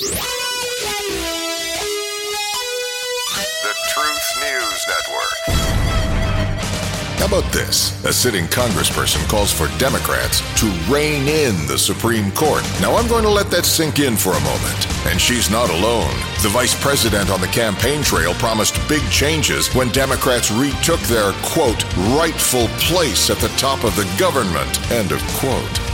The 0.00 0.06
Truth 3.90 4.26
News 4.40 4.86
Network. 4.88 5.36
How 7.18 7.26
about 7.26 7.52
this? 7.52 8.02
A 8.06 8.12
sitting 8.12 8.46
congressperson 8.46 9.28
calls 9.28 9.52
for 9.52 9.68
Democrats 9.78 10.40
to 10.58 10.66
rein 10.90 11.28
in 11.28 11.66
the 11.66 11.76
Supreme 11.76 12.32
Court. 12.32 12.62
Now, 12.80 12.96
I'm 12.96 13.08
going 13.08 13.24
to 13.24 13.30
let 13.30 13.50
that 13.50 13.66
sink 13.66 13.98
in 13.98 14.16
for 14.16 14.30
a 14.30 14.40
moment. 14.40 14.86
And 15.06 15.20
she's 15.20 15.50
not 15.50 15.68
alone. 15.68 16.14
The 16.42 16.48
vice 16.48 16.74
president 16.82 17.28
on 17.28 17.42
the 17.42 17.48
campaign 17.48 18.02
trail 18.02 18.32
promised 18.34 18.80
big 18.88 19.02
changes 19.10 19.68
when 19.74 19.90
Democrats 19.90 20.50
retook 20.50 21.00
their, 21.00 21.32
quote, 21.42 21.84
rightful 22.16 22.68
place 22.88 23.28
at 23.28 23.36
the 23.36 23.48
top 23.58 23.84
of 23.84 23.94
the 23.96 24.10
government, 24.18 24.90
end 24.90 25.12
of 25.12 25.20
quote. 25.36 25.89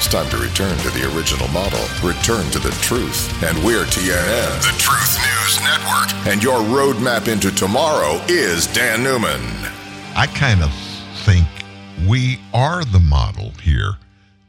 It's 0.00 0.08
time 0.08 0.30
to 0.30 0.38
return 0.38 0.78
to 0.78 0.90
the 0.92 1.14
original 1.14 1.46
model, 1.48 1.78
return 2.02 2.50
to 2.52 2.58
the 2.58 2.70
truth. 2.80 3.30
And 3.44 3.62
we're 3.62 3.84
TNN, 3.84 4.62
the 4.62 4.78
Truth 4.78 5.18
News 5.18 5.60
Network. 5.60 6.26
And 6.26 6.42
your 6.42 6.60
roadmap 6.60 7.28
into 7.28 7.54
tomorrow 7.54 8.18
is 8.26 8.66
Dan 8.68 9.02
Newman. 9.02 9.42
I 10.16 10.26
kind 10.28 10.62
of 10.62 10.72
think 11.26 11.46
we 12.08 12.40
are 12.54 12.82
the 12.82 12.98
model 12.98 13.50
here 13.62 13.92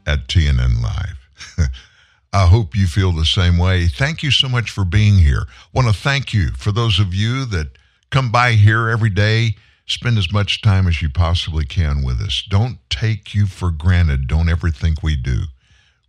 at 0.06 0.26
TNN 0.26 0.82
Live. 0.82 1.68
I 2.32 2.46
hope 2.46 2.74
you 2.74 2.86
feel 2.86 3.12
the 3.12 3.26
same 3.26 3.58
way. 3.58 3.88
Thank 3.88 4.22
you 4.22 4.30
so 4.30 4.48
much 4.48 4.70
for 4.70 4.86
being 4.86 5.18
here. 5.18 5.44
Want 5.74 5.86
to 5.86 5.92
thank 5.92 6.32
you 6.32 6.52
for 6.52 6.72
those 6.72 6.98
of 6.98 7.12
you 7.12 7.44
that 7.44 7.76
come 8.08 8.32
by 8.32 8.52
here 8.52 8.88
every 8.88 9.10
day. 9.10 9.56
Spend 9.92 10.16
as 10.16 10.32
much 10.32 10.62
time 10.62 10.86
as 10.86 11.02
you 11.02 11.10
possibly 11.10 11.66
can 11.66 12.02
with 12.02 12.22
us. 12.22 12.42
Don't 12.48 12.78
take 12.88 13.34
you 13.34 13.46
for 13.46 13.70
granted. 13.70 14.26
Don't 14.26 14.48
ever 14.48 14.70
think 14.70 15.02
we 15.02 15.16
do. 15.16 15.42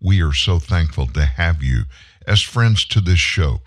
We 0.02 0.22
are 0.22 0.32
so 0.32 0.58
thankful 0.58 1.06
to 1.08 1.26
have 1.26 1.62
you 1.62 1.84
as 2.26 2.42
friends 2.42 2.86
to 2.86 3.02
this 3.02 3.20
show. 3.20 3.60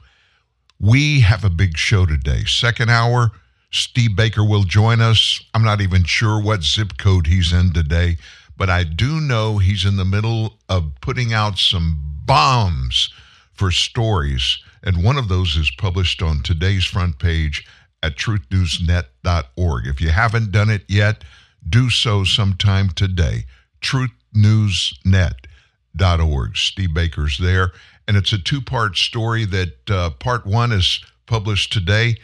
We 0.81 1.21
have 1.21 1.45
a 1.45 1.51
big 1.51 1.77
show 1.77 2.07
today. 2.07 2.45
Second 2.47 2.89
hour, 2.89 3.33
Steve 3.71 4.17
Baker 4.17 4.43
will 4.43 4.65
join 4.65 5.03
us. 5.03 5.39
I'm 5.53 5.63
not 5.63 5.83
even 5.83 6.05
sure 6.05 6.41
what 6.41 6.63
zip 6.63 6.97
code 6.97 7.27
he's 7.27 7.53
in 7.53 7.75
today, 7.75 8.17
but 8.57 8.71
I 8.71 8.85
do 8.85 9.21
know 9.21 9.59
he's 9.59 9.85
in 9.85 9.99
the 9.99 10.07
middle 10.07 10.57
of 10.71 10.93
putting 11.03 11.35
out 11.35 11.59
some 11.59 12.01
bombs 12.25 13.13
for 13.53 13.71
stories. 13.71 14.61
And 14.83 15.05
one 15.05 15.19
of 15.19 15.29
those 15.29 15.57
is 15.57 15.71
published 15.73 16.23
on 16.23 16.43
today's 16.43 16.87
front 16.87 17.19
page 17.19 17.67
at 18.07 18.17
truthnewsnet.org. 18.17 19.87
If 19.87 20.01
you 20.01 20.09
haven't 20.11 20.53
done 20.53 20.71
it 20.71 20.85
yet, 20.89 21.25
do 21.69 21.91
so 21.91 22.23
sometime 22.23 22.91
today. 22.91 23.47
Truthnewsnet.org. 23.83 26.57
Steve 26.57 26.95
Baker's 26.95 27.39
there. 27.39 27.73
And 28.07 28.17
it's 28.17 28.33
a 28.33 28.39
two 28.39 28.61
part 28.61 28.97
story 28.97 29.45
that 29.47 29.91
uh, 29.91 30.11
part 30.11 30.47
one 30.47 30.71
is 30.71 31.05
published 31.27 31.73
today. 31.73 32.19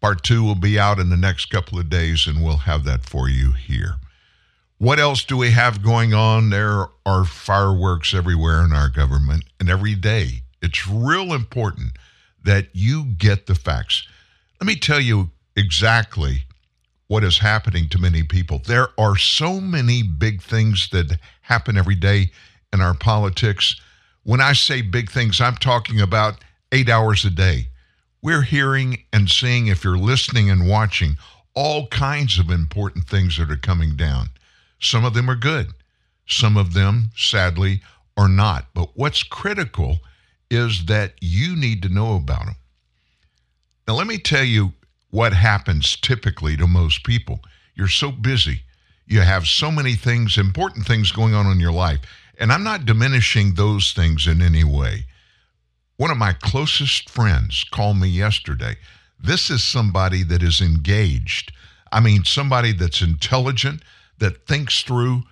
Part 0.00 0.22
two 0.22 0.44
will 0.44 0.54
be 0.54 0.78
out 0.78 1.00
in 1.00 1.08
the 1.10 1.16
next 1.16 1.46
couple 1.46 1.80
of 1.80 1.90
days, 1.90 2.28
and 2.28 2.40
we'll 2.42 2.58
have 2.58 2.84
that 2.84 3.04
for 3.04 3.28
you 3.28 3.50
here. 3.52 3.96
What 4.78 5.00
else 5.00 5.24
do 5.24 5.36
we 5.36 5.50
have 5.50 5.82
going 5.82 6.14
on? 6.14 6.50
There 6.50 6.86
are 7.06 7.24
fireworks 7.24 8.14
everywhere 8.14 8.64
in 8.64 8.72
our 8.72 8.88
government, 8.88 9.42
and 9.58 9.68
every 9.68 9.96
day. 9.96 10.42
It's 10.60 10.86
real 10.86 11.32
important 11.32 11.96
that 12.44 12.68
you 12.72 13.04
get 13.04 13.46
the 13.46 13.56
facts. 13.56 14.06
Let 14.62 14.68
me 14.68 14.76
tell 14.76 15.00
you 15.00 15.30
exactly 15.56 16.44
what 17.08 17.24
is 17.24 17.38
happening 17.38 17.88
to 17.88 17.98
many 17.98 18.22
people. 18.22 18.62
There 18.64 18.90
are 18.96 19.16
so 19.16 19.60
many 19.60 20.04
big 20.04 20.40
things 20.40 20.88
that 20.92 21.18
happen 21.40 21.76
every 21.76 21.96
day 21.96 22.30
in 22.72 22.80
our 22.80 22.94
politics. 22.94 23.74
When 24.22 24.40
I 24.40 24.52
say 24.52 24.80
big 24.80 25.10
things, 25.10 25.40
I'm 25.40 25.56
talking 25.56 26.00
about 26.00 26.44
eight 26.70 26.88
hours 26.88 27.24
a 27.24 27.30
day. 27.30 27.70
We're 28.22 28.42
hearing 28.42 29.02
and 29.12 29.28
seeing, 29.28 29.66
if 29.66 29.82
you're 29.82 29.98
listening 29.98 30.48
and 30.48 30.68
watching, 30.68 31.16
all 31.56 31.88
kinds 31.88 32.38
of 32.38 32.48
important 32.48 33.08
things 33.08 33.38
that 33.38 33.50
are 33.50 33.56
coming 33.56 33.96
down. 33.96 34.28
Some 34.78 35.04
of 35.04 35.12
them 35.12 35.28
are 35.28 35.34
good, 35.34 35.72
some 36.28 36.56
of 36.56 36.72
them, 36.72 37.10
sadly, 37.16 37.82
are 38.16 38.28
not. 38.28 38.66
But 38.74 38.90
what's 38.94 39.24
critical 39.24 39.98
is 40.52 40.84
that 40.84 41.14
you 41.20 41.56
need 41.56 41.82
to 41.82 41.88
know 41.88 42.14
about 42.14 42.46
them. 42.46 42.56
Now, 43.86 43.94
let 43.94 44.06
me 44.06 44.18
tell 44.18 44.44
you 44.44 44.72
what 45.10 45.32
happens 45.32 45.96
typically 45.96 46.56
to 46.56 46.66
most 46.66 47.04
people. 47.04 47.40
You're 47.74 47.88
so 47.88 48.12
busy, 48.12 48.62
you 49.06 49.20
have 49.20 49.46
so 49.46 49.70
many 49.70 49.94
things, 49.94 50.38
important 50.38 50.86
things 50.86 51.10
going 51.10 51.34
on 51.34 51.50
in 51.50 51.58
your 51.58 51.72
life. 51.72 52.00
And 52.38 52.52
I'm 52.52 52.62
not 52.62 52.86
diminishing 52.86 53.54
those 53.54 53.92
things 53.92 54.26
in 54.26 54.40
any 54.40 54.64
way. 54.64 55.06
One 55.96 56.10
of 56.10 56.16
my 56.16 56.32
closest 56.32 57.10
friends 57.10 57.64
called 57.64 57.98
me 57.98 58.08
yesterday. 58.08 58.76
This 59.20 59.50
is 59.50 59.62
somebody 59.62 60.22
that 60.24 60.42
is 60.42 60.60
engaged. 60.60 61.52
I 61.90 62.00
mean, 62.00 62.24
somebody 62.24 62.72
that's 62.72 63.02
intelligent, 63.02 63.82
that 64.18 64.46
thinks 64.46 64.82
through, 64.82 65.22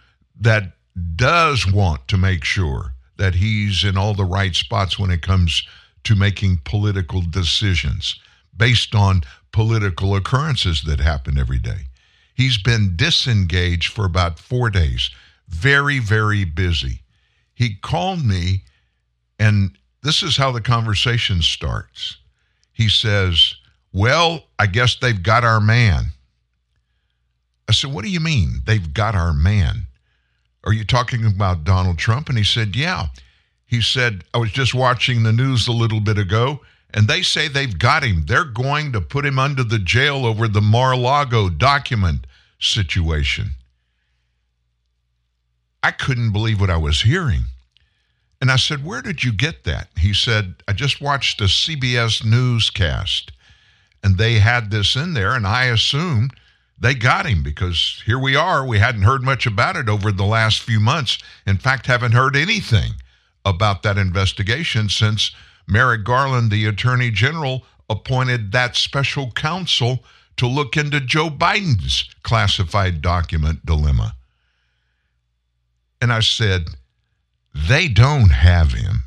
that 0.40 0.72
does 1.16 1.70
want 1.70 2.06
to 2.08 2.18
make 2.18 2.44
sure 2.44 2.94
that 3.16 3.36
he's 3.36 3.84
in 3.84 3.96
all 3.96 4.14
the 4.14 4.24
right 4.24 4.54
spots 4.54 4.98
when 4.98 5.10
it 5.10 5.22
comes 5.22 5.62
to 6.04 6.14
making 6.16 6.60
political 6.64 7.20
decisions 7.22 8.18
based 8.56 8.94
on 8.94 9.22
political 9.52 10.14
occurrences 10.16 10.82
that 10.84 11.00
happen 11.00 11.38
every 11.38 11.58
day. 11.58 11.86
He's 12.34 12.58
been 12.58 12.96
disengaged 12.96 13.92
for 13.92 14.04
about 14.04 14.38
four 14.38 14.70
days, 14.70 15.10
very, 15.48 15.98
very 15.98 16.44
busy. 16.44 17.02
He 17.54 17.74
called 17.74 18.24
me, 18.24 18.62
and 19.38 19.76
this 20.02 20.22
is 20.22 20.36
how 20.36 20.50
the 20.50 20.60
conversation 20.60 21.42
starts. 21.42 22.16
He 22.72 22.88
says, 22.88 23.54
Well, 23.92 24.44
I 24.58 24.66
guess 24.66 24.96
they've 24.96 25.22
got 25.22 25.44
our 25.44 25.60
man. 25.60 26.06
I 27.68 27.72
said, 27.72 27.92
What 27.92 28.04
do 28.04 28.10
you 28.10 28.20
mean 28.20 28.62
they've 28.64 28.94
got 28.94 29.14
our 29.14 29.34
man? 29.34 29.86
Are 30.64 30.72
you 30.72 30.84
talking 30.84 31.26
about 31.26 31.64
Donald 31.64 31.98
Trump? 31.98 32.28
And 32.28 32.38
he 32.38 32.44
said, 32.44 32.74
Yeah. 32.76 33.06
He 33.66 33.80
said, 33.80 34.24
I 34.34 34.38
was 34.38 34.50
just 34.50 34.74
watching 34.74 35.22
the 35.22 35.32
news 35.32 35.68
a 35.68 35.72
little 35.72 36.00
bit 36.00 36.18
ago, 36.18 36.60
and 36.92 37.08
they 37.08 37.22
say 37.22 37.48
they've 37.48 37.78
got 37.78 38.02
him. 38.02 38.24
They're 38.26 38.44
going 38.44 38.92
to 38.92 39.00
put 39.00 39.26
him 39.26 39.38
under 39.38 39.64
the 39.64 39.78
jail 39.78 40.26
over 40.26 40.48
the 40.48 40.60
Mar 40.60 40.96
Lago 40.96 41.48
document 41.48 42.26
situation. 42.58 43.52
I 45.82 45.90
couldn't 45.92 46.32
believe 46.32 46.60
what 46.60 46.70
I 46.70 46.76
was 46.76 47.02
hearing. 47.02 47.44
And 48.40 48.50
I 48.50 48.56
said, 48.56 48.84
Where 48.84 49.02
did 49.02 49.24
you 49.24 49.32
get 49.32 49.64
that? 49.64 49.88
He 49.98 50.14
said, 50.14 50.56
I 50.66 50.72
just 50.72 51.00
watched 51.00 51.40
a 51.40 51.44
CBS 51.44 52.24
newscast 52.24 53.32
and 54.02 54.16
they 54.16 54.34
had 54.34 54.70
this 54.70 54.96
in 54.96 55.14
there, 55.14 55.34
and 55.34 55.46
I 55.46 55.66
assumed 55.66 56.32
they 56.78 56.94
got 56.94 57.26
him 57.26 57.42
because 57.42 58.02
here 58.06 58.18
we 58.18 58.34
are. 58.34 58.66
We 58.66 58.78
hadn't 58.78 59.02
heard 59.02 59.22
much 59.22 59.44
about 59.46 59.76
it 59.76 59.88
over 59.88 60.10
the 60.10 60.24
last 60.24 60.62
few 60.62 60.80
months. 60.80 61.18
In 61.46 61.58
fact, 61.58 61.86
haven't 61.86 62.12
heard 62.12 62.34
anything 62.34 62.92
about 63.44 63.82
that 63.82 63.98
investigation 63.98 64.88
since 64.88 65.32
Merrick 65.66 66.04
Garland, 66.04 66.50
the 66.50 66.66
Attorney 66.66 67.10
General, 67.10 67.64
appointed 67.88 68.52
that 68.52 68.76
special 68.76 69.30
counsel 69.32 70.04
to 70.36 70.46
look 70.46 70.76
into 70.76 71.00
Joe 71.00 71.28
Biden's 71.28 72.08
classified 72.22 73.02
document 73.02 73.66
dilemma. 73.66 74.14
And 76.00 76.12
I 76.12 76.20
said, 76.20 76.68
they 77.54 77.88
don't 77.88 78.30
have 78.30 78.72
him. 78.72 79.02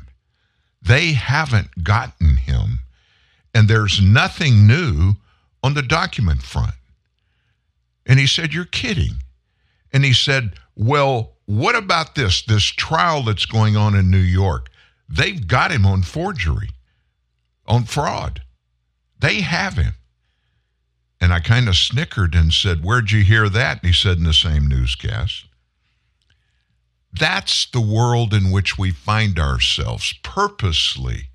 They 0.82 1.12
haven't 1.12 1.82
gotten 1.82 2.36
him. 2.36 2.80
And 3.54 3.68
there's 3.68 4.00
nothing 4.00 4.66
new 4.66 5.14
on 5.62 5.74
the 5.74 5.82
document 5.82 6.42
front. 6.42 6.74
And 8.06 8.18
he 8.18 8.26
said, 8.26 8.52
You're 8.52 8.66
kidding. 8.66 9.14
And 9.92 10.04
he 10.04 10.12
said, 10.12 10.54
Well, 10.76 11.32
what 11.46 11.74
about 11.74 12.14
this? 12.14 12.42
This 12.42 12.64
trial 12.64 13.22
that's 13.22 13.46
going 13.46 13.76
on 13.76 13.94
in 13.94 14.10
New 14.10 14.18
York. 14.18 14.70
They've 15.08 15.46
got 15.46 15.70
him 15.70 15.84
on 15.86 16.02
forgery, 16.02 16.70
on 17.66 17.84
fraud. 17.84 18.42
They 19.18 19.40
have 19.40 19.74
him. 19.74 19.94
And 21.20 21.32
I 21.32 21.40
kind 21.40 21.68
of 21.68 21.76
snickered 21.76 22.34
and 22.34 22.52
said, 22.52 22.84
Where'd 22.84 23.10
you 23.10 23.22
hear 23.22 23.48
that? 23.48 23.78
And 23.78 23.86
he 23.86 23.92
said, 23.92 24.18
In 24.18 24.24
the 24.24 24.32
same 24.32 24.66
newscast. 24.66 25.46
That's 27.12 27.66
the 27.66 27.80
world 27.80 28.34
in 28.34 28.50
which 28.50 28.76
we 28.76 28.90
find 28.90 29.38
ourselves 29.38 30.12
purposely. 30.22 31.28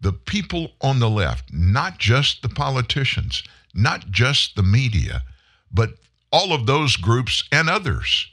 The 0.00 0.12
people 0.12 0.72
on 0.80 0.98
the 0.98 1.10
left, 1.10 1.52
not 1.52 1.98
just 1.98 2.42
the 2.42 2.48
politicians, 2.48 3.42
not 3.74 4.10
just 4.10 4.56
the 4.56 4.62
media, 4.62 5.24
but 5.72 5.94
all 6.32 6.52
of 6.52 6.66
those 6.66 6.96
groups 6.96 7.44
and 7.50 7.68
others. 7.68 8.28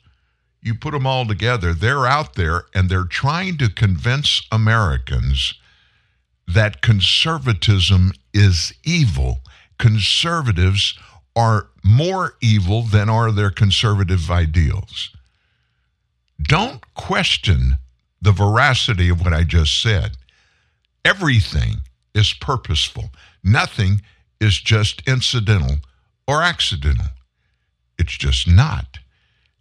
You 0.67 0.75
put 0.75 0.91
them 0.91 1.07
all 1.07 1.25
together, 1.25 1.73
they're 1.73 2.05
out 2.05 2.35
there 2.35 2.65
and 2.75 2.89
they're 2.89 3.05
trying 3.05 3.57
to 3.59 3.69
convince 3.69 4.45
Americans 4.51 5.53
that 6.45 6.81
conservatism 6.81 8.11
is 8.33 8.73
evil. 8.83 9.39
Conservatives 9.79 10.99
are 11.37 11.69
more 11.85 12.35
evil 12.41 12.81
than 12.81 13.07
are 13.07 13.31
their 13.31 13.49
conservative 13.49 14.29
ideals. 14.29 15.15
Don't 16.41 16.83
question 16.95 17.77
the 18.21 18.33
veracity 18.33 19.07
of 19.07 19.21
what 19.21 19.31
I 19.31 19.45
just 19.45 19.81
said. 19.81 20.17
Everything 21.05 21.77
is 22.13 22.33
purposeful. 22.33 23.11
Nothing 23.41 24.01
is 24.41 24.59
just 24.59 25.01
incidental 25.07 25.77
or 26.27 26.43
accidental. 26.43 27.05
It's 27.97 28.17
just 28.17 28.49
not. 28.49 28.99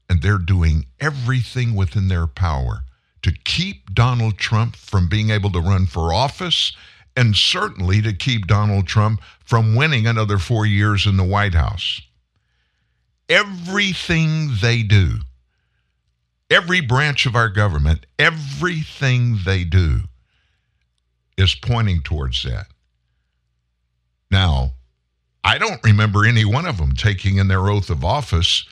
And 0.09 0.23
they're 0.23 0.39
doing 0.39 0.87
everything 1.01 1.75
within 1.75 2.09
their 2.09 2.27
power 2.27 2.83
to 3.23 3.33
keep 3.45 3.93
Donald 3.93 4.39
Trump 4.39 4.77
from 4.77 5.09
being 5.09 5.31
able 5.31 5.51
to 5.51 5.61
run 5.61 5.87
for 5.87 6.13
office 6.13 6.73
and 7.17 7.35
certainly 7.35 8.03
to 8.03 8.13
keep 8.13 8.47
Donald 8.47 8.87
Trump 8.87 9.21
from 9.45 9.75
winning 9.75 10.07
another 10.07 10.39
four 10.39 10.67
years 10.67 11.07
in 11.07 11.17
the 11.17 11.25
White 11.25 11.55
House. 11.55 12.01
Everything 13.29 14.51
they 14.61 14.83
do, 14.83 15.19
every 16.51 16.81
branch 16.81 17.27
of 17.27 17.35
our 17.35 17.49
government, 17.49 18.07
everything 18.19 19.39
they 19.45 19.65
do 19.65 20.03
is 21.37 21.55
pointing 21.55 22.03
towards 22.03 22.43
that. 22.45 22.67
Now, 24.31 24.73
I 25.43 25.59
don't 25.59 25.83
remember 25.85 26.25
any 26.25 26.45
one 26.45 26.67
of 26.67 26.79
them 26.79 26.93
taking 26.93 27.39
in 27.39 27.49
their 27.49 27.69
oath 27.69 27.91
of 27.91 28.05
office, 28.05 28.65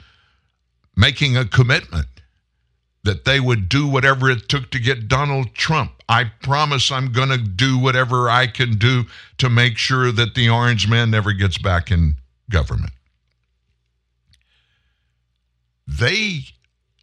making 0.96 1.36
a 1.36 1.44
commitment 1.44 2.06
that 3.04 3.24
they 3.26 3.38
would 3.38 3.68
do 3.68 3.86
whatever 3.86 4.30
it 4.30 4.48
took 4.48 4.70
to 4.70 4.78
get 4.78 5.08
Donald 5.08 5.54
Trump. 5.54 6.02
I 6.08 6.24
promise 6.24 6.90
I'm 6.90 7.12
going 7.12 7.28
to 7.28 7.38
do 7.38 7.78
whatever 7.78 8.30
I 8.30 8.46
can 8.46 8.78
do 8.78 9.04
to 9.38 9.50
make 9.50 9.76
sure 9.76 10.10
that 10.10 10.34
the 10.34 10.48
orange 10.48 10.88
man 10.88 11.10
never 11.10 11.32
gets 11.32 11.58
back 11.58 11.90
in 11.90 12.14
government. 12.50 12.92
They 15.86 16.46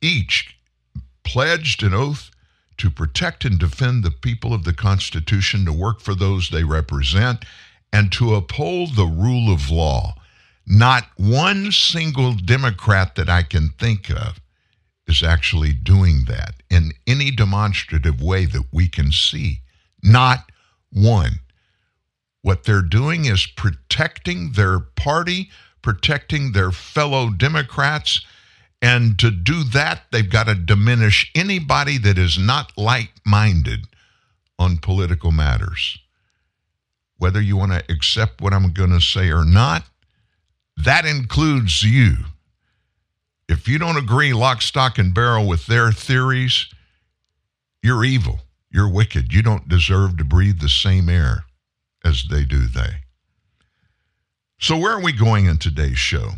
each 0.01 0.57
pledged 1.23 1.83
an 1.83 1.93
oath 1.93 2.31
to 2.77 2.89
protect 2.89 3.45
and 3.45 3.59
defend 3.59 4.03
the 4.03 4.09
people 4.09 4.55
of 4.55 4.63
the 4.63 4.73
Constitution, 4.73 5.65
to 5.65 5.73
work 5.73 5.99
for 5.99 6.15
those 6.15 6.49
they 6.49 6.63
represent, 6.63 7.45
and 7.93 8.11
to 8.13 8.33
uphold 8.33 8.95
the 8.95 9.05
rule 9.05 9.53
of 9.53 9.69
law. 9.69 10.15
Not 10.65 11.05
one 11.17 11.71
single 11.71 12.33
Democrat 12.33 13.15
that 13.15 13.29
I 13.29 13.43
can 13.43 13.69
think 13.69 14.09
of 14.09 14.39
is 15.07 15.23
actually 15.23 15.73
doing 15.73 16.25
that 16.27 16.55
in 16.69 16.91
any 17.05 17.31
demonstrative 17.31 18.21
way 18.21 18.45
that 18.45 18.65
we 18.71 18.87
can 18.87 19.11
see. 19.11 19.59
Not 20.03 20.51
one. 20.91 21.39
What 22.41 22.63
they're 22.63 22.81
doing 22.81 23.25
is 23.25 23.45
protecting 23.45 24.53
their 24.53 24.79
party, 24.79 25.49
protecting 25.81 26.51
their 26.51 26.71
fellow 26.71 27.29
Democrats. 27.29 28.25
And 28.81 29.19
to 29.19 29.29
do 29.29 29.63
that, 29.65 30.03
they've 30.11 30.27
got 30.27 30.47
to 30.47 30.55
diminish 30.55 31.31
anybody 31.35 31.97
that 31.99 32.17
is 32.17 32.39
not 32.39 32.71
like 32.77 33.11
minded 33.25 33.85
on 34.57 34.77
political 34.77 35.31
matters. 35.31 35.99
Whether 37.17 37.41
you 37.41 37.57
want 37.57 37.73
to 37.73 37.83
accept 37.93 38.41
what 38.41 38.53
I'm 38.53 38.71
going 38.73 38.89
to 38.89 39.01
say 39.01 39.29
or 39.29 39.45
not, 39.45 39.83
that 40.85 41.05
includes 41.05 41.83
you. 41.83 42.17
If 43.47 43.67
you 43.67 43.77
don't 43.77 43.97
agree 43.97 44.33
lock, 44.33 44.61
stock, 44.61 44.97
and 44.97 45.13
barrel 45.13 45.47
with 45.47 45.65
their 45.65 45.91
theories, 45.91 46.67
you're 47.83 48.05
evil. 48.05 48.39
You're 48.69 48.89
wicked. 48.89 49.33
You 49.33 49.41
don't 49.41 49.67
deserve 49.67 50.17
to 50.17 50.23
breathe 50.23 50.59
the 50.59 50.69
same 50.69 51.09
air 51.09 51.43
as 52.05 52.25
they 52.29 52.45
do 52.45 52.67
they. 52.67 53.03
So, 54.59 54.77
where 54.77 54.93
are 54.93 55.01
we 55.01 55.11
going 55.11 55.47
in 55.47 55.57
today's 55.57 55.97
show? 55.97 56.31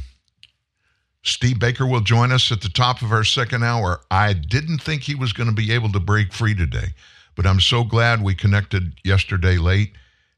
Steve 1.23 1.59
Baker 1.59 1.85
will 1.85 2.01
join 2.01 2.31
us 2.31 2.51
at 2.51 2.61
the 2.61 2.69
top 2.69 3.01
of 3.01 3.11
our 3.11 3.23
second 3.23 3.63
hour. 3.63 4.01
I 4.09 4.33
didn't 4.33 4.79
think 4.79 5.03
he 5.03 5.15
was 5.15 5.33
going 5.33 5.47
to 5.47 5.55
be 5.55 5.71
able 5.71 5.91
to 5.91 5.99
break 5.99 6.33
free 6.33 6.55
today, 6.55 6.87
but 7.35 7.45
I'm 7.45 7.59
so 7.59 7.83
glad 7.83 8.21
we 8.21 8.35
connected 8.35 8.93
yesterday 9.03 9.57
late 9.57 9.93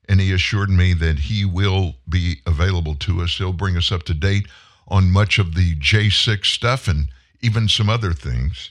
and 0.08 0.20
he 0.22 0.32
assured 0.32 0.70
me 0.70 0.94
that 0.94 1.20
he 1.20 1.46
will 1.46 1.96
be 2.08 2.42
available 2.46 2.96
to 2.96 3.22
us. 3.22 3.38
He'll 3.38 3.54
bring 3.54 3.78
us 3.78 3.92
up 3.92 4.04
to 4.04 4.14
date 4.14 4.48
on 4.88 5.12
much 5.12 5.40
of 5.40 5.56
the 5.56 5.76
J6 5.76 6.46
stuff 6.46 6.88
and 6.88 7.08
even 7.42 7.68
some 7.68 7.90
other 7.90 8.14
things. 8.14 8.70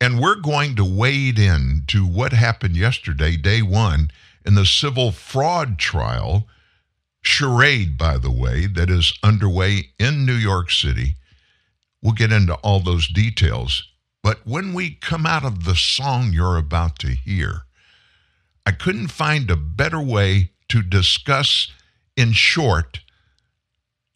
And 0.00 0.20
we're 0.20 0.40
going 0.40 0.76
to 0.76 0.84
wade 0.84 1.38
in 1.38 1.84
to 1.88 2.06
what 2.06 2.32
happened 2.32 2.76
yesterday, 2.76 3.36
day 3.36 3.62
one, 3.62 4.10
in 4.44 4.54
the 4.54 4.66
civil 4.66 5.12
fraud 5.12 5.78
trial, 5.78 6.46
charade, 7.22 7.96
by 7.96 8.18
the 8.18 8.30
way, 8.30 8.66
that 8.66 8.90
is 8.90 9.18
underway 9.22 9.90
in 9.98 10.26
New 10.26 10.34
York 10.34 10.70
City. 10.70 11.16
We'll 12.02 12.12
get 12.12 12.32
into 12.32 12.54
all 12.56 12.80
those 12.80 13.08
details. 13.08 13.88
But 14.22 14.46
when 14.46 14.74
we 14.74 14.90
come 14.90 15.26
out 15.26 15.44
of 15.44 15.64
the 15.64 15.74
song 15.74 16.32
you're 16.32 16.58
about 16.58 16.98
to 17.00 17.08
hear, 17.08 17.62
I 18.66 18.72
couldn't 18.72 19.08
find 19.08 19.50
a 19.50 19.56
better 19.56 20.00
way 20.00 20.50
to 20.68 20.82
discuss 20.82 21.70
in 22.16 22.32
short 22.32 23.00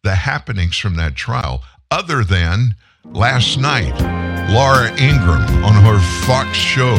the 0.03 0.15
happenings 0.15 0.77
from 0.77 0.95
that 0.95 1.15
trial 1.15 1.63
other 1.91 2.23
than 2.23 2.75
last 3.05 3.57
night, 3.57 3.93
Laura 4.51 4.89
Ingraham 4.99 5.63
on 5.63 5.73
her 5.83 5.99
Fox 6.25 6.57
show. 6.57 6.95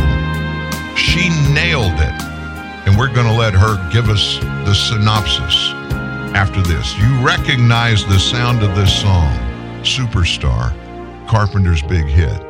She 0.97 1.29
nailed 1.53 1.99
it. 1.99 2.23
And 2.87 2.99
we're 2.99 3.13
going 3.13 3.27
to 3.27 3.33
let 3.33 3.55
her 3.55 3.91
give 3.93 4.09
us 4.09 4.39
the 4.65 4.75
synopsis 4.75 5.71
after 6.35 6.63
this. 6.63 6.97
You 6.99 7.25
recognize 7.25 8.05
the 8.07 8.19
sound 8.19 8.63
of 8.63 8.75
this 8.75 9.01
song, 9.01 9.37
Superstar, 9.83 10.75
Carpenter's 11.29 11.83
big 11.83 12.07
hit. 12.07 12.41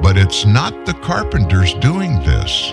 But 0.00 0.16
it's 0.16 0.44
not 0.44 0.86
the 0.86 0.94
Carpenters 0.94 1.74
doing 1.74 2.18
this. 2.20 2.72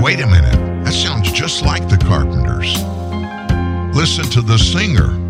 Wait 0.00 0.20
a 0.20 0.26
minute. 0.26 0.84
That 0.84 0.92
sounds 0.92 1.32
just 1.32 1.62
like 1.62 1.88
the 1.88 1.98
Carpenters. 1.98 2.72
Listen 3.96 4.24
to 4.30 4.40
the 4.40 4.56
singer 4.56 5.27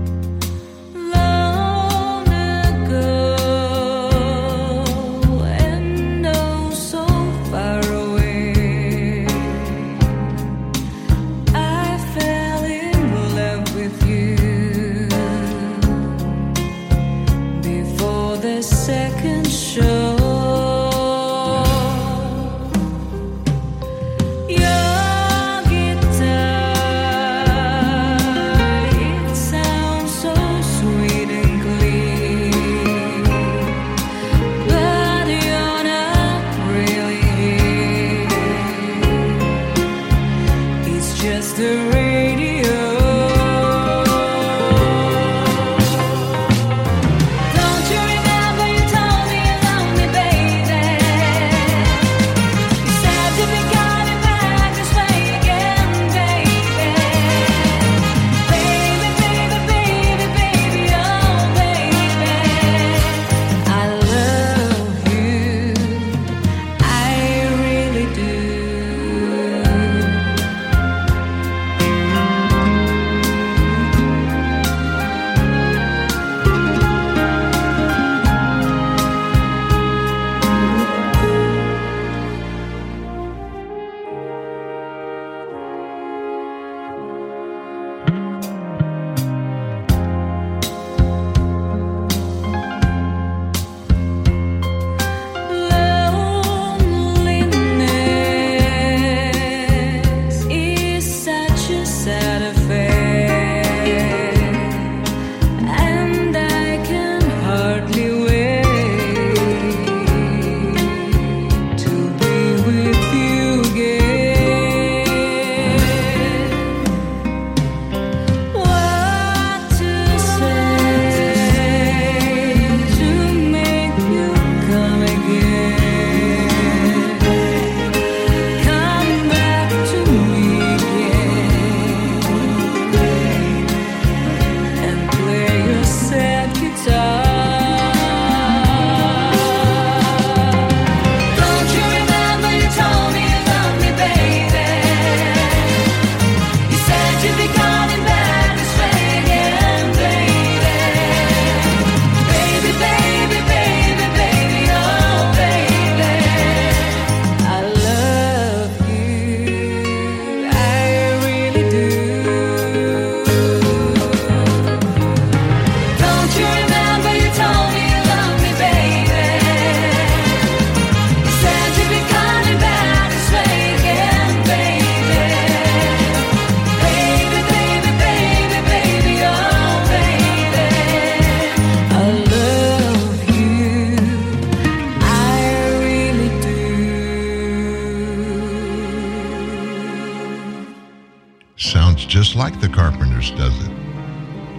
just 192.18 192.34
like 192.34 192.60
the 192.60 192.68
Carpenters, 192.68 193.30
does 193.30 193.56
it? 193.64 193.70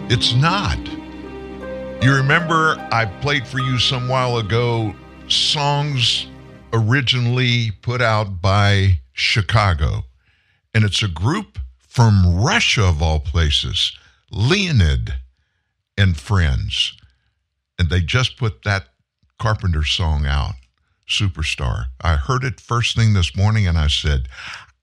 It's 0.10 0.34
not. 0.34 0.80
You 2.02 2.16
remember 2.16 2.78
I 2.90 3.04
played 3.20 3.46
for 3.46 3.60
you 3.60 3.78
some 3.78 4.08
while 4.08 4.38
ago 4.38 4.96
songs 5.28 6.28
originally 6.72 7.72
put 7.82 8.02
out 8.02 8.42
by 8.42 9.02
Chicago. 9.12 10.06
And 10.74 10.86
it's 10.86 11.04
a 11.04 11.10
group 11.10 11.60
from 11.86 12.42
Russia, 12.42 12.86
of 12.86 13.02
all 13.02 13.20
places, 13.20 13.92
Leonid 14.32 15.16
and 15.98 16.16
Friends. 16.16 16.96
And 17.78 17.90
they 17.90 18.00
just 18.00 18.38
put 18.38 18.64
that 18.64 18.86
Carpenter 19.38 19.84
song 19.84 20.26
out, 20.26 20.54
Superstar. 21.10 21.88
I 22.00 22.16
heard 22.16 22.46
it 22.46 22.62
first 22.62 22.96
thing 22.96 23.12
this 23.12 23.36
morning 23.36 23.68
and 23.68 23.78
I 23.78 23.88
said, 23.88 24.30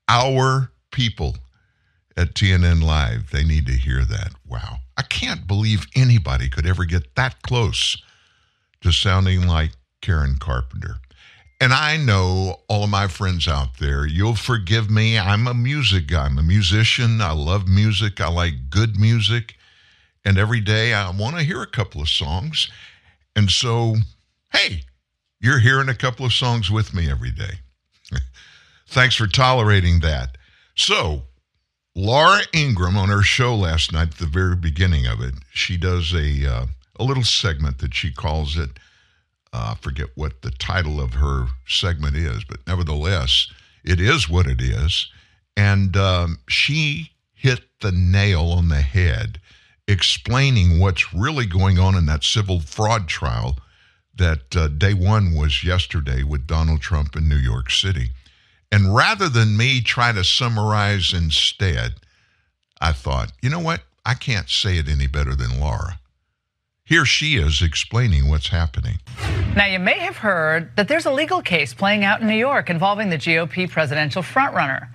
Our 0.07 0.69
people 0.91 1.37
at 2.17 2.33
TNN 2.33 2.83
Live, 2.83 3.29
they 3.31 3.43
need 3.43 3.67
to 3.67 3.73
hear 3.73 4.03
that. 4.03 4.31
Wow. 4.47 4.79
I 4.97 5.03
can't 5.03 5.47
believe 5.47 5.85
anybody 5.95 6.49
could 6.49 6.65
ever 6.65 6.83
get 6.83 7.15
that 7.15 7.43
close 7.43 7.95
to 8.81 8.91
sounding 8.91 9.47
like 9.47 9.71
Karen 10.01 10.37
Carpenter. 10.39 10.95
And 11.61 11.73
I 11.73 11.97
know 11.97 12.61
all 12.67 12.83
of 12.83 12.89
my 12.89 13.07
friends 13.07 13.47
out 13.47 13.77
there, 13.79 14.05
you'll 14.05 14.35
forgive 14.35 14.89
me. 14.89 15.17
I'm 15.17 15.47
a 15.47 15.53
music 15.53 16.07
guy. 16.07 16.25
I'm 16.25 16.37
a 16.37 16.43
musician. 16.43 17.21
I 17.21 17.31
love 17.31 17.67
music. 17.67 18.21
I 18.21 18.29
like 18.29 18.69
good 18.69 18.99
music. 18.99 19.55
And 20.25 20.37
every 20.37 20.59
day 20.59 20.93
I 20.93 21.09
want 21.09 21.37
to 21.37 21.43
hear 21.43 21.61
a 21.61 21.67
couple 21.67 22.01
of 22.01 22.09
songs. 22.09 22.69
And 23.35 23.49
so, 23.49 23.95
hey, 24.51 24.81
you're 25.39 25.59
hearing 25.59 25.89
a 25.89 25.95
couple 25.95 26.25
of 26.25 26.33
songs 26.33 26.69
with 26.69 26.93
me 26.93 27.09
every 27.09 27.31
day. 27.31 27.59
Thanks 28.87 29.15
for 29.15 29.27
tolerating 29.27 29.99
that. 30.01 30.37
So, 30.75 31.23
Laura 31.97 32.41
Ingraham 32.53 32.97
on 32.97 33.09
her 33.09 33.23
show 33.23 33.55
last 33.55 33.91
night, 33.91 34.09
at 34.09 34.17
the 34.17 34.27
very 34.27 34.55
beginning 34.55 35.07
of 35.07 35.19
it, 35.19 35.33
she 35.51 35.77
does 35.77 36.13
a 36.13 36.47
uh, 36.49 36.65
a 36.99 37.03
little 37.03 37.23
segment 37.23 37.79
that 37.79 37.93
she 37.93 38.11
calls 38.11 38.57
it 38.57 38.69
uh, 39.53 39.73
forget 39.75 40.09
what 40.15 40.41
the 40.43 40.51
title 40.51 41.01
of 41.01 41.15
her 41.15 41.47
segment 41.67 42.15
is, 42.15 42.43
but 42.43 42.59
nevertheless, 42.67 43.47
it 43.83 43.99
is 43.99 44.29
what 44.29 44.45
it 44.45 44.61
is. 44.61 45.07
And 45.55 45.97
um, 45.97 46.37
she 46.47 47.11
hit 47.33 47.61
the 47.81 47.91
nail 47.91 48.51
on 48.51 48.69
the 48.69 48.81
head, 48.81 49.39
explaining 49.87 50.79
what's 50.79 51.13
really 51.13 51.47
going 51.47 51.79
on 51.79 51.95
in 51.95 52.05
that 52.05 52.23
civil 52.23 52.59
fraud 52.59 53.07
trial 53.07 53.57
that 54.15 54.55
uh, 54.55 54.67
day 54.67 54.93
one 54.93 55.35
was 55.35 55.63
yesterday 55.63 56.21
with 56.21 56.45
Donald 56.45 56.81
Trump 56.81 57.15
in 57.15 57.27
New 57.27 57.37
York 57.37 57.71
City. 57.71 58.11
And 58.71 58.93
rather 58.93 59.29
than 59.29 59.57
me 59.57 59.81
try 59.81 60.11
to 60.11 60.23
summarize 60.23 61.13
instead, 61.13 61.95
I 62.81 62.91
thought, 62.91 63.31
you 63.41 63.49
know 63.49 63.59
what? 63.59 63.81
I 64.05 64.13
can't 64.13 64.49
say 64.49 64.77
it 64.77 64.87
any 64.87 65.07
better 65.07 65.35
than 65.35 65.59
Laura. 65.59 65.99
Here 66.83 67.05
she 67.05 67.35
is 67.35 67.61
explaining 67.61 68.29
what's 68.29 68.47
happening. 68.47 68.99
Now, 69.55 69.65
you 69.65 69.79
may 69.79 69.99
have 69.99 70.17
heard 70.17 70.73
that 70.77 70.87
there's 70.87 71.05
a 71.05 71.11
legal 71.11 71.41
case 71.41 71.73
playing 71.73 72.05
out 72.05 72.21
in 72.21 72.27
New 72.27 72.37
York 72.37 72.69
involving 72.69 73.09
the 73.09 73.17
GOP 73.17 73.69
presidential 73.69 74.21
frontrunner. 74.21 74.87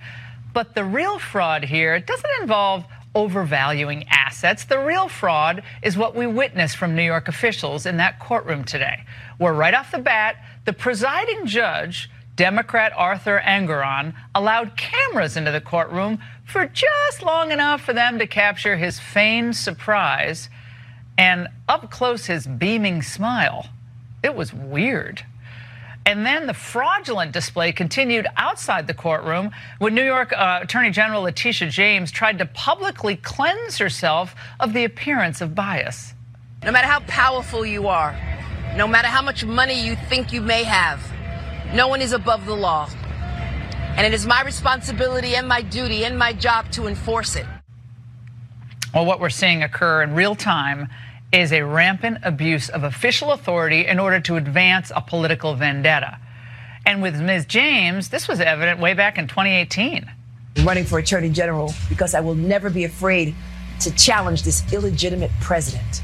But 0.53 0.73
the 0.73 0.83
real 0.83 1.19
fraud 1.19 1.65
here 1.65 1.99
doesn't 1.99 2.41
involve 2.41 2.85
overvaluing 3.15 4.05
assets. 4.09 4.65
The 4.65 4.79
real 4.79 5.07
fraud 5.07 5.61
is 5.83 5.97
what 5.97 6.15
we 6.15 6.25
witnessed 6.25 6.77
from 6.77 6.95
New 6.95 7.03
York 7.03 7.27
officials 7.27 7.85
in 7.85 7.97
that 7.97 8.19
courtroom 8.19 8.63
today, 8.63 9.03
where 9.37 9.53
right 9.53 9.73
off 9.73 9.91
the 9.91 9.99
bat, 9.99 10.37
the 10.65 10.73
presiding 10.73 11.45
judge, 11.45 12.09
Democrat 12.35 12.91
Arthur 12.95 13.41
Engoron, 13.45 14.13
allowed 14.33 14.75
cameras 14.75 15.37
into 15.37 15.51
the 15.51 15.61
courtroom 15.61 16.19
for 16.45 16.65
just 16.65 17.21
long 17.21 17.51
enough 17.51 17.81
for 17.81 17.93
them 17.93 18.17
to 18.19 18.27
capture 18.27 18.75
his 18.75 18.99
feigned 18.99 19.55
surprise 19.55 20.49
and 21.17 21.47
up 21.69 21.91
close 21.91 22.25
his 22.25 22.47
beaming 22.47 23.01
smile. 23.01 23.67
It 24.23 24.35
was 24.35 24.53
weird. 24.53 25.23
And 26.05 26.25
then 26.25 26.47
the 26.47 26.53
fraudulent 26.53 27.31
display 27.31 27.71
continued 27.71 28.27
outside 28.35 28.87
the 28.87 28.93
courtroom 28.93 29.51
when 29.79 29.95
New 29.95 30.03
York 30.03 30.33
uh, 30.33 30.59
Attorney 30.63 30.89
General 30.89 31.21
Letitia 31.21 31.69
James 31.69 32.11
tried 32.11 32.39
to 32.39 32.45
publicly 32.45 33.15
cleanse 33.15 33.77
herself 33.77 34.35
of 34.59 34.73
the 34.73 34.83
appearance 34.83 35.39
of 35.39 35.55
bias. 35.55 36.13
No 36.63 36.71
matter 36.71 36.87
how 36.87 36.99
powerful 37.01 37.65
you 37.65 37.87
are, 37.87 38.17
no 38.75 38.87
matter 38.87 39.07
how 39.07 39.21
much 39.21 39.45
money 39.45 39.85
you 39.85 39.95
think 40.09 40.33
you 40.33 40.41
may 40.41 40.63
have, 40.63 40.99
no 41.73 41.87
one 41.87 42.01
is 42.01 42.13
above 42.13 42.45
the 42.45 42.55
law. 42.55 42.87
And 43.95 44.05
it 44.05 44.13
is 44.13 44.25
my 44.25 44.43
responsibility 44.43 45.35
and 45.35 45.47
my 45.47 45.61
duty 45.61 46.05
and 46.05 46.17
my 46.17 46.33
job 46.33 46.71
to 46.71 46.87
enforce 46.87 47.35
it. 47.35 47.45
Well, 48.93 49.05
what 49.05 49.19
we're 49.19 49.29
seeing 49.29 49.63
occur 49.63 50.03
in 50.03 50.13
real 50.13 50.35
time 50.35 50.87
is 51.31 51.51
a 51.51 51.63
rampant 51.63 52.19
abuse 52.21 52.69
of 52.69 52.83
official 52.83 53.31
authority 53.31 53.87
in 53.87 53.99
order 53.99 54.19
to 54.19 54.35
advance 54.35 54.91
a 54.95 55.01
political 55.01 55.55
vendetta. 55.55 56.19
And 56.85 57.01
with 57.01 57.19
Ms. 57.19 57.45
James, 57.47 58.09
this 58.09 58.27
was 58.27 58.39
evident 58.39 58.79
way 58.79 58.93
back 58.93 59.17
in 59.17 59.27
2018. 59.27 60.09
I'm 60.57 60.67
running 60.67 60.83
for 60.83 60.99
Attorney 60.99 61.29
General 61.29 61.73
because 61.89 62.13
I 62.13 62.19
will 62.19 62.35
never 62.35 62.69
be 62.69 62.83
afraid 62.83 63.33
to 63.79 63.91
challenge 63.95 64.43
this 64.43 64.71
illegitimate 64.71 65.31
president 65.41 66.03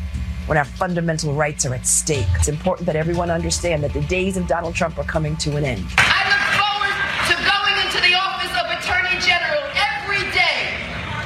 when 0.50 0.58
our 0.58 0.66
fundamental 0.66 1.32
rights 1.32 1.64
are 1.68 1.76
at 1.76 1.86
stake. 1.86 2.26
It's 2.34 2.48
important 2.48 2.88
that 2.88 2.96
everyone 2.96 3.30
understand 3.30 3.84
that 3.84 3.94
the 3.94 4.02
days 4.02 4.36
of 4.36 4.48
Donald 4.48 4.74
Trump 4.74 4.98
are 4.98 5.04
coming 5.04 5.38
to 5.38 5.58
an 5.58 5.64
end. 5.64 5.86
I 6.00 6.26
look 6.26 6.44
forward 6.58 6.96
to 7.30 7.36
going 7.38 7.76
into 7.86 8.02
the 8.02 8.18
office 8.18 8.50
of 8.58 8.66
Attorney 8.74 9.14
General 9.22 9.62
every 9.78 10.26
day, 10.34 10.74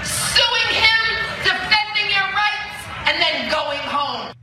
suing 0.04 0.76
him, 0.76 1.04
defending 1.42 2.12
your 2.12 2.28
rights, 2.36 2.84
and 3.08 3.22
then 3.22 3.50
going 3.50 3.80
home. 3.80 4.34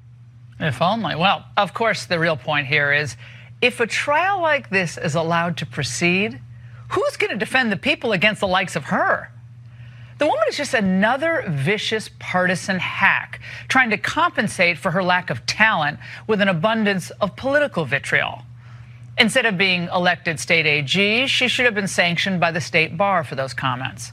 If 0.58 0.80
only. 0.80 1.14
Well, 1.14 1.44
of 1.58 1.74
course, 1.74 2.06
the 2.06 2.18
real 2.18 2.38
point 2.38 2.66
here 2.66 2.90
is 2.90 3.18
if 3.60 3.80
a 3.80 3.86
trial 3.86 4.40
like 4.40 4.70
this 4.70 4.96
is 4.96 5.14
allowed 5.14 5.58
to 5.58 5.66
proceed, 5.66 6.40
who's 6.88 7.18
going 7.18 7.32
to 7.32 7.36
defend 7.36 7.70
the 7.70 7.76
people 7.76 8.12
against 8.12 8.40
the 8.40 8.48
likes 8.48 8.76
of 8.76 8.84
her? 8.84 9.30
The 10.20 10.26
woman 10.26 10.44
is 10.50 10.58
just 10.58 10.74
another 10.74 11.44
vicious 11.48 12.10
partisan 12.18 12.78
hack, 12.78 13.40
trying 13.68 13.88
to 13.88 13.96
compensate 13.96 14.76
for 14.76 14.90
her 14.90 15.02
lack 15.02 15.30
of 15.30 15.46
talent 15.46 15.98
with 16.26 16.42
an 16.42 16.48
abundance 16.48 17.08
of 17.22 17.36
political 17.36 17.86
vitriol. 17.86 18.42
Instead 19.16 19.46
of 19.46 19.56
being 19.56 19.84
elected 19.84 20.38
state 20.38 20.66
AG, 20.66 21.26
she 21.26 21.48
should 21.48 21.64
have 21.64 21.74
been 21.74 21.88
sanctioned 21.88 22.38
by 22.38 22.50
the 22.50 22.60
state 22.60 22.98
bar 22.98 23.24
for 23.24 23.34
those 23.34 23.54
comments. 23.54 24.12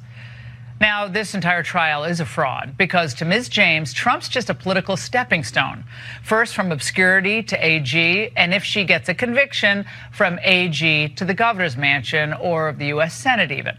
Now, 0.79 1.09
this 1.09 1.35
entire 1.35 1.61
trial 1.61 2.05
is 2.05 2.21
a 2.21 2.25
fraud 2.25 2.77
because 2.77 3.13
to 3.15 3.25
Ms. 3.25 3.49
James, 3.49 3.91
Trump's 3.91 4.29
just 4.29 4.49
a 4.49 4.53
political 4.53 4.95
stepping 4.95 5.43
stone. 5.43 5.83
First 6.23 6.55
from 6.55 6.71
obscurity 6.71 7.43
to 7.43 7.65
AG, 7.65 8.31
and 8.37 8.53
if 8.53 8.63
she 8.63 8.85
gets 8.85 9.09
a 9.09 9.13
conviction, 9.13 9.85
from 10.13 10.39
AG 10.43 11.09
to 11.15 11.25
the 11.25 11.33
governor's 11.33 11.75
mansion 11.75 12.31
or 12.31 12.71
the 12.71 12.85
U.S. 12.87 13.13
Senate, 13.13 13.51
even. 13.51 13.77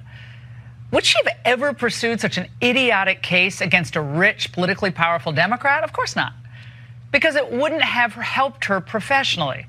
Would 0.91 1.05
she 1.05 1.19
have 1.25 1.37
ever 1.45 1.75
pursued 1.75 2.21
such 2.21 2.39
an 2.39 2.49
idiotic 2.63 3.23
case 3.23 3.61
against 3.61 3.97
a 3.97 4.01
rich, 4.01 4.53
politically 4.53 4.91
powerful 4.91 5.33
Democrat? 5.33 5.85
Of 5.85 5.93
course 5.93 6.17
not, 6.17 6.33
because 7.13 7.37
it 7.37 7.53
wouldn't 7.53 7.83
have 7.83 8.13
helped 8.15 8.65
her 8.67 8.81
professionally. 8.81 9.67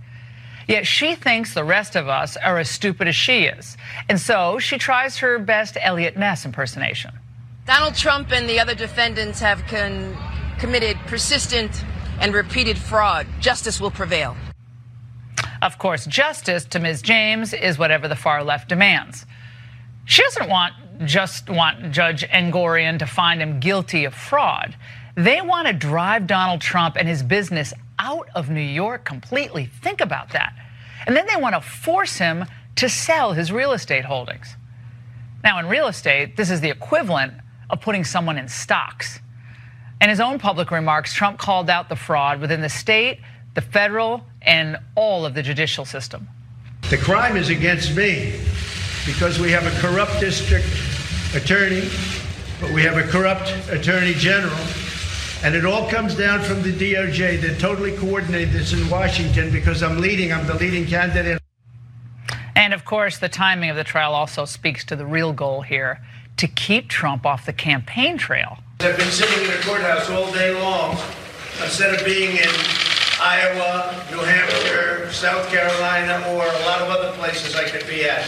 Yet 0.67 0.85
she 0.85 1.15
thinks 1.15 1.53
the 1.53 1.63
rest 1.63 1.95
of 1.95 2.07
us 2.07 2.37
are 2.37 2.59
as 2.59 2.69
stupid 2.69 3.07
as 3.07 3.15
she 3.15 3.45
is. 3.45 3.75
And 4.07 4.19
so 4.21 4.59
she 4.59 4.77
tries 4.77 5.17
her 5.17 5.39
best 5.39 5.77
Eliot 5.81 6.15
Ness 6.15 6.45
impersonation. 6.45 7.11
Donald 7.65 7.95
Trump 7.95 8.31
and 8.31 8.47
the 8.47 8.59
other 8.59 8.75
defendants 8.75 9.39
have 9.39 9.65
con- 9.67 10.15
committed 10.59 10.95
persistent 11.07 11.83
and 12.21 12.33
repeated 12.33 12.77
fraud. 12.77 13.25
Justice 13.39 13.81
will 13.81 13.91
prevail. 13.91 14.37
Of 15.61 15.77
course, 15.77 16.05
justice 16.05 16.65
to 16.65 16.79
Ms. 16.79 17.01
James 17.01 17.53
is 17.53 17.77
whatever 17.77 18.07
the 18.07 18.15
far 18.15 18.43
left 18.43 18.69
demands. 18.69 19.25
She 20.05 20.23
doesn't 20.23 20.49
want 20.49 20.73
just 21.05 21.49
want 21.49 21.91
Judge 21.91 22.23
Engoron 22.27 22.99
to 22.99 23.05
find 23.05 23.41
him 23.41 23.59
guilty 23.59 24.05
of 24.05 24.13
fraud. 24.13 24.75
They 25.15 25.41
want 25.41 25.67
to 25.67 25.73
drive 25.73 26.27
Donald 26.27 26.61
Trump 26.61 26.95
and 26.97 27.07
his 27.07 27.23
business 27.23 27.73
out 27.97 28.29
of 28.35 28.49
New 28.49 28.61
York 28.61 29.05
completely. 29.05 29.65
Think 29.65 30.01
about 30.01 30.31
that. 30.31 30.53
And 31.05 31.15
then 31.15 31.27
they 31.27 31.35
want 31.35 31.55
to 31.55 31.61
force 31.61 32.17
him 32.17 32.45
to 32.75 32.89
sell 32.89 33.33
his 33.33 33.51
real 33.51 33.73
estate 33.73 34.05
holdings. 34.05 34.55
Now, 35.43 35.59
in 35.59 35.67
real 35.67 35.87
estate, 35.87 36.37
this 36.37 36.49
is 36.49 36.61
the 36.61 36.69
equivalent 36.69 37.33
of 37.69 37.81
putting 37.81 38.03
someone 38.03 38.37
in 38.37 38.47
stocks. 38.47 39.19
In 40.01 40.09
his 40.09 40.19
own 40.19 40.39
public 40.39 40.71
remarks, 40.71 41.13
Trump 41.13 41.37
called 41.37 41.69
out 41.69 41.89
the 41.89 41.95
fraud 41.95 42.39
within 42.39 42.61
the 42.61 42.69
state, 42.69 43.19
the 43.55 43.61
federal, 43.61 44.23
and 44.41 44.77
all 44.95 45.25
of 45.25 45.33
the 45.33 45.43
judicial 45.43 45.85
system. 45.85 46.27
The 46.89 46.97
crime 46.97 47.35
is 47.35 47.49
against 47.49 47.95
me 47.95 48.39
because 49.05 49.39
we 49.39 49.51
have 49.51 49.65
a 49.65 49.81
corrupt 49.81 50.19
district 50.19 50.67
attorney, 51.35 51.89
but 52.59 52.71
we 52.71 52.81
have 52.83 52.97
a 52.97 53.03
corrupt 53.03 53.53
attorney 53.69 54.13
general 54.13 54.57
and 55.41 55.55
it 55.55 55.65
all 55.65 55.89
comes 55.89 56.15
down 56.15 56.41
from 56.41 56.61
the 56.63 56.73
DOJ. 56.73 57.39
They're 57.41 57.55
totally 57.55 57.95
coordinated 57.95 58.51
this 58.51 58.73
in 58.73 58.89
Washington 58.89 59.51
because 59.51 59.81
I'm 59.81 59.99
leading, 59.99 60.33
I'm 60.33 60.45
the 60.45 60.55
leading 60.55 60.85
candidate. 60.85 61.41
And 62.55 62.73
of 62.73 62.83
course, 62.83 63.19
the 63.19 63.29
timing 63.29 63.69
of 63.69 63.77
the 63.77 63.85
trial 63.85 64.13
also 64.13 64.43
speaks 64.43 64.83
to 64.85 64.97
the 64.97 65.05
real 65.05 65.31
goal 65.31 65.61
here 65.61 66.01
to 66.37 66.47
keep 66.47 66.89
Trump 66.89 67.25
off 67.25 67.45
the 67.45 67.53
campaign 67.53 68.17
trail. 68.17 68.57
I've 68.81 68.97
been 68.97 69.11
sitting 69.11 69.45
in 69.45 69.51
the 69.51 69.63
courthouse 69.63 70.09
all 70.09 70.29
day 70.33 70.59
long 70.61 70.97
instead 71.63 71.95
of 71.95 72.05
being 72.05 72.35
in 72.35 72.49
Iowa, 73.21 74.05
New 74.11 74.19
Hampshire, 74.19 75.09
South 75.11 75.49
Carolina, 75.49 76.21
or 76.29 76.43
a 76.43 76.65
lot 76.65 76.81
of 76.81 76.89
other 76.89 77.11
places 77.17 77.55
I 77.55 77.63
could 77.69 77.87
be 77.87 78.03
at. 78.03 78.27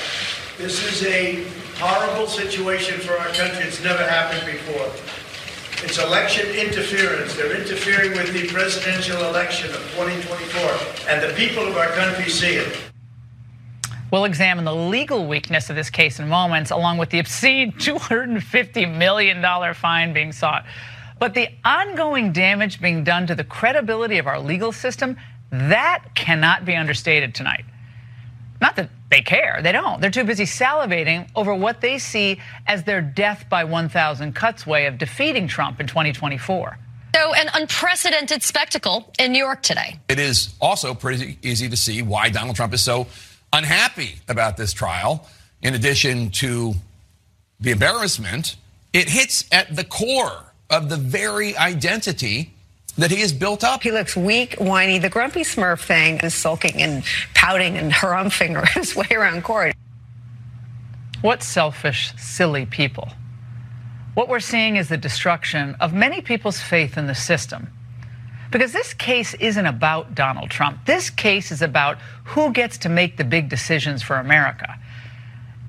This 0.58 0.84
is 0.86 1.06
a 1.08 1.46
horrible 1.82 2.28
situation 2.28 3.00
for 3.00 3.14
our 3.18 3.30
country. 3.30 3.66
It's 3.66 3.84
never 3.84 4.04
happened 4.04 4.46
before. 4.46 4.86
It's 5.84 5.98
election 5.98 6.48
interference. 6.50 7.36
They're 7.36 7.60
interfering 7.60 8.12
with 8.12 8.32
the 8.34 8.48
presidential 8.50 9.24
election 9.26 9.72
of 9.72 9.82
2024, 9.96 11.10
and 11.10 11.24
the 11.24 11.34
people 11.36 11.68
of 11.68 11.76
our 11.76 11.88
country 11.88 12.30
see 12.30 12.54
it. 12.54 12.78
We'll 14.12 14.26
examine 14.26 14.64
the 14.64 14.76
legal 14.76 15.26
weakness 15.26 15.72
of 15.72 15.76
this 15.76 15.90
case 15.90 16.20
in 16.20 16.30
moments, 16.30 16.70
along 16.70 17.00
with 17.00 17.10
the 17.10 17.18
obscene 17.18 17.72
$250 17.80 18.98
million 18.98 19.74
fine 19.74 20.14
being 20.14 20.32
sought. 20.32 20.66
But 21.18 21.34
the 21.34 21.50
ongoing 21.66 22.32
damage 22.32 22.80
being 22.80 23.04
done 23.04 23.26
to 23.26 23.34
the 23.34 23.44
credibility 23.44 24.20
of 24.20 24.28
our 24.28 24.40
legal 24.40 24.72
system, 24.72 25.18
that 25.50 26.14
cannot 26.14 26.64
be 26.64 26.76
understated 26.76 27.34
tonight. 27.34 27.66
Not 28.62 28.76
that 28.76 28.90
they 29.10 29.22
care, 29.22 29.60
they 29.62 29.72
don't. 29.72 30.00
They're 30.00 30.12
too 30.12 30.24
busy 30.24 30.46
salivating 30.46 31.28
over 31.36 31.54
what 31.54 31.82
they 31.82 31.98
see 31.98 32.40
as 32.68 32.84
their 32.84 33.02
death 33.02 33.46
by 33.50 33.64
1,000 33.64 34.34
cuts 34.34 34.68
way 34.68 34.86
of 34.86 35.00
defeating 35.00 35.48
Trump 35.48 35.80
in 35.80 35.88
2024. 35.88 36.78
So, 37.14 37.34
an 37.34 37.50
unprecedented 37.54 38.42
spectacle 38.42 39.12
in 39.20 39.34
New 39.34 39.44
York 39.44 39.64
today. 39.64 40.00
It 40.08 40.20
is 40.20 40.56
also 40.62 40.94
pretty 40.94 41.38
easy 41.42 41.68
to 41.68 41.76
see 41.76 42.02
why 42.02 42.30
Donald 42.30 42.56
Trump 42.56 42.74
is 42.74 42.82
so 42.82 43.08
unhappy 43.52 44.16
about 44.30 44.56
this 44.56 44.72
trial. 44.72 45.28
In 45.62 45.74
addition 45.74 46.30
to 46.32 46.74
the 47.60 47.72
embarrassment, 47.72 48.56
it 48.94 49.10
hits 49.10 49.46
at 49.52 49.76
the 49.76 49.84
core 49.84 50.54
of 50.70 50.90
the 50.90 50.96
very 50.96 51.58
identity 51.58 52.54
that 53.02 53.10
he 53.10 53.22
has 53.22 53.34
built 53.34 53.64
up. 53.64 53.82
He 53.82 53.92
looks 53.92 54.16
weak, 54.16 54.56
whiny. 54.56 55.00
The 55.00 55.10
grumpy 55.10 55.42
smurf 55.42 55.84
thing 55.84 56.20
is 56.20 56.36
sulking 56.36 56.82
and 56.82 57.04
pouting 57.34 57.76
and 57.76 57.92
harumphing 57.92 58.68
his 58.76 58.96
way 58.96 59.08
around 59.12 59.44
court. 59.44 59.74
What 61.22 61.42
selfish, 61.42 62.14
silly 62.18 62.68
people. 62.68 63.10
What 64.14 64.30
we're 64.30 64.40
seeing 64.40 64.76
is 64.76 64.90
the 64.90 64.98
destruction 64.98 65.76
of 65.80 65.94
many 65.94 66.22
people's 66.22 66.60
faith 66.62 66.96
in 66.96 67.08
the 67.08 67.16
system. 67.16 67.72
Because 68.52 68.72
this 68.72 68.94
case 68.94 69.34
isn't 69.36 69.66
about 69.66 70.14
Donald 70.14 70.52
Trump. 70.52 70.86
This 70.86 71.10
case 71.10 71.52
is 71.52 71.62
about 71.64 71.98
who 72.26 72.52
gets 72.52 72.78
to 72.80 72.90
make 72.90 73.18
the 73.18 73.24
big 73.24 73.50
decisions 73.50 74.04
for 74.04 74.18
America. 74.18 74.78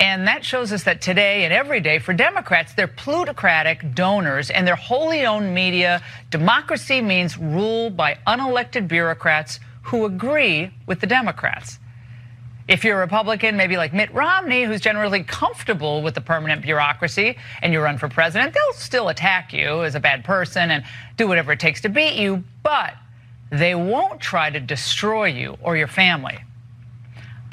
And 0.02 0.26
that 0.26 0.44
shows 0.44 0.72
us 0.72 0.82
that 0.82 1.00
today 1.00 1.44
and 1.44 1.54
every 1.54 1.78
day 1.78 2.00
for 2.00 2.12
Democrats, 2.12 2.74
they're 2.74 2.88
plutocratic 2.88 3.94
donors 3.94 4.50
and 4.50 4.66
their 4.66 4.74
wholly 4.74 5.24
owned 5.26 5.54
media. 5.54 6.02
Democracy 6.28 7.00
means 7.00 7.38
rule 7.38 7.88
by 7.88 8.18
unelected 8.26 8.88
bureaucrats 8.88 9.60
who 9.82 10.04
agree 10.04 10.72
with 10.86 10.98
the 10.98 11.06
Democrats. 11.06 11.78
If 12.66 12.82
you're 12.82 12.96
a 12.96 13.00
Republican, 13.00 13.56
maybe 13.56 13.76
like 13.76 13.94
Mitt 13.94 14.12
Romney, 14.12 14.64
who's 14.64 14.80
generally 14.80 15.22
comfortable 15.22 16.02
with 16.02 16.16
the 16.16 16.20
permanent 16.20 16.62
bureaucracy, 16.62 17.38
and 17.62 17.72
you 17.72 17.80
run 17.80 17.96
for 17.96 18.08
president, 18.08 18.54
they'll 18.54 18.72
still 18.72 19.08
attack 19.08 19.52
you 19.52 19.84
as 19.84 19.94
a 19.94 20.00
bad 20.00 20.24
person 20.24 20.72
and 20.72 20.82
do 21.16 21.28
whatever 21.28 21.52
it 21.52 21.60
takes 21.60 21.80
to 21.82 21.88
beat 21.88 22.14
you, 22.14 22.42
but 22.64 22.94
they 23.50 23.76
won't 23.76 24.20
try 24.20 24.50
to 24.50 24.58
destroy 24.58 25.26
you 25.26 25.56
or 25.62 25.76
your 25.76 25.86
family. 25.86 26.40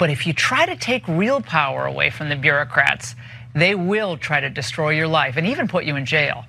But 0.00 0.08
if 0.08 0.26
you 0.26 0.32
try 0.32 0.64
to 0.64 0.76
take 0.76 1.06
real 1.06 1.42
power 1.42 1.84
away 1.84 2.08
from 2.08 2.30
the 2.30 2.36
bureaucrats, 2.36 3.14
they 3.54 3.74
will 3.74 4.16
try 4.16 4.40
to 4.40 4.48
destroy 4.48 4.90
your 4.90 5.06
life 5.06 5.36
and 5.36 5.46
even 5.46 5.68
put 5.68 5.84
you 5.84 5.94
in 5.94 6.06
jail. 6.06 6.46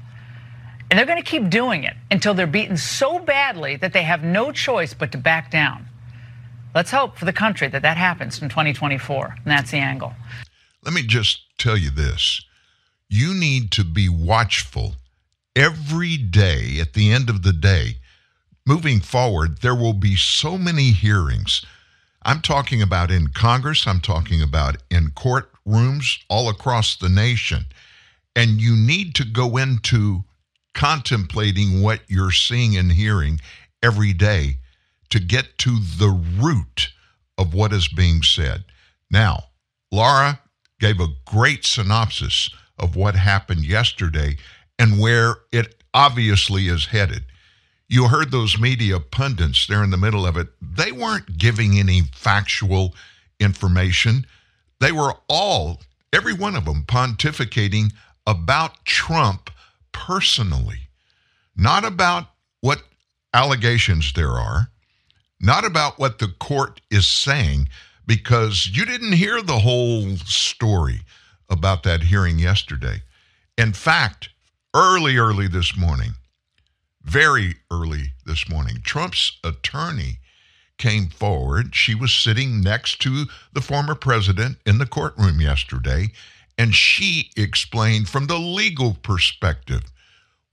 And 0.90 0.98
they're 0.98 1.06
going 1.06 1.22
to 1.22 1.30
keep 1.30 1.50
doing 1.50 1.84
it 1.84 1.96
until 2.10 2.34
they're 2.34 2.48
beaten 2.48 2.78
so 2.78 3.20
badly 3.20 3.76
that 3.76 3.92
they 3.92 4.04
have 4.04 4.24
no 4.24 4.54
choice 4.54 4.94
but 4.94 5.12
to 5.12 5.18
back 5.18 5.52
down. 5.52 5.86
Let's 6.74 6.92
hope 6.92 7.18
for 7.18 7.26
the 7.26 7.34
country 7.34 7.68
that 7.68 7.82
that 7.82 7.98
happens 7.98 8.42
in 8.42 8.48
2024. 8.48 9.36
And 9.36 9.46
that's 9.46 9.72
the 9.72 9.80
angle. 9.80 10.14
Let 10.86 10.94
me 10.94 11.04
just 11.04 11.42
tell 11.58 11.76
you 11.76 11.90
this 11.90 12.46
you 13.10 13.34
need 13.34 13.74
to 13.74 13.84
be 13.84 14.08
watchful 14.08 14.96
every 15.58 16.16
day 16.16 16.80
at 16.80 16.94
the 16.94 17.12
end 17.12 17.30
of 17.30 17.44
the 17.44 17.52
day. 17.52 17.98
Moving 18.66 19.02
forward, 19.02 19.60
there 19.60 19.76
will 19.76 19.92
be 19.92 20.16
so 20.16 20.58
many 20.58 20.92
hearings 20.92 21.66
I'm 22.24 22.42
talking 22.42 22.82
about 22.82 23.10
in 23.10 23.30
Congress, 23.30 23.88
I'm 23.88 24.00
talking 24.00 24.42
about 24.42 24.78
in 24.92 25.12
courtrooms 25.12 26.20
all 26.30 26.50
across 26.50 26.96
the 26.96 27.10
nation. 27.10 27.66
And 28.36 28.62
you 28.62 28.76
need 28.76 29.16
to 29.16 29.26
go 29.26 29.58
into 29.58 30.24
contemplating 30.74 31.82
what 31.82 32.02
you're 32.08 32.32
seeing 32.32 32.78
and 32.78 32.92
hearing 32.92 33.40
every 33.84 34.14
day 34.14 34.58
to 35.10 35.20
get 35.20 35.58
to 35.60 35.80
the 35.98 36.10
root 36.40 36.90
of 37.38 37.54
what 37.54 37.74
is 37.74 37.88
being 37.88 38.22
said. 38.22 38.64
Now, 39.10 39.46
Laura 39.92 40.40
gave 40.80 41.00
a 41.00 41.14
great 41.26 41.66
synopsis 41.66 42.50
of 42.78 42.96
what 42.96 43.16
happened 43.16 43.66
yesterday 43.66 44.38
and 44.80 45.00
where 45.00 45.38
it 45.52 45.84
obviously 45.94 46.68
is 46.68 46.86
headed 46.86 47.24
you 47.92 48.08
heard 48.08 48.32
those 48.32 48.58
media 48.58 49.02
pundits 49.02 49.68
there 49.68 49.84
in 49.84 49.90
the 49.90 49.98
middle 49.98 50.26
of 50.26 50.38
it. 50.38 50.48
They 50.62 50.94
weren't 50.94 51.38
giving 51.38 51.78
any 51.78 52.04
factual 52.16 52.96
information. 53.38 54.26
They 54.80 54.94
were 54.94 55.16
all, 55.28 55.82
every 56.14 56.32
one 56.32 56.56
of 56.56 56.64
them, 56.64 56.86
pontificating 56.88 57.92
about 58.26 58.86
Trump 58.86 59.52
personally, 59.92 60.88
not 61.58 61.84
about 61.84 62.28
what 62.62 62.82
allegations 63.34 64.14
there 64.14 64.40
are, 64.40 64.70
not 65.42 65.66
about 65.66 66.00
what 66.00 66.20
the 66.20 66.30
court 66.40 66.80
is 66.90 67.06
saying, 67.06 67.68
because 68.08 68.70
you 68.72 68.86
didn't 68.86 69.14
hear 69.14 69.42
the 69.42 69.60
whole 69.60 70.16
story 70.16 71.02
about 71.50 71.84
that 71.84 72.04
hearing 72.04 72.40
yesterday. 72.40 73.02
In 73.58 73.74
fact, 73.74 74.30
early, 74.74 75.18
early 75.18 75.50
this 75.50 75.76
morning, 75.76 76.12
very 77.04 77.56
early 77.70 78.14
this 78.26 78.50
morning. 78.50 78.78
Trump's 78.84 79.38
attorney 79.44 80.20
came 80.78 81.08
forward. 81.08 81.76
She 81.76 81.94
was 81.94 82.14
sitting 82.14 82.62
next 82.62 83.00
to 83.02 83.26
the 83.54 83.62
former 83.62 83.96
president 83.96 84.58
in 84.66 84.78
the 84.78 84.86
courtroom 84.86 85.40
yesterday, 85.40 86.12
and 86.58 86.74
she 86.74 87.32
explained 87.38 88.10
from 88.10 88.28
the 88.28 88.40
legal 88.40 88.96
perspective 88.96 89.84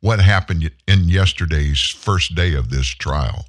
what 0.00 0.20
happened 0.20 0.70
in 0.86 1.08
yesterday's 1.08 1.80
first 1.80 2.34
day 2.34 2.54
of 2.54 2.70
this 2.70 2.86
trial. 2.86 3.46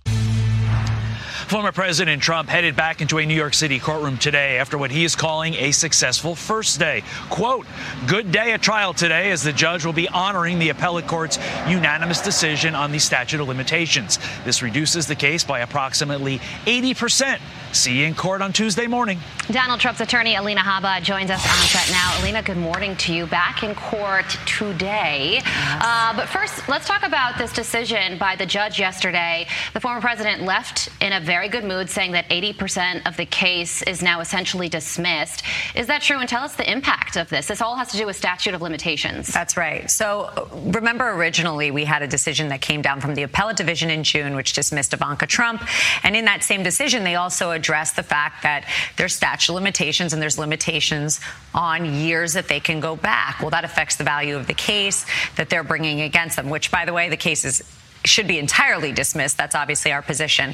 Former 1.49 1.71
President 1.71 2.21
Trump 2.21 2.47
headed 2.47 2.75
back 2.75 3.01
into 3.01 3.17
a 3.17 3.25
New 3.25 3.33
York 3.33 3.55
City 3.55 3.79
courtroom 3.79 4.19
today 4.19 4.59
after 4.59 4.77
what 4.77 4.91
he 4.91 5.03
is 5.03 5.15
calling 5.15 5.55
a 5.55 5.71
successful 5.71 6.35
first 6.35 6.77
day. 6.77 7.01
Quote, 7.31 7.65
good 8.05 8.31
day 8.31 8.51
at 8.51 8.61
trial 8.61 8.93
today 8.93 9.31
as 9.31 9.41
the 9.41 9.51
judge 9.51 9.83
will 9.83 9.91
be 9.91 10.07
honoring 10.09 10.59
the 10.59 10.69
appellate 10.69 11.07
court's 11.07 11.39
unanimous 11.67 12.21
decision 12.21 12.75
on 12.75 12.91
the 12.91 12.99
statute 12.99 13.41
of 13.41 13.47
limitations. 13.47 14.19
This 14.45 14.61
reduces 14.61 15.07
the 15.07 15.15
case 15.15 15.43
by 15.43 15.61
approximately 15.61 16.37
80%. 16.67 17.39
See 17.71 17.99
you 17.99 18.05
in 18.07 18.15
court 18.15 18.41
on 18.41 18.51
Tuesday 18.51 18.87
morning. 18.87 19.19
Donald 19.51 19.79
Trump's 19.79 20.01
attorney, 20.01 20.35
Alina 20.35 20.61
Habba, 20.61 21.03
joins 21.03 21.29
us 21.29 21.43
on 21.45 21.65
set 21.67 21.87
now. 21.91 22.19
Alina, 22.19 22.41
good 22.41 22.57
morning 22.57 22.95
to 22.97 23.13
you. 23.13 23.27
Back 23.27 23.61
in 23.61 23.75
court 23.75 24.25
today. 24.47 25.33
Yes. 25.33 25.79
Uh, 25.79 26.13
but 26.15 26.27
first, 26.27 26.67
let's 26.67 26.87
talk 26.87 27.03
about 27.03 27.37
this 27.37 27.53
decision 27.53 28.17
by 28.17 28.35
the 28.35 28.45
judge 28.45 28.79
yesterday. 28.79 29.47
The 29.73 29.79
former 29.79 30.01
president 30.01 30.41
left 30.41 30.89
in 30.99 31.13
a 31.13 31.19
very 31.19 31.38
good 31.47 31.63
mood, 31.63 31.89
saying 31.89 32.11
that 32.11 32.27
80% 32.29 33.07
of 33.07 33.15
the 33.17 33.25
case 33.25 33.81
is 33.83 34.01
now 34.01 34.19
essentially 34.19 34.67
dismissed. 34.67 35.43
Is 35.75 35.87
that 35.87 36.01
true? 36.01 36.19
And 36.19 36.27
tell 36.27 36.43
us 36.43 36.55
the 36.55 36.69
impact 36.69 37.15
of 37.15 37.29
this. 37.29 37.47
This 37.47 37.61
all 37.61 37.75
has 37.75 37.89
to 37.91 37.97
do 37.97 38.05
with 38.05 38.15
statute 38.15 38.53
of 38.53 38.61
limitations. 38.61 39.27
That's 39.27 39.55
right. 39.55 39.89
So 39.89 40.49
remember, 40.65 41.11
originally 41.11 41.71
we 41.71 41.85
had 41.85 42.01
a 42.01 42.07
decision 42.07 42.49
that 42.49 42.61
came 42.61 42.81
down 42.81 42.99
from 42.99 43.15
the 43.15 43.23
appellate 43.23 43.57
division 43.57 43.89
in 43.89 44.03
June, 44.03 44.35
which 44.35 44.53
dismissed 44.53 44.93
Ivanka 44.93 45.27
Trump. 45.27 45.63
And 46.03 46.15
in 46.15 46.25
that 46.25 46.43
same 46.43 46.63
decision, 46.63 47.03
they 47.03 47.15
also 47.15 47.51
address 47.51 47.93
the 47.93 48.03
fact 48.03 48.43
that 48.43 48.65
there's 48.97 49.13
statute 49.13 49.53
limitations 49.53 50.13
and 50.13 50.21
there's 50.21 50.37
limitations 50.37 51.19
on 51.53 51.85
years 51.85 52.33
that 52.33 52.47
they 52.47 52.59
can 52.59 52.79
go 52.79 52.95
back. 52.95 53.39
Well, 53.39 53.51
that 53.51 53.63
affects 53.63 53.95
the 53.95 54.03
value 54.03 54.35
of 54.35 54.47
the 54.47 54.53
case 54.53 55.05
that 55.35 55.49
they're 55.49 55.63
bringing 55.63 56.01
against 56.01 56.35
them, 56.35 56.49
which, 56.49 56.71
by 56.71 56.85
the 56.85 56.93
way, 56.93 57.09
the 57.09 57.17
case 57.17 57.45
is 57.45 57.63
should 58.05 58.27
be 58.27 58.39
entirely 58.39 58.91
dismissed. 58.91 59.37
That's 59.37 59.55
obviously 59.55 59.91
our 59.91 60.01
position. 60.01 60.53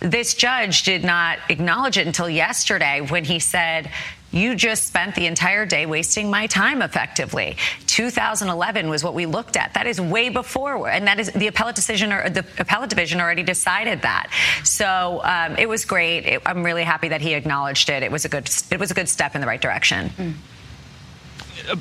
This 0.00 0.34
judge 0.34 0.82
did 0.82 1.04
not 1.04 1.38
acknowledge 1.48 1.98
it 1.98 2.06
until 2.06 2.28
yesterday 2.28 3.00
when 3.00 3.24
he 3.24 3.38
said, 3.38 3.90
you 4.30 4.54
just 4.54 4.86
spent 4.86 5.14
the 5.14 5.26
entire 5.26 5.64
day 5.64 5.86
wasting 5.86 6.30
my 6.30 6.46
time 6.46 6.82
effectively. 6.82 7.56
2011 7.86 8.90
was 8.90 9.02
what 9.02 9.14
we 9.14 9.24
looked 9.24 9.56
at. 9.56 9.72
That 9.72 9.86
is 9.86 10.00
way 10.00 10.28
before, 10.28 10.88
and 10.88 11.06
that 11.06 11.18
is 11.18 11.32
the 11.32 11.46
appellate 11.46 11.76
decision 11.76 12.12
or 12.12 12.28
the 12.28 12.44
appellate 12.58 12.90
division 12.90 13.20
already 13.20 13.42
decided 13.42 14.02
that. 14.02 14.30
So 14.64 15.22
um, 15.24 15.56
it 15.56 15.66
was 15.68 15.86
great. 15.86 16.26
It, 16.26 16.42
I'm 16.44 16.62
really 16.62 16.84
happy 16.84 17.08
that 17.08 17.22
he 17.22 17.32
acknowledged 17.32 17.88
it. 17.88 18.02
It 18.02 18.12
was 18.12 18.26
a 18.26 18.28
good. 18.28 18.50
It 18.70 18.78
was 18.78 18.90
a 18.90 18.94
good 18.94 19.08
step 19.08 19.34
in 19.34 19.40
the 19.40 19.46
right 19.46 19.60
direction. 19.60 20.10
Mm 20.10 20.34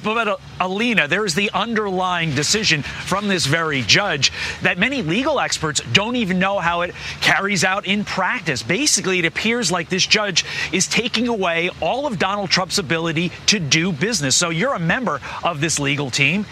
but 0.03 0.27
uh, 0.27 0.37
Alina, 0.59 1.07
there 1.07 1.25
is 1.25 1.35
the 1.35 1.49
underlying 1.53 2.33
decision 2.35 2.83
from 2.83 3.27
this 3.27 3.45
very 3.45 3.81
judge 3.81 4.31
that 4.61 4.77
many 4.77 5.01
legal 5.01 5.39
experts 5.39 5.81
don't 5.93 6.15
even 6.15 6.39
know 6.39 6.59
how 6.59 6.81
it 6.81 6.93
carries 7.21 7.63
out 7.63 7.85
in 7.85 8.03
practice. 8.03 8.63
Basically, 8.63 9.19
it 9.19 9.25
appears 9.25 9.71
like 9.71 9.89
this 9.89 10.05
judge 10.05 10.45
is 10.71 10.87
taking 10.87 11.27
away 11.27 11.69
all 11.81 12.07
of 12.07 12.19
Donald 12.19 12.49
Trump's 12.49 12.77
ability 12.77 13.31
to 13.47 13.59
do 13.59 13.91
business. 13.91 14.35
So 14.35 14.49
you're 14.49 14.73
a 14.73 14.79
member 14.79 15.21
of 15.43 15.61
this 15.61 15.79
legal 15.79 16.09
team. 16.09 16.45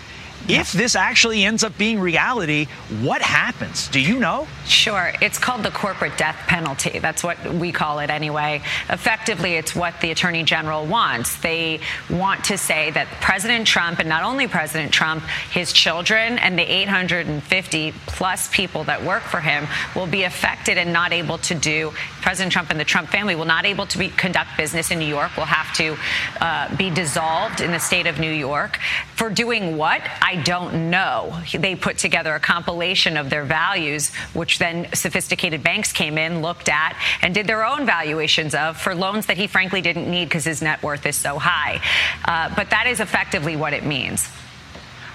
If 0.47 0.73
this 0.73 0.95
actually 0.95 1.43
ends 1.43 1.63
up 1.63 1.75
being 1.75 1.99
reality, 1.99 2.67
what 3.01 3.21
happens? 3.21 3.88
Do 3.88 3.99
you 3.99 4.19
know? 4.19 4.47
Sure. 4.67 5.12
It's 5.19 5.39
called 5.39 5.63
the 5.63 5.71
corporate 5.71 6.17
death 6.17 6.36
penalty. 6.47 6.99
That's 6.99 7.23
what 7.23 7.43
we 7.53 7.71
call 7.71 7.97
it 7.99 8.12
anyway. 8.12 8.62
Effectively, 8.89 9.53
it's 9.53 9.75
what 9.75 9.99
the 10.01 10.12
attorney 10.12 10.43
general 10.43 10.86
wants. 10.86 11.38
They 11.38 11.79
want 12.12 12.43
to 12.45 12.60
say 12.60 12.91
that 12.91 13.08
President 13.21 13.65
Trump, 13.65 13.97
and 13.97 14.08
not 14.08 14.23
only 14.23 14.47
President 14.47 14.91
Trump, 14.91 15.23
his 15.51 15.73
children 15.73 16.38
and 16.38 16.60
the 16.60 16.63
850 16.63 17.93
plus 18.05 18.47
people 18.49 18.84
that 18.84 19.03
work 19.03 19.23
for 19.23 19.39
him 19.39 19.67
will 19.95 20.08
be 20.08 20.23
affected 20.23 20.77
and 20.77 20.93
not 20.93 21.12
able 21.12 21.39
to 21.39 21.55
do. 21.55 21.91
President 22.21 22.51
Trump 22.51 22.69
and 22.69 22.79
the 22.79 22.86
Trump 22.86 23.10
family 23.10 23.36
will 23.36 23.45
not 23.45 23.65
able 23.65 23.88
to 23.88 23.97
be, 23.97 24.10
conduct 24.10 24.58
business 24.58 24.91
in 24.91 24.99
New 24.99 25.08
York. 25.08 25.36
Will 25.38 25.45
have 25.45 25.75
to 25.77 25.97
uh, 26.39 26.75
be 26.75 26.91
dissolved 26.91 27.62
in 27.62 27.71
the 27.71 27.79
state 27.79 28.05
of 28.05 28.19
New 28.19 28.31
York 28.31 28.79
for 29.15 29.29
doing 29.29 29.77
what? 29.77 30.01
I 30.21 30.35
I 30.36 30.41
don't 30.41 30.89
know. 30.89 31.41
They 31.54 31.76
put 31.76 31.98
together 31.98 32.36
a 32.36 32.41
compilation 32.41 33.15
of 33.15 33.30
their 33.30 33.45
values, 33.45 34.13
which 34.34 34.60
then 34.60 34.89
sophisticated 34.93 35.63
banks 35.63 35.93
came 35.93 36.17
in, 36.17 36.41
looked 36.41 36.67
at, 36.67 37.02
and 37.21 37.34
did 37.34 37.48
their 37.48 37.63
own 37.63 37.86
valuations 37.86 38.54
of 38.54 38.76
for 38.76 38.93
loans 38.93 39.28
that 39.28 39.38
he 39.38 39.48
frankly 39.48 39.80
didn't 39.80 40.12
need 40.12 40.26
because 40.26 40.43
his 40.43 40.62
net 40.62 40.84
worth 40.84 41.06
is 41.06 41.15
so 41.15 41.39
high. 41.39 41.80
Uh, 42.26 42.54
but 42.54 42.69
that 42.71 42.86
is 42.86 43.00
effectively 43.00 43.56
what 43.56 43.71
it 43.71 43.86
means. 43.86 44.28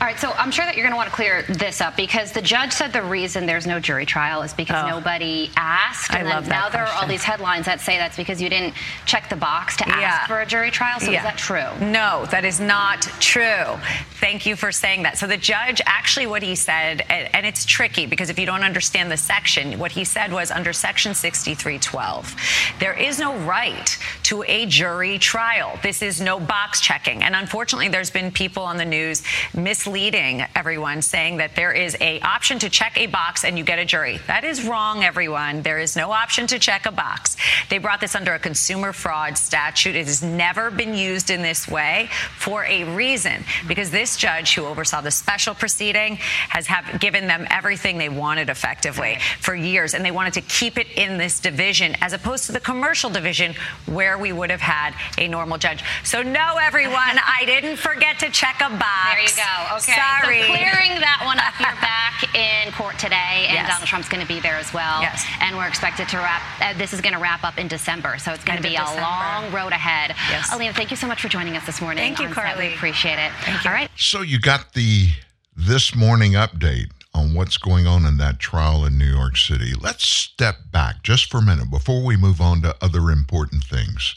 All 0.00 0.06
right, 0.06 0.18
so 0.18 0.32
I'm 0.38 0.50
sure 0.50 0.64
that 0.64 0.76
you're 0.76 0.84
going 0.84 0.94
to 0.94 0.96
want 0.96 1.10
to 1.10 1.14
clear 1.14 1.42
this 1.42 1.82
up 1.82 1.94
because 1.94 2.32
the 2.32 2.40
judge 2.40 2.72
said 2.72 2.90
the 2.90 3.02
reason 3.02 3.44
there's 3.44 3.66
no 3.66 3.78
jury 3.78 4.06
trial 4.06 4.40
is 4.40 4.54
because 4.54 4.82
oh. 4.86 4.88
nobody 4.88 5.50
asked. 5.56 6.14
And 6.14 6.26
I 6.26 6.34
love 6.34 6.46
that 6.46 6.50
now 6.50 6.60
question. 6.62 6.80
there 6.80 6.86
are 6.86 7.02
all 7.02 7.06
these 7.06 7.22
headlines 7.22 7.66
that 7.66 7.82
say 7.82 7.98
that's 7.98 8.16
because 8.16 8.40
you 8.40 8.48
didn't 8.48 8.72
check 9.04 9.28
the 9.28 9.36
box 9.36 9.76
to 9.76 9.86
ask 9.86 10.00
yeah. 10.00 10.26
for 10.26 10.40
a 10.40 10.46
jury 10.46 10.70
trial. 10.70 11.00
So 11.00 11.10
yeah. 11.10 11.18
is 11.18 11.24
that 11.24 11.36
true? 11.36 11.86
No, 11.86 12.24
that 12.30 12.46
is 12.46 12.60
not 12.60 13.02
true. 13.20 13.76
Thank 14.20 14.46
you 14.46 14.56
for 14.56 14.72
saying 14.72 15.02
that. 15.02 15.18
So 15.18 15.26
the 15.26 15.36
judge 15.36 15.82
actually 15.84 16.26
what 16.26 16.42
he 16.42 16.54
said, 16.54 17.02
and 17.10 17.44
it's 17.44 17.66
tricky 17.66 18.06
because 18.06 18.30
if 18.30 18.38
you 18.38 18.46
don't 18.46 18.64
understand 18.64 19.12
the 19.12 19.18
section, 19.18 19.78
what 19.78 19.92
he 19.92 20.06
said 20.06 20.32
was 20.32 20.50
under 20.50 20.72
section 20.72 21.12
6312, 21.12 22.36
there 22.80 22.98
is 22.98 23.18
no 23.18 23.36
right 23.40 23.98
to 24.22 24.44
a 24.44 24.64
jury 24.64 25.18
trial. 25.18 25.78
This 25.82 26.00
is 26.00 26.22
no 26.22 26.40
box 26.40 26.80
checking. 26.80 27.22
And 27.22 27.36
unfortunately, 27.36 27.88
there's 27.88 28.10
been 28.10 28.32
people 28.32 28.62
on 28.62 28.78
the 28.78 28.86
news 28.86 29.22
misleading 29.52 29.89
misleading 29.90 30.44
everyone, 30.55 31.03
saying 31.03 31.38
that 31.38 31.57
there 31.57 31.72
is 31.72 31.96
a 32.00 32.20
option 32.20 32.61
to 32.61 32.70
check 32.70 32.96
a 32.96 33.07
box 33.07 33.44
and 33.44 33.59
you 33.59 33.64
get 33.64 33.81
a 33.81 33.85
jury. 33.85 34.20
That 34.29 34.44
is 34.44 34.64
wrong, 34.64 35.03
everyone. 35.03 35.62
There 35.62 35.81
is 35.81 35.96
no 35.96 36.12
option 36.12 36.46
to 36.46 36.61
check 36.61 36.87
a 36.87 36.92
box. 36.92 37.37
They 37.68 37.79
brought 37.79 38.00
this 38.00 38.14
under 38.14 38.35
a 38.35 38.38
consumer 38.38 38.92
fraud 38.92 39.37
statute. 39.37 39.96
It 39.96 40.07
has 40.07 40.22
never 40.22 40.70
been 40.70 40.94
used 40.94 41.31
in 41.31 41.42
this 41.42 41.66
way 41.66 42.09
for 42.38 42.64
a 42.66 42.85
reason, 42.94 43.42
because 43.66 43.90
this 43.90 44.16
judge 44.16 44.55
who 44.55 44.64
oversaw 44.64 45.00
the 45.00 45.11
special 45.11 45.55
proceeding 45.55 46.16
has 46.50 46.68
have 46.68 47.00
given 47.00 47.26
them 47.26 47.46
everything 47.50 47.98
they 47.98 48.09
wanted 48.09 48.48
effectively 48.48 49.18
for 49.40 49.57
years, 49.57 49.94
and 49.94 50.05
they 50.05 50.12
wanted 50.12 50.35
to 50.35 50.40
keep 50.42 50.79
it 50.79 50.87
in 50.96 51.18
this 51.18 51.40
division 51.40 51.96
as 52.00 52.12
opposed 52.12 52.46
to 52.46 52.53
the 52.53 52.61
commercial 52.61 53.11
division 53.11 53.55
where 53.87 54.18
we 54.18 54.31
would 54.31 54.50
have 54.50 54.61
had 54.61 54.94
a 55.18 55.26
normal 55.26 55.59
judge. 55.59 55.83
So 56.05 56.22
no, 56.22 56.59
everyone, 56.62 56.94
I 56.96 57.42
didn't 57.44 57.76
forget 57.76 58.20
to 58.20 58.31
check 58.31 58.61
a 58.61 58.70
box. 58.70 59.35
There 59.35 59.44
you 59.44 59.48
go. 59.48 59.76
Okay. 59.76 59.79
Sorry. 59.82 60.42
So 60.42 60.46
clearing 60.46 61.00
that 61.00 61.22
one 61.24 61.38
up, 61.38 61.54
you're 61.58 61.80
back 61.80 62.34
in 62.34 62.72
court 62.72 62.98
today, 62.98 63.46
and 63.48 63.54
yes. 63.54 63.68
Donald 63.68 63.88
Trump's 63.88 64.08
going 64.08 64.22
to 64.22 64.28
be 64.28 64.40
there 64.40 64.56
as 64.56 64.72
well. 64.72 65.00
Yes. 65.00 65.24
And 65.40 65.56
we're 65.56 65.68
expected 65.68 66.08
to 66.08 66.18
wrap. 66.18 66.42
Uh, 66.60 66.78
this 66.78 66.92
is 66.92 67.00
going 67.00 67.14
to 67.14 67.20
wrap 67.20 67.44
up 67.44 67.58
in 67.58 67.68
December, 67.68 68.18
so 68.18 68.32
it's 68.32 68.44
going 68.44 68.60
to 68.60 68.62
be 68.62 68.76
a 68.76 68.84
long 68.84 69.52
road 69.52 69.72
ahead. 69.72 70.14
Yes. 70.30 70.52
Alina, 70.52 70.72
thank 70.72 70.90
you 70.90 70.96
so 70.96 71.06
much 71.06 71.20
for 71.22 71.28
joining 71.28 71.56
us 71.56 71.66
this 71.66 71.80
morning. 71.80 72.02
Thank 72.14 72.20
you, 72.20 72.28
Carly. 72.28 72.68
We 72.68 72.74
appreciate 72.74 73.18
it. 73.18 73.32
Thank 73.42 73.64
you. 73.64 73.70
All 73.70 73.74
right. 73.74 73.90
So 73.96 74.22
you 74.22 74.40
got 74.40 74.74
the 74.74 75.08
this 75.56 75.94
morning 75.94 76.32
update 76.32 76.90
on 77.12 77.34
what's 77.34 77.58
going 77.58 77.86
on 77.86 78.06
in 78.06 78.16
that 78.18 78.38
trial 78.38 78.84
in 78.84 78.96
New 78.96 79.12
York 79.12 79.36
City. 79.36 79.72
Let's 79.78 80.04
step 80.04 80.56
back 80.70 81.02
just 81.02 81.30
for 81.30 81.38
a 81.38 81.42
minute 81.42 81.70
before 81.70 82.04
we 82.04 82.16
move 82.16 82.40
on 82.40 82.62
to 82.62 82.76
other 82.80 83.10
important 83.10 83.64
things. 83.64 84.14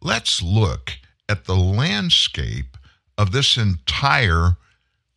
Let's 0.00 0.42
look 0.42 0.98
at 1.28 1.44
the 1.44 1.54
landscape 1.54 2.76
of 3.16 3.32
this 3.32 3.56
entire 3.56 4.56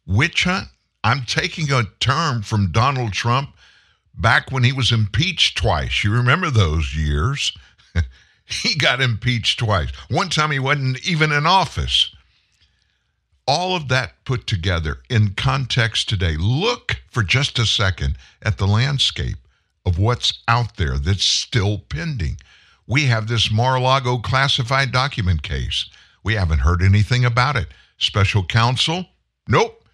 witch 0.05 0.43
hunt. 0.43 0.67
I'm 1.03 1.23
taking 1.23 1.71
a 1.71 1.83
term 1.99 2.41
from 2.41 2.71
Donald 2.71 3.13
Trump 3.13 3.49
back 4.17 4.51
when 4.51 4.63
he 4.63 4.73
was 4.73 4.91
impeached 4.91 5.57
twice. 5.57 6.03
You 6.03 6.11
remember 6.11 6.49
those 6.49 6.95
years? 6.95 7.55
he 8.45 8.75
got 8.75 9.01
impeached 9.01 9.59
twice. 9.59 9.89
One 10.09 10.29
time 10.29 10.51
he 10.51 10.59
wasn't 10.59 11.05
even 11.07 11.31
in 11.31 11.45
office. 11.45 12.13
All 13.47 13.75
of 13.75 13.89
that 13.89 14.25
put 14.25 14.47
together 14.47 14.97
in 15.09 15.35
context 15.35 16.09
today. 16.09 16.35
Look 16.39 17.01
for 17.11 17.21
just 17.21 17.59
a 17.59 17.65
second 17.65 18.17
at 18.41 18.57
the 18.57 18.65
landscape 18.67 19.37
of 19.85 19.99
what's 19.99 20.41
out 20.47 20.77
there 20.77 20.97
that's 20.97 21.23
still 21.23 21.79
pending. 21.89 22.37
We 22.87 23.05
have 23.05 23.27
this 23.27 23.51
Mar 23.51 23.75
a 23.75 23.79
Lago 23.79 24.17
classified 24.17 24.91
document 24.91 25.43
case. 25.43 25.85
We 26.23 26.33
haven't 26.33 26.59
heard 26.59 26.81
anything 26.81 27.23
about 27.23 27.55
it. 27.55 27.67
Special 27.97 28.43
counsel? 28.43 29.05
Nope. 29.47 29.84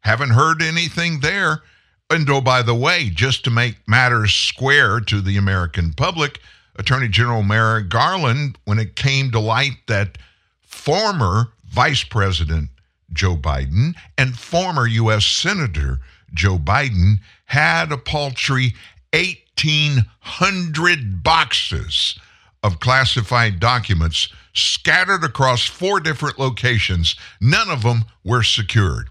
Haven't 0.00 0.30
heard 0.30 0.62
anything 0.62 1.20
there. 1.20 1.62
And 2.10 2.28
oh, 2.28 2.40
by 2.40 2.62
the 2.62 2.74
way, 2.74 3.10
just 3.10 3.44
to 3.44 3.50
make 3.50 3.76
matters 3.86 4.32
square 4.32 5.00
to 5.00 5.20
the 5.20 5.36
American 5.36 5.92
public, 5.92 6.40
Attorney 6.76 7.08
General 7.08 7.42
Merrick 7.42 7.88
Garland, 7.88 8.58
when 8.64 8.78
it 8.78 8.96
came 8.96 9.30
to 9.30 9.38
light 9.38 9.76
that 9.86 10.18
former 10.60 11.52
Vice 11.68 12.02
President 12.02 12.70
Joe 13.12 13.36
Biden 13.36 13.94
and 14.18 14.38
former 14.38 14.86
U.S. 14.86 15.24
Senator 15.24 16.00
Joe 16.32 16.58
Biden 16.58 17.20
had 17.46 17.92
a 17.92 17.98
paltry 17.98 18.74
1,800 19.12 21.22
boxes 21.22 22.18
of 22.62 22.80
classified 22.80 23.60
documents 23.60 24.28
scattered 24.52 25.24
across 25.24 25.66
four 25.66 26.00
different 26.00 26.38
locations. 26.38 27.16
None 27.40 27.70
of 27.70 27.82
them 27.82 28.04
were 28.24 28.42
secured. 28.42 29.10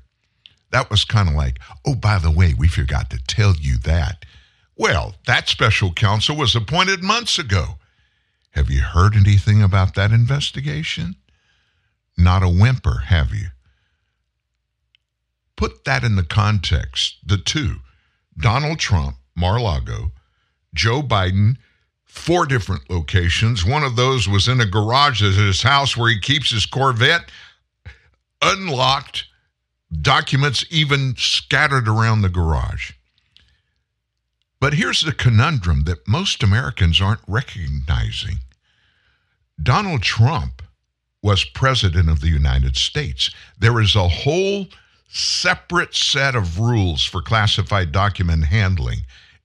That 0.71 0.89
was 0.89 1.05
kind 1.05 1.29
of 1.29 1.35
like, 1.35 1.59
oh, 1.85 1.95
by 1.95 2.19
the 2.19 2.31
way, 2.31 2.53
we 2.57 2.67
forgot 2.67 3.09
to 3.09 3.19
tell 3.27 3.55
you 3.55 3.77
that. 3.79 4.25
Well, 4.75 5.15
that 5.25 5.49
special 5.49 5.91
counsel 5.91 6.35
was 6.35 6.55
appointed 6.55 7.03
months 7.03 7.37
ago. 7.39 7.79
Have 8.51 8.69
you 8.69 8.81
heard 8.81 9.15
anything 9.15 9.61
about 9.61 9.95
that 9.95 10.11
investigation? 10.11 11.15
Not 12.17 12.43
a 12.43 12.49
whimper, 12.49 13.03
have 13.07 13.33
you? 13.33 13.47
Put 15.55 15.83
that 15.85 16.03
in 16.03 16.15
the 16.15 16.23
context. 16.23 17.17
The 17.25 17.37
two 17.37 17.77
Donald 18.37 18.79
Trump, 18.79 19.17
Mar 19.35 19.57
a 19.57 19.61
Lago, 19.61 20.11
Joe 20.73 21.01
Biden, 21.01 21.57
four 22.05 22.45
different 22.45 22.89
locations. 22.89 23.65
One 23.65 23.83
of 23.83 23.95
those 23.95 24.27
was 24.27 24.47
in 24.47 24.61
a 24.61 24.65
garage 24.65 25.21
at 25.21 25.33
his 25.33 25.61
house 25.61 25.97
where 25.97 26.09
he 26.09 26.19
keeps 26.19 26.51
his 26.51 26.65
Corvette, 26.65 27.29
unlocked 28.41 29.25
documents 29.91 30.65
even 30.69 31.15
scattered 31.17 31.87
around 31.87 32.21
the 32.21 32.29
garage. 32.29 32.91
But 34.59 34.73
here's 34.73 35.01
the 35.01 35.13
conundrum 35.13 35.85
that 35.85 36.07
most 36.07 36.43
Americans 36.43 37.01
aren't 37.01 37.21
recognizing 37.27 38.39
Donald 39.61 40.01
Trump 40.01 40.61
was 41.21 41.43
president 41.43 42.09
of 42.09 42.21
the 42.21 42.29
United 42.29 42.77
States. 42.77 43.29
There 43.57 43.81
is 43.81 43.95
a 43.95 44.07
whole 44.07 44.67
separate 45.09 45.95
set 45.95 46.35
of 46.35 46.59
rules 46.59 47.03
for 47.03 47.21
classified 47.21 47.91
document 47.91 48.45
handling 48.45 48.99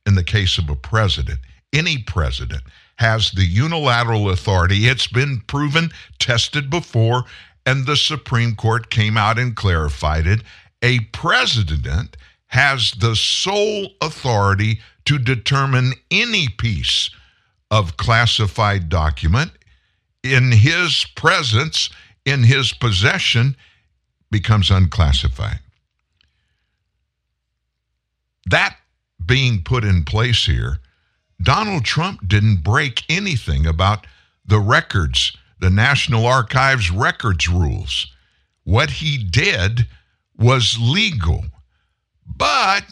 in 0.07 0.15
the 0.15 0.23
case 0.23 0.59
of 0.59 0.69
a 0.69 0.77
president. 0.77 1.41
Any 1.73 1.99
president 1.99 2.63
has 2.97 3.33
the 3.33 3.45
unilateral 3.45 4.31
authority. 4.31 4.87
It's 4.87 5.09
been 5.09 5.41
proven, 5.49 5.91
tested 6.19 6.71
before, 6.71 7.25
and 7.67 7.87
the 7.87 7.97
Supreme 7.97 8.55
Court 8.55 8.91
came 8.91 9.17
out 9.17 9.39
and 9.39 9.57
clarified 9.57 10.27
it. 10.27 10.43
A 10.83 11.01
president 11.13 12.17
has 12.49 12.93
the 12.93 13.17
sole 13.17 13.89
authority 14.01 14.81
to 15.07 15.19
determine 15.19 15.93
any 16.11 16.49
piece 16.49 17.11
of 17.71 17.97
classified 17.97 18.89
document 18.89 19.51
in 20.23 20.53
his 20.53 21.07
presence, 21.17 21.91
in 22.25 22.43
his 22.45 22.73
possession, 22.73 23.57
becomes 24.31 24.71
unclassified. 24.71 25.61
That 28.47 28.77
being 29.25 29.63
put 29.63 29.85
in 29.85 30.05
place 30.05 30.47
here, 30.47 30.79
Donald 31.43 31.85
Trump 31.85 32.27
didn't 32.27 32.63
break 32.63 33.03
anything 33.09 33.67
about 33.67 34.07
the 34.47 34.61
records, 34.61 35.37
the 35.61 35.71
National 35.71 36.27
Archives 36.27 36.91
records 36.91 37.49
rules. 37.49 38.07
What 38.65 38.91
he 38.91 39.19
did 39.19 39.87
was 40.37 40.77
legal. 40.81 41.45
But 42.27 42.85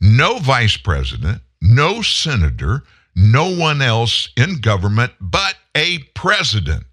no 0.00 0.38
vice 0.38 0.76
president, 0.76 1.42
no 1.60 2.02
senator, 2.02 2.82
no 3.14 3.48
one 3.56 3.80
else 3.80 4.28
in 4.36 4.60
government 4.60 5.12
but 5.20 5.56
a 5.74 5.98
president 6.14 6.84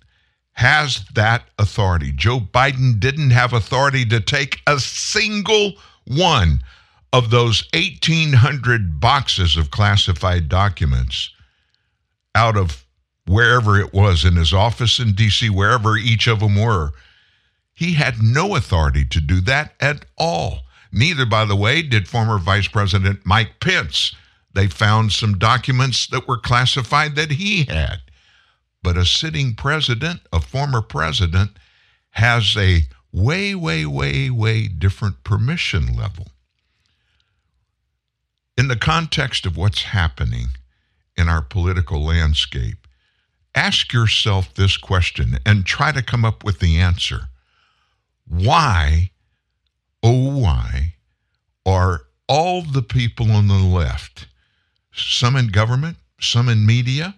has 0.53 1.03
that 1.15 1.43
authority. 1.57 2.11
Joe 2.11 2.39
Biden 2.39 2.99
didn't 2.99 3.31
have 3.31 3.53
authority 3.53 4.05
to 4.05 4.19
take 4.19 4.61
a 4.67 4.79
single 4.79 5.73
one 6.05 6.61
of 7.13 7.29
those 7.29 7.67
1,800 7.73 8.99
boxes 8.99 9.57
of 9.57 9.71
classified 9.71 10.47
documents 10.47 11.31
out 12.35 12.55
of 12.55 12.85
wherever 13.25 13.79
it 13.79 13.93
was 13.93 14.25
in 14.25 14.35
his 14.35 14.53
office 14.53 14.99
in 14.99 15.13
D.C., 15.13 15.49
wherever 15.49 15.97
each 15.97 16.27
of 16.27 16.39
them 16.39 16.55
were. 16.55 16.91
He 17.73 17.93
had 17.93 18.21
no 18.21 18.55
authority 18.55 19.05
to 19.05 19.21
do 19.21 19.41
that 19.41 19.73
at 19.79 20.05
all. 20.17 20.61
Neither, 20.91 21.25
by 21.25 21.45
the 21.45 21.55
way, 21.55 21.81
did 21.81 22.07
former 22.07 22.37
Vice 22.37 22.67
President 22.67 23.25
Mike 23.25 23.59
Pence. 23.59 24.13
They 24.53 24.67
found 24.67 25.13
some 25.13 25.37
documents 25.37 26.07
that 26.07 26.27
were 26.27 26.37
classified 26.37 27.15
that 27.15 27.31
he 27.31 27.63
had. 27.63 28.01
But 28.83 28.97
a 28.97 29.05
sitting 29.05 29.55
president, 29.55 30.21
a 30.33 30.41
former 30.41 30.81
president, 30.81 31.51
has 32.11 32.57
a 32.57 32.81
way, 33.11 33.55
way, 33.55 33.85
way, 33.85 34.29
way 34.29 34.67
different 34.67 35.23
permission 35.23 35.95
level. 35.95 36.27
In 38.57 38.67
the 38.67 38.75
context 38.75 39.45
of 39.45 39.55
what's 39.55 39.83
happening 39.83 40.47
in 41.15 41.29
our 41.29 41.41
political 41.41 42.03
landscape, 42.03 42.80
ask 43.55 43.93
yourself 43.93 44.53
this 44.53 44.77
question 44.77 45.39
and 45.45 45.65
try 45.65 45.91
to 45.91 46.01
come 46.01 46.25
up 46.25 46.43
with 46.43 46.59
the 46.59 46.79
answer. 46.79 47.29
Why, 48.27 49.11
oh, 50.03 50.39
why 50.39 50.95
are 51.65 52.03
all 52.27 52.61
the 52.61 52.81
people 52.81 53.31
on 53.31 53.47
the 53.47 53.55
left, 53.55 54.27
some 54.93 55.35
in 55.35 55.47
government, 55.47 55.97
some 56.19 56.47
in 56.47 56.65
media, 56.65 57.15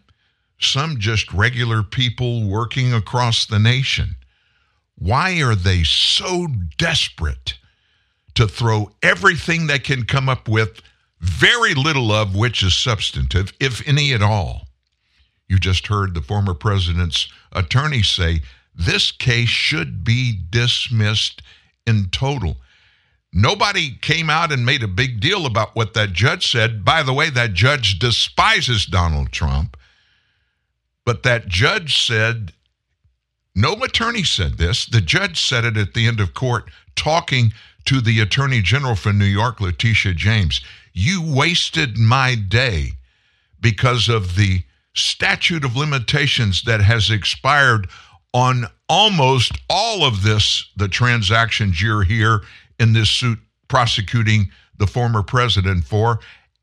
some 0.60 1.00
just 1.00 1.32
regular 1.34 1.84
people 1.84 2.48
working 2.48 2.94
across 2.94 3.46
the 3.46 3.60
nation, 3.60 4.16
why 4.96 5.42
are 5.42 5.56
they 5.56 5.84
so 5.84 6.48
desperate 6.78 7.56
to 8.36 8.48
throw 8.48 8.92
everything 9.02 9.68
they 9.68 9.80
can 9.80 10.06
come 10.06 10.30
up 10.30 10.48
with, 10.48 10.82
very 11.20 11.74
little 11.74 12.12
of 12.12 12.36
which 12.36 12.64
is 12.64 12.76
substantive, 12.76 13.54
if 13.60 13.88
any 13.88 14.14
at 14.14 14.22
all? 14.22 14.68
You 15.54 15.60
just 15.60 15.86
heard 15.86 16.16
the 16.16 16.22
former 16.24 16.56
president's 16.56 17.32
attorney 17.52 18.02
say 18.02 18.42
this 18.74 19.12
case 19.12 19.50
should 19.50 20.04
be 20.04 20.40
dismissed 20.50 21.44
in 21.86 22.10
total. 22.10 22.58
Nobody 23.32 23.92
came 24.02 24.32
out 24.32 24.52
and 24.52 24.66
made 24.66 24.82
a 24.82 24.88
big 24.88 25.20
deal 25.20 25.46
about 25.46 25.76
what 25.76 25.94
that 25.94 26.12
judge 26.12 26.50
said. 26.50 26.84
By 26.84 27.04
the 27.04 27.14
way, 27.14 27.30
that 27.30 27.54
judge 27.54 28.00
despises 28.00 28.88
Donald 28.88 29.32
Trump. 29.32 29.78
But 31.06 31.22
that 31.22 31.50
judge 31.50 32.04
said, 32.04 32.54
no 33.54 33.74
attorney 33.74 34.24
said 34.24 34.58
this. 34.58 34.88
The 34.88 35.02
judge 35.02 35.40
said 35.40 35.66
it 35.66 35.78
at 35.78 35.94
the 35.94 36.08
end 36.08 36.20
of 36.20 36.34
court, 36.34 36.72
talking 36.96 37.54
to 37.86 38.02
the 38.02 38.22
attorney 38.22 38.64
general 38.64 38.96
for 38.96 39.14
New 39.14 39.26
York, 39.26 39.62
Letitia 39.62 40.16
James. 40.16 40.62
You 40.94 41.22
wasted 41.24 42.00
my 42.00 42.34
day 42.34 42.94
because 43.62 44.10
of 44.10 44.36
the 44.36 44.64
statute 44.96 45.66
of 45.66 45.76
limitations 45.76 46.64
that 46.64 46.82
has 46.82 47.10
expired 47.10 47.88
on 48.34 48.66
almost 48.90 49.54
all 49.70 50.04
of 50.04 50.24
this, 50.24 50.70
the 50.76 50.88
transactions 50.88 51.82
you're 51.82 52.04
here 52.04 52.42
in 52.80 52.94
this 52.94 53.10
suit 53.10 53.40
prosecuting 53.68 54.52
the 54.78 54.88
former 54.88 55.24
president 55.24 55.84
for. 55.86 56.20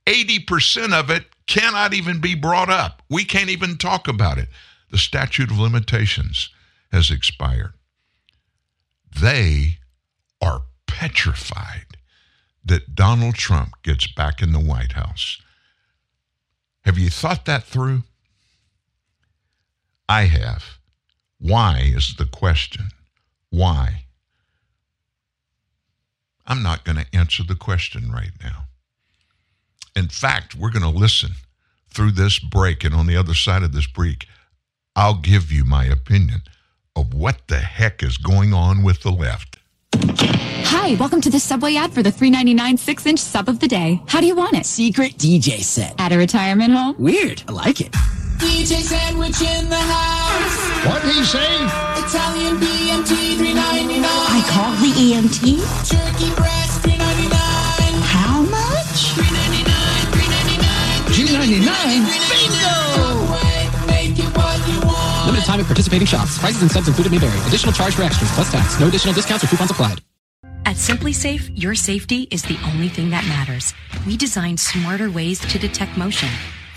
80% 0.06 0.92
of 0.92 1.10
it 1.10 1.26
cannot 1.46 1.94
even 1.94 2.20
be 2.20 2.34
brought 2.34 2.70
up. 2.70 3.02
We 3.08 3.24
can't 3.24 3.50
even 3.50 3.76
talk 3.76 4.08
about 4.08 4.38
it. 4.38 4.48
The 4.90 4.98
statute 4.98 5.50
of 5.50 5.58
limitations 5.58 6.50
has 6.92 7.10
expired. 7.10 7.74
They 9.20 9.78
are 10.40 10.62
petrified 10.86 11.86
that 12.64 12.94
Donald 12.94 13.34
Trump 13.34 13.74
gets 13.82 14.06
back 14.06 14.42
in 14.42 14.52
the 14.52 14.60
White 14.60 14.92
House. 14.92 15.40
Have 16.82 16.98
you 16.98 17.10
thought 17.10 17.44
that 17.46 17.64
through? 17.64 18.02
I 20.10 20.24
have. 20.24 20.80
Why 21.38 21.82
is 21.84 22.16
the 22.16 22.24
question? 22.24 22.88
Why? 23.50 24.06
I'm 26.48 26.64
not 26.64 26.82
going 26.82 26.96
to 26.96 27.06
answer 27.16 27.44
the 27.44 27.54
question 27.54 28.10
right 28.10 28.32
now. 28.42 28.64
In 29.94 30.08
fact, 30.08 30.56
we're 30.56 30.72
going 30.72 30.82
to 30.82 30.88
listen 30.88 31.34
through 31.94 32.10
this 32.10 32.40
break, 32.40 32.82
and 32.82 32.92
on 32.92 33.06
the 33.06 33.16
other 33.16 33.34
side 33.34 33.62
of 33.62 33.70
this 33.70 33.86
break, 33.86 34.26
I'll 34.96 35.14
give 35.14 35.52
you 35.52 35.64
my 35.64 35.84
opinion 35.84 36.42
of 36.96 37.14
what 37.14 37.46
the 37.46 37.60
heck 37.60 38.02
is 38.02 38.16
going 38.16 38.52
on 38.52 38.82
with 38.82 39.02
the 39.02 39.12
left. 39.12 39.58
Hi, 39.94 40.96
welcome 40.96 41.20
to 41.20 41.30
the 41.30 41.38
Subway 41.38 41.76
ad 41.76 41.92
for 41.92 42.02
the 42.02 42.10
$3.99 42.10 42.80
six 42.80 43.06
inch 43.06 43.20
sub 43.20 43.48
of 43.48 43.60
the 43.60 43.68
day. 43.68 44.02
How 44.08 44.20
do 44.20 44.26
you 44.26 44.34
want 44.34 44.56
it? 44.56 44.66
Secret 44.66 45.18
DJ 45.18 45.60
set. 45.60 45.94
At 46.00 46.10
a 46.10 46.18
retirement 46.18 46.72
home? 46.72 46.96
Weird. 46.98 47.44
I 47.46 47.52
like 47.52 47.80
it. 47.80 47.94
DJ 48.40 48.80
sandwich 48.80 49.36
in 49.42 49.68
the 49.68 49.76
house. 49.76 50.56
What 50.88 51.02
he 51.04 51.22
say? 51.24 51.52
Italian 52.00 52.56
BMT 52.56 53.36
three 53.36 53.52
ninety 53.52 54.00
nine. 54.00 54.28
I 54.32 54.40
call 54.48 54.72
the 54.80 54.88
EMT. 54.96 55.60
Turkey 55.84 56.32
breast 56.40 56.80
three 56.80 56.96
ninety 56.96 57.28
nine. 57.28 57.94
How 58.00 58.40
much? 58.40 59.12
Three 59.12 59.28
ninety 59.28 59.60
nine. 59.68 60.04
Three 60.16 60.28
ninety 60.32 60.56
nine. 60.56 60.98
Two 61.12 61.28
ninety 61.36 61.60
nine. 61.60 62.00
Bingo! 62.32 62.72
Make 63.92 64.16
it 64.16 64.32
what 64.32 64.56
you 64.64 64.80
want. 64.88 65.26
Limited 65.26 65.44
time 65.44 65.60
at 65.60 65.66
participating 65.66 66.06
shops. 66.06 66.38
Prices 66.38 66.62
and 66.62 66.70
subs 66.70 66.88
included 66.88 67.12
may 67.12 67.18
vary. 67.18 67.38
Additional 67.46 67.74
charge 67.74 67.94
for 67.94 68.04
extras 68.04 68.32
plus 68.32 68.50
tax. 68.50 68.80
No 68.80 68.88
additional 68.88 69.12
discounts 69.12 69.44
or 69.44 69.48
coupons 69.48 69.70
applied. 69.70 70.00
At 70.64 70.76
SimpliSafe, 70.76 71.50
your 71.54 71.74
safety 71.74 72.26
is 72.30 72.42
the 72.42 72.56
only 72.72 72.88
thing 72.88 73.10
that 73.10 73.24
matters. 73.24 73.74
We 74.06 74.16
design 74.16 74.56
smarter 74.56 75.10
ways 75.10 75.40
to 75.40 75.58
detect 75.58 75.98
motion 75.98 76.30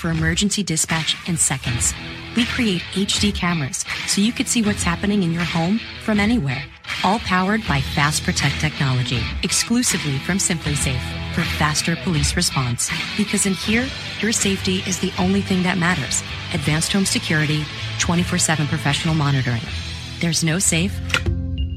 for 0.03 0.11
emergency 0.11 0.63
dispatch 0.63 1.15
in 1.29 1.37
seconds. 1.37 1.93
We 2.35 2.43
create 2.43 2.81
HD 2.91 3.33
cameras 3.33 3.85
so 4.05 4.19
you 4.19 4.33
could 4.33 4.49
see 4.49 4.61
what's 4.61 4.83
happening 4.83 5.23
in 5.23 5.31
your 5.31 5.45
home 5.45 5.79
from 6.03 6.19
anywhere. 6.19 6.61
All 7.05 7.19
powered 7.19 7.65
by 7.69 7.79
Fast 7.79 8.25
Protect 8.25 8.59
technology, 8.59 9.21
exclusively 9.43 10.17
from 10.17 10.39
SimpliSafe 10.39 11.33
for 11.33 11.43
faster 11.57 11.95
police 11.95 12.35
response. 12.35 12.91
Because 13.15 13.45
in 13.45 13.53
here, 13.53 13.87
your 14.19 14.33
safety 14.33 14.83
is 14.85 14.99
the 14.99 15.13
only 15.17 15.39
thing 15.39 15.63
that 15.63 15.77
matters. 15.77 16.21
Advanced 16.53 16.91
home 16.91 17.05
security, 17.05 17.63
24 17.99 18.39
7 18.39 18.67
professional 18.67 19.15
monitoring. 19.15 19.63
There's 20.19 20.43
no 20.43 20.59
safe 20.59 20.93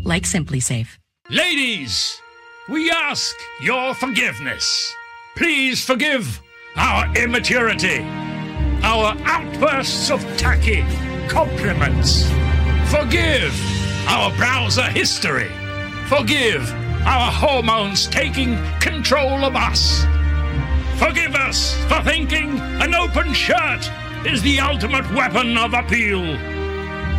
like 0.05 0.25
SimpliSafe. 0.25 0.99
Ladies, 1.31 2.21
we 2.69 2.91
ask 2.91 3.37
your 3.63 3.95
forgiveness. 3.95 4.93
Please 5.37 5.85
forgive 5.85 6.43
our 6.77 7.13
immaturity, 7.17 8.01
our 8.83 9.17
outbursts 9.25 10.11
of 10.11 10.21
tacky 10.37 10.85
compliments. 11.29 12.29
Forgive 12.91 13.55
our 14.09 14.31
browser 14.37 14.83
history. 14.83 15.51
Forgive 16.09 16.71
our 17.05 17.31
hormones 17.31 18.07
taking 18.07 18.59
control 18.81 19.45
of 19.45 19.57
us. 19.57 20.05
Forgive 20.99 21.35
us 21.35 21.75
for 21.85 22.03
thinking 22.03 22.59
an 22.81 22.95
open 22.95 23.33
shirt 23.33 23.91
is 24.25 24.43
the 24.43 24.61
ultimate 24.61 25.09
weapon 25.13 25.57
of 25.59 25.75
appeal. 25.75 26.37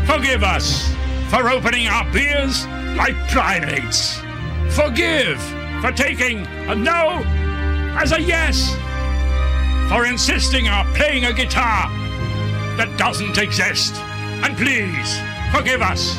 Forgive 0.05 0.43
us 0.43 0.93
for 1.29 1.49
opening 1.49 1.87
our 1.87 2.09
beers 2.11 2.65
like 2.95 3.15
primates. 3.29 4.19
Forgive 4.69 5.41
for 5.81 5.91
taking 5.91 6.45
a 6.67 6.75
no 6.75 7.21
as 7.99 8.11
a 8.11 8.21
yes. 8.21 8.75
For 9.89 10.05
insisting 10.05 10.67
on 10.67 10.85
playing 10.93 11.23
a 11.25 11.33
guitar 11.33 11.89
that 12.75 12.93
doesn't 12.97 13.37
exist. 13.37 13.95
And 14.43 14.57
please 14.57 15.19
forgive 15.55 15.81
us 15.81 16.17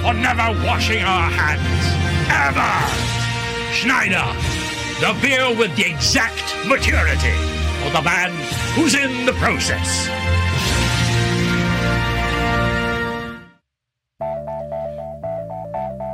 for 0.00 0.14
never 0.14 0.56
washing 0.64 1.04
our 1.04 1.30
hands. 1.30 1.84
Ever. 2.32 2.72
Schneider. 3.72 4.24
the 5.00 5.12
beer 5.20 5.54
with 5.54 5.76
the 5.76 5.84
exact 5.84 6.54
maturity 6.66 7.36
for 7.82 7.90
the 7.90 8.00
man 8.00 8.30
who's 8.74 8.94
in 8.94 9.26
the 9.26 9.32
process. 9.34 10.08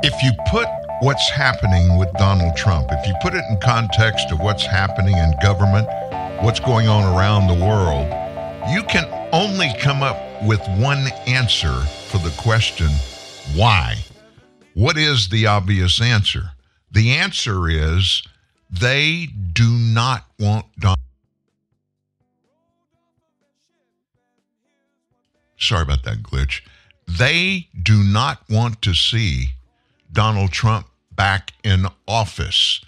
If 0.03 0.21
you 0.23 0.31
put 0.49 0.67
what's 1.01 1.29
happening 1.29 1.97
with 1.97 2.11
Donald 2.13 2.57
Trump, 2.57 2.87
if 2.91 3.07
you 3.07 3.13
put 3.21 3.33
it 3.33 3.43
in 3.49 3.59
context 3.59 4.31
of 4.31 4.39
what's 4.39 4.65
happening 4.65 5.15
in 5.15 5.31
government, 5.41 5.87
what's 6.41 6.59
going 6.59 6.87
on 6.87 7.03
around 7.03 7.45
the 7.45 7.65
world, 7.65 8.07
you 8.73 8.81
can 8.83 9.05
only 9.31 9.71
come 9.79 10.01
up 10.01 10.17
with 10.41 10.59
one 10.79 11.07
answer 11.27 11.71
for 12.07 12.17
the 12.17 12.33
question, 12.35 12.89
why? 13.53 13.95
What 14.73 14.97
is 14.97 15.29
the 15.29 15.45
obvious 15.45 16.01
answer? 16.01 16.53
The 16.91 17.11
answer 17.11 17.69
is 17.69 18.23
they 18.71 19.27
do 19.53 19.69
not 19.69 20.25
want 20.39 20.65
Donald. 20.79 20.97
Sorry 25.59 25.83
about 25.83 26.03
that 26.05 26.23
glitch. 26.23 26.61
They 27.07 27.67
do 27.83 28.03
not 28.03 28.41
want 28.49 28.81
to 28.81 28.95
see 28.95 29.49
Donald 30.11 30.51
Trump 30.51 30.87
back 31.15 31.53
in 31.63 31.85
office. 32.07 32.81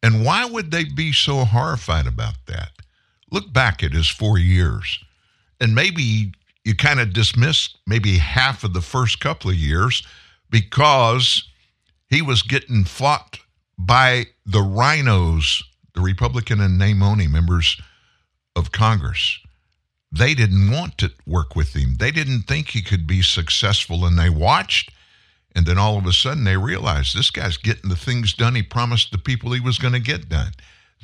And 0.00 0.24
why 0.24 0.44
would 0.44 0.70
they 0.70 0.84
be 0.84 1.12
so 1.12 1.44
horrified 1.44 2.06
about 2.06 2.34
that? 2.46 2.70
Look 3.30 3.52
back 3.52 3.82
at 3.82 3.92
his 3.92 4.08
four 4.08 4.38
years, 4.38 4.98
and 5.60 5.74
maybe 5.74 6.32
you 6.64 6.74
kind 6.74 7.00
of 7.00 7.12
dismiss 7.12 7.70
maybe 7.86 8.18
half 8.18 8.64
of 8.64 8.72
the 8.72 8.80
first 8.80 9.20
couple 9.20 9.50
of 9.50 9.56
years 9.56 10.06
because 10.50 11.48
he 12.08 12.22
was 12.22 12.42
getting 12.42 12.84
fought 12.84 13.38
by 13.78 14.26
the 14.44 14.58
RINOs, 14.58 15.62
the 15.94 16.00
Republican 16.00 16.60
and 16.60 16.78
name 16.78 17.02
only 17.02 17.28
members 17.28 17.80
of 18.56 18.72
Congress. 18.72 19.38
They 20.12 20.34
didn't 20.34 20.70
want 20.70 20.98
to 20.98 21.12
work 21.24 21.54
with 21.54 21.74
him. 21.74 21.96
They 21.98 22.10
didn't 22.10 22.42
think 22.42 22.68
he 22.68 22.82
could 22.82 23.06
be 23.06 23.22
successful, 23.22 24.04
and 24.04 24.18
they 24.18 24.28
watched 24.28 24.90
and 25.54 25.66
then 25.66 25.78
all 25.78 25.98
of 25.98 26.06
a 26.06 26.12
sudden 26.12 26.44
they 26.44 26.56
realized 26.56 27.16
this 27.16 27.30
guy's 27.30 27.56
getting 27.56 27.90
the 27.90 27.96
things 27.96 28.32
done 28.32 28.54
he 28.54 28.62
promised 28.62 29.10
the 29.10 29.18
people 29.18 29.52
he 29.52 29.60
was 29.60 29.78
going 29.78 29.94
to 29.94 30.00
get 30.00 30.28
done. 30.28 30.52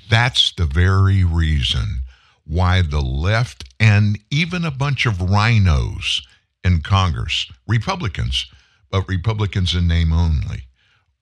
That's 0.08 0.52
the 0.52 0.66
very 0.66 1.24
reason 1.24 2.00
why 2.46 2.82
the 2.82 3.00
left 3.00 3.64
and 3.80 4.18
even 4.30 4.64
a 4.64 4.70
bunch 4.70 5.06
of 5.06 5.14
RINOs 5.14 6.22
in 6.64 6.80
Congress, 6.80 7.50
Republicans, 7.66 8.46
but 8.90 9.08
Republicans 9.08 9.74
in 9.74 9.86
name 9.88 10.12
only, 10.12 10.62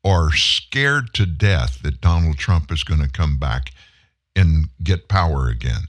are 0.05 0.33
scared 0.33 1.15
to 1.15 1.25
death 1.25 1.81
that 1.83 2.01
Donald 2.01 2.37
Trump 2.37 2.71
is 2.71 2.85
going 2.85 3.01
to 3.01 3.09
come 3.09 3.39
back 3.39 3.71
and 4.37 4.69
get 4.83 5.09
power 5.09 5.49
again. 5.49 5.83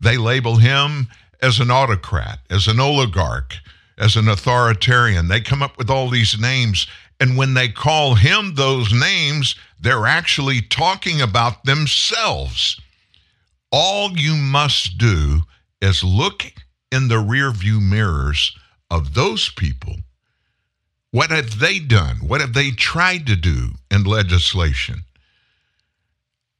They 0.00 0.16
label 0.16 0.56
him 0.56 1.08
as 1.40 1.60
an 1.60 1.70
autocrat, 1.70 2.40
as 2.50 2.66
an 2.66 2.78
oligarch, 2.78 3.54
as 3.96 4.16
an 4.16 4.28
authoritarian. 4.28 5.28
They 5.28 5.40
come 5.40 5.62
up 5.62 5.78
with 5.78 5.90
all 5.90 6.10
these 6.10 6.38
names. 6.38 6.86
And 7.20 7.36
when 7.36 7.54
they 7.54 7.68
call 7.68 8.14
him 8.14 8.54
those 8.54 8.92
names, 8.92 9.56
they're 9.80 10.06
actually 10.06 10.60
talking 10.60 11.20
about 11.20 11.64
themselves. 11.64 12.80
All 13.70 14.16
you 14.16 14.34
must 14.36 14.98
do 14.98 15.42
is 15.80 16.02
look 16.02 16.44
in 16.90 17.08
the 17.08 17.16
rearview 17.16 17.80
mirrors 17.80 18.56
of 18.90 19.14
those 19.14 19.50
people. 19.50 19.96
What 21.10 21.30
have 21.30 21.58
they 21.58 21.78
done? 21.78 22.16
What 22.16 22.40
have 22.40 22.54
they 22.54 22.70
tried 22.70 23.26
to 23.26 23.36
do 23.36 23.72
in 23.90 24.04
legislation? 24.04 25.04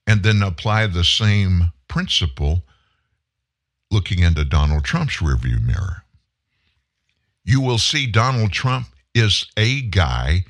And 0.06 0.22
then 0.22 0.42
apply 0.42 0.86
the 0.86 1.04
same 1.04 1.72
principle 1.86 2.62
looking 3.90 4.20
into 4.20 4.44
Donald 4.44 4.84
Trump's 4.84 5.16
rearview 5.16 5.62
mirror 5.62 6.04
you 7.48 7.62
will 7.62 7.78
see 7.78 8.06
Donald 8.06 8.52
Trump 8.52 8.88
is 9.14 9.46
a 9.56 9.80
guy 9.80 10.44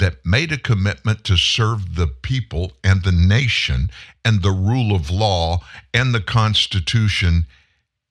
that 0.00 0.26
made 0.26 0.50
a 0.52 0.58
commitment 0.58 1.24
to 1.24 1.36
serve 1.36 1.94
the 1.94 2.08
people 2.08 2.72
and 2.82 3.02
the 3.02 3.12
nation 3.12 3.90
and 4.24 4.42
the 4.42 4.50
rule 4.50 4.94
of 4.94 5.10
law 5.10 5.60
and 5.94 6.14
the 6.14 6.20
Constitution. 6.20 7.46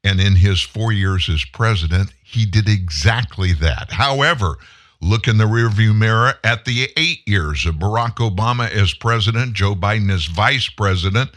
And 0.04 0.22
in 0.22 0.38
his 0.38 0.62
four 0.62 0.92
years 0.94 1.28
as 1.30 1.44
president, 1.44 2.14
he 2.24 2.46
did 2.46 2.70
exactly 2.70 3.52
that. 3.54 3.92
However, 3.92 4.58
look 5.02 5.28
in 5.28 5.38
the 5.38 5.46
rearview 5.46 5.96
mirror 5.96 6.36
at 6.44 6.66
the 6.66 6.88
eight 6.96 7.28
years 7.28 7.66
of 7.66 7.76
Barack 7.76 8.16
Obama 8.16 8.72
as 8.72 8.94
president, 8.94 9.54
Joe 9.54 9.76
Biden 9.76 10.12
as 10.12 10.26
vice 10.28 10.70
president. 10.70 11.32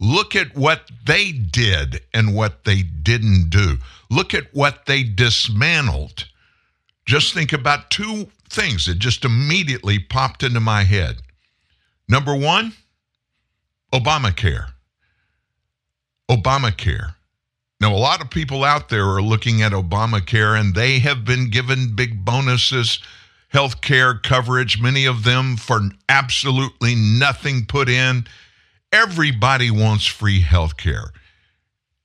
Look 0.00 0.34
at 0.34 0.56
what 0.56 0.90
they 1.06 1.32
did 1.32 2.00
and 2.12 2.34
what 2.34 2.64
they 2.64 2.82
didn't 2.82 3.50
do. 3.50 3.78
Look 4.10 4.34
at 4.34 4.52
what 4.52 4.86
they 4.86 5.02
dismantled 5.02 6.24
just 7.08 7.32
think 7.32 7.54
about 7.54 7.90
two 7.90 8.28
things 8.50 8.86
that 8.86 8.98
just 8.98 9.24
immediately 9.24 9.98
popped 9.98 10.42
into 10.42 10.60
my 10.60 10.84
head. 10.84 11.16
Number 12.08 12.34
one, 12.34 12.72
Obamacare. 13.92 14.72
Obamacare. 16.30 17.14
Now, 17.80 17.94
a 17.94 17.96
lot 17.96 18.20
of 18.20 18.30
people 18.30 18.64
out 18.64 18.88
there 18.88 19.06
are 19.06 19.22
looking 19.22 19.62
at 19.62 19.72
Obamacare 19.72 20.58
and 20.58 20.74
they 20.74 20.98
have 20.98 21.24
been 21.24 21.48
given 21.48 21.94
big 21.94 22.24
bonuses, 22.24 22.98
health 23.48 23.80
care 23.80 24.14
coverage, 24.14 24.80
many 24.80 25.06
of 25.06 25.24
them 25.24 25.56
for 25.56 25.80
absolutely 26.08 26.94
nothing 26.94 27.66
put 27.66 27.88
in. 27.88 28.26
Everybody 28.92 29.70
wants 29.70 30.06
free 30.06 30.40
health 30.40 30.76
care. 30.76 31.12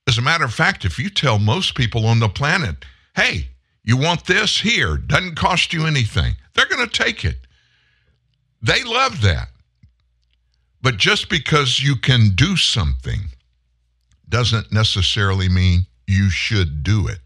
As 0.06 0.18
a 0.18 0.22
matter 0.22 0.44
of 0.44 0.54
fact, 0.54 0.84
if 0.84 0.98
you 0.98 1.10
tell 1.10 1.38
most 1.38 1.74
people 1.74 2.06
on 2.06 2.20
the 2.20 2.28
planet, 2.28 2.84
hey, 3.16 3.48
you 3.84 3.96
want 3.96 4.24
this? 4.24 4.60
Here. 4.60 4.96
Doesn't 4.96 5.36
cost 5.36 5.72
you 5.72 5.86
anything. 5.86 6.34
They're 6.54 6.66
going 6.66 6.88
to 6.88 7.02
take 7.02 7.24
it. 7.24 7.36
They 8.62 8.82
love 8.82 9.20
that. 9.20 9.48
But 10.80 10.96
just 10.96 11.28
because 11.28 11.80
you 11.80 11.96
can 11.96 12.30
do 12.34 12.56
something 12.56 13.20
doesn't 14.28 14.72
necessarily 14.72 15.48
mean 15.48 15.86
you 16.06 16.30
should 16.30 16.82
do 16.82 17.08
it. 17.08 17.20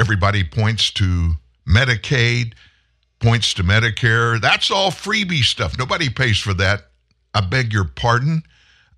Everybody 0.00 0.44
points 0.44 0.90
to 0.92 1.34
Medicaid, 1.68 2.54
points 3.20 3.54
to 3.54 3.62
Medicare. 3.62 4.40
That's 4.40 4.70
all 4.70 4.90
freebie 4.90 5.42
stuff. 5.42 5.78
Nobody 5.78 6.08
pays 6.08 6.38
for 6.38 6.54
that. 6.54 6.90
I 7.32 7.40
beg 7.40 7.72
your 7.72 7.84
pardon. 7.84 8.42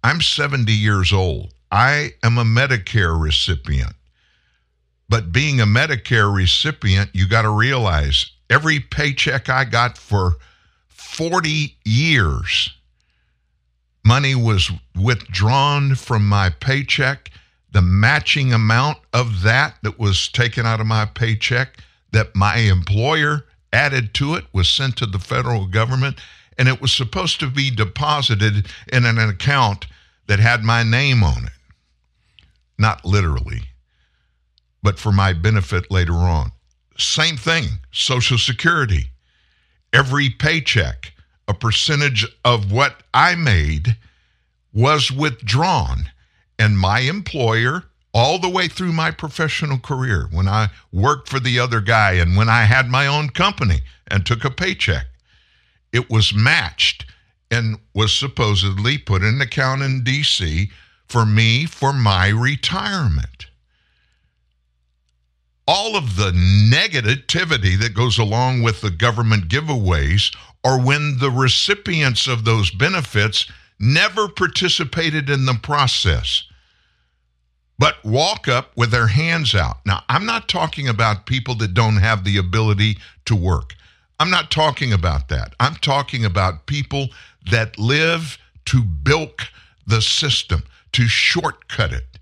I'm 0.03 0.20
70 0.20 0.72
years 0.72 1.12
old. 1.12 1.53
I 1.70 2.12
am 2.22 2.39
a 2.39 2.45
Medicare 2.45 3.20
recipient. 3.20 3.95
But 5.09 5.33
being 5.33 5.61
a 5.61 5.67
Medicare 5.67 6.35
recipient, 6.35 7.11
you 7.13 7.29
got 7.29 7.43
to 7.43 7.51
realize 7.51 8.31
every 8.51 8.81
paycheck 8.81 9.49
I 9.49 9.65
got 9.65 9.97
for 9.97 10.37
40 10.89 11.77
years, 11.85 12.71
money 14.05 14.35
was 14.35 14.71
withdrawn 15.01 15.95
from 15.95 16.29
my 16.29 16.51
paycheck. 16.51 17.31
The 17.71 17.83
matching 17.83 18.53
amount 18.53 18.99
of 19.13 19.43
that 19.43 19.77
that 19.83 19.99
was 19.99 20.29
taken 20.29 20.67
out 20.67 20.81
of 20.81 20.87
my 20.87 21.05
paycheck 21.05 21.79
that 22.13 22.35
my 22.35 22.57
employer 22.57 23.45
added 23.73 24.15
to 24.15 24.35
it 24.35 24.47
was 24.53 24.69
sent 24.69 24.97
to 24.97 25.07
the 25.07 25.19
federal 25.19 25.67
government 25.67 26.19
and 26.59 26.69
it 26.69 26.81
was 26.81 26.93
supposed 26.93 27.39
to 27.41 27.51
be 27.51 27.71
deposited 27.71 28.67
in 28.93 29.05
an 29.05 29.19
account 29.19 29.87
that 30.27 30.39
had 30.39 30.65
my 30.65 30.83
name 30.83 31.23
on 31.23 31.45
it. 31.45 31.53
Not 32.79 33.05
literally 33.05 33.63
but 34.87 35.01
for 35.01 35.11
my 35.11 35.32
benefit 35.32 35.91
later 35.91 36.12
on. 36.12 36.53
Same 36.97 37.37
thing, 37.37 37.80
Social 37.91 38.39
Security. 38.39 39.07
Every 39.93 40.30
paycheck, 40.30 41.12
a 41.49 41.55
percentage 41.55 42.24
of 42.45 42.70
what 42.70 43.03
I 43.12 43.34
made 43.34 43.97
was 44.72 45.11
withdrawn. 45.11 46.05
And 46.57 46.78
my 46.78 47.01
employer, 47.01 47.82
all 48.14 48.39
the 48.39 48.49
way 48.49 48.68
through 48.68 48.93
my 48.93 49.11
professional 49.11 49.80
career, 49.80 50.28
when 50.30 50.47
I 50.47 50.68
worked 50.93 51.28
for 51.28 51.41
the 51.41 51.59
other 51.59 51.80
guy 51.80 52.12
and 52.12 52.37
when 52.37 52.49
I 52.49 52.62
had 52.62 52.89
my 52.89 53.09
own 53.09 53.30
company 53.30 53.80
and 54.07 54.24
took 54.24 54.45
a 54.45 54.53
paycheck, 54.53 55.07
it 55.93 56.09
was 56.09 56.32
matched 56.32 57.07
and 57.51 57.80
was 57.93 58.14
supposedly 58.14 58.99
put 58.99 59.24
in 59.24 59.41
account 59.41 59.82
in 59.82 60.05
DC 60.05 60.70
for 61.09 61.26
me 61.26 61.66
for 61.66 61.93
my 61.93 62.28
retirement 62.28 63.36
all 65.67 65.97
of 65.97 66.17
the 66.17 66.31
negativity 66.33 67.79
that 67.79 67.95
goes 67.95 68.19
along 68.19 68.62
with 68.62 68.81
the 68.81 68.91
government 68.91 69.49
giveaways 69.49 70.35
or 70.64 70.81
when 70.81 71.19
the 71.19 71.31
recipients 71.31 72.27
of 72.27 72.45
those 72.45 72.71
benefits 72.71 73.51
never 73.79 74.29
participated 74.29 75.29
in 75.29 75.45
the 75.45 75.59
process 75.62 76.45
but 77.79 78.03
walk 78.05 78.49
up 78.49 78.77
with 78.77 78.91
their 78.91 79.09
hands 79.09 79.55
out. 79.55 79.79
Now, 79.85 80.03
I'm 80.09 80.25
not 80.25 80.49
talking 80.49 80.89
about 80.89 81.27
people 81.27 81.55
that 81.57 81.75
don't 81.75 81.97
have 81.97 82.25
the 82.25 82.39
ability 82.39 82.99
to 83.27 83.37
work. 83.37 83.75
I'm 84.19 84.31
not 84.31 84.51
talking 84.51 84.93
about 84.93 85.29
that. 85.29 85.55
I'm 85.61 85.75
talking 85.77 86.25
about 86.25 86.67
people 86.67 87.09
that 87.51 87.79
live 87.79 88.39
to 88.67 88.83
bilk 88.83 89.43
the 89.87 90.01
system, 90.01 90.64
to 90.93 91.07
shortcut 91.07 91.93
it. 91.93 92.16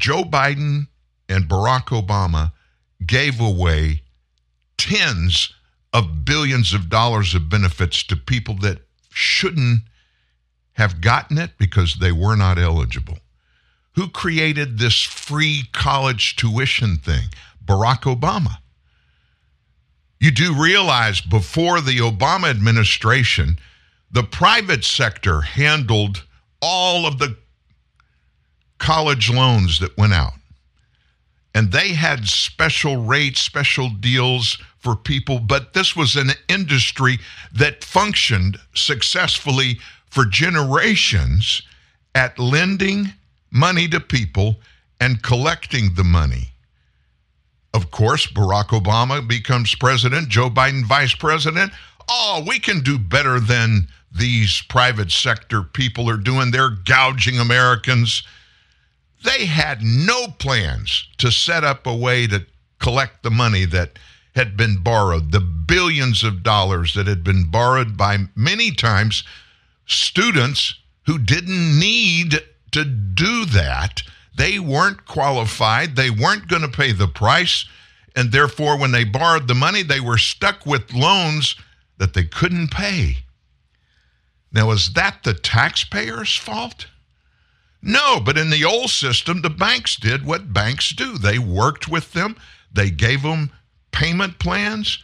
Joe 0.00 0.24
Biden 0.24 0.88
and 1.28 1.48
Barack 1.48 1.86
Obama 1.88 2.52
gave 3.06 3.40
away 3.40 4.02
tens 4.76 5.52
of 5.92 6.24
billions 6.24 6.72
of 6.72 6.88
dollars 6.88 7.34
of 7.34 7.48
benefits 7.48 8.02
to 8.04 8.16
people 8.16 8.54
that 8.56 8.78
shouldn't 9.10 9.82
have 10.72 11.00
gotten 11.00 11.36
it 11.36 11.50
because 11.58 11.96
they 11.96 12.12
were 12.12 12.36
not 12.36 12.58
eligible. 12.58 13.18
Who 13.96 14.08
created 14.08 14.78
this 14.78 15.02
free 15.02 15.64
college 15.72 16.36
tuition 16.36 16.96
thing? 16.96 17.28
Barack 17.62 18.02
Obama. 18.02 18.58
You 20.18 20.30
do 20.30 20.54
realize 20.54 21.20
before 21.20 21.80
the 21.80 21.98
Obama 21.98 22.48
administration, 22.48 23.58
the 24.10 24.22
private 24.22 24.84
sector 24.84 25.42
handled 25.42 26.24
all 26.62 27.06
of 27.06 27.18
the 27.18 27.36
college 28.80 29.30
loans 29.30 29.78
that 29.78 29.96
went 29.96 30.12
out. 30.12 30.32
And 31.54 31.70
they 31.70 31.90
had 31.90 32.26
special 32.26 32.96
rates, 32.96 33.40
special 33.40 33.90
deals 33.90 34.58
for 34.78 34.96
people, 34.96 35.38
but 35.38 35.74
this 35.74 35.94
was 35.94 36.16
an 36.16 36.30
industry 36.48 37.18
that 37.52 37.84
functioned 37.84 38.58
successfully 38.74 39.78
for 40.06 40.24
generations 40.24 41.62
at 42.14 42.38
lending 42.38 43.12
money 43.50 43.86
to 43.88 44.00
people 44.00 44.56
and 45.00 45.22
collecting 45.22 45.94
the 45.94 46.04
money. 46.04 46.52
Of 47.74 47.90
course, 47.90 48.26
Barack 48.26 48.68
Obama 48.68 49.26
becomes 49.26 49.74
president, 49.74 50.28
Joe 50.28 50.50
Biden 50.50 50.84
vice 50.84 51.14
president. 51.14 51.72
Oh, 52.08 52.44
we 52.46 52.58
can 52.58 52.80
do 52.80 52.98
better 52.98 53.38
than 53.38 53.86
these 54.12 54.62
private 54.68 55.12
sector 55.12 55.62
people 55.62 56.10
are 56.10 56.16
doing. 56.16 56.50
They're 56.50 56.70
gouging 56.84 57.38
Americans. 57.38 58.24
They 59.22 59.46
had 59.46 59.82
no 59.82 60.28
plans 60.28 61.08
to 61.18 61.30
set 61.30 61.64
up 61.64 61.86
a 61.86 61.94
way 61.94 62.26
to 62.26 62.46
collect 62.78 63.22
the 63.22 63.30
money 63.30 63.64
that 63.66 63.98
had 64.34 64.56
been 64.56 64.82
borrowed, 64.82 65.32
the 65.32 65.40
billions 65.40 66.22
of 66.24 66.42
dollars 66.42 66.94
that 66.94 67.06
had 67.06 67.22
been 67.22 67.50
borrowed 67.50 67.96
by 67.96 68.28
many 68.34 68.70
times 68.70 69.24
students 69.86 70.74
who 71.06 71.18
didn't 71.18 71.78
need 71.78 72.40
to 72.72 72.84
do 72.84 73.44
that. 73.46 74.02
They 74.34 74.58
weren't 74.58 75.04
qualified, 75.04 75.96
they 75.96 76.10
weren't 76.10 76.48
going 76.48 76.62
to 76.62 76.68
pay 76.68 76.92
the 76.92 77.08
price, 77.08 77.66
and 78.16 78.32
therefore, 78.32 78.78
when 78.78 78.92
they 78.92 79.04
borrowed 79.04 79.48
the 79.48 79.54
money, 79.54 79.82
they 79.82 80.00
were 80.00 80.18
stuck 80.18 80.64
with 80.64 80.92
loans 80.92 81.56
that 81.98 82.14
they 82.14 82.24
couldn't 82.24 82.70
pay. 82.70 83.18
Now, 84.52 84.70
is 84.70 84.94
that 84.94 85.22
the 85.22 85.34
taxpayers' 85.34 86.36
fault? 86.36 86.86
No, 87.82 88.20
but 88.20 88.36
in 88.36 88.50
the 88.50 88.64
old 88.64 88.90
system, 88.90 89.40
the 89.40 89.50
banks 89.50 89.96
did 89.96 90.26
what 90.26 90.52
banks 90.52 90.90
do. 90.90 91.16
They 91.16 91.38
worked 91.38 91.88
with 91.88 92.12
them, 92.12 92.36
they 92.72 92.90
gave 92.90 93.22
them 93.22 93.50
payment 93.92 94.38
plans. 94.38 95.02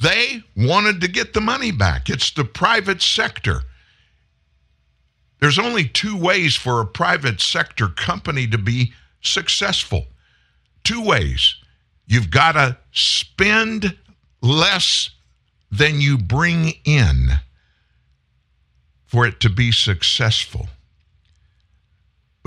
They 0.00 0.42
wanted 0.56 1.00
to 1.00 1.08
get 1.08 1.32
the 1.32 1.40
money 1.40 1.72
back. 1.72 2.08
It's 2.08 2.30
the 2.30 2.44
private 2.44 3.02
sector. 3.02 3.62
There's 5.40 5.58
only 5.58 5.88
two 5.88 6.16
ways 6.16 6.56
for 6.56 6.80
a 6.80 6.86
private 6.86 7.40
sector 7.40 7.88
company 7.88 8.46
to 8.48 8.58
be 8.58 8.92
successful. 9.20 10.06
Two 10.84 11.02
ways. 11.02 11.56
You've 12.06 12.30
got 12.30 12.52
to 12.52 12.78
spend 12.92 13.96
less 14.40 15.10
than 15.70 16.00
you 16.00 16.16
bring 16.16 16.74
in 16.84 17.28
for 19.06 19.26
it 19.26 19.40
to 19.40 19.50
be 19.50 19.72
successful. 19.72 20.68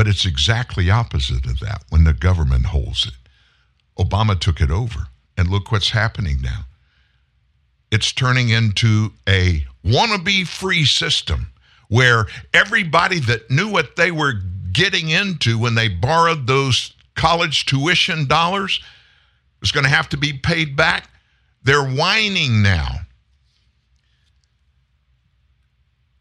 But 0.02 0.08
it's 0.08 0.26
exactly 0.26 0.90
opposite 0.90 1.46
of 1.46 1.60
that 1.60 1.84
when 1.90 2.06
the 2.06 2.14
government 2.14 2.66
holds 2.66 3.06
it. 3.06 3.14
Obama 4.04 4.40
took 4.40 4.60
it 4.60 4.72
over, 4.72 5.10
and 5.38 5.48
look 5.48 5.72
what's 5.72 5.92
happening 5.92 6.42
now. 6.42 6.66
It's 7.92 8.12
turning 8.12 8.50
into 8.50 9.14
a 9.30 9.64
wannabe 9.86 10.48
free 10.48 10.86
system 10.86 11.52
where 11.88 12.26
everybody 12.52 13.20
that 13.20 13.52
knew 13.52 13.70
what 13.70 13.96
they 13.96 14.10
were 14.10 14.34
getting 14.72 15.10
into 15.10 15.60
when 15.60 15.76
they 15.76 15.88
borrowed 15.88 16.48
those 16.48 16.96
college 17.14 17.68
tuition 17.68 18.26
dollars 18.26 18.82
was 19.60 19.72
going 19.72 19.84
to 19.84 19.92
have 19.92 20.10
to 20.10 20.18
be 20.18 20.34
paid 20.34 20.76
back. 20.76 21.12
They're 21.64 21.88
whining 21.88 22.64
now. 22.64 23.02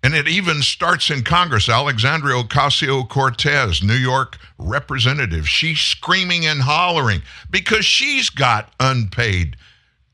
And 0.03 0.15
it 0.15 0.27
even 0.29 0.63
starts 0.63 1.11
in 1.11 1.25
Congress. 1.25 1.69
Alexandria 1.69 2.43
Ocasio 2.43 3.07
Cortez, 3.07 3.83
New 3.83 3.95
York 3.95 4.39
representative, 4.59 5.49
she's 5.49 5.81
screaming 5.81 6.47
and 6.47 6.63
hollering 6.63 7.23
because 7.51 7.85
she's 7.85 8.31
got 8.31 8.73
unpaid 8.81 9.57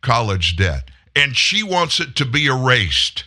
college 0.02 0.56
debt 0.56 0.90
and 1.14 1.36
she 1.36 1.62
wants 1.62 2.00
it 2.00 2.16
to 2.16 2.24
be 2.24 2.46
erased. 2.46 3.24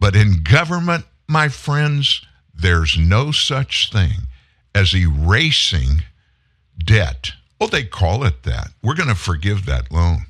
But 0.00 0.16
in 0.16 0.42
government, 0.42 1.04
my 1.28 1.48
friends, 1.48 2.24
there's 2.54 2.98
no 2.98 3.32
such 3.32 3.90
thing 3.92 4.26
as 4.74 4.94
erasing 4.94 6.02
debt. 6.78 7.32
Oh, 7.60 7.66
they 7.66 7.84
call 7.84 8.24
it 8.24 8.42
that. 8.42 8.68
We're 8.82 8.94
going 8.94 9.08
to 9.08 9.14
forgive 9.14 9.66
that 9.66 9.90
loan. 9.90 10.26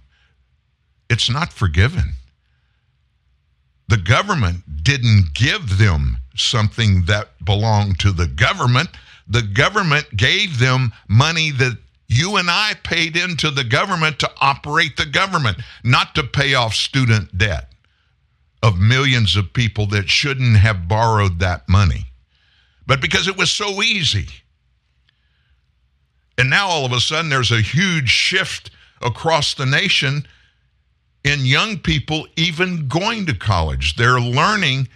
It's 1.08 1.30
not 1.30 1.52
forgiven. 1.52 2.14
The 3.88 3.96
government 3.96 4.82
didn't 4.82 5.34
give 5.34 5.78
them 5.78 6.18
something 6.34 7.04
that 7.06 7.44
belonged 7.44 7.98
to 8.00 8.12
the 8.12 8.26
government. 8.26 8.88
The 9.28 9.42
government 9.42 10.16
gave 10.16 10.58
them 10.58 10.92
money 11.08 11.50
that 11.52 11.78
you 12.08 12.36
and 12.36 12.50
I 12.50 12.74
paid 12.82 13.16
into 13.16 13.50
the 13.50 13.64
government 13.64 14.18
to 14.20 14.30
operate 14.40 14.96
the 14.96 15.06
government, 15.06 15.58
not 15.82 16.14
to 16.14 16.22
pay 16.22 16.54
off 16.54 16.74
student 16.74 17.36
debt 17.36 17.72
of 18.62 18.78
millions 18.78 19.36
of 19.36 19.52
people 19.52 19.86
that 19.88 20.08
shouldn't 20.08 20.56
have 20.56 20.88
borrowed 20.88 21.40
that 21.40 21.68
money. 21.68 22.06
But 22.86 23.00
because 23.00 23.28
it 23.28 23.36
was 23.36 23.50
so 23.50 23.82
easy. 23.82 24.28
And 26.38 26.50
now 26.50 26.68
all 26.68 26.84
of 26.84 26.92
a 26.92 27.00
sudden 27.00 27.28
there's 27.28 27.52
a 27.52 27.60
huge 27.60 28.08
shift 28.08 28.70
across 29.00 29.54
the 29.54 29.66
nation 29.66 30.26
in 31.26 31.44
young 31.44 31.76
people 31.76 32.28
even 32.36 32.86
going 32.86 33.26
to 33.26 33.34
college. 33.34 33.96
They're 33.96 34.20
learning, 34.20 34.88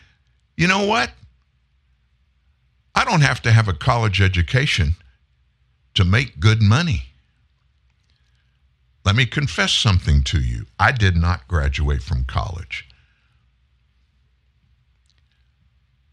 you 0.56 0.68
know 0.68 0.86
what? 0.86 1.10
I 2.94 3.04
don't 3.04 3.22
have 3.22 3.42
to 3.42 3.50
have 3.50 3.66
a 3.66 3.72
college 3.72 4.20
education 4.20 4.94
to 5.94 6.04
make 6.04 6.38
good 6.38 6.62
money. 6.62 7.02
Let 9.04 9.16
me 9.16 9.26
confess 9.26 9.72
something 9.72 10.22
to 10.24 10.40
you. 10.40 10.66
I 10.78 10.92
did 10.92 11.16
not 11.16 11.48
graduate 11.48 12.02
from 12.02 12.24
college. 12.24 12.86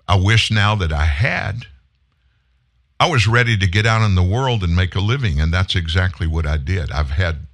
I 0.08 0.16
wish 0.16 0.50
now 0.50 0.74
that 0.76 0.92
I 0.92 1.06
had. 1.06 1.68
I 3.00 3.08
was 3.08 3.28
ready 3.28 3.56
to 3.58 3.68
get 3.68 3.86
out 3.86 4.04
in 4.04 4.16
the 4.16 4.24
world 4.24 4.64
and 4.64 4.76
make 4.76 4.96
a 4.96 5.00
living, 5.00 5.40
and 5.40 5.54
that's 5.54 5.76
exactly 5.76 6.26
what 6.26 6.48
I 6.48 6.58
did. 6.58 6.92
I've 6.92 7.12
had 7.12 7.47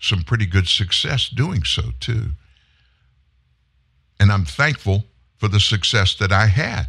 some 0.00 0.22
pretty 0.22 0.46
good 0.46 0.68
success 0.68 1.28
doing 1.28 1.64
so 1.64 1.92
too. 2.00 2.30
And 4.18 4.30
I'm 4.30 4.44
thankful 4.44 5.04
for 5.38 5.48
the 5.48 5.60
success 5.60 6.14
that 6.16 6.32
I 6.32 6.46
had. 6.46 6.86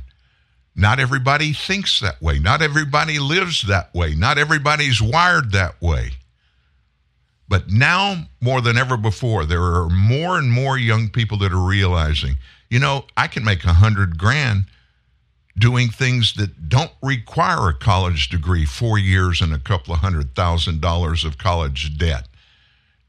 Not 0.76 1.00
everybody 1.00 1.54
thinks 1.54 2.00
that 2.00 2.22
way. 2.22 2.40
Not 2.40 2.62
everybody 2.62 3.18
lives 3.20 3.64
that 3.64 3.94
way. 3.96 4.14
Not 4.14 4.38
everybody's 4.38 5.02
wired 5.02 5.52
that 5.52 5.82
way. 5.82 6.12
But 7.50 7.72
now, 7.72 8.26
more 8.42 8.62
than 8.62 8.78
ever 8.78 8.98
before, 8.98 9.46
there 9.46 9.64
are 9.64 9.90
more 9.90 10.38
and 10.38 10.52
more 10.52 10.78
young 10.78 11.10
people 11.10 11.38
that 11.40 11.52
are 11.52 11.66
realizing, 11.66 12.36
you 12.70 12.80
know, 12.80 13.06
I 13.16 13.28
can 13.28 13.44
make 13.44 13.64
a 13.64 13.74
hundred 13.74 14.18
grand 14.18 14.66
doing 15.58 15.90
things 15.90 16.34
that 16.34 16.70
don't 16.70 16.92
require 17.02 17.70
a 17.70 17.74
college 17.74 18.30
degree, 18.30 18.66
four 18.66 19.00
years 19.00 19.42
and 19.42 19.54
a 19.54 19.60
couple 19.60 19.94
of 19.94 20.02
hundred 20.02 20.36
thousand 20.36 20.82
dollars 20.82 21.24
of 21.24 21.38
college 21.38 21.98
debt. 21.98 22.28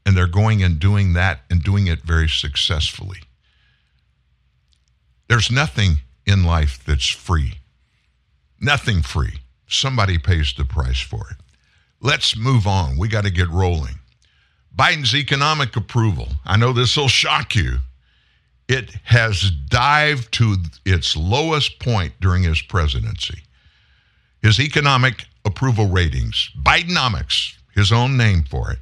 And 0.09 0.17
they're 0.17 0.25
going 0.25 0.63
and 0.63 0.79
doing 0.79 1.13
that 1.13 1.41
and 1.51 1.61
doing 1.61 1.85
it 1.85 2.01
very 2.01 2.27
successfully. 2.27 3.19
There's 5.27 5.51
nothing 5.51 5.97
in 6.25 6.45
life 6.45 6.83
that's 6.83 7.07
free. 7.07 7.59
Nothing 8.59 9.03
free. 9.03 9.41
Somebody 9.67 10.17
pays 10.17 10.51
the 10.57 10.65
price 10.65 10.99
for 10.99 11.29
it. 11.29 11.37
Let's 12.01 12.35
move 12.35 12.65
on. 12.65 12.97
We 12.97 13.07
got 13.07 13.25
to 13.25 13.29
get 13.29 13.49
rolling. 13.49 13.99
Biden's 14.75 15.13
economic 15.13 15.75
approval. 15.75 16.29
I 16.43 16.57
know 16.57 16.73
this 16.73 16.97
will 16.97 17.07
shock 17.07 17.55
you 17.55 17.77
it 18.67 18.89
has 19.03 19.51
dived 19.51 20.31
to 20.31 20.57
its 20.87 21.15
lowest 21.15 21.77
point 21.77 22.13
during 22.19 22.41
his 22.41 22.63
presidency. 22.63 23.43
His 24.41 24.59
economic 24.59 25.25
approval 25.45 25.85
ratings, 25.85 26.49
Bidenomics, 26.59 27.57
his 27.75 27.91
own 27.91 28.17
name 28.17 28.43
for 28.43 28.71
it, 28.71 28.79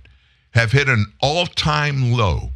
have 0.57 0.71
hit 0.71 0.89
an 0.89 1.05
all 1.21 1.45
time 1.45 2.11
low 2.13 2.49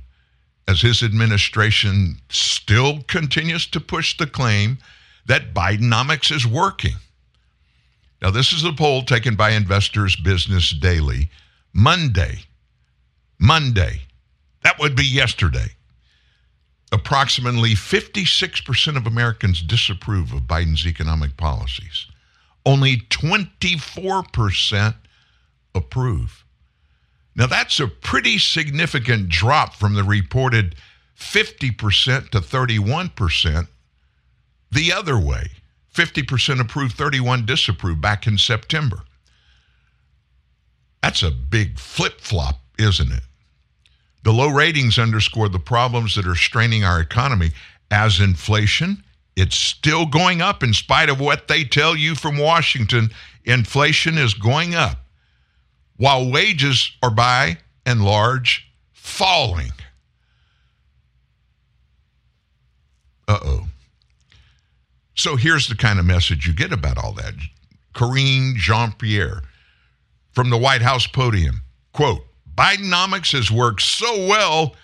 as 0.67 0.81
his 0.81 1.03
administration 1.03 2.17
still 2.29 3.03
continues 3.03 3.67
to 3.67 3.79
push 3.79 4.17
the 4.17 4.25
claim 4.25 4.79
that 5.27 5.53
Bidenomics 5.53 6.35
is 6.35 6.47
working. 6.47 6.95
Now, 8.19 8.31
this 8.31 8.53
is 8.53 8.63
a 8.63 8.73
poll 8.73 9.03
taken 9.03 9.35
by 9.35 9.51
Investors 9.51 10.15
Business 10.15 10.71
Daily 10.71 11.29
Monday. 11.73 12.39
Monday. 13.37 14.01
That 14.63 14.79
would 14.79 14.95
be 14.95 15.05
yesterday. 15.05 15.67
Approximately 16.91 17.75
56% 17.75 18.97
of 18.97 19.05
Americans 19.05 19.61
disapprove 19.61 20.33
of 20.33 20.41
Biden's 20.41 20.87
economic 20.87 21.37
policies. 21.37 22.07
Only 22.65 22.97
24% 22.97 24.95
approve. 25.75 26.45
Now, 27.35 27.47
that's 27.47 27.79
a 27.79 27.87
pretty 27.87 28.37
significant 28.37 29.29
drop 29.29 29.75
from 29.75 29.93
the 29.93 30.03
reported 30.03 30.75
50% 31.17 32.29
to 32.29 32.39
31% 32.39 33.67
the 34.71 34.93
other 34.93 35.17
way. 35.17 35.51
50% 35.93 36.59
approved, 36.59 36.95
31 36.95 37.45
disapproved 37.45 38.01
back 38.01 38.27
in 38.27 38.37
September. 38.37 39.03
That's 41.03 41.23
a 41.23 41.31
big 41.31 41.79
flip 41.79 42.21
flop, 42.21 42.61
isn't 42.77 43.11
it? 43.11 43.23
The 44.23 44.31
low 44.31 44.49
ratings 44.49 44.99
underscore 44.99 45.49
the 45.49 45.59
problems 45.59 46.15
that 46.15 46.27
are 46.27 46.35
straining 46.35 46.83
our 46.83 46.99
economy 46.99 47.51
as 47.89 48.19
inflation. 48.19 49.03
It's 49.35 49.57
still 49.57 50.05
going 50.05 50.41
up 50.41 50.63
in 50.63 50.73
spite 50.73 51.09
of 51.09 51.19
what 51.19 51.47
they 51.47 51.63
tell 51.63 51.95
you 51.95 52.15
from 52.15 52.37
Washington. 52.37 53.09
Inflation 53.45 54.17
is 54.17 54.33
going 54.33 54.75
up 54.75 55.00
while 56.01 56.31
wages 56.31 56.93
are 57.03 57.11
by 57.11 57.55
and 57.85 58.03
large 58.03 58.67
falling. 58.91 59.71
Uh 63.27 63.37
oh. 63.45 63.67
So 65.13 65.35
here's 65.35 65.67
the 65.67 65.75
kind 65.75 65.99
of 65.99 66.05
message 66.05 66.47
you 66.47 66.53
get 66.53 66.73
about 66.73 66.97
all 66.97 67.13
that. 67.13 67.35
Karine 67.93 68.55
Jean 68.55 68.93
Pierre 68.93 69.43
from 70.31 70.49
the 70.49 70.57
White 70.57 70.81
House 70.81 71.05
podium 71.05 71.61
quote, 71.93 72.25
Bidenomics 72.55 73.33
has 73.33 73.51
worked 73.51 73.83
so 73.83 74.25
well 74.25 74.75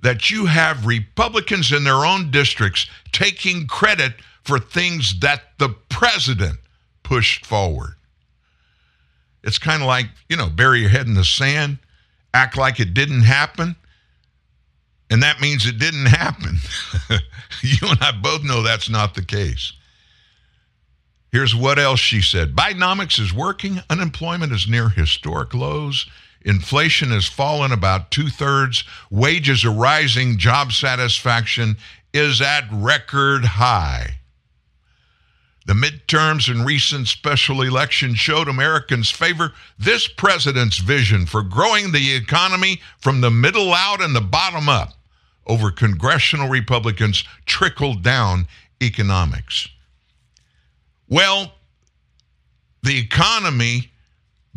that 0.00 0.30
you 0.30 0.44
have 0.44 0.84
Republicans 0.84 1.72
in 1.72 1.84
their 1.84 2.04
own 2.04 2.30
districts 2.30 2.86
taking 3.12 3.66
credit 3.66 4.12
for 4.42 4.58
things 4.58 5.20
that 5.20 5.56
the 5.56 5.70
president 5.88 6.58
pushed 7.02 7.46
forward. 7.46 7.95
It's 9.46 9.58
kind 9.58 9.80
of 9.80 9.86
like, 9.86 10.06
you 10.28 10.36
know, 10.36 10.50
bury 10.50 10.80
your 10.80 10.90
head 10.90 11.06
in 11.06 11.14
the 11.14 11.24
sand, 11.24 11.78
act 12.34 12.56
like 12.56 12.80
it 12.80 12.92
didn't 12.92 13.22
happen, 13.22 13.76
and 15.08 15.22
that 15.22 15.40
means 15.40 15.66
it 15.66 15.78
didn't 15.78 16.06
happen. 16.06 16.56
you 17.62 17.78
and 17.88 17.98
I 18.02 18.12
both 18.12 18.42
know 18.42 18.62
that's 18.62 18.90
not 18.90 19.14
the 19.14 19.24
case. 19.24 19.72
Here's 21.30 21.54
what 21.54 21.78
else 21.78 22.00
she 22.00 22.20
said 22.22 22.56
Bidenomics 22.56 23.20
is 23.20 23.32
working, 23.32 23.80
unemployment 23.88 24.52
is 24.52 24.68
near 24.68 24.88
historic 24.88 25.54
lows. 25.54 26.06
Inflation 26.42 27.10
has 27.10 27.26
fallen 27.26 27.72
about 27.72 28.12
two 28.12 28.28
thirds. 28.28 28.84
Wages 29.10 29.64
are 29.64 29.72
rising. 29.72 30.38
Job 30.38 30.72
satisfaction 30.72 31.76
is 32.14 32.40
at 32.40 32.68
record 32.70 33.44
high. 33.44 34.20
The 35.66 35.74
midterms 35.74 36.48
and 36.48 36.64
recent 36.64 37.08
special 37.08 37.60
elections 37.62 38.18
showed 38.18 38.46
Americans 38.46 39.10
favor 39.10 39.52
this 39.78 40.06
president's 40.06 40.78
vision 40.78 41.26
for 41.26 41.42
growing 41.42 41.90
the 41.90 42.14
economy 42.14 42.80
from 42.98 43.20
the 43.20 43.32
middle 43.32 43.74
out 43.74 44.00
and 44.00 44.14
the 44.14 44.20
bottom 44.20 44.68
up 44.68 44.92
over 45.44 45.72
congressional 45.72 46.48
Republicans' 46.48 47.24
trickle 47.46 47.94
down 47.94 48.46
economics. 48.80 49.68
Well, 51.08 51.54
the 52.84 52.98
economy 52.98 53.90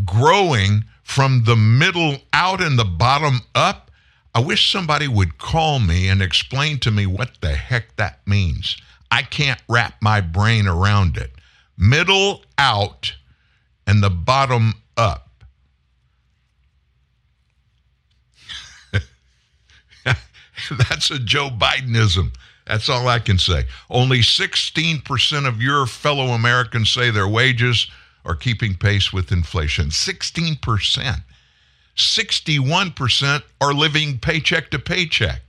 growing 0.05 0.85
from 1.03 1.43
the 1.45 1.55
middle 1.55 2.17
out 2.33 2.61
and 2.61 2.77
the 2.77 2.85
bottom 2.85 3.41
up. 3.55 3.89
I 4.35 4.41
wish 4.41 4.71
somebody 4.71 5.07
would 5.07 5.39
call 5.39 5.79
me 5.79 6.07
and 6.07 6.21
explain 6.21 6.77
to 6.79 6.91
me 6.91 7.07
what 7.07 7.41
the 7.41 7.55
heck 7.55 7.95
that 7.95 8.19
means. 8.27 8.77
I 9.11 9.23
can't 9.23 9.61
wrap 9.67 9.95
my 10.01 10.21
brain 10.21 10.67
around 10.67 11.17
it. 11.17 11.31
Middle 11.77 12.43
out 12.57 13.13
and 13.87 14.03
the 14.03 14.09
bottom 14.09 14.73
up. 14.97 15.43
That's 20.05 21.09
a 21.09 21.19
Joe 21.19 21.49
Bidenism. 21.49 22.33
That's 22.67 22.87
all 22.87 23.07
I 23.07 23.17
can 23.17 23.39
say. 23.39 23.63
Only 23.89 24.19
16% 24.19 25.47
of 25.47 25.61
your 25.61 25.87
fellow 25.87 26.27
Americans 26.27 26.91
say 26.91 27.09
their 27.09 27.27
wages 27.27 27.87
are 28.25 28.35
keeping 28.35 28.75
pace 28.75 29.11
with 29.11 29.31
inflation. 29.31 29.87
16%. 29.87 31.23
61% 31.95 33.43
are 33.59 33.73
living 33.73 34.19
paycheck 34.19 34.69
to 34.69 34.77
paycheck. 34.77 35.48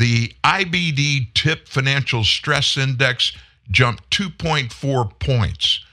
The 0.00 0.32
IBD 0.42 1.34
TIPP 1.34 1.68
Financial 1.68 2.24
Stress 2.24 2.78
Index 2.78 3.32
jumped 3.70 4.08
2.4 4.08 5.18
points. 5.18 5.84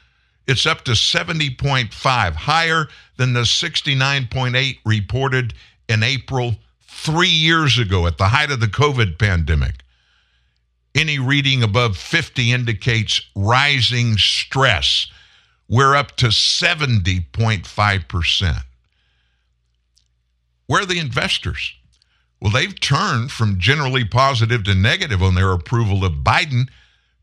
It's 0.47 0.65
up 0.65 0.85
to 0.85 0.91
70.5, 0.91 2.35
higher 2.35 2.87
than 3.17 3.33
the 3.33 3.41
69.8 3.41 4.77
reported 4.85 5.53
in 5.89 6.03
April 6.03 6.55
three 6.87 7.27
years 7.27 7.77
ago 7.77 8.07
at 8.07 8.17
the 8.17 8.29
height 8.29 8.49
of 8.49 8.61
the 8.61 8.67
COVID 8.67 9.19
pandemic. 9.19 9.83
Any 10.95 11.19
reading 11.19 11.61
above 11.61 11.97
50 11.97 12.53
indicates 12.53 13.19
rising 13.35 14.17
stress. 14.17 15.07
We're 15.67 15.97
up 15.97 16.15
to 16.15 16.27
70.5%. 16.27 18.63
Where 20.67 20.81
are 20.81 20.85
the 20.85 20.99
investors? 20.99 21.73
Well, 22.39 22.51
they've 22.51 22.79
turned 22.79 23.31
from 23.31 23.59
generally 23.59 24.05
positive 24.05 24.63
to 24.65 24.75
negative 24.75 25.23
on 25.23 25.35
their 25.35 25.51
approval 25.51 26.05
of 26.05 26.13
Biden, 26.23 26.69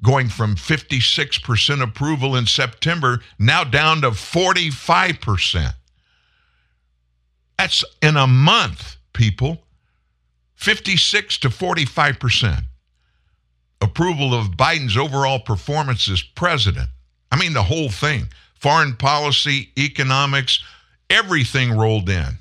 going 0.02 0.28
from 0.28 0.56
56% 0.56 1.82
approval 1.82 2.36
in 2.36 2.46
September 2.46 3.20
now 3.38 3.64
down 3.64 4.02
to 4.02 4.10
45%. 4.10 5.74
That's 7.58 7.84
in 8.02 8.16
a 8.16 8.26
month, 8.26 8.96
people. 9.12 9.62
56 10.56 11.38
to 11.38 11.48
45% 11.48 12.64
approval 13.80 14.34
of 14.34 14.52
Biden's 14.52 14.96
overall 14.96 15.38
performance 15.38 16.08
as 16.08 16.22
president. 16.22 16.88
I 17.30 17.38
mean, 17.38 17.52
the 17.52 17.62
whole 17.62 17.90
thing 17.90 18.28
foreign 18.58 18.96
policy, 18.96 19.70
economics, 19.78 20.62
everything 21.10 21.76
rolled 21.76 22.08
in. 22.08 22.38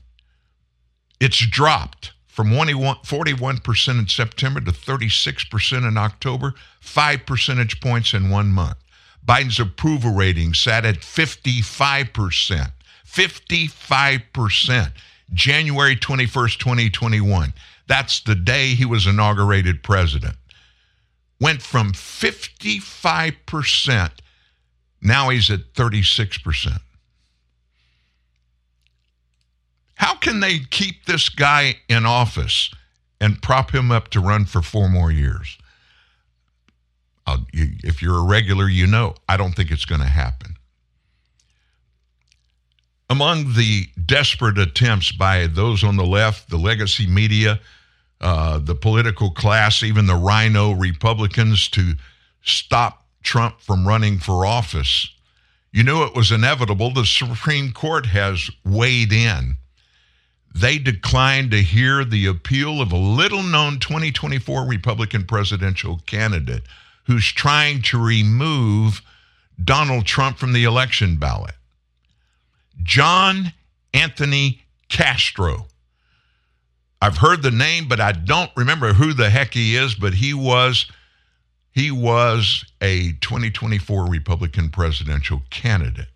It's 1.19 1.45
dropped 1.45 2.12
from 2.33 2.49
41% 2.49 3.99
in 3.99 4.07
September 4.07 4.61
to 4.61 4.71
36% 4.71 5.87
in 5.87 5.97
October, 5.97 6.53
five 6.79 7.25
percentage 7.25 7.79
points 7.79 8.13
in 8.13 8.29
one 8.29 8.51
month. 8.51 8.77
Biden's 9.25 9.59
approval 9.59 10.11
rating 10.11 10.53
sat 10.53 10.85
at 10.85 10.97
55%. 10.97 12.71
55%. 13.05 14.91
January 15.33 15.95
21st, 15.95 16.57
2021. 16.57 17.53
That's 17.87 18.19
the 18.19 18.35
day 18.35 18.69
he 18.69 18.85
was 18.85 19.07
inaugurated 19.07 19.83
president 19.83 20.35
went 21.43 21.61
from 21.61 21.91
55%, 21.91 24.11
now 25.01 25.29
he's 25.29 25.51
at 25.51 25.73
36%. 25.73 26.79
How 30.03 30.15
can 30.15 30.41
they 30.41 30.59
keep 30.59 31.05
this 31.05 31.29
guy 31.29 31.77
in 31.87 32.05
office 32.05 32.69
and 33.21 33.41
prop 33.41 33.73
him 33.73 33.89
up 33.89 34.09
to 34.09 34.19
run 34.19 34.43
for 34.43 34.61
four 34.61 34.89
more 34.89 35.09
years? 35.09 35.57
You, 37.53 37.67
if 37.85 38.01
you're 38.01 38.17
a 38.17 38.25
regular, 38.25 38.67
you 38.67 38.85
know, 38.85 39.15
I 39.29 39.37
don't 39.37 39.53
think 39.55 39.71
it's 39.71 39.85
going 39.85 40.01
to 40.01 40.07
happen. 40.07 40.57
Among 43.09 43.53
the 43.53 43.87
desperate 44.05 44.57
attempts 44.57 45.13
by 45.13 45.47
those 45.47 45.85
on 45.85 45.95
the 45.95 46.05
left, 46.05 46.49
the 46.49 46.57
legacy 46.57 47.07
media, 47.07 47.61
uh, 48.19 48.59
the 48.59 48.75
political 48.75 49.31
class, 49.31 49.83
even 49.83 50.05
the 50.05 50.17
RINO 50.17 50.73
Republicans, 50.73 51.69
to 51.69 51.93
stop 52.41 53.05
Trump 53.23 53.61
from 53.61 53.87
running 53.87 54.19
for 54.19 54.45
office. 54.45 55.07
You 55.71 55.83
knew 55.83 56.03
it 56.03 56.13
was 56.13 56.33
inevitable. 56.33 56.93
The 56.93 57.05
Supreme 57.05 57.71
Court 57.71 58.07
has 58.07 58.49
weighed 58.65 59.13
in. 59.13 59.55
They 60.53 60.77
declined 60.77 61.51
to 61.51 61.61
hear 61.61 62.05
the 62.05 62.27
appeal 62.27 62.81
of 62.81 62.91
a 62.91 62.97
little 62.97 63.43
known 63.43 63.79
2024 63.79 64.65
Republican 64.65 65.25
presidential 65.25 66.01
candidate 66.05 66.63
who's 67.05 67.31
trying 67.31 67.81
to 67.83 68.03
remove 68.03 69.01
Donald 69.63 70.05
Trump 70.05 70.37
from 70.37 70.53
the 70.53 70.63
election 70.63 71.17
ballot. 71.17 71.55
John 72.83 73.53
Anthony 73.93 74.61
Castro 74.89 75.67
I've 77.03 77.17
heard 77.17 77.41
the 77.41 77.51
name, 77.51 77.89
but 77.89 77.99
I 77.99 78.13
don't 78.13 78.49
remember 78.55 78.93
who 78.93 79.11
the 79.11 79.29
heck 79.29 79.53
he 79.53 79.75
is, 79.75 79.93
but 79.93 80.13
he 80.13 80.33
was 80.33 80.89
he 81.69 81.91
was 81.91 82.63
a 82.79 83.11
2024 83.19 84.07
Republican 84.07 84.69
presidential 84.69 85.41
candidate. 85.49 86.07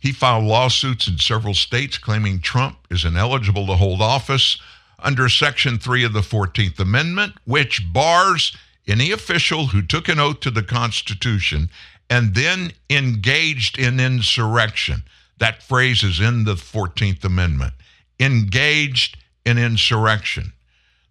He 0.00 0.12
filed 0.12 0.44
lawsuits 0.44 1.08
in 1.08 1.18
several 1.18 1.54
states 1.54 1.98
claiming 1.98 2.40
Trump 2.40 2.78
is 2.90 3.04
ineligible 3.04 3.66
to 3.66 3.74
hold 3.74 4.00
office 4.00 4.58
under 4.98 5.28
Section 5.28 5.78
3 5.78 6.04
of 6.04 6.12
the 6.12 6.20
14th 6.20 6.78
Amendment, 6.78 7.34
which 7.44 7.92
bars 7.92 8.56
any 8.86 9.10
official 9.10 9.66
who 9.66 9.82
took 9.82 10.08
an 10.08 10.18
oath 10.18 10.40
to 10.40 10.50
the 10.50 10.62
Constitution 10.62 11.68
and 12.08 12.34
then 12.34 12.72
engaged 12.88 13.78
in 13.78 14.00
insurrection. 14.00 15.02
That 15.38 15.62
phrase 15.62 16.02
is 16.02 16.20
in 16.20 16.44
the 16.44 16.54
14th 16.54 17.24
Amendment. 17.24 17.74
Engaged 18.18 19.18
in 19.44 19.58
insurrection. 19.58 20.52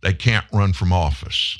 They 0.02 0.14
can't 0.14 0.46
run 0.52 0.74
from 0.74 0.92
office. 0.92 1.60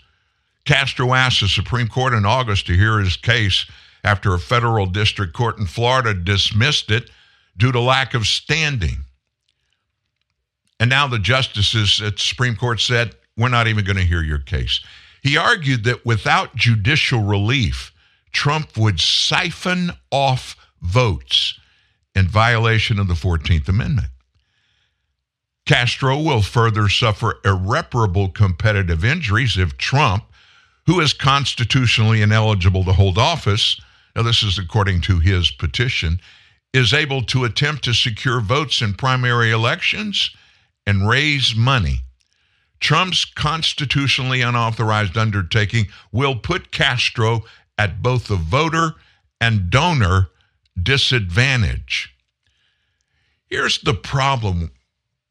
Castro 0.66 1.14
asked 1.14 1.42
the 1.42 1.48
Supreme 1.48 1.88
Court 1.88 2.14
in 2.14 2.26
August 2.26 2.68
to 2.68 2.74
hear 2.74 3.00
his 3.00 3.16
case 3.16 3.66
after 4.04 4.34
a 4.34 4.40
federal 4.40 4.86
district 4.86 5.34
court 5.34 5.58
in 5.58 5.66
Florida 5.66 6.14
dismissed 6.14 6.92
it 6.92 7.10
due 7.58 7.72
to 7.72 7.80
lack 7.80 8.14
of 8.14 8.28
standing. 8.28 8.98
And 10.80 10.90
now 10.90 11.08
the 11.08 11.20
justices 11.20 12.02
at 12.02 12.14
the 12.14 12.22
Supreme 12.22 12.56
Court 12.56 12.80
said, 12.80 13.16
We're 13.36 13.50
not 13.50 13.68
even 13.68 13.84
going 13.84 13.98
to 13.98 14.04
hear 14.04 14.22
your 14.22 14.40
case. 14.40 14.80
He 15.24 15.38
argued 15.38 15.84
that 15.86 16.06
without 16.06 16.56
judicial 16.56 17.24
relief, 17.24 17.92
Trump 18.32 18.78
would 18.78 19.00
siphon 19.00 19.92
off 20.12 20.56
votes 20.82 21.60
in 22.16 22.28
violation 22.28 23.00
of 23.00 23.08
the 23.08 23.16
14th 23.16 23.68
Amendment. 23.68 24.10
Castro 25.66 26.22
will 26.22 26.42
further 26.42 26.88
suffer 26.88 27.40
irreparable 27.44 28.30
competitive 28.30 29.04
injuries 29.04 29.58
if 29.58 29.78
Trump 29.78 30.24
who 30.88 31.02
is 31.02 31.14
constitutionally 31.14 32.22
ineligible 32.22 32.84
to 32.86 32.94
hold 32.94 33.18
office, 33.18 33.80
now 34.16 34.24
this 34.24 34.42
is 34.42 34.58
according 34.58 35.02
to 35.02 35.20
his 35.20 35.52
petition, 35.52 36.20
is 36.74 36.94
able 36.94 37.22
to 37.24 37.44
attempt 37.44 37.84
to 37.84 37.94
secure 37.94 38.40
votes 38.40 38.82
in 38.82 38.94
primary 38.94 39.52
elections 39.52 40.32
and 40.86 41.08
raise 41.08 41.56
money. 41.56 42.02
Trump's 42.80 43.26
constitutionally 43.26 44.42
unauthorized 44.42 45.18
undertaking 45.18 45.88
will 46.12 46.36
put 46.36 46.72
Castro 46.72 47.44
at 47.78 48.02
both 48.02 48.28
the 48.28 48.36
voter 48.36 48.94
and 49.42 49.70
donor 49.70 50.30
disadvantage. 50.82 52.14
Here's 53.48 53.80
the 53.82 53.94
problem. 53.94 54.72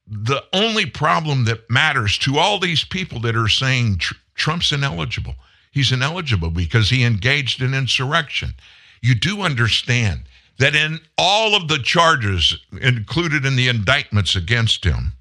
The 0.09 0.43
only 0.53 0.87
problem 0.87 1.45
that 1.45 1.70
matters 1.70 2.18
to 2.18 2.39
all 2.39 2.59
these 2.59 2.84
people 2.84 3.20
that 3.20 3.37
are 3.37 3.49
saying 3.49 3.99
tr- 3.99 4.14
Trump's 4.34 4.72
ineligible 4.72 5.34
he's 5.76 5.93
ineligible 5.93 6.49
because 6.49 6.89
he 6.89 7.05
engaged 7.05 7.61
in 7.61 7.74
insurrection. 7.74 8.55
You 9.03 9.14
do 9.14 9.43
understand 9.43 10.22
that 10.59 10.74
in 10.74 11.00
all 11.18 11.54
of 11.54 11.68
the 11.68 11.78
charges 11.78 12.59
included 12.80 13.44
in 13.44 13.57
the 13.57 13.68
indictments 13.68 14.34
against 14.34 14.84
him, 14.84 15.12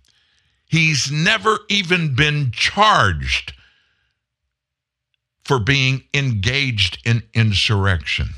he's 0.67 1.11
never 1.11 1.59
even 1.69 2.15
been 2.15 2.51
charged 2.51 3.53
for 5.43 5.59
being 5.59 6.03
engaged 6.13 6.97
in 7.05 7.23
insurrection. 7.33 8.29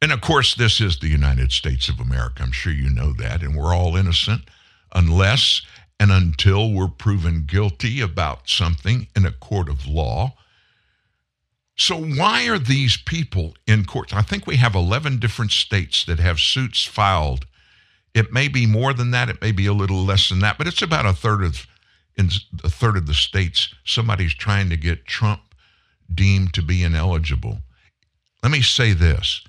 And 0.00 0.12
of 0.12 0.20
course, 0.20 0.54
this 0.54 0.80
is 0.80 0.98
the 0.98 1.08
United 1.08 1.52
States 1.52 1.88
of 1.88 2.00
America. 2.00 2.42
I'm 2.42 2.52
sure 2.52 2.72
you 2.72 2.88
know 2.88 3.12
that. 3.14 3.42
And 3.42 3.56
we're 3.56 3.74
all 3.74 3.96
innocent 3.96 4.42
unless 4.94 5.62
and 6.00 6.12
until 6.12 6.72
we're 6.72 6.88
proven 6.88 7.44
guilty 7.44 8.00
about 8.00 8.48
something 8.48 9.08
in 9.16 9.26
a 9.26 9.32
court 9.32 9.68
of 9.68 9.86
law. 9.86 10.34
So, 11.78 11.96
why 11.96 12.48
are 12.48 12.58
these 12.58 12.96
people 12.96 13.54
in 13.66 13.84
court? 13.84 14.12
I 14.14 14.22
think 14.22 14.46
we 14.46 14.56
have 14.56 14.74
11 14.74 15.18
different 15.18 15.52
states 15.52 16.04
that 16.06 16.18
have 16.18 16.40
suits 16.40 16.84
filed. 16.84 17.46
It 18.14 18.32
may 18.32 18.48
be 18.48 18.66
more 18.66 18.92
than 18.92 19.12
that, 19.12 19.28
it 19.28 19.40
may 19.40 19.52
be 19.52 19.66
a 19.66 19.72
little 19.72 20.04
less 20.04 20.28
than 20.28 20.40
that, 20.40 20.58
but 20.58 20.66
it's 20.66 20.82
about 20.82 21.06
a 21.06 21.12
third 21.12 21.42
of 21.42 21.66
in 22.16 22.30
a 22.64 22.68
third 22.68 22.96
of 22.96 23.06
the 23.06 23.14
states 23.14 23.72
somebody's 23.84 24.34
trying 24.34 24.68
to 24.70 24.76
get 24.76 25.06
Trump 25.06 25.40
deemed 26.12 26.52
to 26.54 26.62
be 26.62 26.82
ineligible. 26.82 27.60
Let 28.42 28.50
me 28.50 28.60
say 28.60 28.92
this. 28.92 29.44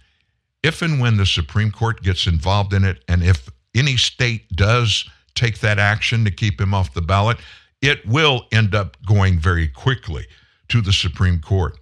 If 0.62 0.84
and 0.84 1.00
when 1.00 1.18
the 1.18 1.26
Supreme 1.26 1.72
Court 1.72 2.04
gets 2.04 2.28
involved 2.28 2.74
in 2.74 2.84
it 2.84 3.04
and 3.08 3.24
if 3.24 3.50
any 3.74 3.98
state 3.98 4.56
does 4.56 5.10
take 5.34 5.62
that 5.62 5.80
action 5.80 6.26
to 6.26 6.32
keep 6.32 6.62
him 6.62 6.76
off 6.76 6.94
the 6.94 7.02
ballot, 7.02 7.38
it 7.82 8.06
will 8.06 8.46
end 8.52 8.76
up 8.76 8.98
going 9.08 9.40
very 9.40 9.68
quickly 9.68 10.28
to 10.68 10.82
the 10.82 10.94
Supreme 10.94 11.42
Court. 11.42 11.76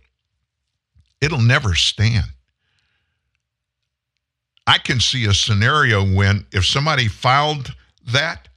It'll 1.22 1.42
never 1.42 1.76
stand. 1.76 2.26
I 4.68 4.78
can 4.78 5.00
see 5.00 5.26
a 5.26 5.34
scenario 5.34 6.04
when 6.04 6.46
if 6.52 6.66
somebody 6.66 7.08
filed 7.08 7.74
that 8.12 8.50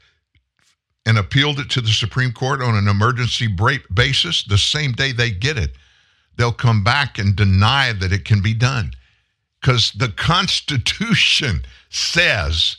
and 1.07 1.17
appealed 1.19 1.61
it 1.61 1.71
to 1.71 1.81
the 1.81 1.89
Supreme 1.89 2.33
Court 2.33 2.61
on 2.61 2.75
an 2.75 2.89
emergency 2.89 3.49
basis, 3.95 4.45
the 4.45 4.59
same 4.59 4.93
day 4.93 5.13
they 5.13 5.31
get 5.31 5.57
it, 5.57 5.73
they'll 6.37 6.53
come 6.53 6.83
back 6.83 7.19
and 7.19 7.37
deny 7.37 7.93
that 7.93 8.13
it 8.13 8.25
can 8.25 8.43
be 8.43 8.55
done. 8.55 8.93
Because 9.61 9.93
the 9.93 10.09
Constitution 10.09 11.65
says 11.91 12.77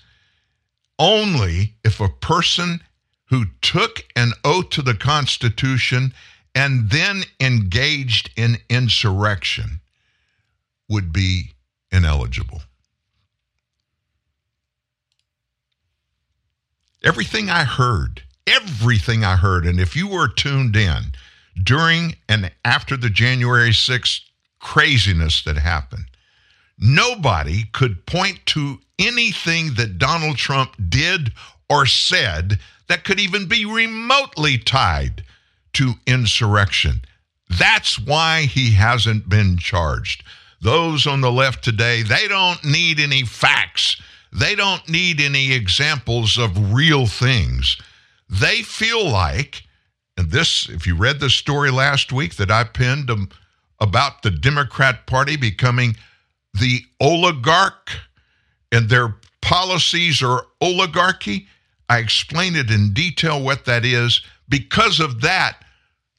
only 1.00 1.76
if 1.84 2.00
a 2.00 2.10
person 2.10 2.82
who 3.26 3.46
took 3.62 4.04
an 4.16 4.34
oath 4.44 4.70
to 4.72 4.82
the 4.82 4.94
Constitution 4.94 6.14
and 6.54 6.90
then 6.90 7.24
engaged 7.40 8.30
in 8.36 8.58
insurrection 8.70 9.82
would 10.90 11.14
be 11.14 11.52
ineligible. 11.92 12.62
Everything 17.04 17.50
I 17.50 17.64
heard, 17.64 18.24
everything 18.46 19.24
I 19.24 19.36
heard, 19.36 19.66
and 19.66 19.80
if 19.80 19.96
you 19.96 20.08
were 20.08 20.28
tuned 20.28 20.76
in 20.76 21.14
during 21.62 22.16
and 22.30 22.52
after 22.64 22.96
the 22.96 23.10
January 23.10 23.72
6th 23.72 24.22
craziness 24.60 25.44
that 25.44 25.58
happened, 25.58 26.06
nobody 26.78 27.64
could 27.72 28.06
point 28.06 28.46
to 28.48 28.80
anything 29.00 29.74
that 29.76 29.98
Donald 29.98 30.38
Trump 30.38 30.76
did 30.90 31.32
or 31.70 31.86
said 31.86 32.60
that 32.88 33.04
could 33.04 33.20
even 33.20 33.48
be 33.48 33.66
remotely 33.66 34.58
tied 34.58 35.24
to 35.74 35.94
insurrection. 36.06 37.02
That's 37.50 38.00
why 38.00 38.44
he 38.44 38.74
hasn't 38.74 39.30
been 39.30 39.58
charged. 39.58 40.24
Those 40.62 41.08
on 41.08 41.22
the 41.22 41.32
left 41.32 41.64
today, 41.64 42.04
they 42.04 42.28
don't 42.28 42.64
need 42.64 43.00
any 43.00 43.24
facts. 43.24 44.02
They 44.32 44.56
don't 44.56 44.88
need 44.88 45.20
any 45.20 45.52
examples 45.52 46.38
of 46.38 46.74
real 46.74 47.08
things. 47.08 47.78
They 48.30 48.62
feel 48.62 49.10
like, 49.10 49.64
and 50.18 50.32
this, 50.32 50.70
if 50.70 50.88
you 50.88 50.96
read 50.96 51.20
the 51.20 51.30
story 51.30 51.72
last 51.72 52.14
week 52.14 52.36
that 52.36 52.52
I 52.52 52.64
pinned 52.64 53.10
um, 53.10 53.30
about 53.80 54.22
the 54.22 54.32
Democrat 54.32 55.08
Party 55.08 55.36
becoming 55.36 55.98
the 56.54 56.82
oligarch 57.00 57.92
and 58.72 58.88
their 58.88 59.16
policies 59.42 60.22
are 60.22 60.46
oligarchy. 60.62 61.48
I 61.90 61.98
explain 61.98 62.56
it 62.56 62.72
in 62.72 62.94
detail 62.94 63.42
what 63.42 63.66
that 63.66 63.84
is. 63.84 64.22
Because 64.52 65.00
of 65.00 65.22
that, 65.22 65.58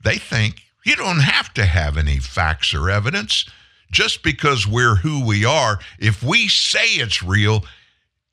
they 0.02 0.16
think 0.16 0.62
you 0.84 0.96
don't 0.96 1.20
have 1.20 1.52
to 1.54 1.64
have 1.64 1.96
any 1.96 2.18
facts 2.18 2.74
or 2.74 2.90
evidence. 2.90 3.44
Just 3.92 4.22
because 4.22 4.66
we're 4.66 4.96
who 4.96 5.24
we 5.24 5.44
are, 5.44 5.78
if 6.00 6.22
we 6.22 6.48
say 6.48 6.86
it's 6.94 7.22
real, 7.22 7.62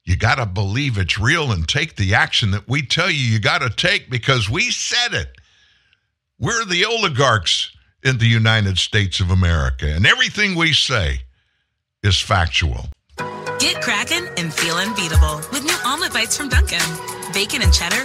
you 0.06 0.16
got 0.16 0.36
to 0.36 0.46
believe 0.46 0.98
it's 0.98 1.20
real 1.20 1.52
and 1.52 1.68
take 1.68 1.98
the 1.98 2.16
action 2.16 2.52
that 2.52 2.68
we 2.68 2.82
tell 2.82 3.12
you 3.12 3.20
you 3.20 3.40
got 3.40 3.62
to 3.62 3.70
take 3.70 4.10
because 4.10 4.50
we 4.50 4.72
said 4.72 5.14
it. 5.14 5.36
We're 6.40 6.64
the 6.64 6.86
oligarchs 6.86 7.76
in 8.02 8.20
the 8.20 8.26
United 8.26 8.78
States 8.78 9.20
of 9.20 9.30
America, 9.30 9.86
and 9.86 10.08
everything 10.08 10.56
we 10.56 10.72
say 10.72 11.20
is 12.02 12.18
factual. 12.22 12.88
Get 13.60 13.82
cracking 13.82 14.26
and 14.38 14.54
feel 14.54 14.76
unbeatable 14.76 15.42
with 15.52 15.66
new 15.66 15.78
omelet 15.86 16.14
bites 16.14 16.38
from 16.38 16.48
Dunkin'. 16.48 16.80
Bacon 17.34 17.62
and 17.62 17.74
cheddar 17.74 18.02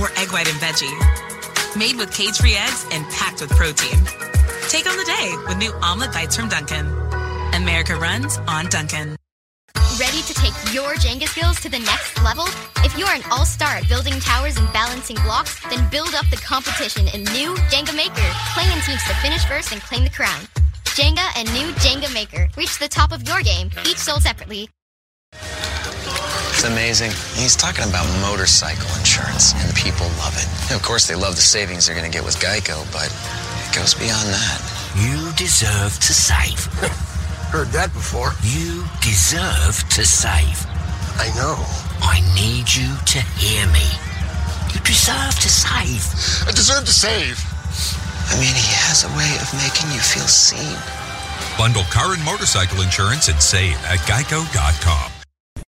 or 0.00 0.08
egg 0.16 0.32
white 0.32 0.48
and 0.48 0.60
veggie. 0.60 1.31
Made 1.76 1.96
with 1.96 2.12
cage-free 2.12 2.54
eggs 2.54 2.86
and 2.92 3.02
packed 3.06 3.40
with 3.40 3.50
protein. 3.50 3.98
Take 4.68 4.86
on 4.86 4.96
the 4.96 5.04
day 5.04 5.32
with 5.48 5.56
new 5.56 5.72
omelet 5.80 6.12
bites 6.12 6.36
from 6.36 6.50
Dunkin'. 6.50 6.86
America 7.54 7.96
runs 7.96 8.36
on 8.46 8.66
Dunkin'. 8.66 9.16
Ready 9.98 10.20
to 10.20 10.34
take 10.34 10.52
your 10.74 10.94
Jenga 10.94 11.28
skills 11.28 11.60
to 11.62 11.70
the 11.70 11.78
next 11.78 12.22
level? 12.22 12.44
If 12.78 12.96
you're 12.98 13.08
an 13.08 13.22
all-star 13.30 13.76
at 13.76 13.88
building 13.88 14.20
towers 14.20 14.58
and 14.58 14.70
balancing 14.74 15.16
blocks, 15.24 15.60
then 15.70 15.88
build 15.90 16.14
up 16.14 16.28
the 16.28 16.36
competition 16.36 17.08
in 17.08 17.24
new 17.32 17.54
Jenga 17.72 17.96
Maker. 17.96 18.28
Play 18.52 18.70
in 18.70 18.80
teams 18.82 19.02
to 19.04 19.14
finish 19.22 19.44
first 19.46 19.72
and 19.72 19.80
claim 19.80 20.04
the 20.04 20.10
crown. 20.10 20.40
Jenga 20.92 21.26
and 21.36 21.50
new 21.54 21.72
Jenga 21.80 22.12
Maker. 22.12 22.48
Reach 22.54 22.78
the 22.78 22.88
top 22.88 23.12
of 23.12 23.26
your 23.26 23.40
game, 23.40 23.70
each 23.86 23.98
sold 23.98 24.22
separately. 24.22 24.68
It's 26.62 26.70
amazing. 26.70 27.10
He's 27.34 27.56
talking 27.56 27.82
about 27.82 28.06
motorcycle 28.22 28.86
insurance, 28.94 29.50
and 29.50 29.74
people 29.74 30.06
love 30.22 30.38
it. 30.38 30.46
And 30.70 30.78
of 30.78 30.82
course, 30.86 31.08
they 31.08 31.16
love 31.16 31.34
the 31.34 31.42
savings 31.42 31.90
they're 31.90 31.98
going 31.98 32.06
to 32.08 32.16
get 32.16 32.22
with 32.24 32.38
Geico, 32.38 32.86
but 32.94 33.10
it 33.10 33.74
goes 33.74 33.98
beyond 33.98 34.30
that. 34.30 34.62
You 34.94 35.34
deserve 35.34 35.90
to 35.98 36.14
save. 36.14 36.62
Heard 37.50 37.74
that 37.74 37.90
before. 37.90 38.38
You 38.46 38.86
deserve 39.02 39.74
to 39.90 40.06
save. 40.06 40.62
I 41.18 41.34
know. 41.34 41.58
I 41.98 42.22
need 42.38 42.70
you 42.70 42.94
to 42.94 43.18
hear 43.42 43.66
me. 43.74 43.82
You 44.70 44.78
deserve 44.86 45.34
to 45.42 45.50
save. 45.50 46.06
I 46.46 46.54
deserve 46.54 46.86
to 46.86 46.94
save. 46.94 47.42
I 48.30 48.38
mean, 48.38 48.54
he 48.54 48.70
has 48.86 49.02
a 49.02 49.10
way 49.18 49.34
of 49.42 49.50
making 49.58 49.90
you 49.90 49.98
feel 49.98 50.30
seen. 50.30 50.78
Bundle 51.58 51.90
car 51.90 52.14
and 52.14 52.22
motorcycle 52.22 52.86
insurance 52.86 53.26
and 53.26 53.42
save 53.42 53.74
at 53.90 53.98
geico.com. 54.06 55.11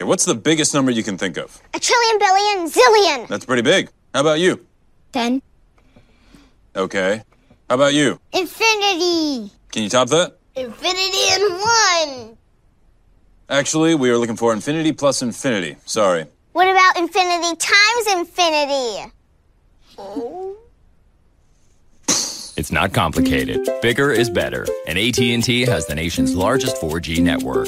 What's 0.05 0.25
the 0.25 0.35
biggest 0.35 0.73
number 0.73 0.91
you 0.91 1.03
can 1.03 1.17
think 1.17 1.37
of? 1.37 1.61
A 1.73 1.79
trillion, 1.79 2.19
billion, 2.19 2.69
zillion. 2.69 3.27
That's 3.27 3.45
pretty 3.45 3.61
big. 3.61 3.89
How 4.13 4.21
about 4.21 4.39
you? 4.39 4.65
Ten. 5.11 5.41
Okay. 6.75 7.23
How 7.69 7.75
about 7.75 7.93
you? 7.93 8.19
Infinity. 8.33 9.51
Can 9.71 9.83
you 9.83 9.89
top 9.89 10.09
that? 10.09 10.37
Infinity 10.55 11.23
and 11.31 11.53
one. 12.29 12.37
Actually, 13.49 13.95
we 13.95 14.09
are 14.09 14.17
looking 14.17 14.35
for 14.35 14.53
infinity 14.53 14.91
plus 14.91 15.21
infinity. 15.21 15.77
Sorry. 15.85 16.25
What 16.53 16.67
about 16.67 16.97
infinity 16.97 17.55
times 17.55 18.07
infinity? 18.19 19.11
Oh. 19.97 20.57
It's 22.55 22.71
not 22.71 22.93
complicated. 22.93 23.67
Bigger 23.81 24.11
is 24.11 24.29
better, 24.29 24.67
and 24.85 24.95
AT&T 24.99 25.61
has 25.61 25.87
the 25.87 25.95
nation's 25.95 26.35
largest 26.35 26.75
4G 26.75 27.19
network. 27.19 27.67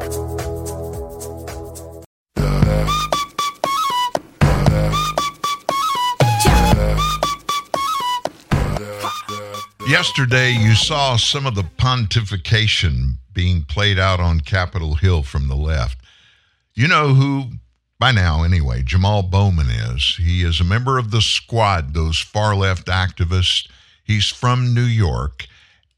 Yesterday, 9.87 10.51
you 10.51 10.75
saw 10.75 11.17
some 11.17 11.45
of 11.45 11.55
the 11.55 11.63
pontification 11.63 13.15
being 13.33 13.63
played 13.63 13.97
out 13.97 14.19
on 14.19 14.39
Capitol 14.39 14.95
Hill 14.95 15.23
from 15.23 15.47
the 15.47 15.55
left. 15.55 15.97
You 16.73 16.87
know 16.87 17.13
who, 17.13 17.45
by 17.99 18.11
now 18.11 18.43
anyway, 18.43 18.83
Jamal 18.83 19.23
Bowman 19.23 19.69
is. 19.69 20.15
He 20.17 20.43
is 20.43 20.59
a 20.59 20.65
member 20.65 20.97
of 20.97 21.11
the 21.11 21.21
squad, 21.21 21.93
those 21.93 22.19
far 22.19 22.55
left 22.55 22.87
activists. 22.87 23.67
He's 24.03 24.29
from 24.29 24.73
New 24.73 24.85
York, 24.85 25.47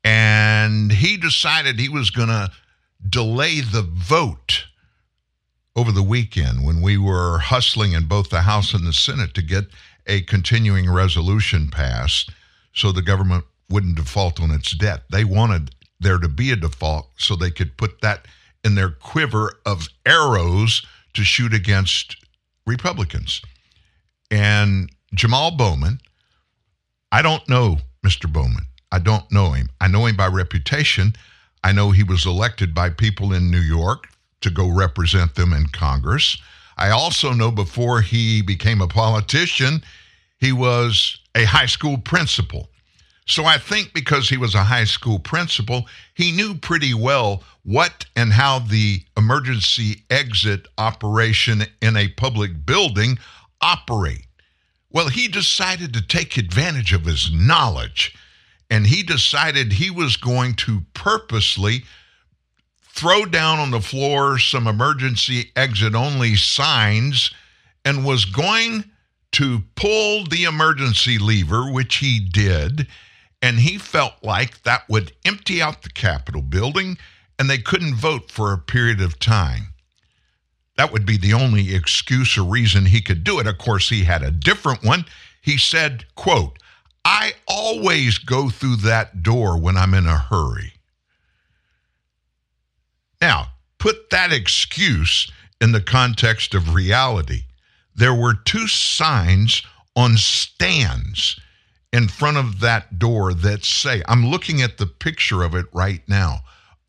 and 0.03 0.91
he 0.91 1.17
decided 1.17 1.79
he 1.79 1.89
was 1.89 2.09
going 2.09 2.29
to 2.29 2.51
delay 3.07 3.59
the 3.59 3.83
vote 3.83 4.65
over 5.75 5.91
the 5.91 6.03
weekend 6.03 6.65
when 6.65 6.81
we 6.81 6.97
were 6.97 7.39
hustling 7.39 7.93
in 7.93 8.07
both 8.07 8.29
the 8.29 8.41
House 8.41 8.73
and 8.73 8.87
the 8.87 8.93
Senate 8.93 9.33
to 9.33 9.41
get 9.41 9.65
a 10.07 10.21
continuing 10.21 10.89
resolution 10.89 11.69
passed 11.69 12.31
so 12.73 12.91
the 12.91 13.01
government 13.01 13.43
wouldn't 13.73 13.95
default 13.95 14.39
on 14.39 14.51
its 14.51 14.71
debt. 14.71 15.01
They 15.11 15.23
wanted 15.23 15.71
there 15.99 16.19
to 16.19 16.29
be 16.29 16.51
a 16.51 16.55
default 16.55 17.09
so 17.17 17.35
they 17.35 17.49
could 17.49 17.75
put 17.75 18.01
that 18.01 18.27
in 18.63 18.75
their 18.75 18.91
quiver 18.91 19.59
of 19.65 19.89
arrows 20.05 20.85
to 21.15 21.23
shoot 21.23 21.53
against 21.53 22.17
Republicans. 22.67 23.41
And 24.29 24.91
Jamal 25.15 25.51
Bowman, 25.51 25.99
I 27.11 27.23
don't 27.23 27.47
know 27.49 27.79
Mr. 28.05 28.31
Bowman. 28.31 28.65
I 28.91 28.99
don't 28.99 29.29
know 29.31 29.51
him. 29.51 29.69
I 29.81 29.87
know 29.87 30.05
him 30.05 30.15
by 30.15 30.27
reputation. 30.27 31.13
I 31.63 31.71
know 31.71 31.89
he 31.89 32.03
was 32.03 32.27
elected 32.27 32.75
by 32.75 32.91
people 32.91 33.33
in 33.33 33.49
New 33.49 33.59
York 33.59 34.07
to 34.41 34.51
go 34.51 34.69
represent 34.69 35.33
them 35.33 35.51
in 35.51 35.65
Congress. 35.67 36.37
I 36.77 36.89
also 36.89 37.33
know 37.33 37.49
before 37.49 38.01
he 38.01 38.43
became 38.43 38.81
a 38.81 38.87
politician, 38.87 39.83
he 40.39 40.51
was 40.51 41.17
a 41.33 41.45
high 41.45 41.65
school 41.65 41.97
principal. 41.97 42.69
So 43.25 43.45
I 43.45 43.57
think 43.57 43.93
because 43.93 44.29
he 44.29 44.37
was 44.37 44.53
a 44.53 44.63
high 44.63 44.83
school 44.83 45.19
principal, 45.19 45.87
he 46.13 46.31
knew 46.31 46.55
pretty 46.55 46.93
well 46.93 47.43
what 47.63 48.05
and 48.15 48.33
how 48.33 48.59
the 48.59 49.01
emergency 49.15 50.03
exit 50.09 50.67
operation 50.77 51.63
in 51.81 51.95
a 51.95 52.09
public 52.09 52.65
building 52.65 53.17
operate. 53.61 54.25
Well, 54.89 55.07
he 55.07 55.27
decided 55.27 55.93
to 55.93 56.05
take 56.05 56.37
advantage 56.37 56.93
of 56.93 57.05
his 57.05 57.31
knowledge 57.31 58.15
and 58.69 58.87
he 58.87 59.03
decided 59.03 59.71
he 59.73 59.89
was 59.89 60.17
going 60.17 60.55
to 60.55 60.81
purposely 60.93 61.83
throw 62.81 63.25
down 63.25 63.59
on 63.59 63.71
the 63.71 63.81
floor 63.81 64.37
some 64.37 64.67
emergency 64.67 65.51
exit 65.55 65.95
only 65.95 66.35
signs 66.35 67.33
and 67.85 68.05
was 68.05 68.25
going 68.25 68.83
to 69.31 69.63
pull 69.75 70.25
the 70.25 70.43
emergency 70.43 71.17
lever, 71.17 71.71
which 71.71 71.95
he 71.95 72.19
did. 72.19 72.87
And 73.43 73.59
he 73.59 73.77
felt 73.77 74.13
like 74.23 74.63
that 74.63 74.87
would 74.87 75.11
empty 75.25 75.61
out 75.61 75.81
the 75.81 75.89
Capitol 75.89 76.41
building 76.41 76.97
and 77.37 77.49
they 77.49 77.57
couldn't 77.57 77.95
vote 77.95 78.31
for 78.31 78.53
a 78.53 78.57
period 78.57 79.01
of 79.01 79.19
time. 79.19 79.73
That 80.77 80.93
would 80.93 81.05
be 81.05 81.17
the 81.17 81.33
only 81.33 81.75
excuse 81.75 82.37
or 82.37 82.43
reason 82.43 82.85
he 82.85 83.01
could 83.01 83.25
do 83.25 83.39
it. 83.39 83.45
Of 83.45 83.57
course, 83.57 83.89
he 83.89 84.05
had 84.05 84.23
a 84.23 84.31
different 84.31 84.81
one. 84.81 85.03
He 85.41 85.57
said, 85.57 86.05
quote, 86.15 86.57
I 87.03 87.33
always 87.45 88.17
go 88.17 88.49
through 88.49 88.77
that 88.77 89.23
door 89.23 89.59
when 89.59 89.75
I'm 89.75 89.93
in 89.93 90.07
a 90.07 90.17
hurry. 90.17 90.75
Now, 93.21 93.49
put 93.77 94.09
that 94.11 94.31
excuse 94.31 95.29
in 95.59 95.73
the 95.73 95.81
context 95.81 96.55
of 96.55 96.73
reality. 96.73 97.43
There 97.93 98.15
were 98.15 98.35
two 98.35 98.69
signs 98.69 99.63
on 99.97 100.15
stands 100.15 101.41
in 101.93 102.07
front 102.07 102.37
of 102.37 102.59
that 102.59 102.97
door 102.97 103.35
that 103.35 103.63
say, 103.63 104.01
I'm 104.07 104.25
looking 104.25 104.63
at 104.63 104.79
the 104.79 104.87
picture 104.87 105.43
of 105.43 105.53
it 105.53 105.67
right 105.71 106.01
now 106.09 106.39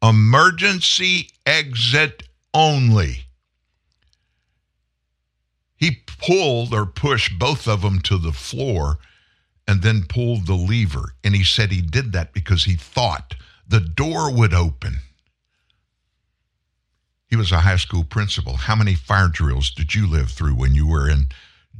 emergency 0.02 1.30
exit 1.46 2.24
only. 2.52 3.26
He 5.76 6.02
pulled 6.06 6.74
or 6.74 6.86
pushed 6.86 7.38
both 7.38 7.66
of 7.66 7.82
them 7.82 8.00
to 8.00 8.18
the 8.18 8.32
floor 8.32 8.98
and 9.66 9.82
then 9.82 10.04
pulled 10.06 10.46
the 10.46 10.54
lever. 10.54 11.14
And 11.22 11.34
he 11.34 11.44
said 11.44 11.70
he 11.70 11.80
did 11.80 12.12
that 12.12 12.32
because 12.32 12.64
he 12.64 12.74
thought 12.74 13.34
the 13.66 13.80
door 13.80 14.30
would 14.30 14.52
open. 14.52 14.98
He 17.28 17.36
was 17.36 17.50
a 17.50 17.60
high 17.60 17.76
school 17.76 18.04
principal. 18.04 18.56
How 18.56 18.76
many 18.76 18.94
fire 18.94 19.28
drills 19.28 19.70
did 19.70 19.94
you 19.94 20.06
live 20.06 20.30
through 20.30 20.54
when 20.54 20.74
you 20.74 20.86
were 20.86 21.08
in 21.08 21.28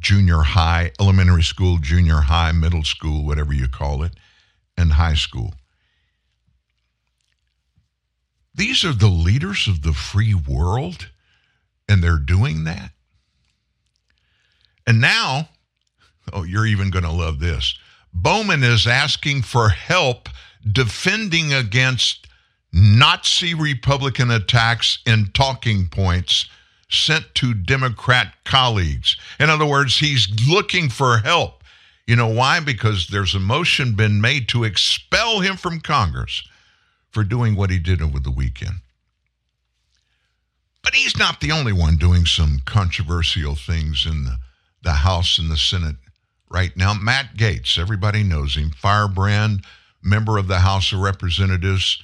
junior 0.05 0.42
high, 0.42 0.92
elementary 1.00 1.42
school, 1.42 1.78
junior 1.78 2.20
high, 2.20 2.52
middle 2.52 2.84
school, 2.84 3.24
whatever 3.24 3.52
you 3.52 3.68
call 3.68 4.02
it, 4.02 4.12
and 4.76 4.92
high 4.92 5.14
school? 5.14 5.55
These 8.55 8.84
are 8.84 8.92
the 8.92 9.09
leaders 9.09 9.66
of 9.66 9.82
the 9.82 9.94
free 9.94 10.34
world, 10.34 11.11
and 11.88 12.02
they're 12.02 12.18
doing 12.18 12.64
that. 12.64 12.90
And 14.86 15.00
now, 15.00 15.48
oh, 16.32 16.44
you're 16.44 16.66
even 16.66 16.90
going 16.90 17.05
to 17.05 17.11
love 17.11 17.40
this. 17.40 17.76
Bowman 18.12 18.62
is 18.62 18.86
asking 18.86 19.42
for 19.42 19.70
help 19.70 20.28
defending 20.70 21.52
against 21.52 22.28
Nazi 22.72 23.55
Republican 23.55 24.30
attacks 24.30 24.98
and 25.07 25.34
talking 25.34 25.88
points 25.88 26.46
sent 26.95 27.34
to 27.36 27.55
Democrat 27.55 28.34
colleagues. 28.45 29.16
In 29.38 29.51
other 29.51 29.66
words, 29.66 29.99
he's 29.99 30.28
looking 30.49 30.88
for 30.88 31.18
help. 31.18 31.62
You 32.07 32.16
know 32.16 32.28
why? 32.28 32.61
Because 32.61 33.09
there's 33.09 33.34
a 33.34 33.40
motion 33.40 33.95
been 33.95 34.20
made 34.20 34.49
to 34.51 34.64
expel 34.64 35.40
him 35.40 35.57
from 35.57 35.80
Congress 35.80 36.47
for 37.11 37.24
doing 37.24 37.57
what 37.57 37.70
he 37.70 37.78
did 37.78 38.03
over 38.03 38.18
the 38.18 38.30
weekend. 38.30 38.76
But 40.82 40.95
he's 40.95 41.16
not 41.16 41.40
the 41.40 41.53
only 41.53 41.72
one 41.72 41.97
doing 41.97 42.26
some 42.26 42.61
controversial 42.66 43.55
things 43.55 44.05
in 44.07 44.24
the, 44.24 44.36
the 44.82 44.92
House 44.92 45.38
and 45.38 45.51
the 45.51 45.57
Senate 45.57 45.97
right 46.51 46.76
now. 46.76 46.92
Matt 46.92 47.36
Gaetz, 47.36 47.78
everybody 47.78 48.22
knows 48.22 48.57
him, 48.57 48.70
firebrand, 48.70 49.64
member 50.03 50.36
of 50.36 50.47
the 50.47 50.59
House 50.59 50.92
of 50.92 51.01
Representatives 51.01 52.03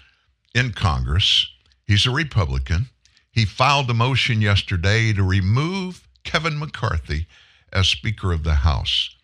in 0.55 0.72
Congress. 0.72 1.47
He's 1.86 2.07
a 2.07 2.11
Republican. 2.11 2.86
He 3.33 3.45
filed 3.45 3.89
a 3.91 3.95
motion 3.95 4.41
yesterday 4.41 5.12
to 5.12 5.22
remove 5.22 6.09
Kevin 6.24 6.59
McCarthy 6.59 7.26
as 7.72 7.89
Speaker 7.89 8.33
of 8.33 8.43
the 8.43 8.57
House. 8.57 9.14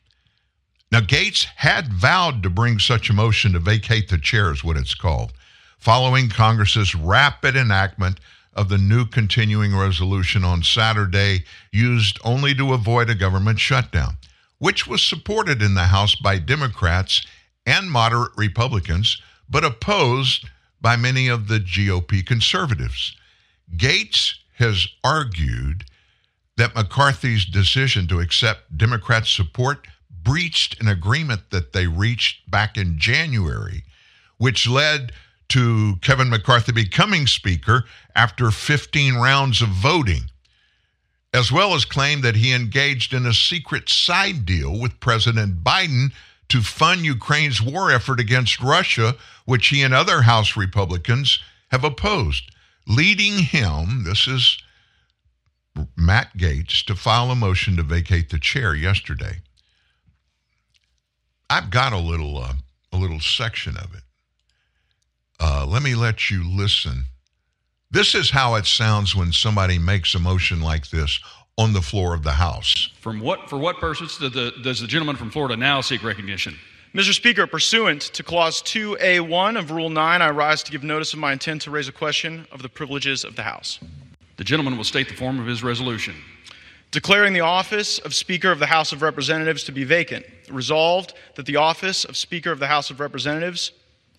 Now, 0.92 1.00
Gaetz 1.00 1.46
had 1.56 1.92
vowed 1.92 2.42
to 2.44 2.50
bring 2.50 2.78
such 2.78 3.10
a 3.10 3.14
motion 3.14 3.52
to 3.52 3.58
vacate 3.58 4.08
the 4.08 4.18
chair, 4.18 4.52
is 4.52 4.62
what 4.62 4.76
it's 4.76 4.94
called, 4.94 5.32
following 5.78 6.28
Congress's 6.28 6.94
rapid 6.94 7.56
enactment 7.56 8.20
of 8.54 8.68
the 8.68 8.78
new 8.78 9.04
continuing 9.04 9.76
resolution 9.76 10.44
on 10.44 10.62
Saturday, 10.62 11.44
used 11.72 12.18
only 12.24 12.54
to 12.54 12.72
avoid 12.72 13.10
a 13.10 13.14
government 13.14 13.58
shutdown, 13.58 14.16
which 14.58 14.86
was 14.86 15.02
supported 15.02 15.60
in 15.60 15.74
the 15.74 15.88
House 15.88 16.14
by 16.14 16.38
Democrats 16.38 17.26
and 17.66 17.90
moderate 17.90 18.32
Republicans, 18.36 19.20
but 19.50 19.64
opposed 19.64 20.48
by 20.80 20.94
many 20.96 21.26
of 21.26 21.48
the 21.48 21.58
GOP 21.58 22.24
conservatives. 22.24 23.16
Gaetz 23.74 24.34
has 24.58 24.88
argued 25.02 25.84
that 26.56 26.74
McCarthy's 26.74 27.44
decision 27.44 28.06
to 28.08 28.20
accept 28.20 28.76
Democrat 28.76 29.26
support 29.26 29.86
breached 30.22 30.80
an 30.80 30.88
agreement 30.88 31.50
that 31.50 31.72
they 31.72 31.86
reached 31.86 32.50
back 32.50 32.76
in 32.76 32.98
January, 32.98 33.84
which 34.38 34.66
led 34.66 35.12
to 35.48 35.96
Kevin 36.02 36.28
McCarthy 36.28 36.72
becoming 36.72 37.26
Speaker 37.26 37.84
after 38.14 38.50
15 38.50 39.14
rounds 39.14 39.62
of 39.62 39.68
voting, 39.68 40.30
as 41.32 41.52
well 41.52 41.74
as 41.74 41.84
claim 41.84 42.22
that 42.22 42.36
he 42.36 42.52
engaged 42.52 43.14
in 43.14 43.26
a 43.26 43.32
secret 43.32 43.88
side 43.88 44.44
deal 44.44 44.80
with 44.80 44.98
President 44.98 45.62
Biden 45.62 46.12
to 46.48 46.62
fund 46.62 47.04
Ukraine's 47.04 47.62
war 47.62 47.90
effort 47.90 48.18
against 48.18 48.60
Russia, 48.60 49.16
which 49.44 49.68
he 49.68 49.82
and 49.82 49.94
other 49.94 50.22
House 50.22 50.56
Republicans 50.56 51.38
have 51.70 51.84
opposed, 51.84 52.50
leading 52.86 53.38
him, 53.38 54.04
this 54.04 54.26
is 54.26 54.58
Matt 55.96 56.36
Gaetz, 56.36 56.84
to 56.84 56.94
file 56.94 57.30
a 57.30 57.34
motion 57.34 57.76
to 57.76 57.82
vacate 57.82 58.30
the 58.30 58.38
chair 58.38 58.74
yesterday. 58.74 59.40
I've 61.48 61.70
got 61.70 61.92
a 61.92 61.98
little 61.98 62.38
uh, 62.38 62.54
a 62.92 62.96
little 62.96 63.20
section 63.20 63.76
of 63.76 63.94
it. 63.94 64.02
Uh, 65.38 65.66
let 65.66 65.82
me 65.82 65.94
let 65.94 66.30
you 66.30 66.48
listen. 66.48 67.04
This 67.90 68.14
is 68.14 68.30
how 68.30 68.56
it 68.56 68.66
sounds 68.66 69.14
when 69.14 69.32
somebody 69.32 69.78
makes 69.78 70.14
a 70.14 70.18
motion 70.18 70.60
like 70.60 70.90
this 70.90 71.20
on 71.56 71.72
the 71.72 71.80
floor 71.80 72.14
of 72.14 72.22
the 72.22 72.32
House. 72.32 72.90
From 73.00 73.20
what 73.20 73.48
for 73.48 73.58
what 73.58 73.78
purpose 73.78 74.18
does 74.18 74.32
the, 74.32 74.52
does 74.62 74.80
the 74.80 74.86
gentleman 74.86 75.16
from 75.16 75.30
Florida 75.30 75.56
now 75.56 75.80
seek 75.80 76.02
recognition? 76.02 76.58
Mr. 76.94 77.12
Speaker, 77.12 77.46
pursuant 77.46 78.00
to 78.00 78.22
Clause 78.22 78.62
2A1 78.62 79.58
of 79.58 79.70
Rule 79.70 79.90
9, 79.90 80.22
I 80.22 80.30
rise 80.30 80.62
to 80.62 80.72
give 80.72 80.82
notice 80.82 81.12
of 81.12 81.18
my 81.18 81.32
intent 81.32 81.62
to 81.62 81.70
raise 81.70 81.88
a 81.88 81.92
question 81.92 82.46
of 82.50 82.62
the 82.62 82.68
privileges 82.68 83.24
of 83.24 83.36
the 83.36 83.42
House. 83.42 83.78
The 84.36 84.44
gentleman 84.44 84.76
will 84.76 84.84
state 84.84 85.08
the 85.08 85.14
form 85.14 85.38
of 85.38 85.46
his 85.46 85.62
resolution. 85.62 86.14
Declaring 86.92 87.32
the 87.32 87.40
office 87.40 87.98
of 87.98 88.14
Speaker 88.14 88.50
of 88.50 88.60
the 88.60 88.66
House 88.66 88.92
of 88.92 89.02
Representatives 89.02 89.64
to 89.64 89.72
be 89.72 89.84
vacant. 89.84 90.24
Resolved 90.48 91.12
that 91.34 91.44
the 91.44 91.56
office 91.56 92.04
of 92.04 92.16
Speaker 92.16 92.50
of 92.50 92.60
the 92.60 92.68
House 92.68 92.88
of 92.88 93.00
Representatives 93.00 93.72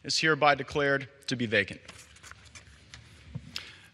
is 0.03 0.20
hereby 0.20 0.53
declared 0.53 1.07
to 1.28 1.36
be 1.36 1.45
vacant. 1.45 1.80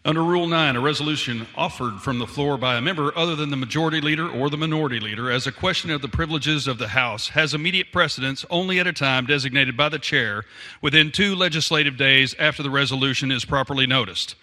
Under 0.06 0.22
Rule 0.22 0.48
9, 0.48 0.76
a 0.76 0.82
resolution 0.82 1.48
offered 1.56 2.02
from 2.02 2.20
the 2.20 2.28
floor 2.28 2.58
by 2.58 2.76
a 2.76 2.82
member 2.82 3.18
other 3.18 3.38
than 3.38 3.52
the 3.52 3.56
majority 3.56 4.02
leader 4.02 4.28
or 4.28 4.50
the 4.50 4.58
minority 4.58 5.00
leader 5.00 5.32
as 5.32 5.48
a 5.48 5.52
question 5.52 5.90
of 5.92 6.02
the 6.02 6.10
privileges 6.10 6.68
of 6.68 6.78
the 6.78 6.90
House 6.90 7.30
has 7.30 7.54
immediate 7.54 7.94
precedence 7.94 8.44
only 8.50 8.82
at 8.82 8.88
a 8.88 8.92
time 8.92 9.26
designated 9.26 9.78
by 9.78 9.88
the 9.88 9.98
chair 9.98 10.44
within 10.82 11.10
two 11.10 11.36
legislative 11.36 11.96
days 11.96 12.36
after 12.38 12.62
the 12.62 12.70
resolution 12.70 13.32
is 13.32 13.46
properly 13.46 13.88
noticed. 13.88 14.36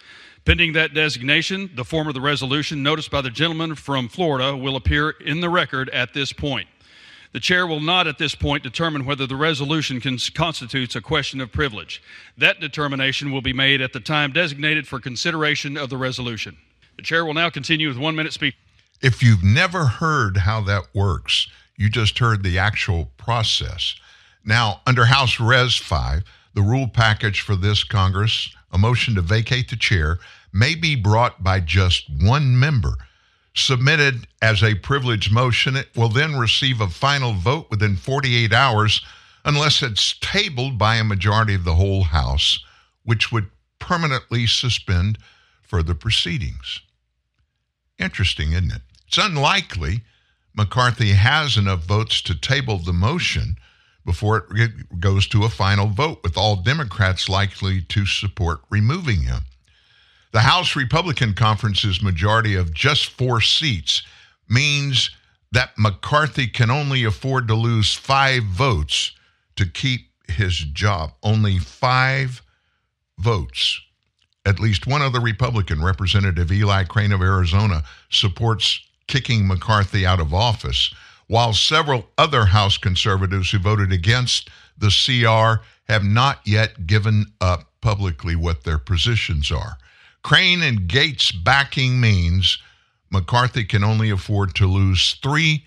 Pending 0.47 0.73
that 0.73 0.95
designation, 0.95 1.69
the 1.75 1.85
form 1.85 2.09
of 2.09 2.15
the 2.15 2.23
resolution 2.23 2.83
noticed 2.83 3.11
by 3.11 3.21
the 3.21 3.29
gentleman 3.29 3.75
from 3.75 4.09
Florida 4.09 4.57
will 4.57 4.77
appear 4.77 5.11
in 5.11 5.43
the 5.43 5.51
record 5.51 5.91
at 5.91 6.15
this 6.15 6.33
point. 6.33 6.69
The 7.33 7.41
chair 7.41 7.67
will 7.67 7.81
not 7.81 8.09
at 8.09 8.19
this 8.19 8.35
point 8.35 8.65
determine 8.65 9.05
whether 9.05 9.27
the 9.27 9.37
resolution 9.37 10.01
constitutes 10.01 10.97
a 10.97 11.01
question 11.01 11.41
of 11.41 11.53
privilege. 11.53 12.03
That 12.37 12.59
determination 12.59 13.31
will 13.31 13.41
be 13.41 13.53
made 13.53 13.81
at 13.81 13.93
the 13.93 14.01
time 14.01 14.33
designated 14.33 14.89
for 14.89 14.99
consideration 14.99 15.77
of 15.77 15.91
the 15.91 15.97
resolution. 15.97 16.57
The 16.97 17.03
chair 17.03 17.25
will 17.25 17.35
now 17.35 17.49
continue 17.49 17.87
with 17.89 17.99
one 17.99 18.17
minute 18.17 18.33
speech. 18.33 18.57
If 19.01 19.23
you've 19.23 19.45
never 19.45 19.87
heard 19.87 20.39
how 20.39 20.61
that 20.63 20.93
works, 20.93 21.49
you 21.77 21.89
just 21.89 22.19
heard 22.19 22.43
the 22.43 22.59
actual 22.59 23.11
process. 23.17 23.95
Now, 24.45 24.81
under 24.87 25.05
House 25.05 25.39
Res 25.39 25.77
5, 25.77 26.25
the 26.55 26.63
rule 26.63 26.89
package 26.89 27.41
for 27.41 27.55
this 27.55 27.85
Congress, 27.85 28.53
a 28.73 28.79
motion 28.79 29.15
to 29.15 29.23
vacate 29.23 29.71
the 29.71 29.77
chair 29.77 30.19
may 30.53 30.75
be 30.75 30.97
brought 30.97 31.45
by 31.45 31.61
just 31.61 32.11
one 32.11 32.59
member 32.59 32.97
submitted 33.55 34.27
as 34.41 34.63
a 34.63 34.75
privilege 34.75 35.31
motion, 35.31 35.77
it 35.77 35.89
will 35.97 36.09
then 36.09 36.37
receive 36.37 36.81
a 36.81 36.89
final 36.89 37.33
vote 37.33 37.67
within 37.71 37.97
48 37.97 38.53
hours 38.53 39.05
unless 39.45 39.83
it's 39.83 40.17
tabled 40.21 40.79
by 40.79 40.97
a 40.97 41.05
majority 41.05 41.55
of 41.55 41.65
the 41.65 41.75
whole 41.75 42.05
House, 42.05 42.63
which 43.05 43.33
would 43.33 43.51
permanently 43.79 44.47
suspend 44.47 45.19
further 45.63 45.95
proceedings. 45.95 46.81
Interesting, 47.99 48.53
isn't 48.53 48.73
it? 48.73 48.83
It's 49.07 49.19
unlikely 49.19 50.03
McCarthy 50.55 51.13
has 51.13 51.57
enough 51.57 51.85
votes 51.85 52.21
to 52.23 52.35
table 52.35 52.79
the 52.79 52.93
motion 52.93 53.57
before 54.05 54.47
it 54.57 55.01
goes 55.01 55.27
to 55.29 55.45
a 55.45 55.49
final 55.49 55.87
vote, 55.87 56.21
with 56.23 56.37
all 56.37 56.57
Democrats 56.57 57.29
likely 57.29 57.83
to 57.83 58.07
support 58.07 58.61
removing 58.71 59.23
him. 59.23 59.43
The 60.33 60.41
House 60.41 60.77
Republican 60.77 61.35
Conference's 61.35 62.01
majority 62.01 62.55
of 62.55 62.73
just 62.73 63.11
four 63.11 63.41
seats 63.41 64.03
means 64.49 65.11
that 65.51 65.73
McCarthy 65.77 66.47
can 66.47 66.71
only 66.71 67.03
afford 67.03 67.49
to 67.49 67.55
lose 67.55 67.95
five 67.95 68.45
votes 68.45 69.13
to 69.57 69.67
keep 69.67 70.09
his 70.29 70.59
job. 70.59 71.13
Only 71.25 71.59
five 71.59 72.43
votes. 73.19 73.81
At 74.47 74.61
least 74.61 74.87
one 74.87 75.03
other 75.03 75.21
Republican, 75.21 75.83
Representative 75.83 76.53
Eli 76.53 76.85
Crane 76.85 77.13
of 77.13 77.23
Arizona, 77.23 77.83
supports 78.09 78.81
kicking 79.09 79.49
McCarthy 79.49 80.07
out 80.07 80.21
of 80.21 80.33
office, 80.33 80.95
while 81.27 81.53
several 81.53 82.07
other 82.17 82.47
House 82.47 82.79
conservatives 82.79 83.51
who 83.51 83.59
voted 83.59 83.93
against 83.93 84.49
the 84.79 84.89
CR 84.89 85.63
have 85.93 86.05
not 86.05 86.41
yet 86.47 86.87
given 86.87 87.27
up 87.41 87.73
publicly 87.81 88.37
what 88.37 88.63
their 88.63 88.79
positions 88.79 89.51
are. 89.51 89.77
Crane 90.23 90.63
and 90.63 90.89
Gaetz 90.89 91.33
backing 91.33 92.01
means 92.01 92.59
McCarthy 93.11 93.65
can 93.65 93.83
only 93.83 94.11
afford 94.11 94.55
to 94.57 94.67
lose 94.67 95.19
three 95.23 95.65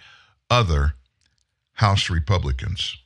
other 0.49 0.95
House 1.73 2.09
Republicans. 2.09 2.97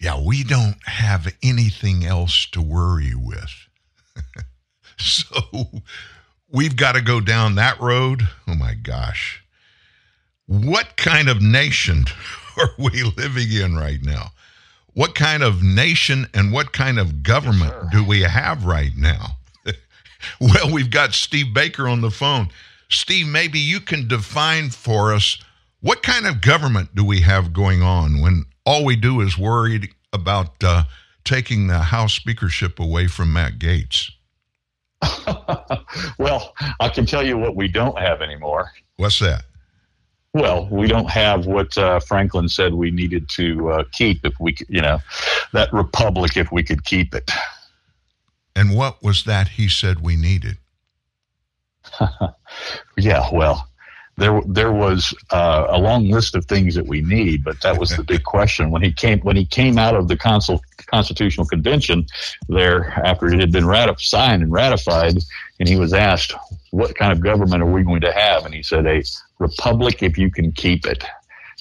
Yeah, 0.00 0.18
we 0.20 0.44
don't 0.44 0.76
have 0.86 1.34
anything 1.42 2.06
else 2.06 2.46
to 2.52 2.62
worry 2.62 3.14
with. 3.14 3.52
so 4.98 5.24
we've 6.50 6.76
got 6.76 6.92
to 6.92 7.02
go 7.02 7.20
down 7.20 7.56
that 7.56 7.78
road. 7.80 8.26
Oh 8.48 8.54
my 8.54 8.74
gosh. 8.74 9.44
What 10.46 10.96
kind 10.96 11.28
of 11.28 11.42
nation 11.42 12.06
are 12.58 12.70
we 12.78 13.02
living 13.02 13.52
in 13.52 13.76
right 13.76 14.02
now? 14.02 14.32
What 14.94 15.14
kind 15.14 15.42
of 15.42 15.62
nation 15.62 16.26
and 16.34 16.52
what 16.52 16.72
kind 16.72 16.98
of 16.98 17.22
government 17.22 17.74
yes, 17.82 17.92
do 17.92 18.04
we 18.04 18.22
have 18.22 18.64
right 18.64 18.96
now? 18.96 19.36
well, 20.40 20.72
we've 20.72 20.90
got 20.90 21.12
Steve 21.12 21.54
Baker 21.54 21.88
on 21.88 22.00
the 22.00 22.10
phone. 22.10 22.48
Steve, 22.88 23.26
maybe 23.26 23.58
you 23.58 23.80
can 23.80 24.08
define 24.08 24.70
for 24.70 25.14
us 25.14 25.38
what 25.80 26.02
kind 26.02 26.26
of 26.26 26.40
government 26.40 26.94
do 26.94 27.04
we 27.04 27.20
have 27.20 27.52
going 27.52 27.82
on 27.82 28.20
when 28.20 28.44
all 28.66 28.84
we 28.84 28.96
do 28.96 29.20
is 29.20 29.38
worried 29.38 29.88
about 30.12 30.62
uh, 30.62 30.84
taking 31.24 31.68
the 31.68 31.78
House 31.78 32.14
speakership 32.14 32.78
away 32.78 33.06
from 33.06 33.32
Matt 33.32 33.58
Gaetz? 33.58 34.10
well, 36.18 36.54
I 36.78 36.88
can 36.88 37.06
tell 37.06 37.24
you 37.24 37.38
what 37.38 37.56
we 37.56 37.68
don't 37.68 37.98
have 37.98 38.20
anymore. 38.20 38.70
What's 38.96 39.18
that? 39.20 39.44
Well, 40.32 40.68
we 40.70 40.86
don't 40.86 41.10
have 41.10 41.46
what 41.46 41.76
uh, 41.76 41.98
Franklin 42.00 42.48
said 42.48 42.74
we 42.74 42.90
needed 42.90 43.28
to 43.30 43.70
uh, 43.70 43.84
keep 43.92 44.24
if 44.24 44.34
we, 44.38 44.56
you 44.68 44.80
know, 44.80 45.00
that 45.52 45.72
republic 45.72 46.36
if 46.36 46.52
we 46.52 46.62
could 46.62 46.84
keep 46.84 47.14
it. 47.14 47.30
And 48.54 48.74
what 48.74 49.02
was 49.02 49.24
that 49.24 49.48
he 49.48 49.68
said 49.68 50.00
we 50.00 50.16
needed? 50.16 50.58
yeah, 52.96 53.28
well, 53.32 53.70
there 54.20 54.40
there 54.46 54.72
was 54.72 55.14
uh, 55.30 55.66
a 55.68 55.78
long 55.78 56.08
list 56.10 56.34
of 56.34 56.44
things 56.44 56.74
that 56.74 56.86
we 56.86 57.00
need, 57.00 57.42
but 57.42 57.60
that 57.62 57.78
was 57.78 57.90
the 57.90 58.04
big 58.04 58.22
question 58.36 58.70
when 58.70 58.82
he 58.82 58.92
came 58.92 59.18
when 59.20 59.36
he 59.36 59.46
came 59.46 59.78
out 59.78 59.96
of 59.96 60.08
the 60.08 60.16
consul, 60.16 60.60
constitutional 60.86 61.46
convention 61.46 62.06
there 62.48 62.90
after 63.04 63.26
it 63.28 63.40
had 63.40 63.50
been 63.50 63.64
ratif- 63.64 64.00
signed 64.00 64.42
and 64.42 64.52
ratified, 64.52 65.18
and 65.58 65.68
he 65.68 65.76
was 65.76 65.92
asked, 65.92 66.34
"What 66.70 66.94
kind 66.94 67.12
of 67.12 67.20
government 67.20 67.62
are 67.62 67.70
we 67.70 67.82
going 67.82 68.02
to 68.02 68.12
have?" 68.12 68.44
And 68.44 68.54
he 68.54 68.62
said, 68.62 68.86
"A 68.86 69.02
republic 69.38 70.02
if 70.02 70.18
you 70.18 70.30
can 70.30 70.52
keep 70.52 70.86
it." 70.86 71.04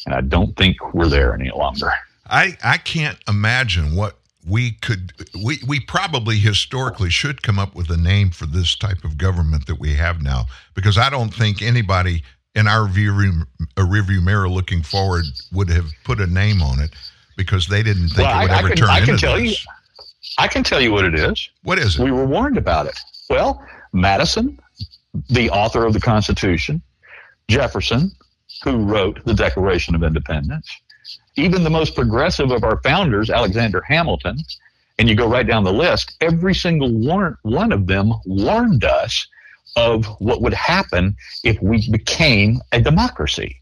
And 0.05 0.13
I 0.15 0.21
don't 0.21 0.55
think 0.55 0.77
we're 0.93 1.07
there 1.07 1.33
any 1.33 1.51
longer. 1.51 1.91
I 2.25 2.57
I 2.63 2.77
can't 2.77 3.17
imagine 3.27 3.95
what 3.95 4.18
we 4.49 4.71
could 4.71 5.13
we 5.43 5.59
we 5.67 5.79
probably 5.79 6.37
historically 6.37 7.09
should 7.09 7.41
come 7.43 7.59
up 7.59 7.75
with 7.75 7.89
a 7.89 7.97
name 7.97 8.31
for 8.31 8.45
this 8.45 8.75
type 8.75 9.03
of 9.03 9.17
government 9.17 9.67
that 9.67 9.79
we 9.79 9.93
have 9.93 10.21
now 10.21 10.45
because 10.73 10.97
I 10.97 11.09
don't 11.09 11.33
think 11.33 11.61
anybody 11.61 12.23
in 12.55 12.67
our 12.67 12.87
view 12.87 13.13
a 13.77 13.81
uh, 13.81 13.85
review 13.85 14.21
mirror 14.21 14.49
looking 14.49 14.81
forward 14.81 15.25
would 15.53 15.69
have 15.69 15.85
put 16.03 16.19
a 16.19 16.27
name 16.27 16.61
on 16.61 16.79
it 16.79 16.91
because 17.37 17.67
they 17.67 17.83
didn't 17.83 18.09
think 18.09 18.27
Well, 18.27 18.39
it 18.39 18.41
would 18.43 18.51
I- 18.51 18.55
I 18.55 18.59
ever 18.59 18.67
can- 18.69 18.77
turn 18.77 18.89
I 18.89 18.99
can 19.01 19.09
into 19.11 19.21
tell 19.21 19.35
this. 19.37 19.51
you- 19.63 19.71
I 20.37 20.47
can 20.47 20.63
tell 20.63 20.81
you 20.81 20.91
what 20.91 21.05
it 21.05 21.15
is. 21.15 21.49
What 21.63 21.79
is 21.79 21.97
it? 21.97 22.03
We 22.03 22.11
were 22.11 22.25
warned 22.25 22.57
about 22.57 22.85
it. 22.87 22.97
Well, 23.29 23.63
Madison, 23.93 24.59
the 25.29 25.49
author 25.49 25.85
of 25.85 25.93
the 25.93 25.99
Constitution, 25.99 26.81
Jefferson, 27.49 28.11
who 28.63 28.77
wrote 28.77 29.23
the 29.25 29.33
Declaration 29.33 29.95
of 29.95 30.03
Independence, 30.03 30.69
even 31.35 31.63
the 31.63 31.69
most 31.69 31.95
progressive 31.95 32.51
of 32.51 32.63
our 32.63 32.81
founders, 32.81 33.29
Alexander 33.29 33.81
Hamilton, 33.81 34.37
and 34.97 35.07
you 35.07 35.15
go 35.15 35.27
right 35.27 35.47
down 35.47 35.63
the 35.63 35.73
list, 35.73 36.15
every 36.21 36.53
single 36.53 36.91
one, 36.91 37.37
one 37.43 37.71
of 37.71 37.87
them 37.87 38.11
warned 38.25 38.83
us 38.83 39.27
of 39.75 40.05
what 40.19 40.41
would 40.41 40.53
happen 40.53 41.15
if 41.43 41.61
we 41.61 41.89
became 41.89 42.59
a 42.71 42.81
democracy. 42.81 43.61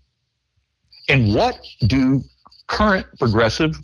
And 1.10 1.36
what 1.36 1.60
do 1.86 2.24
current 2.68 3.06
progressive 3.20 3.78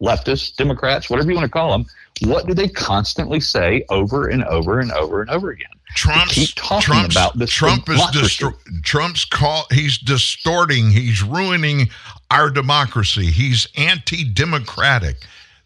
leftists, 0.00 0.54
Democrats, 0.54 1.10
whatever 1.10 1.30
you 1.30 1.36
want 1.36 1.46
to 1.46 1.50
call 1.50 1.72
them, 1.72 1.86
what 2.22 2.46
do 2.46 2.54
they 2.54 2.68
constantly 2.68 3.40
say 3.40 3.84
over 3.88 4.28
and 4.28 4.44
over 4.44 4.80
and 4.80 4.92
over 4.92 5.22
and 5.22 5.30
over 5.30 5.50
again? 5.50 5.66
Trump's, 5.94 6.34
keep 6.34 6.48
talking 6.54 6.94
Trump's, 6.94 7.14
about 7.16 7.38
this 7.38 7.50
Trump 7.50 7.88
is 7.88 7.96
democracy. 7.96 8.44
distor- 8.44 8.82
Trump's 8.82 9.24
call. 9.24 9.66
He's 9.70 9.98
distorting. 9.98 10.90
He's 10.90 11.22
ruining 11.22 11.90
our 12.32 12.50
democracy. 12.50 13.26
He's 13.26 13.68
anti-democratic. 13.76 15.16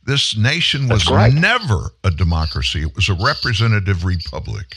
This 0.04 0.36
nation 0.36 0.88
was 0.88 1.08
right. 1.08 1.32
never 1.32 1.90
a 2.04 2.10
democracy. 2.10 2.82
It 2.82 2.94
was 2.94 3.08
a 3.08 3.14
representative 3.14 4.04
republic. 4.04 4.76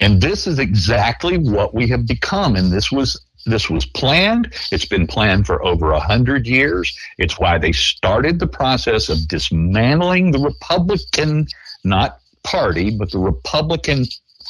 And 0.00 0.20
this 0.20 0.46
is 0.46 0.58
exactly 0.58 1.38
what 1.38 1.74
we 1.74 1.88
have 1.88 2.06
become. 2.06 2.56
And 2.56 2.72
this 2.72 2.92
was 2.92 3.20
this 3.46 3.70
was 3.70 3.86
planned. 3.86 4.52
It's 4.70 4.84
been 4.84 5.06
planned 5.06 5.46
for 5.46 5.64
over 5.64 5.92
a 5.92 6.00
hundred 6.00 6.46
years. 6.46 6.96
It's 7.18 7.38
why 7.38 7.58
they 7.58 7.72
started 7.72 8.38
the 8.38 8.46
process 8.46 9.08
of 9.08 9.26
dismantling 9.26 10.32
the 10.32 10.38
Republican, 10.38 11.46
not 11.82 12.20
party, 12.42 12.90
but 12.90 13.10
the 13.10 13.18
Republican 13.18 14.04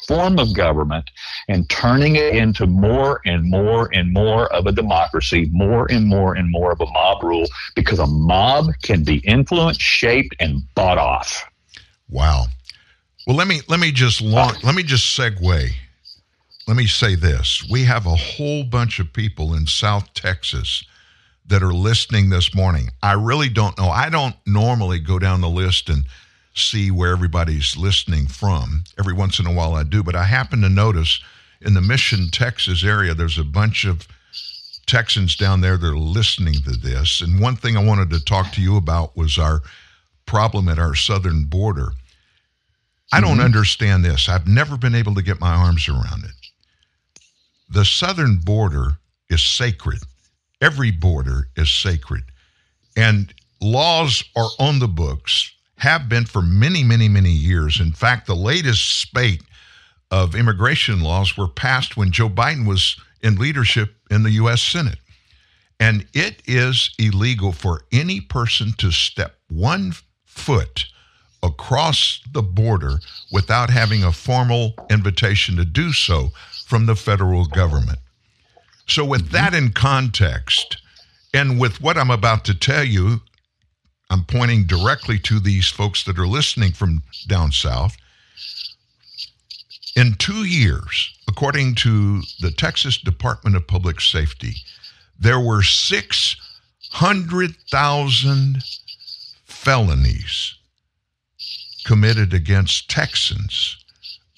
form 0.09 0.39
of 0.39 0.55
government 0.55 1.11
and 1.49 1.69
turning 1.69 2.17
it 2.17 2.35
into 2.35 2.67
more 2.67 3.21
and 3.27 3.49
more 3.49 3.91
and 3.93 4.13
more 4.13 4.53
of 4.53 4.67
a 4.67 4.73
democracy, 4.73 5.49
more 5.53 5.87
and 5.93 6.07
more 6.07 6.35
and 6.35 6.51
more 6.51 6.73
of 6.73 6.81
a 6.81 6.87
mob 6.87 7.23
rule, 7.23 7.47
because 7.77 7.99
a 7.99 8.07
mob 8.07 8.71
can 8.83 9.05
be 9.05 9.19
influenced, 9.19 9.81
shaped, 9.81 10.35
and 10.41 10.63
bought 10.75 10.99
off. 10.99 11.45
Wow. 12.09 12.47
Well, 13.27 13.37
let 13.37 13.47
me 13.47 13.61
let 13.69 13.79
me 13.79 13.93
just 13.93 14.23
uh, 14.23 14.27
long, 14.27 14.55
let 14.65 14.75
me 14.75 14.83
just 14.83 15.17
segue. 15.17 15.71
Let 16.67 16.77
me 16.77 16.87
say 16.87 17.15
this: 17.15 17.65
we 17.71 17.85
have 17.85 18.07
a 18.07 18.17
whole 18.17 18.65
bunch 18.65 18.99
of 18.99 19.13
people 19.13 19.55
in 19.55 19.67
South 19.67 20.13
Texas 20.15 20.83
that 21.47 21.63
are 21.63 21.73
listening 21.73 22.31
this 22.31 22.55
morning. 22.55 22.89
I 23.03 23.13
really 23.13 23.49
don't 23.51 23.77
know. 23.79 23.89
I 23.89 24.09
don't 24.09 24.35
normally 24.47 24.99
go 24.99 25.19
down 25.19 25.43
the 25.43 25.49
list 25.49 25.89
and 25.91 26.05
see 26.59 26.91
where 26.91 27.13
everybody's 27.13 27.77
listening 27.77 28.27
from. 28.27 28.85
Every 28.99 29.15
once 29.15 29.39
in 29.39 29.47
a 29.47 29.53
while 29.53 29.75
I 29.75 29.83
do, 29.83 30.03
but 30.03 30.15
I 30.15 30.25
happen 30.25 30.61
to 30.63 30.69
notice 30.69 31.21
in 31.61 31.75
the 31.75 31.81
Mission, 31.81 32.29
Texas 32.31 32.85
area, 32.85 33.15
there's 33.15 33.39
a 33.39 33.45
bunch 33.45 33.85
of 33.85 34.07
Texans 34.87 35.37
down 35.37 35.61
there 35.61 35.77
that 35.77 35.87
are 35.87 35.99
listening 35.99 36.55
to 36.65 36.71
this. 36.71 37.21
And 37.21 37.41
one 37.41 37.57
thing 37.57 37.77
I 37.77 37.85
wanted 37.85 38.11
to 38.11 38.25
talk 38.25 38.53
to 38.53 38.63
you 38.63 38.77
about 38.77 39.17
was 39.17 39.39
our 39.39 39.61
problem 40.27 40.69
at 40.69 40.79
our 40.79 40.95
southern 40.95 41.45
border. 41.45 41.93
I 43.13 43.21
don't 43.21 43.37
mm-hmm. 43.37 43.41
understand 43.41 44.05
this. 44.05 44.29
I've 44.29 44.47
never 44.47 44.77
been 44.77 44.95
able 44.95 45.15
to 45.15 45.23
get 45.23 45.41
my 45.41 45.55
arms 45.55 45.89
around 45.89 46.25
it. 46.25 46.31
The 47.71 47.85
southern 47.85 48.39
border 48.39 48.99
is 49.29 49.43
sacred. 49.43 50.01
Every 50.61 50.91
border 50.91 51.49
is 51.57 51.71
sacred. 51.71 52.23
And 52.97 53.33
laws 53.61 54.25
are 54.37 54.49
on 54.59 54.79
the 54.79 54.89
books, 54.89 55.53
have 55.79 56.09
been 56.09 56.25
for 56.25 56.43
many, 56.43 56.83
many, 56.83 57.09
many 57.09 57.31
years. 57.31 57.81
In 57.81 57.93
fact, 57.93 58.27
the 58.27 58.37
latest 58.37 59.01
spate 59.01 59.43
of 60.11 60.35
immigration 60.35 61.01
laws 61.01 61.37
were 61.37 61.49
passed 61.49 61.97
when 61.97 62.13
Joe 62.13 62.29
Biden 62.29 62.67
was 62.67 62.97
in 63.23 63.37
leadership 63.37 63.95
in 64.11 64.23
the 64.23 64.33
U.S. 64.33 64.63
Senate. 64.63 64.99
And 65.81 66.07
it 66.13 66.43
is 66.47 66.91
illegal 66.99 67.53
for 67.53 67.83
any 67.93 68.21
person 68.21 68.73
to 68.79 68.91
step 68.91 69.37
one 69.49 69.93
foot 70.25 70.87
across 71.43 72.21
the 72.33 72.43
border 72.43 72.99
without 73.31 73.71
having 73.71 74.03
a 74.03 74.13
formal 74.13 74.75
invitation 74.91 75.57
to 75.57 75.65
do 75.65 75.93
so 75.93 76.31
from 76.67 76.87
the 76.87 76.97
federal 76.97 77.47
government. 77.47 77.99
So, 78.87 79.05
with 79.05 79.31
that 79.31 79.55
in 79.55 79.71
context, 79.71 80.79
and 81.33 81.61
with 81.61 81.81
what 81.81 81.97
I'm 81.97 82.11
about 82.11 82.45
to 82.47 82.55
tell 82.55 82.85
you, 82.85 83.21
I'm 84.11 84.25
pointing 84.25 84.65
directly 84.65 85.19
to 85.21 85.39
these 85.39 85.69
folks 85.69 86.03
that 86.05 86.19
are 86.19 86.27
listening 86.27 86.73
from 86.73 87.05
down 87.27 87.53
south. 87.53 87.97
In 89.95 90.15
two 90.15 90.45
years, 90.45 91.15
according 91.29 91.75
to 91.77 92.23
the 92.41 92.51
Texas 92.51 92.99
Department 92.99 93.57
of 93.57 93.67
Public 93.67 94.01
Safety, 94.01 94.55
there 95.19 95.41
were 95.41 95.63
600,000 95.63 98.59
felonies 99.45 100.55
committed 101.85 102.33
against 102.33 102.89
Texans 102.89 103.77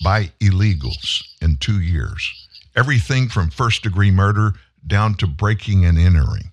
by 0.03 0.33
illegals 0.41 1.23
in 1.43 1.59
two 1.59 1.79
years. 1.81 2.49
Everything 2.75 3.29
from 3.29 3.51
first 3.51 3.83
degree 3.83 4.11
murder 4.11 4.55
down 4.87 5.15
to 5.17 5.27
breaking 5.27 5.85
and 5.85 5.99
entering. 5.99 6.51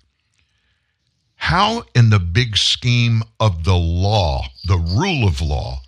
How, 1.38 1.84
in 1.94 2.10
the 2.10 2.18
big 2.18 2.56
scheme 2.56 3.22
of 3.40 3.64
the 3.64 3.76
law, 3.76 4.44
the 4.66 4.76
rule 4.76 5.26
of 5.26 5.40
law, 5.40 5.80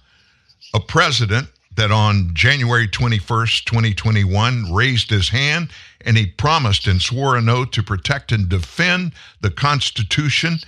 a 0.72 0.80
president 0.80 1.48
that 1.76 1.90
on 1.90 2.30
January 2.32 2.88
21st, 2.88 3.64
2021, 3.64 4.72
raised 4.72 5.10
his 5.10 5.28
hand 5.28 5.70
and 6.00 6.16
he 6.16 6.26
promised 6.26 6.86
and 6.86 7.02
swore 7.02 7.36
an 7.36 7.48
oath 7.48 7.72
to 7.72 7.82
protect 7.82 8.32
and 8.32 8.48
defend 8.48 9.12
the 9.40 9.50
Constitution 9.50 10.58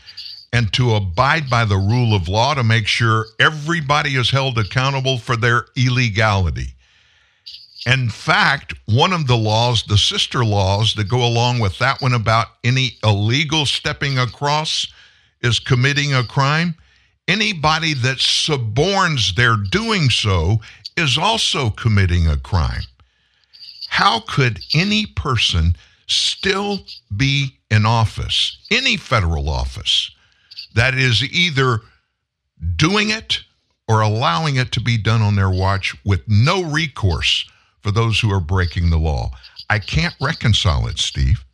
and 0.53 0.73
to 0.75 0.95
abide 0.95 1.49
by 1.49 1.65
the 1.65 1.79
rule 1.79 2.15
of 2.15 2.29
law 2.29 2.53
to 2.53 2.63
make 2.63 2.87
sure 2.87 3.27
everybody 3.39 4.17
is 4.17 4.31
held 4.31 4.59
accountable 4.59 5.17
for 5.17 5.37
their 5.37 5.67
illegality. 5.75 6.75
In 7.87 8.11
fact, 8.11 8.75
one 8.87 9.13
of 9.13 9.27
the 9.27 9.37
laws, 9.37 9.83
the 9.83 9.99
sister 9.99 10.45
laws 10.45 10.95
that 10.95 11.09
go 11.09 11.25
along 11.27 11.59
with 11.59 11.79
that 11.79 12.01
one 12.01 12.15
about 12.15 12.49
any 12.63 12.97
illegal 13.03 13.67
stepping 13.67 14.19
across 14.19 14.87
is 15.41 15.59
committing 15.59 16.15
a 16.15 16.23
crime. 16.23 16.77
Anybody 17.27 17.95
that 17.95 18.19
suborns 18.19 19.35
their 19.35 19.57
doing 19.57 20.11
so 20.11 20.61
is 20.97 21.19
also 21.19 21.71
committing 21.71 22.29
a 22.29 22.37
crime. 22.37 22.83
How 23.89 24.21
could 24.21 24.61
any 24.75 25.07
person 25.07 25.75
still 26.07 26.81
be 27.17 27.59
in 27.71 27.85
office, 27.85 28.59
any 28.71 28.97
federal 28.97 29.49
office, 29.49 30.11
that 30.75 30.95
is 30.95 31.23
either 31.23 31.81
doing 32.77 33.11
it 33.11 33.43
or 33.89 34.01
allowing 34.03 34.57
it 34.57 34.71
to 34.73 34.81
be 34.81 34.97
done 34.97 35.21
on 35.21 35.35
their 35.35 35.51
watch 35.51 35.97
with 36.05 36.23
no 36.29 36.63
recourse 36.63 37.45
for 37.83 37.91
those 37.91 38.21
who 38.21 38.33
are 38.33 38.41
breaking 38.41 38.91
the 38.91 38.99
law? 38.99 39.31
I 39.69 39.79
can't 39.79 40.15
reconcile 40.21 40.87
it, 40.87 40.99
Steve. 40.99 41.45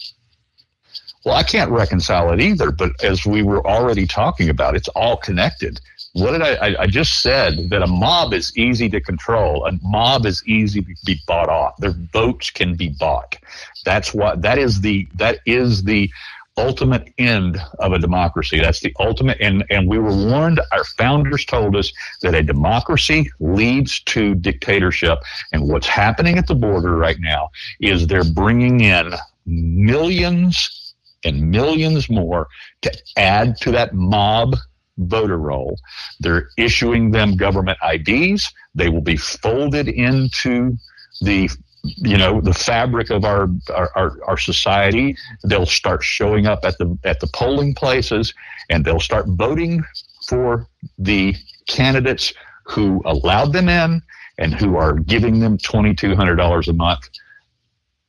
Well, 1.24 1.34
I 1.34 1.42
can't 1.42 1.70
reconcile 1.70 2.32
it 2.32 2.40
either, 2.40 2.70
but 2.70 2.92
as 3.02 3.26
we 3.26 3.42
were 3.42 3.66
already 3.66 4.06
talking 4.06 4.48
about, 4.48 4.76
it's 4.76 4.88
all 4.88 5.16
connected. 5.16 5.80
What 6.14 6.32
did 6.32 6.42
I, 6.42 6.54
I? 6.54 6.82
I 6.82 6.86
just 6.86 7.20
said 7.20 7.68
that 7.70 7.82
a 7.82 7.86
mob 7.86 8.32
is 8.32 8.56
easy 8.56 8.88
to 8.88 9.00
control. 9.00 9.66
A 9.66 9.72
mob 9.82 10.26
is 10.26 10.42
easy 10.46 10.80
to 10.80 10.94
be 11.04 11.20
bought 11.26 11.48
off. 11.48 11.76
Their 11.78 11.94
votes 12.12 12.50
can 12.50 12.74
be 12.74 12.88
bought. 12.88 13.36
That's 13.84 14.14
what. 14.14 14.42
That 14.42 14.58
is 14.58 14.80
the. 14.80 15.06
That 15.14 15.40
is 15.44 15.84
the 15.84 16.10
ultimate 16.58 17.12
end 17.18 17.58
of 17.78 17.92
a 17.92 17.98
democracy. 17.98 18.60
That's 18.60 18.80
the 18.80 18.94
ultimate. 18.98 19.38
And 19.40 19.64
and 19.70 19.88
we 19.88 19.98
were 19.98 20.14
warned. 20.14 20.60
Our 20.72 20.84
founders 20.84 21.44
told 21.44 21.76
us 21.76 21.92
that 22.22 22.34
a 22.34 22.42
democracy 22.42 23.30
leads 23.40 24.00
to 24.04 24.34
dictatorship. 24.34 25.18
And 25.52 25.68
what's 25.68 25.86
happening 25.86 26.38
at 26.38 26.46
the 26.46 26.54
border 26.54 26.96
right 26.96 27.18
now 27.20 27.50
is 27.80 28.06
they're 28.06 28.24
bringing 28.24 28.80
in 28.80 29.12
millions 29.46 30.94
and 31.24 31.50
millions 31.50 32.08
more 32.08 32.48
to 32.82 32.92
add 33.16 33.56
to 33.58 33.70
that 33.72 33.94
mob 33.94 34.54
voter 34.98 35.38
roll. 35.38 35.78
They're 36.20 36.50
issuing 36.56 37.10
them 37.10 37.36
government 37.36 37.78
IDs. 37.82 38.52
They 38.74 38.88
will 38.88 39.00
be 39.00 39.16
folded 39.16 39.88
into 39.88 40.76
the 41.20 41.48
you 41.96 42.16
know 42.16 42.40
the 42.40 42.54
fabric 42.54 43.10
of 43.10 43.24
our, 43.24 43.48
our 43.74 44.18
our, 44.24 44.36
society. 44.38 45.16
They'll 45.44 45.66
start 45.66 46.02
showing 46.02 46.46
up 46.46 46.64
at 46.64 46.78
the 46.78 46.98
at 47.04 47.20
the 47.20 47.26
polling 47.28 47.74
places, 47.74 48.34
and 48.70 48.84
they'll 48.84 49.00
start 49.00 49.26
voting 49.28 49.84
for 50.28 50.66
the 50.98 51.34
candidates 51.66 52.32
who 52.64 53.02
allowed 53.04 53.52
them 53.52 53.68
in 53.68 54.02
and 54.38 54.54
who 54.54 54.76
are 54.76 54.94
giving 54.94 55.40
them 55.40 55.58
$2,200 55.58 56.68
a 56.68 56.72
month 56.72 57.08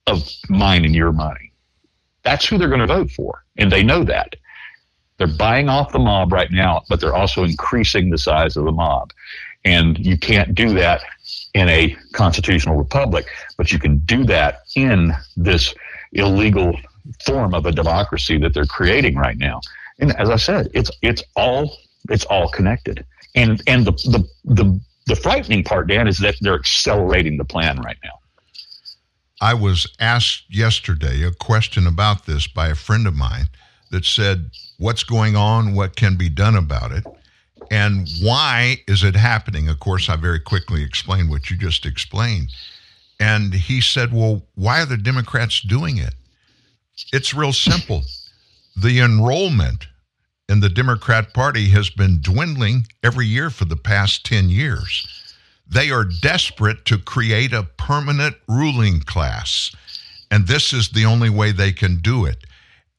of 0.07 0.29
mine 0.49 0.85
and 0.85 0.95
your 0.95 1.11
money. 1.11 1.51
That's 2.23 2.45
who 2.45 2.57
they're 2.57 2.67
going 2.67 2.81
to 2.81 2.87
vote 2.87 3.09
for. 3.11 3.43
And 3.57 3.71
they 3.71 3.83
know 3.83 4.03
that. 4.03 4.35
They're 5.17 5.27
buying 5.27 5.69
off 5.69 5.91
the 5.91 5.99
mob 5.99 6.31
right 6.31 6.51
now, 6.51 6.83
but 6.89 7.01
they're 7.01 7.15
also 7.15 7.43
increasing 7.43 8.09
the 8.09 8.17
size 8.17 8.55
of 8.55 8.65
the 8.65 8.71
mob. 8.71 9.11
And 9.65 9.97
you 9.99 10.17
can't 10.17 10.55
do 10.55 10.73
that 10.75 11.01
in 11.53 11.67
a 11.69 11.95
constitutional 12.13 12.75
republic, 12.75 13.25
but 13.57 13.71
you 13.71 13.79
can 13.79 13.97
do 13.99 14.23
that 14.25 14.61
in 14.75 15.13
this 15.35 15.73
illegal 16.13 16.77
form 17.25 17.53
of 17.53 17.65
a 17.65 17.71
democracy 17.71 18.37
that 18.37 18.53
they're 18.53 18.65
creating 18.65 19.15
right 19.15 19.37
now. 19.37 19.59
And 19.99 20.15
as 20.17 20.29
I 20.29 20.37
said, 20.37 20.69
it's 20.73 20.91
it's 21.01 21.23
all 21.35 21.77
it's 22.09 22.25
all 22.25 22.49
connected. 22.49 23.05
And 23.35 23.61
and 23.67 23.85
the 23.85 23.91
the 23.91 24.29
the, 24.45 24.81
the 25.07 25.15
frightening 25.15 25.63
part, 25.63 25.87
Dan, 25.87 26.07
is 26.07 26.19
that 26.19 26.35
they're 26.41 26.55
accelerating 26.55 27.37
the 27.37 27.45
plan 27.45 27.81
right 27.81 27.97
now. 28.03 28.19
I 29.41 29.53
was 29.53 29.87
asked 29.99 30.43
yesterday 30.49 31.23
a 31.23 31.31
question 31.31 31.87
about 31.87 32.25
this 32.25 32.47
by 32.47 32.67
a 32.67 32.75
friend 32.75 33.07
of 33.07 33.15
mine 33.15 33.45
that 33.91 34.05
said, 34.05 34.51
What's 34.77 35.03
going 35.03 35.35
on? 35.35 35.75
What 35.75 35.95
can 35.95 36.15
be 36.15 36.29
done 36.29 36.55
about 36.55 36.91
it? 36.91 37.05
And 37.69 38.09
why 38.21 38.77
is 38.87 39.03
it 39.03 39.15
happening? 39.15 39.69
Of 39.69 39.79
course, 39.79 40.09
I 40.09 40.15
very 40.15 40.39
quickly 40.39 40.83
explained 40.83 41.29
what 41.29 41.49
you 41.49 41.57
just 41.57 41.85
explained. 41.85 42.49
And 43.19 43.53
he 43.53 43.81
said, 43.81 44.11
Well, 44.13 44.43
why 44.55 44.81
are 44.81 44.85
the 44.85 44.97
Democrats 44.97 45.61
doing 45.61 45.97
it? 45.97 46.15
It's 47.13 47.33
real 47.33 47.53
simple. 47.53 48.03
The 48.75 48.99
enrollment 48.99 49.87
in 50.47 50.61
the 50.61 50.69
Democrat 50.69 51.33
Party 51.33 51.69
has 51.69 51.89
been 51.89 52.21
dwindling 52.21 52.87
every 53.03 53.27
year 53.27 53.49
for 53.49 53.65
the 53.65 53.75
past 53.75 54.25
10 54.25 54.49
years. 54.49 55.07
They 55.67 55.91
are 55.91 56.05
desperate 56.21 56.85
to 56.85 56.97
create 56.97 57.53
a 57.53 57.63
permanent 57.77 58.35
ruling 58.47 59.01
class. 59.01 59.71
And 60.31 60.47
this 60.47 60.73
is 60.73 60.89
the 60.89 61.05
only 61.05 61.29
way 61.29 61.51
they 61.51 61.71
can 61.71 61.97
do 61.97 62.25
it. 62.25 62.45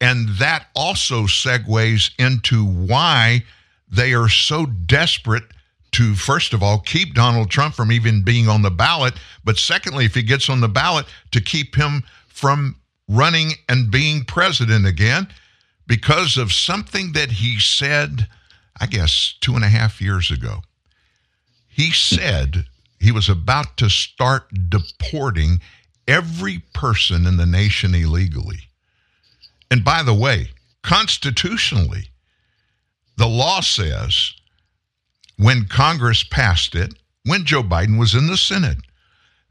And 0.01 0.29
that 0.39 0.67
also 0.75 1.25
segues 1.25 2.11
into 2.19 2.65
why 2.65 3.43
they 3.91 4.13
are 4.15 4.29
so 4.29 4.67
desperate 4.67 5.45
to, 5.93 6.15
first 6.15 6.53
of 6.53 6.63
all, 6.63 6.79
keep 6.79 7.15
Donald 7.15 7.51
Trump 7.51 7.75
from 7.75 7.91
even 7.91 8.23
being 8.23 8.49
on 8.49 8.63
the 8.63 8.71
ballot. 8.71 9.15
But 9.45 9.59
secondly, 9.59 10.05
if 10.05 10.15
he 10.15 10.23
gets 10.23 10.49
on 10.49 10.61
the 10.61 10.69
ballot, 10.69 11.07
to 11.33 11.41
keep 11.41 11.75
him 11.75 12.05
from 12.29 12.77
running 13.09 13.53
and 13.69 13.91
being 13.91 14.25
president 14.25 14.87
again 14.87 15.29
because 15.87 16.37
of 16.37 16.53
something 16.53 17.13
that 17.13 17.33
he 17.33 17.59
said, 17.59 18.29
I 18.81 18.87
guess, 18.87 19.35
two 19.41 19.57
and 19.57 19.65
a 19.65 19.69
half 19.69 20.01
years 20.01 20.31
ago. 20.31 20.61
He 21.67 21.91
said 21.91 22.67
he 23.01 23.11
was 23.11 23.29
about 23.29 23.77
to 23.79 23.89
start 23.89 24.45
deporting 24.69 25.61
every 26.07 26.63
person 26.75 27.27
in 27.27 27.37
the 27.37 27.47
nation 27.47 27.95
illegally. 27.95 28.61
And 29.71 29.85
by 29.85 30.03
the 30.03 30.15
way, 30.15 30.51
constitutionally, 30.83 32.11
the 33.21 33.29
law 33.29 33.61
says 33.61 34.33
when 35.37 35.67
Congress 35.67 36.25
passed 36.25 36.75
it, 36.75 36.95
when 37.27 37.45
Joe 37.45 37.63
Biden 37.63 37.99
was 37.99 38.15
in 38.15 38.27
the 38.29 38.37
Senate, 38.39 38.79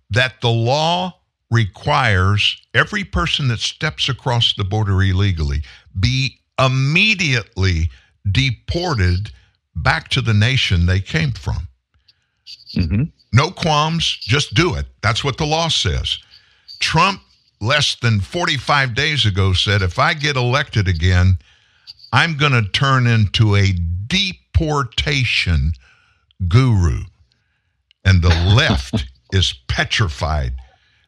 that 0.10 0.42
the 0.42 0.50
law 0.50 1.14
requires 1.52 2.60
every 2.74 3.04
person 3.04 3.48
that 3.50 3.60
steps 3.60 4.10
across 4.10 4.56
the 4.56 4.64
border 4.64 5.04
illegally 5.04 5.62
be 6.00 6.40
immediately 6.58 7.92
deported 8.32 9.32
back 9.76 10.08
to 10.10 10.22
the 10.22 10.34
nation 10.34 10.88
they 10.88 11.00
came 11.00 11.32
from. 11.32 11.68
Mm-hmm. 12.76 13.04
No 13.34 13.52
qualms, 13.52 14.18
just 14.20 14.56
do 14.56 14.74
it. 14.74 14.88
That's 15.04 15.24
what 15.24 15.38
the 15.38 15.46
law 15.46 15.68
says. 15.68 16.18
Trump, 16.80 17.22
less 17.62 17.96
than 17.98 18.20
45 18.20 18.96
days 18.96 19.28
ago, 19.28 19.54
said 19.54 19.84
if 19.84 20.00
I 20.00 20.16
get 20.16 20.38
elected 20.38 20.88
again, 20.88 21.38
I'm 22.12 22.38
going 22.38 22.52
to 22.54 22.64
turn 22.70 23.08
into 23.08 23.56
a 23.56 23.72
deportation 24.08 25.74
guru. 26.48 27.02
And 28.06 28.22
the 28.22 28.30
left 28.56 29.06
is 29.34 29.54
petrified. 29.68 30.54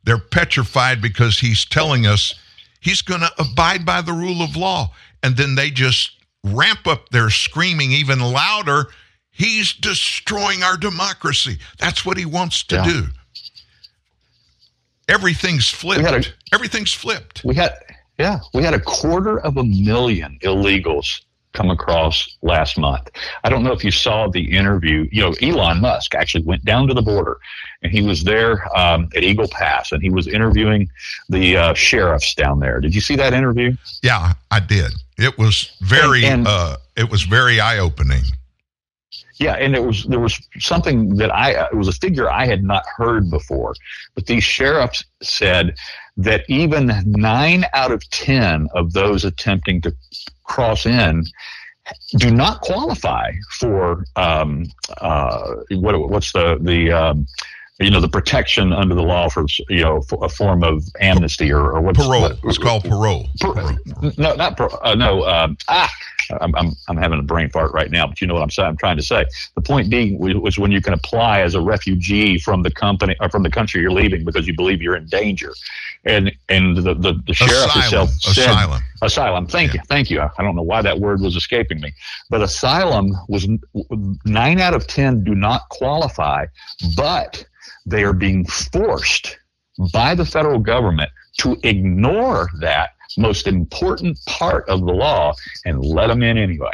They're 0.04 0.18
petrified 0.20 1.02
because 1.02 1.40
he's 1.40 1.66
telling 1.66 2.06
us 2.06 2.36
he's 2.80 3.02
going 3.02 3.22
to 3.22 3.32
abide 3.40 3.86
by 3.86 4.02
the 4.02 4.14
rule 4.14 4.42
of 4.42 4.56
law. 4.56 4.92
And 5.24 5.38
then 5.38 5.56
they 5.56 5.70
just 5.70 6.12
ramp 6.44 6.88
up 6.88 7.10
their 7.10 7.30
screaming 7.30 7.92
even 7.92 8.20
louder. 8.20 8.88
He's 9.32 9.74
destroying 9.74 10.64
our 10.64 10.78
democracy. 10.78 11.60
That's 11.78 12.06
what 12.06 12.18
he 12.18 12.26
wants 12.26 12.64
to 12.66 12.76
Yeah. 12.78 12.84
do. 12.86 13.08
Everything's 15.08 15.70
flipped. 15.70 16.04
a- 16.04 16.34
Everything's 16.54 16.94
flipped. 16.94 17.44
We 17.44 17.56
had, 17.56 17.74
yeah, 18.22 18.40
we 18.54 18.62
had 18.64 18.76
a 18.76 18.80
quarter 18.80 19.40
of 19.40 19.58
a 19.58 19.64
million 19.64 20.38
illegals 20.44 21.22
come 21.54 21.70
across 21.72 22.38
last 22.44 22.78
month. 22.78 23.10
I 23.44 23.50
don't 23.50 23.64
know 23.64 23.74
if 23.74 23.84
you 23.84 23.92
saw 23.92 24.28
the 24.30 24.56
interview. 24.56 25.10
You 25.12 25.22
know, 25.24 25.34
Elon 25.42 25.82
Musk 25.82 26.14
actually 26.16 26.44
went 26.46 26.64
down 26.64 26.88
to 26.88 26.94
the 26.94 27.02
border, 27.02 27.40
and 27.82 27.92
he 27.92 28.02
was 28.04 28.24
there 28.24 28.54
um, 28.78 29.10
at 29.16 29.24
Eagle 29.24 29.48
Pass, 29.50 29.92
and 29.92 30.02
he 30.04 30.10
was 30.12 30.28
interviewing 30.28 30.88
the 31.30 31.58
uh, 31.58 31.74
sheriffs 31.74 32.36
down 32.36 32.60
there. 32.60 32.80
Did 32.80 32.94
you 32.94 33.02
see 33.02 33.16
that 33.18 33.34
interview? 33.34 33.76
Yeah, 34.04 34.34
I 34.52 34.60
did. 34.60 34.92
It 35.18 35.38
was 35.38 35.72
very 35.82 36.24
And- 36.26 36.34
and- 36.42 36.48
uh 36.48 36.78
it 36.98 37.10
was 37.10 37.24
very 37.24 37.60
eye-opening. 37.60 38.24
Yeah, 39.38 39.54
and 39.54 39.74
it 39.76 39.84
was 39.84 40.04
there 40.06 40.20
was 40.20 40.40
something 40.60 41.16
that 41.16 41.32
I 41.34 41.48
it 41.66 41.76
was 41.76 41.88
a 41.88 41.94
figure 41.94 42.30
I 42.30 42.46
had 42.46 42.64
not 42.64 42.84
heard 42.98 43.32
before, 43.32 43.74
but 44.14 44.28
these 44.28 44.44
sheriffs 44.44 45.04
said 45.24 45.74
that 46.24 46.44
even 46.48 46.92
nine 47.06 47.66
out 47.74 47.92
of 47.92 48.08
ten 48.10 48.68
of 48.74 48.94
those 48.94 49.24
attempting 49.26 49.82
to 49.82 49.94
cross 50.44 50.86
in 50.86 51.26
do 52.18 52.32
not 52.32 52.62
qualify 52.62 53.32
for 53.60 54.06
um, 54.16 54.66
uh, 55.00 55.56
what 55.72 55.98
what's 56.10 56.32
the 56.32 56.58
the 56.62 56.92
um, 56.92 57.26
you 57.80 57.90
know 57.90 58.00
the 58.00 58.08
protection 58.08 58.72
under 58.72 58.94
the 58.96 59.02
law 59.02 59.28
for 59.30 59.46
you 59.70 59.82
know 59.82 60.02
for 60.04 60.24
a 60.24 60.30
form 60.30 60.64
of 60.64 60.84
amnesty 61.00 61.52
or, 61.52 61.72
or 61.72 61.82
what's 61.82 61.98
Parole. 61.98 62.22
what- 62.22 62.38
It's 62.44 62.58
called 62.58 62.84
parole. 62.84 63.28
no, 64.18 64.36
not 64.36 64.56
pro, 64.58 64.68
uh, 64.84 64.96
no. 64.96 65.26
Um, 65.26 65.58
ah, 65.68 65.92
I'm, 66.40 66.56
I'm 66.56 66.72
I'm 66.88 66.98
having 66.98 67.20
a 67.20 67.24
brain 67.24 67.50
fart 67.50 67.74
right 67.74 67.90
now, 67.92 68.08
but 68.08 68.22
you 68.22 68.28
know 68.28 68.34
what 68.34 68.44
I'm 68.44 68.50
saying. 68.50 68.70
I'm 68.70 68.78
trying 68.78 68.98
to 68.98 69.04
say. 69.04 69.26
The 69.56 69.62
point 69.62 69.90
being 69.90 70.20
was, 70.20 70.58
when 70.58 70.72
you 70.72 70.82
can 70.82 70.94
apply 70.94 71.42
as 71.42 71.56
a 71.56 71.62
refugee 71.62 72.38
from 72.40 72.64
the 72.64 72.72
company 72.72 73.16
or 73.20 73.30
from 73.30 73.44
the 73.44 73.50
country 73.50 73.82
you're 73.82 73.92
leaving 73.92 74.24
because 74.26 74.48
you 74.48 74.56
believe 74.56 74.82
you're 74.82 74.96
in 74.96 75.08
danger, 75.08 75.54
and 76.06 76.32
and 76.50 76.78
the 76.78 76.94
the, 76.94 77.22
the 77.26 77.34
sheriff 77.34 77.52
Asylum. 77.52 77.82
himself 77.82 78.10
said 78.10 78.50
Asylum. 78.50 78.82
asylum. 79.02 79.48
Thank 79.48 79.74
you, 79.74 79.80
thank 79.88 80.10
you. 80.10 80.22
I 80.22 80.44
don't 80.44 80.56
know 80.56 80.64
why 80.64 80.82
that 80.82 81.00
word 81.00 81.22
was 81.22 81.36
escaping 81.36 81.80
me, 81.80 81.94
but 82.30 82.42
asylum 82.42 83.14
was 83.28 83.48
nine 84.26 84.60
out 84.60 84.74
of 84.74 84.88
ten 84.88 85.24
do 85.24 85.36
not 85.36 85.70
qualify, 85.70 86.46
but 86.96 87.46
they 87.86 88.04
are 88.04 88.14
being 88.14 88.46
forced 88.46 89.38
by 89.92 90.16
the 90.16 90.26
federal 90.26 90.60
government 90.60 91.10
to 91.40 91.58
ignore 91.64 92.50
that 92.60 92.92
most 93.18 93.48
important 93.48 94.18
part 94.26 94.68
of 94.70 94.82
the 94.82 94.94
law 94.94 95.34
and 95.66 95.84
let 95.84 96.08
them 96.08 96.24
in 96.24 96.38
anyway. 96.38 96.72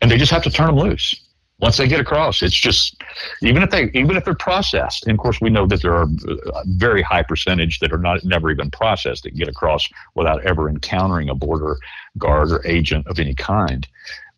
And 0.00 0.10
they 0.10 0.18
just 0.18 0.32
have 0.32 0.42
to 0.42 0.50
turn 0.50 0.66
them 0.66 0.76
loose 0.76 1.14
once 1.58 1.78
they 1.78 1.88
get 1.88 2.00
across. 2.00 2.42
It's 2.42 2.54
just 2.54 3.02
even 3.42 3.62
if 3.62 3.70
they 3.70 3.90
even 3.94 4.16
if 4.16 4.24
they're 4.24 4.34
processed. 4.34 5.06
And 5.06 5.12
of 5.12 5.18
course, 5.18 5.40
we 5.40 5.50
know 5.50 5.66
that 5.66 5.82
there 5.82 5.94
are 5.94 6.04
a 6.04 6.64
very 6.66 7.02
high 7.02 7.22
percentage 7.22 7.78
that 7.80 7.92
are 7.92 7.98
not 7.98 8.24
never 8.24 8.50
even 8.50 8.70
processed 8.70 9.22
that 9.22 9.34
get 9.34 9.48
across 9.48 9.88
without 10.14 10.44
ever 10.44 10.68
encountering 10.68 11.28
a 11.28 11.34
border 11.34 11.76
guard 12.18 12.52
or 12.52 12.66
agent 12.66 13.06
of 13.06 13.18
any 13.18 13.34
kind. 13.34 13.86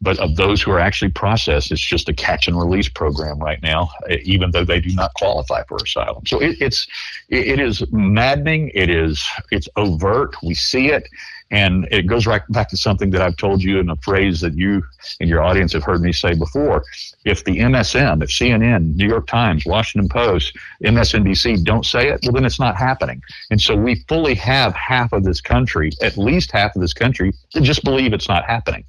But 0.01 0.19
of 0.19 0.37
those 0.37 0.63
who 0.63 0.71
are 0.71 0.79
actually 0.79 1.11
processed, 1.11 1.73
it's 1.73 1.81
just 1.81 2.09
a 2.09 2.15
catch 2.15 2.47
and 2.47 2.59
release 2.59 2.89
program 2.89 3.39
right 3.39 3.61
now, 3.63 3.91
eh, 4.09 4.19
even 4.23 4.53
though 4.53 4.65
they 4.65 4.81
do 4.81 4.95
not 4.95 5.13
qualify 5.15 5.65
for 5.65 5.77
asylum. 5.77 6.25
So 6.27 6.41
it, 6.41 6.57
it's 6.61 6.87
it 7.29 7.59
is 7.59 7.83
maddening. 7.91 8.71
It 8.75 8.91
is 8.91 9.25
it's 9.51 9.69
overt. 9.77 10.37
We 10.43 10.55
see 10.55 10.89
it, 10.89 11.09
and 11.51 11.89
it 11.91 12.07
goes 12.07 12.27
right 12.27 12.43
back 12.51 12.69
to 12.69 12.77
something 12.77 13.11
that 13.11 13.23
I've 13.23 13.37
told 13.37 13.63
you 13.63 13.81
in 13.81 13.91
a 13.91 13.97
phrase 13.97 14.41
that 14.43 14.55
you 14.55 14.85
and 15.21 15.29
your 15.29 15.43
audience 15.43 15.73
have 15.73 15.83
heard 15.83 16.01
me 16.01 16.13
say 16.13 16.35
before. 16.35 16.85
If 17.25 17.45
the 17.45 17.59
MSM, 17.59 18.23
if 18.23 18.31
CNN, 18.31 18.95
New 18.95 19.09
York 19.09 19.27
Times, 19.27 19.65
Washington 19.67 20.09
Post, 20.09 20.57
MSNBC 20.85 21.65
don't 21.65 21.85
say 21.85 22.09
it, 22.09 22.21
well 22.23 22.33
then 22.33 22.45
it's 22.45 22.61
not 22.61 22.77
happening. 22.77 23.21
And 23.51 23.61
so 23.61 23.75
we 23.75 24.05
fully 24.09 24.35
have 24.35 24.75
half 24.75 25.13
of 25.13 25.25
this 25.25 25.41
country, 25.41 25.91
at 26.03 26.17
least 26.17 26.53
half 26.53 26.77
of 26.77 26.83
this 26.83 26.93
country, 26.93 27.33
just 27.63 27.83
believe 27.83 28.13
it's 28.13 28.29
not 28.29 28.45
happening 28.45 28.85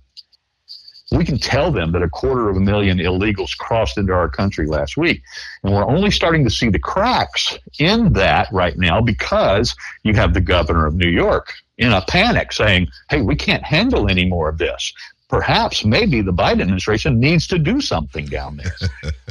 we 1.12 1.26
can 1.26 1.38
tell 1.40 1.72
them 1.72 1.92
that 1.94 2.04
a 2.04 2.10
quarter 2.10 2.50
of 2.50 2.58
a 2.58 2.60
million 2.60 3.00
illegals 3.00 3.58
crossed 3.58 3.98
into 3.98 4.14
our 4.14 4.30
country 4.30 4.68
last 4.68 4.96
week. 4.98 5.22
And 5.64 5.74
we're 5.74 5.86
only 5.88 6.12
starting 6.12 6.44
to 6.44 6.50
see 6.52 6.70
the 6.70 6.78
cracks 6.80 7.58
in 7.80 8.14
that 8.14 8.48
right 8.52 8.78
now 8.78 9.02
because 9.02 9.76
you 10.04 10.14
have 10.14 10.34
the 10.34 10.42
governor 10.42 10.86
of 10.86 10.94
New 10.96 11.10
York 11.10 11.54
in 11.80 11.94
a 11.94 12.02
panic 12.04 12.52
saying, 12.54 12.90
hey, 13.10 13.22
we 13.22 13.36
can't 13.36 13.64
handle 13.64 14.08
any 14.10 14.26
more 14.26 14.50
of 14.50 14.58
this. 14.60 14.94
perhaps 15.30 15.86
maybe 15.86 16.22
the 16.22 16.34
Biden 16.34 16.62
administration 16.62 17.20
needs 17.20 17.46
to 17.48 17.60
do 17.60 17.80
something 17.82 18.26
down 18.26 18.58
there. 18.58 18.76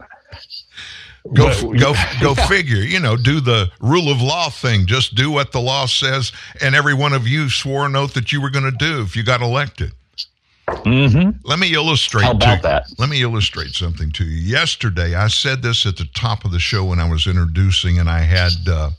Go 1.35 1.48
But- 1.48 1.60
go 1.78 1.93
go 2.20 2.35
Yeah. 2.36 2.47
figure. 2.48 2.78
You 2.78 2.98
know, 3.01 3.16
do 3.16 3.40
the 3.40 3.70
rule 3.81 4.10
of 4.10 4.20
law 4.22 4.48
thing. 4.51 4.86
Just 4.86 5.14
do 5.14 5.31
what 5.31 5.52
the 5.52 5.60
law 5.60 5.86
says, 5.86 6.32
and 6.62 6.74
every 6.74 6.94
one 6.94 7.12
of 7.12 7.28
you 7.28 7.51
swore 7.51 7.85
an 7.86 7.94
oath 7.94 8.14
that 8.14 8.32
you 8.32 8.40
were 8.40 8.51
going 8.51 8.64
to 8.64 8.70
do 8.77 9.02
if 9.02 9.14
you 9.16 9.22
got 9.22 9.43
elected. 9.43 9.93
Mm-hmm. 10.84 11.30
Let 11.44 11.59
me 11.59 11.74
illustrate. 11.74 12.24
How 12.24 12.32
about 12.32 12.56
to- 12.56 12.62
that? 12.62 12.86
Let 12.98 13.09
me 13.09 13.22
illustrate 13.22 13.72
something 13.74 14.10
to 14.12 14.24
you. 14.24 14.36
Yesterday, 14.36 15.14
I 15.14 15.28
said 15.28 15.62
this 15.62 15.86
at 15.86 15.97
the 15.97 16.06
top 16.14 16.44
of 16.44 16.52
the 16.52 16.59
show 16.59 16.84
when 16.84 17.01
I 17.01 17.09
was 17.09 17.26
introducing, 17.26 17.98
and 17.98 18.09
I 18.09 18.20
had 18.20 18.52
uh, 18.68 18.90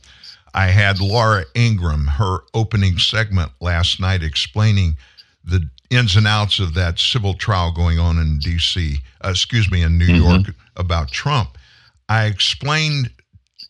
I 0.53 0.67
had 0.67 0.99
Laura 0.99 1.43
Ingraham 1.55 2.05
her 2.07 2.39
opening 2.53 2.97
segment 2.97 3.51
last 3.61 3.99
night 3.99 4.23
explaining 4.23 4.97
the 5.43 5.67
ins 5.89 6.15
and 6.15 6.27
outs 6.27 6.59
of 6.59 6.73
that 6.75 6.99
civil 6.99 7.33
trial 7.33 7.71
going 7.71 7.99
on 7.99 8.17
in 8.17 8.39
D.C. 8.39 8.97
Uh, 9.23 9.29
excuse 9.29 9.71
me, 9.71 9.81
in 9.81 9.97
New 9.97 10.07
Mm-hmm. 10.07 10.29
York 10.29 10.55
about 10.77 11.11
Trump. 11.11 11.57
I 12.09 12.25
explained 12.25 13.09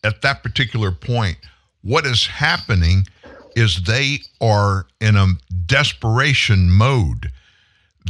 at 0.04 0.22
that 0.22 0.42
particular 0.42 0.90
point 0.92 1.36
what 1.82 2.06
is 2.06 2.26
happening 2.26 3.06
is 3.54 3.82
they 3.84 4.18
are 4.40 4.86
in 5.00 5.16
a 5.16 5.26
desperation 5.66 6.70
mode 6.70 7.30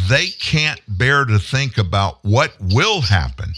they 0.08 0.28
can't 0.28 0.80
bear 0.88 1.24
to 1.24 1.38
think 1.38 1.78
about 1.78 2.18
what 2.24 2.52
will 2.60 3.00
happen 3.00 3.52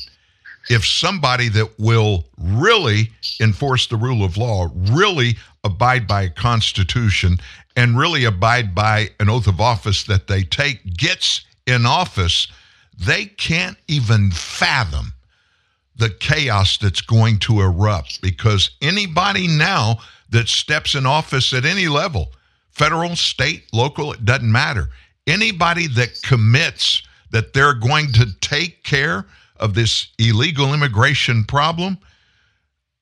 if 0.70 0.85
somebody 0.86 1.48
that 1.51 1.78
will 1.78 2.24
really 2.39 3.11
enforce 3.40 3.86
the 3.86 3.97
rule 3.97 4.24
of 4.24 4.36
law, 4.36 4.69
really 4.74 5.36
abide 5.62 6.06
by 6.06 6.23
a 6.23 6.31
constitution, 6.31 7.39
and 7.77 7.98
really 7.98 8.24
abide 8.24 8.74
by 8.74 9.11
an 9.20 9.28
oath 9.28 9.47
of 9.47 9.61
office 9.61 10.05
that 10.05 10.27
they 10.27 10.43
take 10.43 10.97
gets 10.97 11.44
in 11.66 11.86
office, 11.86 12.48
they 12.98 13.27
can't 13.27 13.77
even 13.89 14.31
fathom 14.31 15.12
the 15.97 16.11
chaos 16.11 16.78
that's 16.78 17.01
going 17.01 17.39
to 17.39 17.61
erupt 17.61 18.20
because 18.20 18.70
anybody 18.82 19.47
now 19.47 19.98
that 20.31 20.48
steps 20.48 20.94
in 20.94 21.06
office 21.06 21.52
at 21.52 21.65
any 21.65 21.89
level, 21.89 22.32
federal, 22.70 23.15
state, 23.16 23.65
local, 23.73 24.12
it 24.12 24.24
doesn't 24.24 24.51
matter. 24.51 24.89
Anybody 25.27 25.87
that 25.89 26.21
commits 26.23 27.03
that 27.31 27.53
they're 27.53 27.75
going 27.75 28.13
to 28.13 28.27
take 28.41 28.85
care 28.85 29.27
of 29.57 29.75
this 29.75 30.09
illegal 30.19 30.75
immigration 30.75 31.45
problem, 31.45 31.99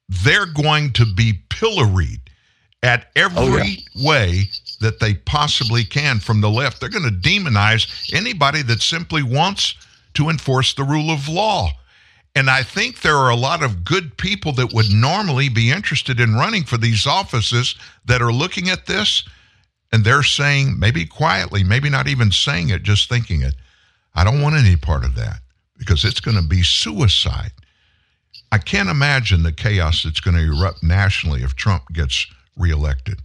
they're 0.08 0.46
going 0.46 0.92
to 0.92 1.06
be 1.06 1.40
pilloried 1.48 2.20
at 2.82 3.10
every 3.14 3.84
oh, 3.96 4.04
way 4.04 4.42
that 4.80 5.00
they 5.00 5.14
possibly 5.14 5.84
can 5.84 6.18
from 6.18 6.40
the 6.40 6.50
left. 6.50 6.80
They're 6.80 6.88
going 6.88 7.04
to 7.04 7.28
demonize 7.28 8.12
anybody 8.14 8.62
that 8.62 8.82
simply 8.82 9.22
wants 9.22 9.74
to 10.14 10.28
enforce 10.28 10.74
the 10.74 10.84
rule 10.84 11.10
of 11.10 11.28
law. 11.28 11.70
And 12.34 12.48
I 12.50 12.62
think 12.62 13.00
there 13.00 13.16
are 13.16 13.30
a 13.30 13.36
lot 13.36 13.62
of 13.62 13.84
good 13.84 14.16
people 14.16 14.52
that 14.54 14.72
would 14.72 14.90
normally 14.90 15.48
be 15.48 15.70
interested 15.70 16.18
in 16.18 16.34
running 16.34 16.64
for 16.64 16.78
these 16.78 17.06
offices 17.06 17.76
that 18.06 18.22
are 18.22 18.32
looking 18.32 18.68
at 18.68 18.86
this 18.86 19.24
and 19.92 20.04
they're 20.04 20.22
saying, 20.22 20.78
maybe 20.78 21.04
quietly, 21.04 21.62
maybe 21.62 21.90
not 21.90 22.08
even 22.08 22.32
saying 22.32 22.70
it, 22.70 22.82
just 22.82 23.08
thinking 23.08 23.42
it, 23.42 23.54
I 24.14 24.24
don't 24.24 24.40
want 24.40 24.56
any 24.56 24.76
part 24.76 25.04
of 25.04 25.14
that 25.16 25.40
because 25.78 26.04
it's 26.04 26.20
going 26.20 26.36
to 26.36 26.42
be 26.42 26.62
suicide. 26.62 27.52
I 28.50 28.58
can't 28.58 28.88
imagine 28.88 29.42
the 29.42 29.52
chaos 29.52 30.02
that's 30.02 30.20
going 30.20 30.36
to 30.36 30.42
erupt 30.42 30.82
nationally 30.82 31.42
if 31.42 31.54
Trump 31.54 31.84
gets 31.92 32.26
reelected. 32.56 33.20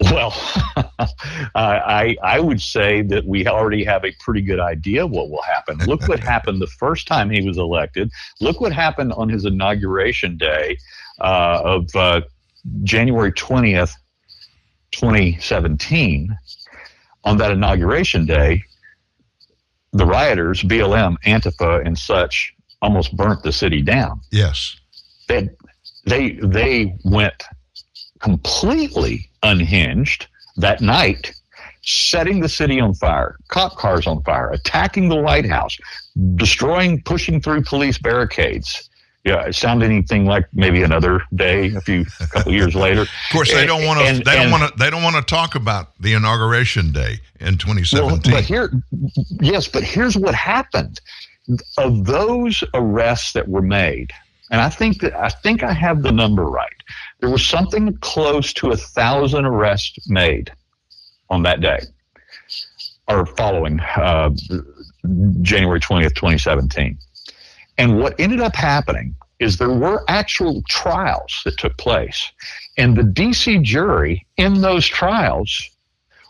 Well, 0.00 0.34
I 1.54 2.16
I 2.22 2.38
would 2.38 2.60
say 2.60 3.00
that 3.02 3.24
we 3.24 3.46
already 3.46 3.82
have 3.84 4.04
a 4.04 4.12
pretty 4.20 4.42
good 4.42 4.60
idea 4.60 5.06
what 5.06 5.30
will 5.30 5.42
happen. 5.42 5.78
Look 5.86 6.06
what 6.06 6.20
happened 6.34 6.60
the 6.60 6.66
first 6.66 7.06
time 7.06 7.30
he 7.30 7.46
was 7.46 7.56
elected. 7.56 8.10
Look 8.40 8.60
what 8.60 8.72
happened 8.72 9.14
on 9.14 9.28
his 9.28 9.46
inauguration 9.46 10.36
day 10.36 10.76
uh, 11.20 11.62
of 11.64 11.96
uh, 11.96 12.20
January 12.82 13.32
twentieth, 13.32 13.94
twenty 14.90 15.38
seventeen. 15.40 16.36
On 17.24 17.36
that 17.38 17.50
inauguration 17.50 18.24
day, 18.24 18.62
the 19.92 20.06
rioters, 20.06 20.62
BLM, 20.62 21.16
Antifa, 21.24 21.84
and 21.84 21.98
such, 21.98 22.54
almost 22.82 23.16
burnt 23.16 23.42
the 23.42 23.52
city 23.52 23.82
down. 23.82 24.20
Yes. 24.30 24.76
They 25.28 25.50
they 26.06 26.32
they 26.42 26.94
went 27.04 27.42
completely 28.20 29.28
unhinged 29.42 30.26
that 30.56 30.80
night, 30.80 31.32
setting 31.82 32.40
the 32.40 32.48
city 32.48 32.80
on 32.80 32.94
fire, 32.94 33.36
cop 33.48 33.76
cars 33.76 34.06
on 34.06 34.22
fire, 34.22 34.50
attacking 34.50 35.08
the 35.08 35.16
White 35.16 35.46
House, 35.46 35.76
destroying, 36.36 37.02
pushing 37.02 37.40
through 37.40 37.62
police 37.62 37.98
barricades. 37.98 38.85
Yeah, 39.26 39.44
it 39.44 39.56
sounded 39.56 39.86
anything 39.86 40.24
like 40.24 40.46
maybe 40.52 40.84
another 40.84 41.20
day, 41.34 41.74
a 41.74 41.80
few, 41.80 42.06
a 42.20 42.28
couple 42.28 42.52
years 42.52 42.74
later. 42.86 43.02
Of 43.02 43.08
course, 43.32 43.52
they 43.52 43.66
don't 43.66 43.84
want 43.84 43.98
to. 43.98 44.22
They 44.22 44.36
don't 44.36 44.52
want 44.52 44.72
to. 44.72 44.78
They 44.78 44.88
don't 44.88 45.02
want 45.02 45.16
to 45.16 45.22
talk 45.22 45.56
about 45.56 46.00
the 46.00 46.12
inauguration 46.12 46.92
day 46.92 47.18
in 47.40 47.58
2017. 47.58 48.06
Well, 48.06 48.20
but 48.40 48.44
here, 48.44 48.70
yes, 49.40 49.66
but 49.66 49.82
here's 49.82 50.16
what 50.16 50.36
happened. 50.36 51.00
Of 51.76 52.04
those 52.04 52.62
arrests 52.72 53.32
that 53.32 53.48
were 53.48 53.62
made, 53.62 54.12
and 54.52 54.60
I 54.60 54.68
think 54.68 55.00
that 55.00 55.12
I 55.14 55.30
think 55.30 55.64
I 55.64 55.72
have 55.72 56.04
the 56.04 56.12
number 56.12 56.44
right. 56.44 56.70
There 57.18 57.30
was 57.30 57.44
something 57.44 57.96
close 57.98 58.52
to 58.54 58.70
a 58.70 58.76
thousand 58.76 59.44
arrests 59.44 60.08
made 60.08 60.52
on 61.30 61.42
that 61.42 61.60
day, 61.60 61.80
or 63.08 63.26
following 63.26 63.80
uh, 63.80 64.30
January 65.42 65.80
twentieth, 65.80 66.14
twenty 66.14 66.38
seventeen. 66.38 66.96
And 67.78 67.98
what 67.98 68.18
ended 68.18 68.40
up 68.40 68.54
happening 68.54 69.14
is 69.38 69.58
there 69.58 69.72
were 69.72 70.04
actual 70.08 70.62
trials 70.68 71.42
that 71.44 71.58
took 71.58 71.76
place, 71.76 72.32
and 72.78 72.96
the 72.96 73.02
DC 73.02 73.62
jury 73.62 74.26
in 74.36 74.62
those 74.62 74.86
trials 74.86 75.70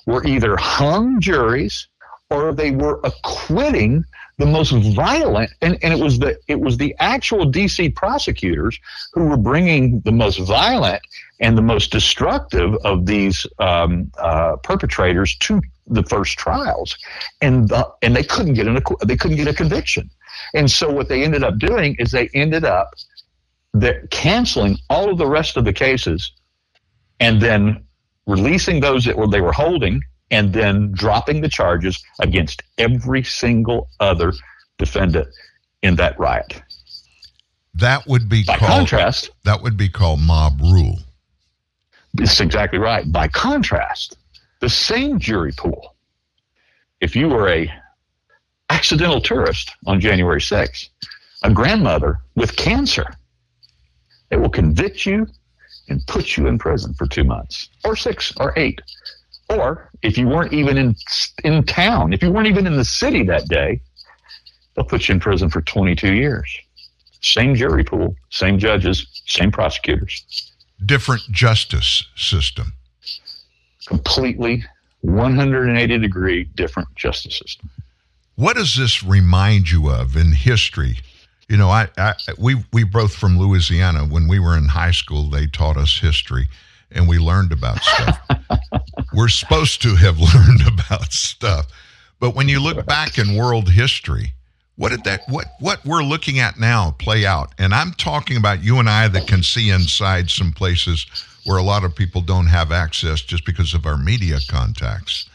were 0.07 0.27
either 0.27 0.57
hung 0.57 1.21
juries 1.21 1.89
or 2.31 2.53
they 2.53 2.73
were 2.73 3.01
acquitting 3.05 4.05
the 4.39 4.47
most 4.47 4.71
violent 4.95 5.51
and, 5.63 5.79
and 5.83 5.95
it 5.95 6.03
was 6.03 6.19
the 6.19 6.39
it 6.47 6.61
was 6.61 6.77
the 6.77 6.95
actual 6.99 7.51
DC 7.51 7.95
prosecutors 7.95 8.79
who 9.15 9.25
were 9.25 9.37
bringing 9.37 10.01
the 10.01 10.13
most 10.13 10.39
violent 10.41 11.01
and 11.41 11.57
the 11.57 11.63
most 11.63 11.91
destructive 11.91 12.75
of 12.85 13.07
these 13.07 13.47
um, 13.59 14.11
uh, 14.19 14.57
perpetrators 14.57 15.37
to 15.37 15.61
the 15.87 16.03
first 16.05 16.39
trials. 16.39 16.97
And 17.41 17.69
the, 17.69 17.89
and 18.03 18.17
they 18.17 18.25
couldn't 18.25 18.55
get 18.55 18.67
an 18.67 18.79
they 19.05 19.17
couldn't 19.17 19.37
get 19.37 19.49
a 19.49 19.55
conviction 19.55 20.11
and 20.55 20.71
so 20.71 20.91
what 20.91 21.09
they 21.09 21.23
ended 21.25 21.43
up 21.43 21.59
doing 21.59 21.97
is 21.99 22.11
they 22.11 22.29
ended 22.35 22.65
up 22.65 22.91
canceling 24.11 24.79
all 24.89 25.11
of 25.11 25.19
the 25.19 25.27
rest 25.27 25.57
of 25.57 25.65
the 25.65 25.73
cases 25.73 26.33
and 27.21 27.41
then 27.41 27.85
releasing 28.27 28.81
those 28.81 29.05
that 29.05 29.17
were 29.17 29.27
they 29.29 29.41
were 29.41 29.53
holding 29.53 30.01
and 30.31 30.53
then 30.53 30.91
dropping 30.93 31.41
the 31.41 31.49
charges 31.49 32.03
against 32.21 32.63
every 32.79 33.23
single 33.23 33.89
other 34.01 34.33
defendant 34.79 35.29
in 35.83 35.95
that 35.97 36.19
riot. 36.19 36.63
that 37.75 38.07
would 38.07 38.29
be 38.29 38.43
By 38.45 38.57
called. 38.57 38.71
contrast, 38.73 39.31
that 39.45 39.63
would 39.63 39.77
be 39.77 39.89
called 39.89 40.21
mob 40.21 40.61
rule. 40.61 40.99
That's 42.15 42.41
exactly 42.41 42.79
right. 42.79 43.11
By 43.13 43.29
contrast, 43.29 44.17
the 44.61 44.71
same 44.71 45.19
jury 45.19 45.53
pool, 45.53 45.95
if 47.01 47.15
you 47.15 47.29
were 47.29 47.49
a 47.51 47.71
accidental 48.71 49.21
tourist 49.21 49.73
on 49.87 50.01
January 50.01 50.41
6th, 50.41 50.89
a 51.43 51.51
grandmother 51.51 52.19
with 52.35 52.57
cancer, 52.57 53.07
they 54.31 54.37
will 54.37 54.51
convict 54.51 55.07
you 55.07 55.27
and 55.89 56.05
put 56.07 56.37
you 56.37 56.47
in 56.47 56.59
prison 56.59 56.93
for 56.95 57.07
two 57.07 57.25
months 57.25 57.69
or 57.85 57.95
six 57.95 58.33
or 58.39 58.53
eight. 58.57 58.81
Or 59.49 59.91
if 60.03 60.19
you 60.19 60.27
weren't 60.27 60.53
even 60.53 60.77
in 60.77 60.97
in 61.45 61.63
town, 61.63 62.13
if 62.13 62.23
you 62.23 62.33
weren't 62.33 62.49
even 62.49 62.67
in 62.67 62.77
the 62.77 62.85
city 62.85 63.23
that 63.25 63.49
day, 63.49 63.81
they'll 64.75 64.85
put 64.85 65.09
you 65.09 65.15
in 65.15 65.21
prison 65.21 65.49
for 65.49 65.63
22 65.63 66.15
years. 66.15 66.59
Same 67.21 67.55
jury 67.55 67.85
pool, 67.85 68.17
same 68.31 68.59
judges, 68.59 69.07
same 69.27 69.53
prosecutors. 69.53 70.53
Different 70.85 71.23
justice 71.31 72.05
system. 72.17 72.73
Completely 73.87 74.65
180 75.03 75.99
degree 75.99 76.45
different 76.57 76.89
justice 76.97 77.39
system. 77.39 77.71
What 78.37 78.57
does 78.57 78.77
this 78.77 79.03
remind 79.03 79.71
you 79.71 79.91
of 79.91 80.15
in 80.15 80.33
history? 80.33 80.99
You 81.49 81.57
know, 81.57 81.71
I, 81.71 81.89
I 81.97 82.15
we 82.39 82.57
we 82.73 82.85
both 82.85 83.15
from 83.15 83.39
Louisiana. 83.39 84.05
When 84.05 84.29
we 84.29 84.39
were 84.39 84.57
in 84.57 84.67
high 84.67 84.91
school, 84.91 85.31
they 85.31 85.47
taught 85.47 85.79
us 85.79 85.99
history, 85.99 86.49
and 86.93 87.09
we 87.09 87.19
learned 87.19 87.53
about 87.53 87.83
stuff. 87.83 88.21
we're 89.15 89.29
supposed 89.29 89.81
to 89.83 89.97
have 89.97 90.19
learned 90.35 90.67
about 90.67 91.13
stuff, 91.13 91.67
but 92.21 92.35
when 92.35 92.49
you 92.49 92.61
look 92.61 92.85
back 92.85 93.17
in 93.17 93.37
world 93.37 93.71
history, 93.71 94.33
what 94.77 94.91
did 94.91 95.05
that 95.05 95.23
what 95.29 95.47
what 95.61 95.83
we're 95.87 96.03
looking 96.03 96.39
at 96.39 96.59
now 96.59 96.91
play 96.99 97.25
out? 97.25 97.55
And 97.59 97.73
I'm 97.73 97.93
talking 97.93 98.37
about 98.37 98.63
you 98.63 98.79
and 98.79 98.89
I 98.89 99.09
that 99.09 99.27
can 99.27 99.43
see 99.43 99.71
inside 99.71 100.29
some 100.29 100.53
places 100.53 101.07
where 101.45 101.57
a 101.57 101.63
lot 101.63 101.85
of 101.85 101.97
people 101.97 102.21
don't 102.21 102.49
have 102.49 102.71
access 102.71 103.23
just 103.23 103.47
because 103.47 103.73
of 103.73 103.87
our 103.87 103.97
media 103.97 104.39
contacts. 104.49 105.31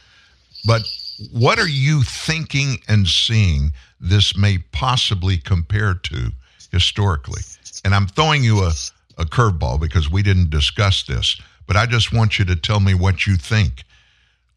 But 0.65 0.83
What 1.31 1.59
are 1.59 1.67
you 1.67 2.03
thinking 2.03 2.79
and 2.87 3.07
seeing 3.07 3.73
this 3.99 4.35
may 4.35 4.59
possibly 4.71 5.37
compare 5.37 5.93
to 5.93 6.31
historically? 6.71 7.41
And 7.83 7.93
I'm 7.93 8.07
throwing 8.07 8.43
you 8.43 8.61
a, 8.61 8.71
a 9.17 9.25
curveball 9.25 9.79
because 9.79 10.09
we 10.09 10.23
didn't 10.23 10.49
discuss 10.49 11.03
this, 11.03 11.39
but 11.67 11.75
I 11.75 11.85
just 11.85 12.13
want 12.13 12.39
you 12.39 12.45
to 12.45 12.55
tell 12.55 12.79
me 12.79 12.93
what 12.93 13.27
you 13.27 13.35
think 13.35 13.83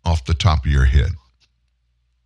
off 0.05 0.25
the 0.25 0.35
top 0.35 0.65
of 0.65 0.71
your 0.71 0.85
head. 0.85 1.11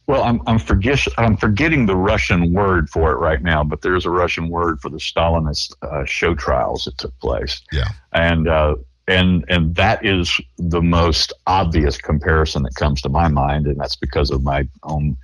Well, 0.06 0.24
I'm 0.24 0.40
I'm, 0.47 0.59
forget, 0.59 1.06
I'm 1.19 1.36
forgetting 1.36 1.85
the 1.85 1.94
Russian 1.97 2.55
word 2.55 2.89
for 2.89 3.12
it 3.12 3.16
right 3.16 3.43
now, 3.43 3.62
but 3.62 3.82
there's 3.82 4.06
a 4.06 4.10
Russian 4.10 4.48
word 4.48 4.81
for 4.81 4.89
the 4.89 4.97
Stalinist 4.97 5.74
uh, 5.82 6.06
show 6.06 6.35
trials 6.35 6.85
that 6.85 6.97
took 6.97 7.16
place. 7.20 7.60
Yeah, 7.73 7.89
and 8.12 8.48
uh, 8.48 8.77
and 9.09 9.44
and 9.48 9.74
that 9.74 10.05
is 10.05 10.40
the 10.59 10.82
most 10.82 11.32
obvious 11.47 11.97
comparison 11.97 12.62
that 12.62 12.74
comes 12.74 13.01
to 13.02 13.09
my 13.09 13.26
mind, 13.26 13.66
and 13.66 13.80
that's 13.80 13.97
because 13.97 14.30
of 14.30 14.43
my 14.44 14.68
own 14.85 15.16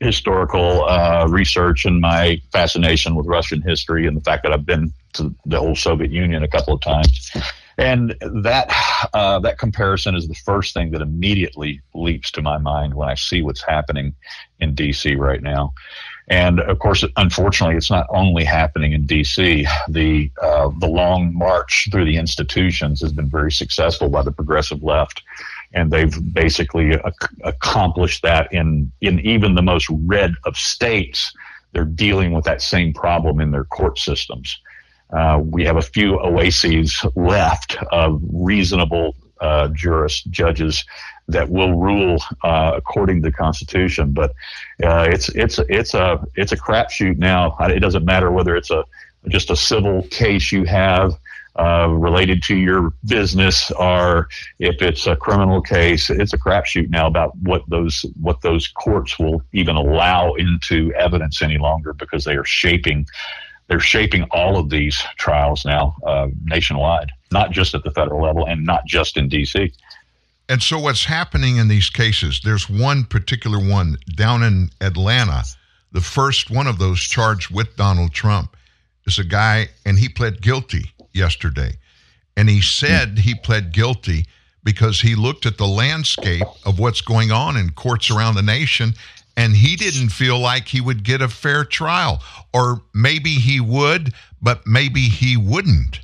historical 0.00 0.84
uh, 0.84 1.26
research 1.28 1.84
and 1.84 2.00
my 2.00 2.40
fascination 2.52 3.14
with 3.14 3.26
Russian 3.26 3.60
history, 3.62 4.06
and 4.06 4.16
the 4.16 4.20
fact 4.22 4.42
that 4.44 4.52
I've 4.52 4.66
been 4.66 4.92
to 5.14 5.34
the 5.44 5.58
whole 5.60 5.76
Soviet 5.76 6.10
Union 6.10 6.42
a 6.42 6.48
couple 6.48 6.74
of 6.74 6.80
times. 6.80 7.30
And 7.76 8.16
that 8.20 8.72
uh, 9.14 9.38
that 9.40 9.58
comparison 9.58 10.16
is 10.16 10.26
the 10.26 10.34
first 10.34 10.74
thing 10.74 10.90
that 10.92 11.00
immediately 11.00 11.80
leaps 11.94 12.32
to 12.32 12.42
my 12.42 12.58
mind 12.58 12.94
when 12.94 13.08
I 13.08 13.14
see 13.14 13.42
what's 13.42 13.62
happening 13.62 14.14
in 14.58 14.74
D.C. 14.74 15.14
right 15.14 15.42
now. 15.42 15.74
And 16.30 16.60
of 16.60 16.78
course, 16.78 17.04
unfortunately, 17.16 17.76
it's 17.76 17.90
not 17.90 18.06
only 18.10 18.44
happening 18.44 18.92
in 18.92 19.06
D.C. 19.06 19.66
The 19.88 20.30
uh, 20.42 20.70
the 20.78 20.86
long 20.86 21.34
march 21.34 21.88
through 21.90 22.04
the 22.04 22.16
institutions 22.16 23.00
has 23.00 23.12
been 23.12 23.30
very 23.30 23.50
successful 23.50 24.10
by 24.10 24.22
the 24.22 24.32
progressive 24.32 24.82
left, 24.82 25.22
and 25.72 25.90
they've 25.90 26.14
basically 26.34 26.90
ac- 26.90 27.34
accomplished 27.44 28.22
that 28.22 28.52
in 28.52 28.92
in 29.00 29.20
even 29.20 29.54
the 29.54 29.62
most 29.62 29.88
red 29.90 30.34
of 30.44 30.56
states. 30.56 31.32
They're 31.72 31.84
dealing 31.84 32.32
with 32.32 32.44
that 32.44 32.62
same 32.62 32.92
problem 32.94 33.40
in 33.40 33.50
their 33.50 33.64
court 33.64 33.98
systems. 33.98 34.58
Uh, 35.10 35.40
we 35.42 35.64
have 35.64 35.76
a 35.76 35.82
few 35.82 36.18
oases 36.20 37.04
left 37.14 37.76
of 37.92 38.20
reasonable 38.30 39.14
uh, 39.40 39.68
judges 39.68 40.84
that 41.28 41.50
will 41.50 41.78
rule 41.78 42.18
uh, 42.42 42.72
according 42.74 43.22
to 43.22 43.28
the 43.28 43.32
Constitution. 43.32 44.12
But 44.12 44.30
uh, 44.82 45.08
it's 45.10 45.28
it's 45.30 45.58
it's 45.68 45.94
a 45.94 46.24
it's 46.34 46.52
a 46.52 46.56
crapshoot 46.56 47.18
now. 47.18 47.56
It 47.60 47.80
doesn't 47.80 48.04
matter 48.04 48.30
whether 48.32 48.56
it's 48.56 48.70
a 48.70 48.84
just 49.28 49.50
a 49.50 49.56
civil 49.56 50.02
case 50.04 50.50
you 50.50 50.64
have. 50.64 51.14
Uh, 51.56 51.88
related 51.88 52.40
to 52.40 52.54
your 52.54 52.92
business, 53.06 53.72
or 53.72 54.28
if 54.60 54.80
it's 54.80 55.08
a 55.08 55.16
criminal 55.16 55.60
case, 55.60 56.08
it's 56.08 56.32
a 56.32 56.38
crapshoot 56.38 56.88
now 56.88 57.08
about 57.08 57.36
what 57.38 57.62
those 57.66 58.06
what 58.20 58.40
those 58.42 58.68
courts 58.68 59.18
will 59.18 59.42
even 59.52 59.74
allow 59.74 60.34
into 60.34 60.94
evidence 60.94 61.42
any 61.42 61.58
longer 61.58 61.92
because 61.94 62.22
they 62.22 62.36
are 62.36 62.44
shaping 62.44 63.04
they're 63.68 63.80
shaping 63.80 64.22
all 64.30 64.56
of 64.56 64.70
these 64.70 65.02
trials 65.16 65.64
now 65.64 65.94
uh, 66.06 66.28
nationwide, 66.44 67.10
not 67.30 67.50
just 67.50 67.74
at 67.74 67.84
the 67.84 67.90
federal 67.90 68.22
level 68.22 68.46
and 68.46 68.64
not 68.64 68.86
just 68.86 69.16
in 69.16 69.28
D.C. 69.28 69.72
And 70.48 70.62
so, 70.62 70.78
what's 70.78 71.04
happening 71.04 71.56
in 71.56 71.68
these 71.68 71.90
cases? 71.90 72.40
There's 72.42 72.70
one 72.70 73.04
particular 73.04 73.58
one 73.58 73.98
down 74.14 74.42
in 74.42 74.70
Atlanta. 74.80 75.44
The 75.92 76.00
first 76.00 76.50
one 76.50 76.66
of 76.66 76.78
those 76.78 77.00
charged 77.00 77.54
with 77.54 77.76
Donald 77.76 78.12
Trump 78.12 78.56
is 79.06 79.18
a 79.18 79.24
guy, 79.24 79.68
and 79.84 79.98
he 79.98 80.08
pled 80.08 80.40
guilty 80.40 80.92
yesterday. 81.12 81.72
And 82.36 82.48
he 82.48 82.60
said 82.60 83.18
he 83.18 83.34
pled 83.34 83.72
guilty 83.72 84.26
because 84.64 85.00
he 85.00 85.14
looked 85.14 85.44
at 85.44 85.58
the 85.58 85.66
landscape 85.66 86.46
of 86.64 86.78
what's 86.78 87.00
going 87.00 87.30
on 87.30 87.56
in 87.56 87.70
courts 87.70 88.10
around 88.10 88.34
the 88.34 88.42
nation 88.42 88.94
and 89.38 89.54
he 89.54 89.76
didn't 89.76 90.08
feel 90.08 90.36
like 90.36 90.66
he 90.66 90.80
would 90.80 91.04
get 91.04 91.22
a 91.22 91.28
fair 91.28 91.64
trial. 91.64 92.20
Or 92.52 92.82
maybe 92.92 93.34
he 93.34 93.60
would, 93.60 94.12
but 94.42 94.66
maybe 94.66 95.02
he 95.02 95.36
wouldn't. 95.36 96.00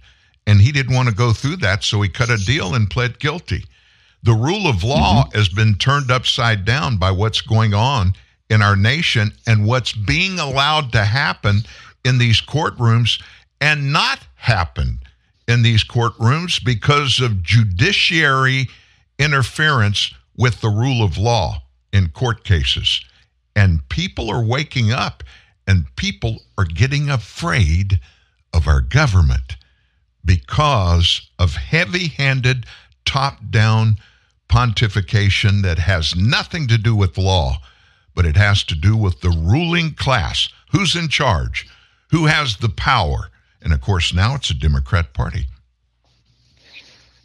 And 0.46 0.60
he 0.60 0.70
didn't 0.70 0.94
want 0.94 1.08
to 1.08 1.14
go 1.14 1.32
through 1.32 1.56
that, 1.56 1.82
so 1.82 2.00
he 2.00 2.08
cut 2.08 2.30
a 2.30 2.36
deal 2.36 2.76
and 2.76 2.88
pled 2.88 3.18
guilty. 3.18 3.64
The 4.24 4.32
rule 4.32 4.66
of 4.66 4.82
law 4.82 5.24
mm-hmm. 5.24 5.36
has 5.36 5.50
been 5.50 5.74
turned 5.74 6.10
upside 6.10 6.64
down 6.64 6.96
by 6.96 7.10
what's 7.10 7.42
going 7.42 7.74
on 7.74 8.14
in 8.48 8.62
our 8.62 8.74
nation 8.74 9.32
and 9.46 9.66
what's 9.66 9.92
being 9.92 10.38
allowed 10.38 10.92
to 10.92 11.04
happen 11.04 11.60
in 12.04 12.18
these 12.18 12.40
courtrooms 12.40 13.22
and 13.60 13.92
not 13.92 14.26
happen 14.36 14.98
in 15.46 15.62
these 15.62 15.84
courtrooms 15.84 16.62
because 16.64 17.20
of 17.20 17.42
judiciary 17.42 18.68
interference 19.18 20.12
with 20.36 20.60
the 20.62 20.70
rule 20.70 21.02
of 21.02 21.18
law 21.18 21.62
in 21.92 22.08
court 22.08 22.44
cases. 22.44 23.04
And 23.54 23.86
people 23.90 24.30
are 24.30 24.44
waking 24.44 24.90
up 24.90 25.22
and 25.66 25.84
people 25.96 26.40
are 26.56 26.64
getting 26.64 27.10
afraid 27.10 28.00
of 28.54 28.66
our 28.66 28.80
government 28.80 29.56
because 30.24 31.30
of 31.38 31.56
heavy 31.56 32.08
handed, 32.08 32.64
top 33.04 33.38
down 33.50 33.98
pontification 34.54 35.62
that 35.62 35.80
has 35.80 36.14
nothing 36.14 36.68
to 36.68 36.78
do 36.78 36.94
with 36.94 37.18
law, 37.18 37.58
but 38.14 38.24
it 38.24 38.36
has 38.36 38.62
to 38.62 38.76
do 38.76 38.96
with 38.96 39.20
the 39.20 39.30
ruling 39.30 39.92
class. 39.94 40.48
Who's 40.70 40.94
in 40.94 41.08
charge? 41.08 41.66
Who 42.12 42.26
has 42.26 42.58
the 42.58 42.68
power? 42.68 43.30
And 43.62 43.72
of 43.72 43.80
course, 43.80 44.14
now 44.14 44.36
it's 44.36 44.50
a 44.50 44.54
Democrat 44.54 45.12
Party. 45.12 45.46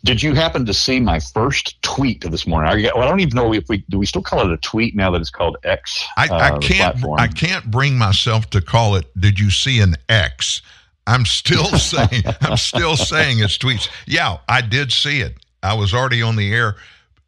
Did 0.03 0.23
you 0.23 0.33
happen 0.33 0.65
to 0.65 0.73
see 0.73 0.99
my 0.99 1.19
first 1.19 1.79
tweet 1.83 2.21
this 2.21 2.47
morning? 2.47 2.89
well, 2.95 3.03
I 3.03 3.07
don't 3.07 3.19
even 3.19 3.35
know 3.35 3.53
if 3.53 3.69
we 3.69 3.85
do. 3.89 3.99
We 3.99 4.07
still 4.07 4.23
call 4.23 4.39
it 4.39 4.51
a 4.51 4.57
tweet 4.57 4.95
now 4.95 5.11
that 5.11 5.21
it's 5.21 5.29
called 5.29 5.57
X. 5.63 6.03
I, 6.17 6.29
uh, 6.29 6.35
I 6.35 6.57
can't. 6.57 6.97
I 7.19 7.27
can't 7.27 7.69
bring 7.69 7.95
myself 7.95 8.49
to 8.51 8.61
call 8.61 8.95
it. 8.95 9.05
Did 9.19 9.37
you 9.37 9.51
see 9.51 9.81
an 9.81 9.95
X? 10.07 10.63
I'm 11.05 11.25
still 11.25 11.65
saying. 11.77 12.23
I'm 12.41 12.57
still 12.57 12.95
saying 12.95 13.39
it's 13.39 13.57
tweets. 13.57 13.87
Yeah, 14.07 14.37
I 14.47 14.61
did 14.61 14.91
see 14.91 15.19
it. 15.19 15.35
I 15.61 15.73
was 15.73 15.93
already 15.93 16.21
on 16.21 16.37
the 16.37 16.53
air, 16.53 16.77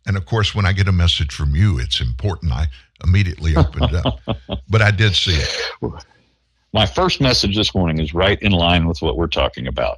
and 0.06 0.18
of 0.18 0.26
course, 0.26 0.56
when 0.56 0.66
I 0.66 0.74
get 0.74 0.88
a 0.88 0.92
message 0.92 1.34
from 1.34 1.56
you, 1.56 1.80
it's 1.80 2.02
important. 2.02 2.52
I 2.52 2.68
immediately 3.04 3.56
opened 3.56 3.96
up, 3.96 4.20
but 4.70 4.82
I 4.82 4.92
did 4.92 5.16
see 5.16 5.36
it. 5.36 6.04
My 6.74 6.86
first 6.86 7.20
message 7.20 7.56
this 7.56 7.76
morning 7.76 8.00
is 8.00 8.14
right 8.14 8.42
in 8.42 8.54
line 8.54 8.88
with 8.88 9.02
what 9.02 9.18
we're 9.18 9.28
talking 9.28 9.68
about 9.68 9.98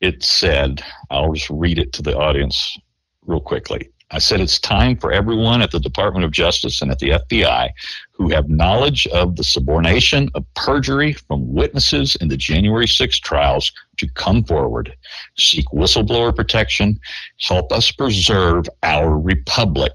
it 0.00 0.22
said, 0.22 0.82
I'll 1.10 1.32
just 1.32 1.50
read 1.50 1.78
it 1.78 1.92
to 1.94 2.02
the 2.02 2.16
audience 2.16 2.78
real 3.26 3.40
quickly. 3.40 3.90
I 4.10 4.18
said 4.18 4.40
it's 4.40 4.58
time 4.58 4.96
for 4.96 5.12
everyone 5.12 5.60
at 5.60 5.70
the 5.70 5.80
Department 5.80 6.24
of 6.24 6.30
Justice 6.30 6.80
and 6.80 6.90
at 6.90 6.98
the 6.98 7.10
FBI 7.10 7.70
who 8.12 8.30
have 8.30 8.48
knowledge 8.48 9.06
of 9.08 9.36
the 9.36 9.42
subornation 9.42 10.30
of 10.34 10.46
perjury 10.54 11.12
from 11.12 11.52
witnesses 11.52 12.16
in 12.16 12.28
the 12.28 12.36
January 12.36 12.86
6 12.86 13.20
trials 13.20 13.70
to 13.98 14.08
come 14.14 14.44
forward, 14.44 14.94
seek 15.36 15.66
whistleblower 15.66 16.34
protection, 16.34 16.98
help 17.40 17.70
us 17.70 17.92
preserve 17.92 18.66
our 18.82 19.18
republic, 19.18 19.92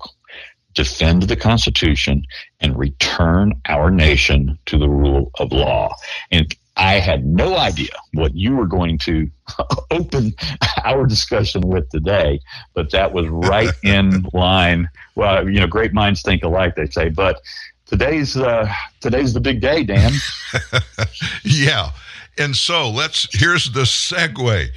defend 0.76 1.23
the 1.23 1.35
Constitution, 1.35 2.23
and 2.60 2.77
return 2.77 3.53
our 3.68 3.90
nation 3.90 4.60
to 4.68 4.77
the 4.77 4.90
rule 4.90 5.31
of 5.40 5.52
law. 5.52 5.94
And 6.31 6.56
I 6.75 6.93
had 6.95 7.25
no 7.25 7.55
idea 7.55 7.91
what 8.13 8.35
you 8.35 8.55
were 8.55 8.65
going 8.65 8.97
to 8.99 9.29
open 9.91 10.33
our 10.83 11.05
discussion 11.05 11.61
with 11.61 11.89
today, 11.89 12.39
but 12.73 12.91
that 12.91 13.13
was 13.13 13.27
right 13.27 13.73
in 13.83 14.25
line. 14.33 14.89
Well, 15.15 15.47
you 15.47 15.59
know, 15.59 15.67
great 15.67 15.93
minds 15.93 16.21
think 16.21 16.43
alike, 16.43 16.75
they 16.75 16.87
say. 16.87 17.09
But 17.09 17.41
today's 17.85 18.35
uh, 18.35 18.71
today's 19.01 19.33
the 19.33 19.39
big 19.39 19.61
day, 19.61 19.83
Dan. 19.83 20.13
yeah, 21.43 21.91
and 22.37 22.55
so 22.55 22.89
let's. 22.89 23.27
Here's 23.31 23.71
the 23.71 23.81
segue. 23.81 24.69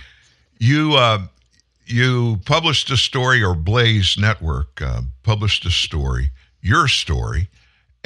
You 0.59 0.95
uh, 0.95 1.27
you 1.87 2.41
published 2.45 2.91
a 2.91 2.97
story, 2.99 3.43
or 3.43 3.55
Blaze 3.55 4.19
Network 4.19 4.83
uh, 4.83 5.03
published 5.23 5.65
a 5.65 5.71
story, 5.71 6.31
your 6.61 6.89
story 6.89 7.49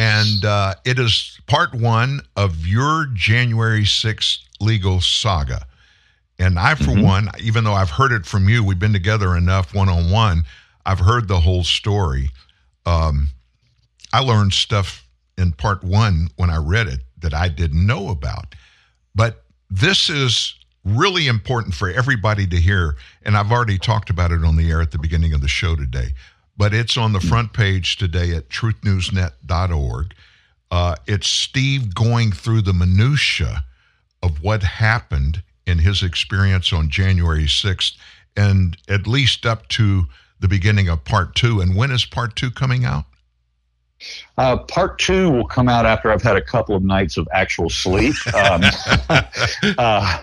and 0.00 0.46
uh, 0.46 0.74
it 0.86 0.98
is 0.98 1.38
part 1.46 1.74
one 1.74 2.22
of 2.34 2.66
your 2.66 3.04
January 3.12 3.82
6th 3.82 4.38
legal 4.58 5.02
saga. 5.02 5.66
And 6.38 6.58
I, 6.58 6.74
for 6.74 6.84
mm-hmm. 6.84 7.02
one, 7.02 7.28
even 7.38 7.64
though 7.64 7.74
I've 7.74 7.90
heard 7.90 8.10
it 8.10 8.24
from 8.24 8.48
you, 8.48 8.64
we've 8.64 8.78
been 8.78 8.94
together 8.94 9.36
enough 9.36 9.74
one 9.74 9.90
on 9.90 10.10
one, 10.10 10.44
I've 10.86 11.00
heard 11.00 11.28
the 11.28 11.40
whole 11.40 11.64
story. 11.64 12.30
Um, 12.86 13.28
I 14.10 14.20
learned 14.20 14.54
stuff 14.54 15.06
in 15.36 15.52
part 15.52 15.84
one 15.84 16.28
when 16.36 16.48
I 16.48 16.56
read 16.56 16.86
it 16.86 17.00
that 17.18 17.34
I 17.34 17.48
didn't 17.48 17.86
know 17.86 18.08
about. 18.08 18.54
But 19.14 19.44
this 19.68 20.08
is 20.08 20.54
really 20.82 21.26
important 21.26 21.74
for 21.74 21.90
everybody 21.90 22.46
to 22.46 22.56
hear. 22.56 22.96
And 23.22 23.36
I've 23.36 23.52
already 23.52 23.76
talked 23.76 24.08
about 24.08 24.32
it 24.32 24.44
on 24.44 24.56
the 24.56 24.70
air 24.70 24.80
at 24.80 24.92
the 24.92 24.98
beginning 24.98 25.34
of 25.34 25.42
the 25.42 25.48
show 25.48 25.76
today 25.76 26.14
but 26.60 26.74
it's 26.74 26.98
on 26.98 27.14
the 27.14 27.20
front 27.20 27.54
page 27.54 27.96
today 27.96 28.34
at 28.34 28.50
truthnewsnet.org. 28.50 30.14
Uh, 30.70 30.94
it's 31.06 31.26
Steve 31.26 31.94
going 31.94 32.32
through 32.32 32.60
the 32.60 32.74
minutia 32.74 33.64
of 34.22 34.42
what 34.42 34.62
happened 34.62 35.42
in 35.66 35.78
his 35.78 36.02
experience 36.02 36.70
on 36.70 36.90
January 36.90 37.44
6th, 37.44 37.96
and 38.36 38.76
at 38.90 39.06
least 39.06 39.46
up 39.46 39.68
to 39.68 40.04
the 40.40 40.48
beginning 40.48 40.86
of 40.90 41.02
part 41.02 41.34
two. 41.34 41.62
And 41.62 41.74
when 41.74 41.90
is 41.90 42.04
part 42.04 42.36
two 42.36 42.50
coming 42.50 42.84
out? 42.84 43.06
Uh, 44.36 44.58
part 44.58 44.98
two 44.98 45.30
will 45.30 45.46
come 45.46 45.66
out 45.66 45.86
after 45.86 46.12
I've 46.12 46.22
had 46.22 46.36
a 46.36 46.42
couple 46.42 46.76
of 46.76 46.82
nights 46.82 47.16
of 47.16 47.26
actual 47.32 47.70
sleep. 47.70 48.14
Um, 48.34 48.60
uh, 49.78 50.22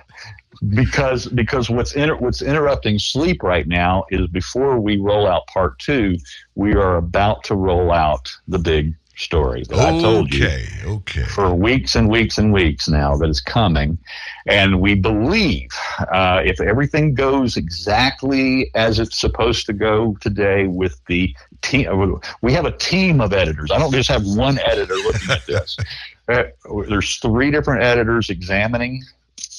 because 0.69 1.27
because 1.27 1.69
what's 1.69 1.93
inter- 1.93 2.17
what's 2.17 2.41
interrupting 2.41 2.99
sleep 2.99 3.43
right 3.43 3.67
now 3.67 4.05
is 4.09 4.27
before 4.27 4.79
we 4.79 4.97
roll 4.97 5.27
out 5.27 5.47
part 5.47 5.79
two, 5.79 6.17
we 6.55 6.73
are 6.73 6.97
about 6.97 7.43
to 7.45 7.55
roll 7.55 7.91
out 7.91 8.29
the 8.47 8.59
big 8.59 8.93
story 9.17 9.63
that 9.67 9.79
I 9.79 9.99
told 9.99 10.31
you 10.31 10.45
Okay, 10.45 10.67
okay. 10.85 11.23
for 11.23 11.53
weeks 11.53 11.95
and 11.95 12.07
weeks 12.07 12.37
and 12.37 12.53
weeks 12.53 12.87
now 12.87 13.17
that 13.17 13.29
is 13.29 13.41
coming, 13.41 13.97
and 14.45 14.79
we 14.79 14.93
believe 14.93 15.69
uh, 16.11 16.41
if 16.45 16.61
everything 16.61 17.15
goes 17.15 17.57
exactly 17.57 18.69
as 18.75 18.99
it's 18.99 19.19
supposed 19.19 19.65
to 19.65 19.73
go 19.73 20.15
today 20.21 20.67
with 20.67 21.01
the 21.07 21.35
team, 21.61 22.19
we 22.41 22.53
have 22.53 22.65
a 22.65 22.77
team 22.77 23.19
of 23.19 23.33
editors. 23.33 23.71
I 23.71 23.79
don't 23.79 23.91
just 23.91 24.09
have 24.09 24.23
one 24.23 24.59
editor 24.59 24.95
looking 24.95 25.31
at 25.31 25.45
this. 25.45 25.77
Uh, 26.29 26.43
There's 26.89 27.15
three 27.19 27.51
different 27.51 27.83
editors 27.83 28.29
examining 28.29 29.01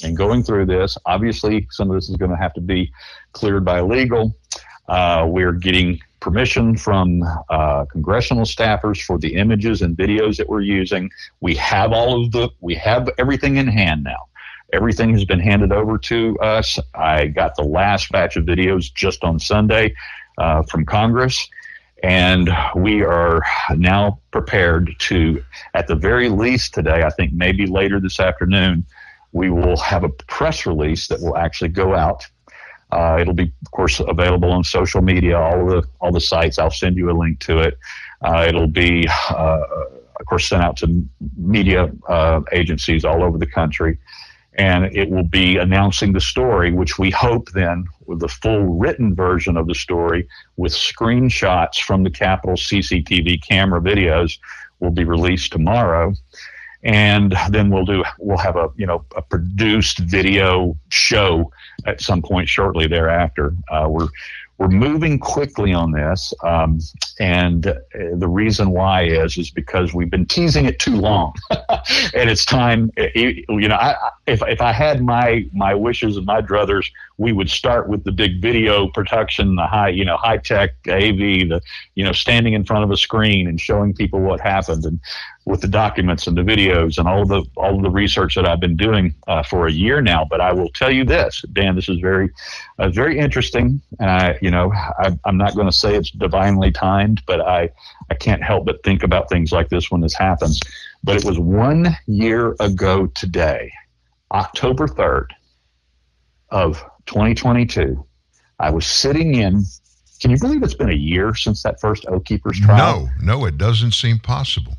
and 0.02 0.16
going 0.16 0.42
through 0.42 0.66
this. 0.66 0.96
Obviously, 1.06 1.66
some 1.70 1.90
of 1.90 1.96
this 1.96 2.08
is 2.08 2.16
going 2.16 2.30
to 2.30 2.36
have 2.36 2.54
to 2.54 2.60
be 2.60 2.90
cleared 3.32 3.64
by 3.64 3.80
legal. 3.80 4.36
Uh, 4.88 5.26
we're 5.28 5.52
getting 5.52 6.00
permission 6.20 6.76
from 6.76 7.22
uh, 7.50 7.84
congressional 7.86 8.44
staffers 8.44 9.02
for 9.02 9.18
the 9.18 9.34
images 9.34 9.82
and 9.82 9.96
videos 9.96 10.36
that 10.36 10.48
we're 10.48 10.60
using. 10.60 11.10
We 11.40 11.54
have 11.56 11.92
all 11.92 12.24
of 12.24 12.32
the, 12.32 12.48
we 12.60 12.74
have 12.76 13.08
everything 13.18 13.56
in 13.56 13.68
hand 13.68 14.04
now. 14.04 14.26
Everything 14.72 15.12
has 15.12 15.24
been 15.24 15.40
handed 15.40 15.72
over 15.72 15.96
to 15.98 16.38
us. 16.40 16.78
I 16.94 17.28
got 17.28 17.56
the 17.56 17.62
last 17.62 18.10
batch 18.10 18.36
of 18.36 18.44
videos 18.44 18.92
just 18.92 19.24
on 19.24 19.38
Sunday 19.38 19.94
uh, 20.36 20.62
from 20.62 20.84
Congress. 20.84 21.48
And 22.02 22.50
we 22.76 23.02
are 23.02 23.42
now 23.74 24.20
prepared 24.30 24.94
to, 25.00 25.42
at 25.74 25.88
the 25.88 25.96
very 25.96 26.28
least 26.28 26.74
today, 26.74 27.02
I 27.02 27.10
think 27.10 27.32
maybe 27.32 27.66
later 27.66 27.98
this 27.98 28.20
afternoon, 28.20 28.86
we 29.32 29.50
will 29.50 29.76
have 29.76 30.04
a 30.04 30.08
press 30.08 30.66
release 30.66 31.08
that 31.08 31.20
will 31.20 31.36
actually 31.36 31.68
go 31.68 31.94
out. 31.94 32.26
Uh, 32.90 33.18
it'll 33.20 33.34
be, 33.34 33.52
of 33.64 33.70
course, 33.70 34.00
available 34.00 34.50
on 34.50 34.64
social 34.64 35.02
media, 35.02 35.38
all 35.38 35.66
the 35.66 35.82
all 36.00 36.10
the 36.10 36.20
sites. 36.20 36.58
I'll 36.58 36.70
send 36.70 36.96
you 36.96 37.10
a 37.10 37.16
link 37.16 37.38
to 37.40 37.58
it. 37.58 37.78
Uh, 38.22 38.46
it'll 38.48 38.66
be, 38.66 39.06
uh, 39.30 39.60
of 40.18 40.26
course, 40.26 40.48
sent 40.48 40.62
out 40.62 40.76
to 40.78 41.06
media 41.36 41.92
uh, 42.08 42.40
agencies 42.52 43.04
all 43.04 43.22
over 43.22 43.36
the 43.36 43.46
country, 43.46 43.98
and 44.54 44.84
it 44.96 45.10
will 45.10 45.28
be 45.28 45.58
announcing 45.58 46.14
the 46.14 46.20
story, 46.20 46.72
which 46.72 46.98
we 46.98 47.10
hope 47.10 47.50
then, 47.50 47.84
with 48.06 48.20
the 48.20 48.28
full 48.28 48.78
written 48.78 49.14
version 49.14 49.58
of 49.58 49.66
the 49.66 49.74
story, 49.74 50.26
with 50.56 50.72
screenshots 50.72 51.76
from 51.80 52.04
the 52.04 52.10
Capitol 52.10 52.56
CCTV 52.56 53.42
camera 53.46 53.82
videos, 53.82 54.38
will 54.80 54.90
be 54.90 55.04
released 55.04 55.52
tomorrow 55.52 56.14
and 56.82 57.34
then 57.50 57.70
we'll 57.70 57.84
do 57.84 58.04
we'll 58.18 58.38
have 58.38 58.56
a 58.56 58.70
you 58.76 58.86
know 58.86 59.04
a 59.16 59.22
produced 59.22 59.98
video 59.98 60.76
show 60.88 61.50
at 61.86 62.00
some 62.00 62.22
point 62.22 62.48
shortly 62.48 62.86
thereafter. 62.86 63.54
Uh, 63.70 63.86
we're 63.88 64.08
we're 64.58 64.68
moving 64.68 65.20
quickly 65.20 65.72
on 65.72 65.92
this, 65.92 66.34
um, 66.42 66.80
and 67.20 67.68
uh, 67.68 67.74
the 68.16 68.26
reason 68.26 68.70
why 68.70 69.04
is 69.04 69.38
is 69.38 69.50
because 69.52 69.94
we've 69.94 70.10
been 70.10 70.26
teasing 70.26 70.64
it 70.64 70.80
too 70.80 70.96
long, 70.96 71.32
and 71.50 72.28
it's 72.28 72.44
time. 72.44 72.90
uh, 72.98 73.06
You 73.14 73.68
know, 73.68 73.76
I, 73.76 73.94
if 74.26 74.42
if 74.48 74.60
I 74.60 74.72
had 74.72 75.00
my 75.02 75.46
my 75.52 75.74
wishes 75.74 76.16
and 76.16 76.26
my 76.26 76.40
druthers, 76.42 76.86
we 77.18 77.32
would 77.32 77.48
start 77.48 77.88
with 77.88 78.02
the 78.02 78.10
big 78.12 78.42
video 78.42 78.88
production, 78.88 79.54
the 79.54 79.66
high 79.66 79.90
you 79.90 80.04
know 80.04 80.16
high 80.16 80.38
tech 80.38 80.70
AV, 80.88 81.18
the 81.48 81.60
you 81.94 82.04
know 82.04 82.12
standing 82.12 82.54
in 82.54 82.64
front 82.64 82.82
of 82.82 82.90
a 82.90 82.96
screen 82.96 83.46
and 83.46 83.60
showing 83.60 83.94
people 83.94 84.20
what 84.20 84.40
happened, 84.40 84.84
and 84.84 84.98
with 85.48 85.62
the 85.62 85.68
documents 85.68 86.26
and 86.26 86.36
the 86.36 86.42
videos 86.42 86.98
and 86.98 87.08
all 87.08 87.24
the 87.24 87.42
all 87.56 87.80
the 87.80 87.90
research 87.90 88.34
that 88.34 88.46
I've 88.46 88.60
been 88.60 88.76
doing 88.76 89.14
uh, 89.28 89.42
for 89.42 89.66
a 89.66 89.72
year 89.72 90.00
now. 90.02 90.26
But 90.28 90.40
I 90.40 90.52
will 90.52 90.68
tell 90.70 90.90
you 90.90 91.04
this, 91.04 91.42
Dan, 91.52 91.74
this 91.74 91.88
is 91.88 91.98
very 92.00 92.28
uh, 92.78 92.90
very 92.90 93.18
interesting. 93.18 93.80
And 93.98 94.10
I, 94.10 94.38
you 94.48 94.52
know, 94.52 94.72
I, 94.72 95.14
I'm 95.26 95.36
not 95.36 95.54
going 95.54 95.66
to 95.66 95.76
say 95.76 95.94
it's 95.94 96.10
divinely 96.10 96.72
timed, 96.72 97.22
but 97.26 97.38
I 97.42 97.68
I 98.10 98.14
can't 98.14 98.42
help 98.42 98.64
but 98.64 98.82
think 98.82 99.02
about 99.02 99.28
things 99.28 99.52
like 99.52 99.68
this 99.68 99.90
when 99.90 100.00
this 100.00 100.14
happens. 100.14 100.58
But 101.04 101.16
it 101.16 101.24
was 101.26 101.38
one 101.38 101.94
year 102.06 102.56
ago 102.58 103.08
today, 103.08 103.70
October 104.32 104.88
third 104.88 105.34
of 106.48 106.82
2022. 107.04 108.02
I 108.58 108.70
was 108.70 108.86
sitting 108.86 109.34
in. 109.34 109.64
Can 110.18 110.30
you 110.30 110.38
believe 110.38 110.62
it's 110.62 110.72
been 110.72 110.88
a 110.88 110.94
year 110.94 111.34
since 111.34 111.62
that 111.64 111.78
first 111.78 112.06
Oath 112.08 112.24
Keepers 112.24 112.58
trial? 112.58 113.10
No, 113.20 113.36
no, 113.36 113.44
it 113.44 113.58
doesn't 113.58 113.92
seem 113.92 114.18
possible. 114.18 114.78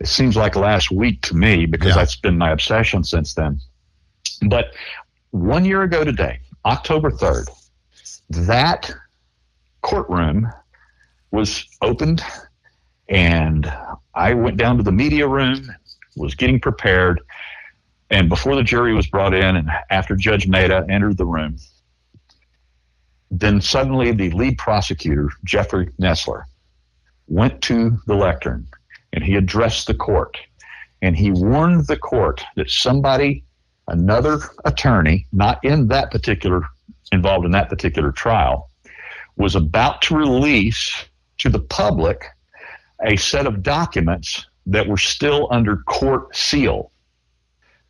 it 0.00 0.08
seems 0.08 0.34
like 0.34 0.56
last 0.56 0.90
week 0.90 1.20
to 1.28 1.36
me 1.36 1.66
because 1.66 1.94
that's 1.94 2.16
been 2.16 2.38
my 2.38 2.52
obsession 2.52 3.04
since 3.04 3.34
then. 3.34 3.60
But 4.48 4.72
one 5.32 5.66
year 5.66 5.82
ago 5.82 6.04
today, 6.04 6.40
October 6.64 7.10
3rd, 7.10 7.48
that 8.30 8.90
courtroom 9.82 10.50
was 11.30 11.64
opened 11.82 12.22
and 13.08 13.72
I 14.14 14.34
went 14.34 14.56
down 14.56 14.76
to 14.76 14.82
the 14.82 14.92
media 14.92 15.26
room, 15.26 15.74
was 16.16 16.34
getting 16.34 16.60
prepared, 16.60 17.20
and 18.10 18.28
before 18.28 18.54
the 18.54 18.62
jury 18.62 18.94
was 18.94 19.06
brought 19.06 19.34
in 19.34 19.56
and 19.56 19.70
after 19.90 20.14
Judge 20.16 20.46
Mehta 20.46 20.84
entered 20.90 21.16
the 21.16 21.26
room, 21.26 21.56
then 23.30 23.60
suddenly 23.60 24.12
the 24.12 24.30
lead 24.30 24.58
prosecutor, 24.58 25.30
Jeffrey 25.44 25.90
Nestler, 25.98 26.44
went 27.28 27.60
to 27.62 27.98
the 28.06 28.14
lectern 28.14 28.66
and 29.12 29.22
he 29.22 29.36
addressed 29.36 29.86
the 29.86 29.94
court 29.94 30.36
and 31.02 31.16
he 31.16 31.30
warned 31.30 31.86
the 31.86 31.96
court 31.96 32.42
that 32.56 32.70
somebody, 32.70 33.44
another 33.88 34.40
attorney, 34.64 35.26
not 35.32 35.62
in 35.64 35.88
that 35.88 36.10
particular, 36.10 36.62
involved 37.12 37.44
in 37.44 37.52
that 37.52 37.68
particular 37.68 38.12
trial, 38.12 38.70
was 39.36 39.54
about 39.54 40.02
to 40.02 40.16
release 40.16 41.04
to 41.38 41.48
the 41.48 41.60
public 41.60 42.24
a 43.04 43.16
set 43.16 43.46
of 43.46 43.62
documents 43.62 44.46
that 44.66 44.86
were 44.86 44.96
still 44.96 45.48
under 45.50 45.78
court 45.88 46.34
seal, 46.36 46.90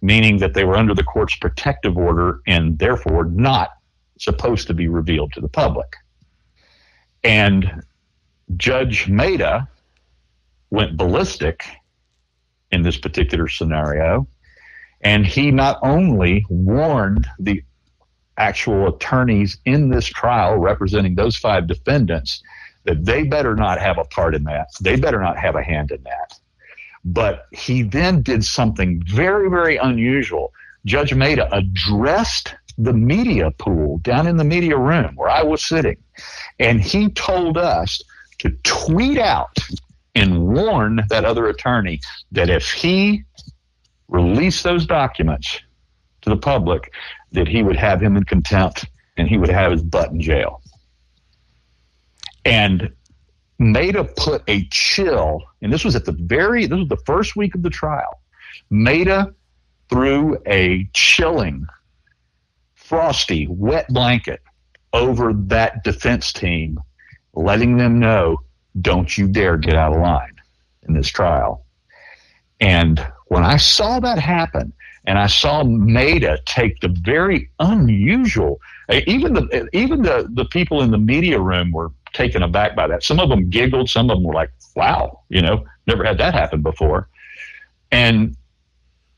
meaning 0.02 0.38
that 0.38 0.54
they 0.54 0.64
were 0.64 0.76
under 0.76 0.94
the 0.94 1.02
court's 1.02 1.34
protective 1.36 1.96
order 1.96 2.40
and 2.46 2.78
therefore 2.78 3.24
not 3.24 3.70
supposed 4.18 4.66
to 4.66 4.74
be 4.74 4.88
revealed 4.88 5.32
to 5.32 5.40
the 5.40 5.48
public. 5.48 5.96
And 7.24 7.82
Judge 8.56 9.08
Mehta 9.08 9.68
went 10.70 10.96
ballistic 10.96 11.64
in 12.70 12.82
this 12.82 12.98
particular 12.98 13.48
scenario. 13.48 14.26
And 15.00 15.26
he 15.26 15.50
not 15.50 15.78
only 15.82 16.44
warned 16.48 17.26
the 17.38 17.62
actual 18.38 18.88
attorneys 18.88 19.58
in 19.64 19.90
this 19.90 20.06
trial 20.06 20.56
representing 20.56 21.14
those 21.14 21.36
five 21.36 21.66
defendants 21.66 22.42
that 22.84 23.04
they 23.04 23.24
better 23.24 23.54
not 23.54 23.80
have 23.80 23.98
a 23.98 24.04
part 24.04 24.34
in 24.34 24.44
that, 24.44 24.68
they 24.80 24.96
better 24.96 25.20
not 25.20 25.36
have 25.36 25.56
a 25.56 25.62
hand 25.62 25.90
in 25.90 26.02
that. 26.04 26.38
But 27.04 27.46
he 27.52 27.82
then 27.82 28.22
did 28.22 28.44
something 28.44 29.02
very, 29.06 29.50
very 29.50 29.76
unusual. 29.76 30.52
Judge 30.86 31.14
Mehta 31.14 31.48
addressed 31.54 32.54
the 32.78 32.92
media 32.92 33.50
pool 33.58 33.98
down 33.98 34.26
in 34.26 34.36
the 34.36 34.44
media 34.44 34.76
room 34.76 35.14
where 35.16 35.28
I 35.28 35.42
was 35.42 35.64
sitting, 35.64 35.96
and 36.58 36.80
he 36.80 37.10
told 37.10 37.58
us 37.58 38.00
to 38.38 38.50
tweet 38.62 39.18
out 39.18 39.56
and 40.14 40.48
warn 40.48 41.02
that 41.10 41.24
other 41.24 41.48
attorney 41.48 42.00
that 42.32 42.48
if 42.48 42.70
he 42.70 43.24
released 44.08 44.64
those 44.64 44.86
documents 44.86 45.60
to 46.22 46.30
the 46.30 46.36
public, 46.36 46.92
that 47.32 47.48
he 47.48 47.62
would 47.62 47.76
have 47.76 48.02
him 48.02 48.16
in 48.16 48.24
contempt 48.24 48.86
and 49.16 49.28
he 49.28 49.36
would 49.36 49.50
have 49.50 49.72
his 49.72 49.82
butt 49.82 50.10
in 50.10 50.20
jail. 50.20 50.62
And 52.44 52.92
Mehta 53.58 54.04
put 54.04 54.42
a 54.46 54.66
chill, 54.70 55.42
and 55.60 55.72
this 55.72 55.84
was 55.84 55.96
at 55.96 56.04
the 56.04 56.12
very, 56.12 56.66
this 56.66 56.78
was 56.78 56.88
the 56.88 57.02
first 57.04 57.36
week 57.36 57.54
of 57.54 57.62
the 57.62 57.70
trial. 57.70 58.22
Mehta 58.70 59.34
threw 59.90 60.38
a 60.46 60.88
chilling, 60.92 61.66
frosty, 62.74 63.46
wet 63.48 63.88
blanket 63.88 64.40
over 64.92 65.32
that 65.34 65.82
defense 65.84 66.32
team, 66.32 66.78
letting 67.34 67.76
them 67.76 67.98
know 67.98 68.38
don't 68.80 69.18
you 69.18 69.26
dare 69.26 69.56
get 69.56 69.74
out 69.74 69.92
of 69.92 70.00
line 70.00 70.36
in 70.86 70.94
this 70.94 71.08
trial. 71.08 71.64
And 72.60 73.04
when 73.26 73.44
I 73.44 73.56
saw 73.56 74.00
that 74.00 74.18
happen, 74.18 74.72
and 75.08 75.18
I 75.18 75.26
saw 75.26 75.64
Mehta 75.64 76.38
take 76.44 76.80
the 76.80 76.88
very 76.88 77.50
unusual, 77.60 78.60
uh, 78.90 79.00
even 79.06 79.32
the 79.32 79.62
uh, 79.62 79.66
even 79.72 80.02
the 80.02 80.28
the 80.30 80.44
people 80.44 80.82
in 80.82 80.90
the 80.90 80.98
media 80.98 81.40
room 81.40 81.72
were 81.72 81.88
taken 82.12 82.42
aback 82.42 82.76
by 82.76 82.86
that. 82.88 83.02
Some 83.02 83.18
of 83.18 83.30
them 83.30 83.48
giggled, 83.48 83.88
some 83.88 84.10
of 84.10 84.18
them 84.18 84.24
were 84.24 84.34
like, 84.34 84.50
"Wow, 84.76 85.22
you 85.30 85.40
know, 85.40 85.64
never 85.86 86.04
had 86.04 86.18
that 86.18 86.34
happen 86.34 86.60
before." 86.60 87.08
And 87.90 88.36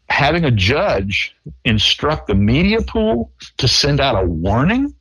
having 0.08 0.44
a 0.44 0.52
judge 0.52 1.34
instruct 1.64 2.28
the 2.28 2.36
media 2.36 2.82
pool 2.82 3.32
to 3.58 3.66
send 3.66 3.98
out 3.98 4.22
a 4.22 4.24
warning, 4.24 4.94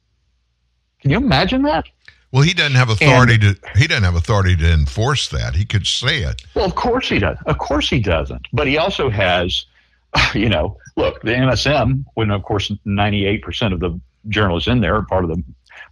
can 1.02 1.12
you 1.12 1.18
imagine 1.18 1.62
that? 1.64 1.86
Well, 2.32 2.42
he 2.42 2.54
doesn't 2.56 2.76
have 2.76 2.90
authority 2.90 3.34
and, 3.34 3.62
to. 3.62 3.78
He 3.78 3.86
doesn't 3.86 4.04
have 4.04 4.16
authority 4.16 4.56
to 4.56 4.74
enforce 4.74 5.30
that. 5.30 5.56
He 5.56 5.66
could 5.66 5.86
say 5.86 6.24
it. 6.24 6.42
Well, 6.56 6.66
of 6.66 6.74
course 6.74 7.10
he 7.10 7.20
does. 7.20 7.38
Of 7.46 7.60
course 7.60 7.90
he 7.90 8.00
doesn't. 8.00 8.48
But 8.54 8.68
he 8.68 8.78
also 8.78 9.10
has, 9.10 9.66
you 10.34 10.50
know, 10.50 10.78
look, 10.96 11.22
the 11.22 11.32
MSM. 11.32 12.06
When 12.16 12.32
of 12.32 12.44
course 12.44 12.72
ninety 12.86 13.26
eight 13.26 13.42
percent 13.42 13.74
of 13.74 13.80
the 13.80 14.00
journalists 14.28 14.68
in 14.68 14.82
there 14.82 14.96
are 14.96 15.06
part 15.06 15.24
of 15.24 15.30
the 15.30 15.44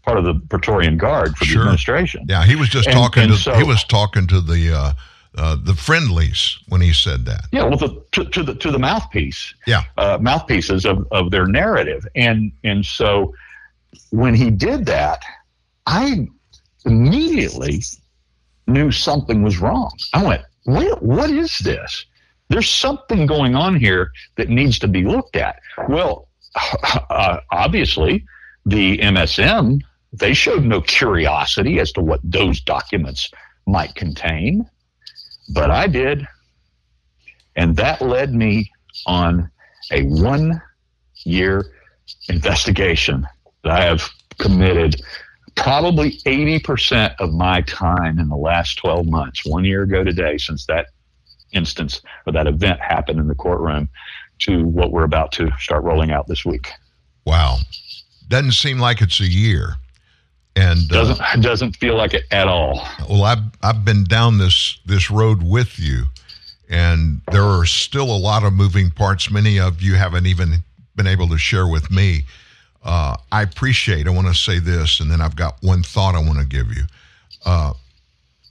part 0.03 0.18
of 0.18 0.26
the 0.26 0.35
Praetorian 0.49 0.98
Guard 0.98 1.38
for 1.38 1.45
sure. 1.45 1.57
the 1.57 1.61
administration. 1.64 2.26
Yeah, 2.27 2.45
he 2.45 2.56
was 2.56 2.69
just 2.69 2.88
and, 2.88 2.95
talking 2.95 3.23
and 3.23 3.31
to. 3.34 3.38
So, 3.38 3.53
he 3.56 3.64
was 3.64 3.84
talking 3.84 4.27
to 4.27 4.41
the. 4.41 4.73
Uh, 4.73 4.94
uh, 5.39 5.56
the 5.61 5.76
friendlies 5.76 6.57
when 6.68 6.81
he 6.81 6.91
said 6.91 7.23
that. 7.26 7.41
Yeah, 7.52 7.65
well, 7.65 7.77
the, 7.77 8.03
to, 8.14 8.26
to 8.26 8.41
the 8.41 8.56
to 8.56 8.72
the 8.72 8.80
mouthpiece. 8.80 9.53
Yeah, 9.68 9.84
uh, 9.95 10.18
mouthpieces 10.19 10.84
of, 10.84 11.06
of 11.11 11.30
their 11.30 11.45
narrative, 11.45 12.07
and 12.15 12.52
and 12.64 12.84
so 12.84 13.35
when 14.10 14.34
he 14.34 14.49
did 14.49 14.88
that, 14.88 15.22
I 15.85 16.27
immediately 16.85 17.84
knew 18.68 18.91
something 18.91 19.44
was 19.44 19.60
wrong. 19.60 19.91
I 20.14 20.23
went, 20.23 20.41
what, 20.64 21.02
what 21.02 21.30
is 21.30 21.57
this? 21.60 22.06
There's 22.49 22.69
something 22.69 23.26
going 23.26 23.56
on 23.56 23.76
here 23.76 24.11
that 24.36 24.49
needs 24.49 24.80
to 24.80 24.88
be 24.88 25.03
looked 25.03 25.36
at. 25.36 25.60
Well, 25.90 26.30
uh, 27.10 27.40
obviously, 27.52 28.26
the 28.65 28.98
MSM, 28.99 29.82
they 30.14 30.34
showed 30.34 30.64
no 30.64 30.82
curiosity 30.82 31.80
as 31.80 31.91
to 31.94 32.02
what 32.02 32.19
those 32.24 32.61
documents 32.61 33.30
might 33.65 33.95
contain, 33.95 34.69
but 35.53 35.69
I 35.72 35.88
did. 35.88 36.26
And 37.56 37.76
that 37.76 38.02
led 38.02 38.34
me 38.34 38.72
on 39.06 39.49
a 39.91 40.03
one 40.03 40.61
year 41.26 41.65
investigation 42.30 43.28
that 43.64 43.72
I 43.72 43.84
have 43.86 44.10
committed 44.38 45.02
probably 45.56 46.19
80% 46.19 47.15
of 47.19 47.34
my 47.34 47.61
time 47.61 48.19
in 48.19 48.30
the 48.30 48.36
last 48.36 48.78
12 48.78 49.07
months, 49.07 49.45
one 49.45 49.65
year 49.65 49.84
ago 49.84 50.03
today, 50.03 50.38
since 50.38 50.65
that 50.68 50.88
instance 51.52 52.02
or 52.26 52.34
that 52.34 52.48
event 52.48 52.80
happened 52.80 53.19
in 53.19 53.28
the 53.28 53.36
courtroom, 53.36 53.90
to 54.40 54.65
what 54.65 54.91
we're 54.91 55.03
about 55.03 55.32
to 55.34 55.52
start 55.60 55.84
rolling 55.84 56.11
out 56.11 56.28
this 56.28 56.45
week. 56.45 56.69
Wow. 57.26 57.57
Doesn't 58.28 58.52
seem 58.52 58.80
like 58.80 59.02
it's 59.02 59.19
a 59.19 59.28
year. 59.28 59.76
And 60.56 60.80
uh, 60.91 60.95
doesn't 60.95 61.22
uh, 61.22 61.36
doesn't 61.41 61.78
feel 61.78 61.95
like 61.95 62.14
it 62.14 62.24
at 62.32 62.48
all. 62.48 62.86
Well, 63.10 63.24
I've 63.24 63.44
I've 63.61 63.86
been 63.86 64.03
down 64.03 64.38
this 64.38 64.80
this 64.86 65.11
road 65.11 65.44
with 65.44 65.78
you, 65.80 66.06
and 66.69 67.22
there 67.32 67.44
are 67.44 67.65
still 67.65 68.10
a 68.10 68.18
lot 68.18 68.44
of 68.44 68.53
moving 68.53 68.90
parts. 68.90 69.30
Many 69.30 69.60
of 69.60 69.82
you 69.82 69.95
haven't 69.95 70.26
even 70.26 70.64
been 70.95 71.07
able 71.07 71.28
to 71.30 71.38
share 71.38 71.68
with 71.68 71.91
me 71.91 72.24
uh, 72.88 73.18
I 73.34 73.41
appreciate, 73.41 74.07
I 74.07 74.11
want 74.11 74.28
to 74.28 74.34
say 74.34 74.60
this, 74.60 75.02
and 75.02 75.11
then 75.11 75.19
I've 75.19 75.36
got 75.36 75.57
one 75.61 75.84
thought 75.84 76.15
I 76.15 76.19
want 76.19 76.40
to 76.40 76.45
give 76.45 76.69
you. 76.69 76.84
Uh, 77.45 77.74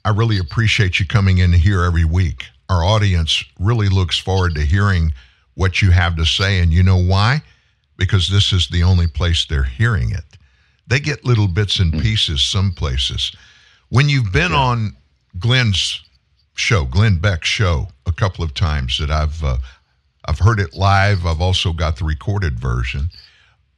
I 0.05 0.11
really 0.11 0.39
appreciate 0.39 1.01
you 1.01 1.07
coming 1.07 1.39
in 1.39 1.55
here 1.55 1.83
every 1.83 2.05
week. 2.05 2.45
Our 2.69 2.85
audience 2.85 3.45
really 3.59 3.89
looks 3.89 4.19
forward 4.19 4.55
to 4.57 4.63
hearing 4.63 5.13
what 5.55 5.83
you 5.83 5.91
have 5.91 6.17
to 6.17 6.25
say. 6.25 6.61
And 6.61 6.73
you 6.73 6.83
know 6.83 7.03
why? 7.03 7.43
Because 7.97 8.29
this 8.29 8.53
is 8.53 8.69
the 8.69 8.83
only 8.83 9.07
place 9.07 9.45
they're 9.45 9.63
hearing 9.63 10.11
it. 10.11 10.25
They 10.87 11.01
get 11.01 11.25
little 11.25 11.49
bits 11.49 11.79
and 11.79 11.93
pieces 11.93 12.43
some 12.43 12.73
places. 12.73 13.33
When 13.89 14.09
you've 14.09 14.33
been 14.33 14.53
yeah. 14.53 14.59
on 14.59 14.97
Glenn's 15.39 16.03
show, 16.55 16.85
Glenn 16.85 17.19
Beck's 17.19 17.49
show, 17.49 17.89
a 18.07 18.13
couple 18.13 18.45
of 18.45 18.55
times 18.55 18.99
that 18.99 19.11
I've 19.11 19.43
uh, 19.43 19.59
I've 20.25 20.39
heard 20.39 20.61
it 20.61 20.75
live. 20.75 21.25
I've 21.27 21.41
also 21.41 21.73
got 21.73 21.97
the 21.97 22.05
recorded 22.05 22.59
version. 22.59 23.11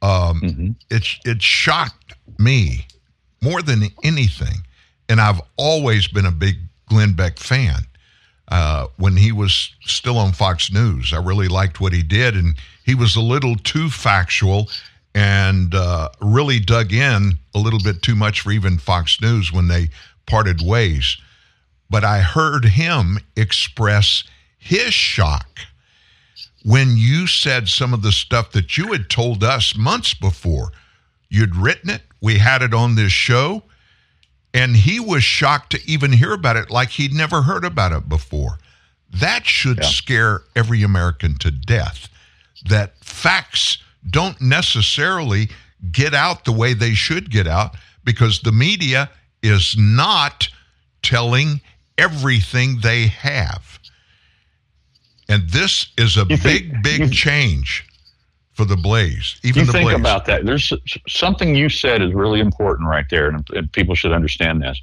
Um, 0.01 0.41
mm-hmm. 0.41 0.71
It 0.89 1.05
it 1.25 1.41
shocked 1.41 2.13
me 2.37 2.87
more 3.41 3.61
than 3.61 3.83
anything, 4.03 4.65
and 5.07 5.19
I've 5.21 5.41
always 5.57 6.07
been 6.07 6.25
a 6.25 6.31
big 6.31 6.57
Glenn 6.87 7.13
Beck 7.13 7.37
fan. 7.37 7.81
Uh, 8.49 8.87
when 8.97 9.15
he 9.15 9.31
was 9.31 9.71
still 9.81 10.17
on 10.17 10.31
Fox 10.31 10.71
News, 10.71 11.13
I 11.13 11.17
really 11.17 11.47
liked 11.47 11.79
what 11.79 11.93
he 11.93 12.01
did, 12.01 12.35
and 12.35 12.55
he 12.83 12.95
was 12.95 13.15
a 13.15 13.21
little 13.21 13.55
too 13.55 13.89
factual 13.89 14.69
and 15.13 15.75
uh, 15.75 16.09
really 16.21 16.59
dug 16.59 16.91
in 16.91 17.33
a 17.53 17.59
little 17.59 17.79
bit 17.79 18.01
too 18.01 18.15
much 18.15 18.41
for 18.41 18.51
even 18.51 18.77
Fox 18.77 19.21
News 19.21 19.51
when 19.51 19.67
they 19.67 19.89
parted 20.25 20.61
ways. 20.61 21.17
But 21.89 22.03
I 22.03 22.19
heard 22.21 22.65
him 22.65 23.19
express 23.35 24.23
his 24.57 24.93
shock 24.93 25.59
when 26.63 26.95
you 26.95 27.27
said 27.27 27.67
some 27.67 27.93
of 27.93 28.01
the 28.01 28.11
stuff 28.11 28.51
that 28.51 28.77
you 28.77 28.91
had 28.91 29.09
told 29.09 29.43
us 29.43 29.75
months 29.75 30.13
before. 30.13 30.71
You'd 31.29 31.55
written 31.55 31.89
it, 31.89 32.01
we 32.21 32.37
had 32.37 32.61
it 32.61 32.73
on 32.73 32.95
this 32.95 33.11
show, 33.11 33.63
and 34.53 34.75
he 34.75 34.99
was 34.99 35.23
shocked 35.23 35.71
to 35.71 35.79
even 35.85 36.11
hear 36.11 36.33
about 36.33 36.55
it 36.55 36.69
like 36.69 36.89
he'd 36.89 37.13
never 37.13 37.41
heard 37.41 37.63
about 37.63 37.91
it 37.91 38.09
before. 38.09 38.57
That 39.11 39.45
should 39.45 39.77
yeah. 39.77 39.87
scare 39.87 40.41
every 40.55 40.83
American 40.83 41.35
to 41.39 41.51
death. 41.51 42.09
That 42.65 42.97
facts 43.03 43.77
don't 44.09 44.39
necessarily 44.41 45.49
get 45.91 46.13
out 46.13 46.45
the 46.45 46.51
way 46.51 46.73
they 46.73 46.93
should 46.93 47.29
get 47.29 47.47
out 47.47 47.75
because 48.03 48.41
the 48.41 48.51
media 48.51 49.09
is 49.41 49.75
not 49.77 50.49
telling 51.01 51.61
everything 51.97 52.79
they 52.81 53.07
have. 53.07 53.79
And 55.27 55.47
this 55.49 55.91
is 55.97 56.17
a 56.17 56.25
big, 56.25 56.81
big 56.81 57.11
change 57.13 57.88
for 58.59 58.65
the 58.65 58.75
Blaze. 58.75 59.39
Even 59.43 59.65
you 59.65 59.71
think 59.71 59.85
Blaze. 59.85 59.95
about 59.95 60.25
that. 60.25 60.45
There's 60.45 60.73
something 61.07 61.55
you 61.55 61.69
said 61.69 62.01
is 62.01 62.13
really 62.13 62.41
important 62.41 62.89
right 62.89 63.05
there, 63.09 63.29
and, 63.29 63.49
and 63.51 63.71
people 63.71 63.95
should 63.95 64.11
understand 64.11 64.61
this. 64.61 64.77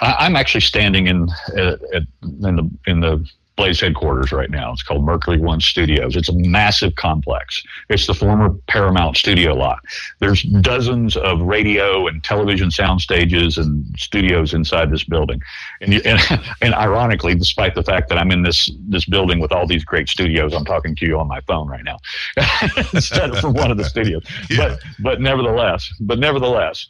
I, 0.00 0.26
am 0.26 0.36
actually 0.36 0.60
standing 0.60 1.06
in 1.06 1.30
uh, 1.56 1.78
in 2.22 2.56
the 2.58 2.70
in 2.86 3.00
the 3.00 3.26
Blaze 3.56 3.80
headquarters 3.80 4.32
right 4.32 4.50
now. 4.50 4.72
It's 4.72 4.82
called 4.82 5.04
Mercury 5.04 5.38
One 5.38 5.60
Studios. 5.60 6.14
It's 6.14 6.28
a 6.28 6.34
massive 6.34 6.94
complex. 6.96 7.62
It's 7.88 8.06
the 8.06 8.12
former 8.12 8.50
Paramount 8.68 9.16
studio 9.16 9.54
lot. 9.54 9.78
There's 10.18 10.42
dozens 10.42 11.16
of 11.16 11.40
radio 11.40 12.06
and 12.06 12.22
television 12.22 12.70
sound 12.70 13.00
stages 13.00 13.56
and 13.56 13.84
studios 13.98 14.52
inside 14.52 14.90
this 14.90 15.04
building. 15.04 15.40
And, 15.80 15.94
and, 16.06 16.20
and 16.60 16.74
ironically, 16.74 17.34
despite 17.34 17.74
the 17.74 17.82
fact 17.82 18.10
that 18.10 18.18
I'm 18.18 18.30
in 18.30 18.42
this, 18.42 18.70
this 18.88 19.06
building 19.06 19.40
with 19.40 19.52
all 19.52 19.66
these 19.66 19.84
great 19.84 20.08
studios, 20.08 20.52
I'm 20.52 20.66
talking 20.66 20.94
to 20.96 21.06
you 21.06 21.18
on 21.18 21.26
my 21.26 21.40
phone 21.42 21.66
right 21.66 21.84
now 21.84 21.96
instead 22.92 23.30
of 23.30 23.38
from 23.38 23.54
one 23.54 23.70
of 23.70 23.78
the 23.78 23.84
studios. 23.84 24.22
Yeah. 24.50 24.68
But, 24.68 24.80
but 25.00 25.20
nevertheless, 25.20 25.90
but 26.00 26.18
nevertheless, 26.18 26.86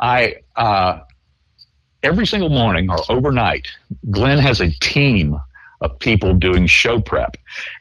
I, 0.00 0.36
uh, 0.56 1.00
every 2.02 2.26
single 2.26 2.48
morning 2.48 2.90
or 2.90 2.98
overnight, 3.08 3.68
Glenn 4.10 4.38
has 4.38 4.60
a 4.60 4.70
team 4.80 5.38
of 5.80 5.98
people 5.98 6.34
doing 6.34 6.66
show 6.66 7.00
prep, 7.00 7.36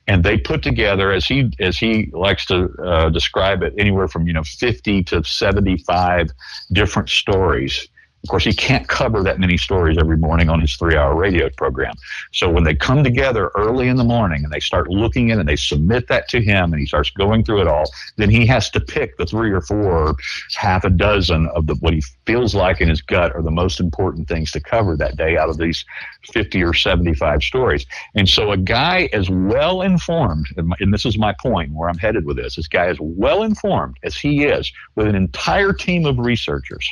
and 0.08 0.24
they 0.24 0.38
put 0.38 0.62
together, 0.64 1.12
as 1.12 1.26
he 1.26 1.52
as 1.60 1.78
he 1.78 2.10
likes 2.14 2.46
to 2.48 2.70
uh, 2.84 3.10
describe 3.10 3.64
it, 3.64 3.74
anywhere 3.78 4.08
from 4.08 4.28
you 4.28 4.34
know 4.34 4.44
fifty 4.44 5.04
to 5.04 5.24
seventy 5.24 5.78
five 5.78 6.30
different 6.72 7.10
stories 7.10 7.88
of 8.26 8.30
course, 8.30 8.44
he 8.44 8.54
can't 8.54 8.88
cover 8.88 9.22
that 9.22 9.40
many 9.40 9.56
stories 9.56 10.00
every 10.00 10.18
morning 10.18 10.50
on 10.50 10.60
his 10.60 10.76
three 10.78 10.96
hour 10.96 11.14
radio 11.14 11.48
program. 11.48 11.94
So 12.34 12.50
when 12.50 12.64
they 12.64 12.74
come 12.74 13.04
together 13.04 13.52
early 13.54 13.88
in 13.88 13.98
the 13.98 14.04
morning 14.04 14.44
and 14.44 14.52
they 14.52 14.60
start 14.60 14.90
looking 14.90 15.30
in 15.30 15.40
and 15.40 15.48
they 15.48 15.56
submit 15.56 16.08
that 16.08 16.28
to 16.30 16.42
him 16.42 16.74
and 16.74 16.80
he 16.80 16.88
starts 16.88 17.12
going 17.12 17.44
through 17.44 17.62
it 17.62 17.68
all, 17.68 17.86
then 18.16 18.32
he 18.32 18.48
has 18.48 18.72
to 18.72 18.80
pick 18.80 19.16
the 19.18 19.28
three 19.28 19.52
or 19.52 19.62
four 19.62 20.16
half 20.56 20.84
a 20.84 20.90
dozen 20.90 21.46
of 21.50 21.68
the, 21.68 21.76
what 21.82 21.94
he 21.94 22.02
feels 22.26 22.56
like 22.56 22.82
in 22.82 22.90
his 22.90 23.00
gut 23.00 23.32
are 23.36 23.44
the 23.44 23.52
most 23.52 23.80
important 23.80 24.28
things 24.28 24.52
to 24.54 24.60
cover 24.60 24.98
that 24.98 25.18
day 25.18 25.38
out 25.38 25.50
of 25.50 25.60
these 25.60 25.86
50 26.34 26.64
or 26.64 26.74
75 26.74 27.44
stories. 27.44 27.86
And 28.16 28.28
so 28.28 28.54
a 28.54 28.58
guy 28.58 29.08
as 29.14 29.30
well 29.30 29.84
informed, 29.84 30.48
and 30.58 30.92
this 30.92 31.06
is 31.06 31.20
my 31.20 31.36
point 31.40 31.74
where 31.74 31.90
I'm 31.90 32.00
headed 32.00 32.26
with 32.26 32.38
this, 32.38 32.56
this 32.56 32.68
guy 32.68 32.88
as 32.88 32.98
well 33.00 33.44
informed 33.44 33.98
as 34.02 34.18
he 34.18 34.46
is 34.46 34.72
with 34.96 35.06
an 35.06 35.14
entire 35.14 35.74
team 35.74 36.08
of 36.08 36.18
researchers 36.18 36.90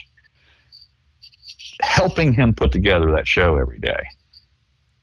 helping 1.84 2.34
him 2.34 2.54
put 2.54 2.72
together 2.72 3.12
that 3.12 3.28
show 3.28 3.58
every 3.58 3.80
day. 3.80 4.04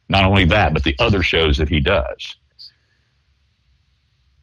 Not 0.09 0.25
only 0.25 0.45
that, 0.47 0.75
but 0.75 0.83
the 0.83 0.97
other 0.99 1.23
shows 1.23 1.57
that 1.59 1.69
he 1.69 1.81
does. 1.81 2.37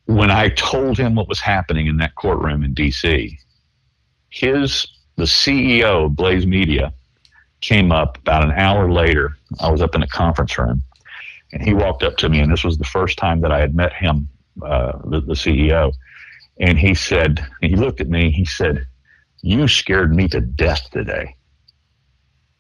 When 0.05 0.31
I 0.31 0.49
told 0.49 0.97
him 0.97 1.15
what 1.15 1.27
was 1.27 1.41
happening 1.41 1.88
in 1.88 1.97
that 1.97 2.15
courtroom 2.15 2.64
in 2.64 2.73
DC, 2.73 3.38
his 4.30 4.88
the 5.18 5.23
CEO 5.23 6.05
of 6.05 6.15
Blaze 6.15 6.45
Media 6.45 6.93
came 7.61 7.91
up 7.91 8.18
about 8.19 8.43
an 8.43 8.51
hour 8.51 8.91
later. 8.91 9.35
I 9.59 9.72
was 9.72 9.81
up 9.81 9.95
in 9.95 10.03
a 10.03 10.07
conference 10.07 10.57
room, 10.57 10.84
and 11.51 11.61
he 11.61 11.73
walked 11.73 12.03
up 12.03 12.18
to 12.18 12.30
me, 12.30 12.39
and 12.39 12.51
this 12.51 12.64
was 12.64 12.77
the 12.77 12.85
first 12.85 13.18
time 13.18 13.41
that 13.41 13.51
I 13.51 13.59
had 13.59 13.76
met 13.76 13.93
him, 13.93 14.30
uh, 14.64 14.99
the, 15.05 15.22
the 15.22 15.34
CEO. 15.34 15.91
And 16.59 16.77
he 16.77 16.93
said, 16.93 17.45
he 17.61 17.76
looked 17.76 17.99
at 17.99 18.09
me. 18.09 18.31
He 18.31 18.45
said, 18.45 18.88
"You 19.41 19.68
scared 19.68 20.15
me 20.15 20.27
to 20.30 20.39
death 20.39 20.89
today." 20.91 21.36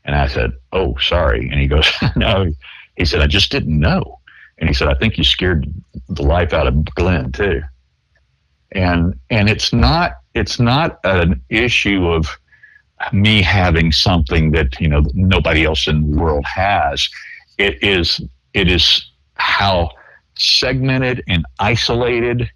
And 0.07 0.15
I 0.15 0.27
said, 0.27 0.53
Oh, 0.71 0.95
sorry. 0.97 1.49
And 1.49 1.59
he 1.59 1.67
goes, 1.67 1.87
No. 2.15 2.51
He 2.95 3.05
said, 3.05 3.21
I 3.21 3.27
just 3.27 3.51
didn't 3.51 3.79
know. 3.79 4.19
And 4.57 4.67
he 4.67 4.73
said, 4.73 4.87
I 4.87 4.95
think 4.95 5.17
you 5.17 5.23
scared 5.23 5.71
the 6.09 6.23
life 6.23 6.53
out 6.53 6.65
of 6.65 6.83
Glenn 6.95 7.31
too. 7.31 7.61
And 8.71 9.17
and 9.29 9.49
it's 9.49 9.71
not 9.71 10.13
it's 10.33 10.59
not 10.59 10.99
an 11.03 11.41
issue 11.49 12.07
of 12.07 12.27
me 13.13 13.41
having 13.41 13.91
something 13.91 14.51
that 14.51 14.79
you 14.79 14.87
know 14.87 15.03
nobody 15.13 15.63
else 15.63 15.87
in 15.87 16.11
the 16.11 16.17
world 16.17 16.45
has. 16.45 17.07
It 17.57 17.81
is 17.83 18.19
it 18.53 18.69
is 18.69 19.09
how 19.35 19.91
segmented 20.35 21.23
and 21.27 21.45
isolated 21.59 22.49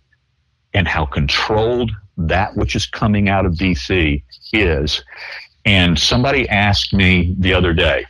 and 0.74 0.88
how 0.88 1.06
controlled 1.06 1.92
that 2.18 2.56
which 2.56 2.76
is 2.76 2.86
coming 2.86 3.30
out 3.30 3.46
of 3.46 3.54
DC 3.54 4.24
is. 4.54 5.04
And 5.66 5.98
somebody 5.98 6.50
asked 6.50 6.94
me 6.94 7.36
the 7.40 7.54
other 7.54 7.74
day, 7.74 8.06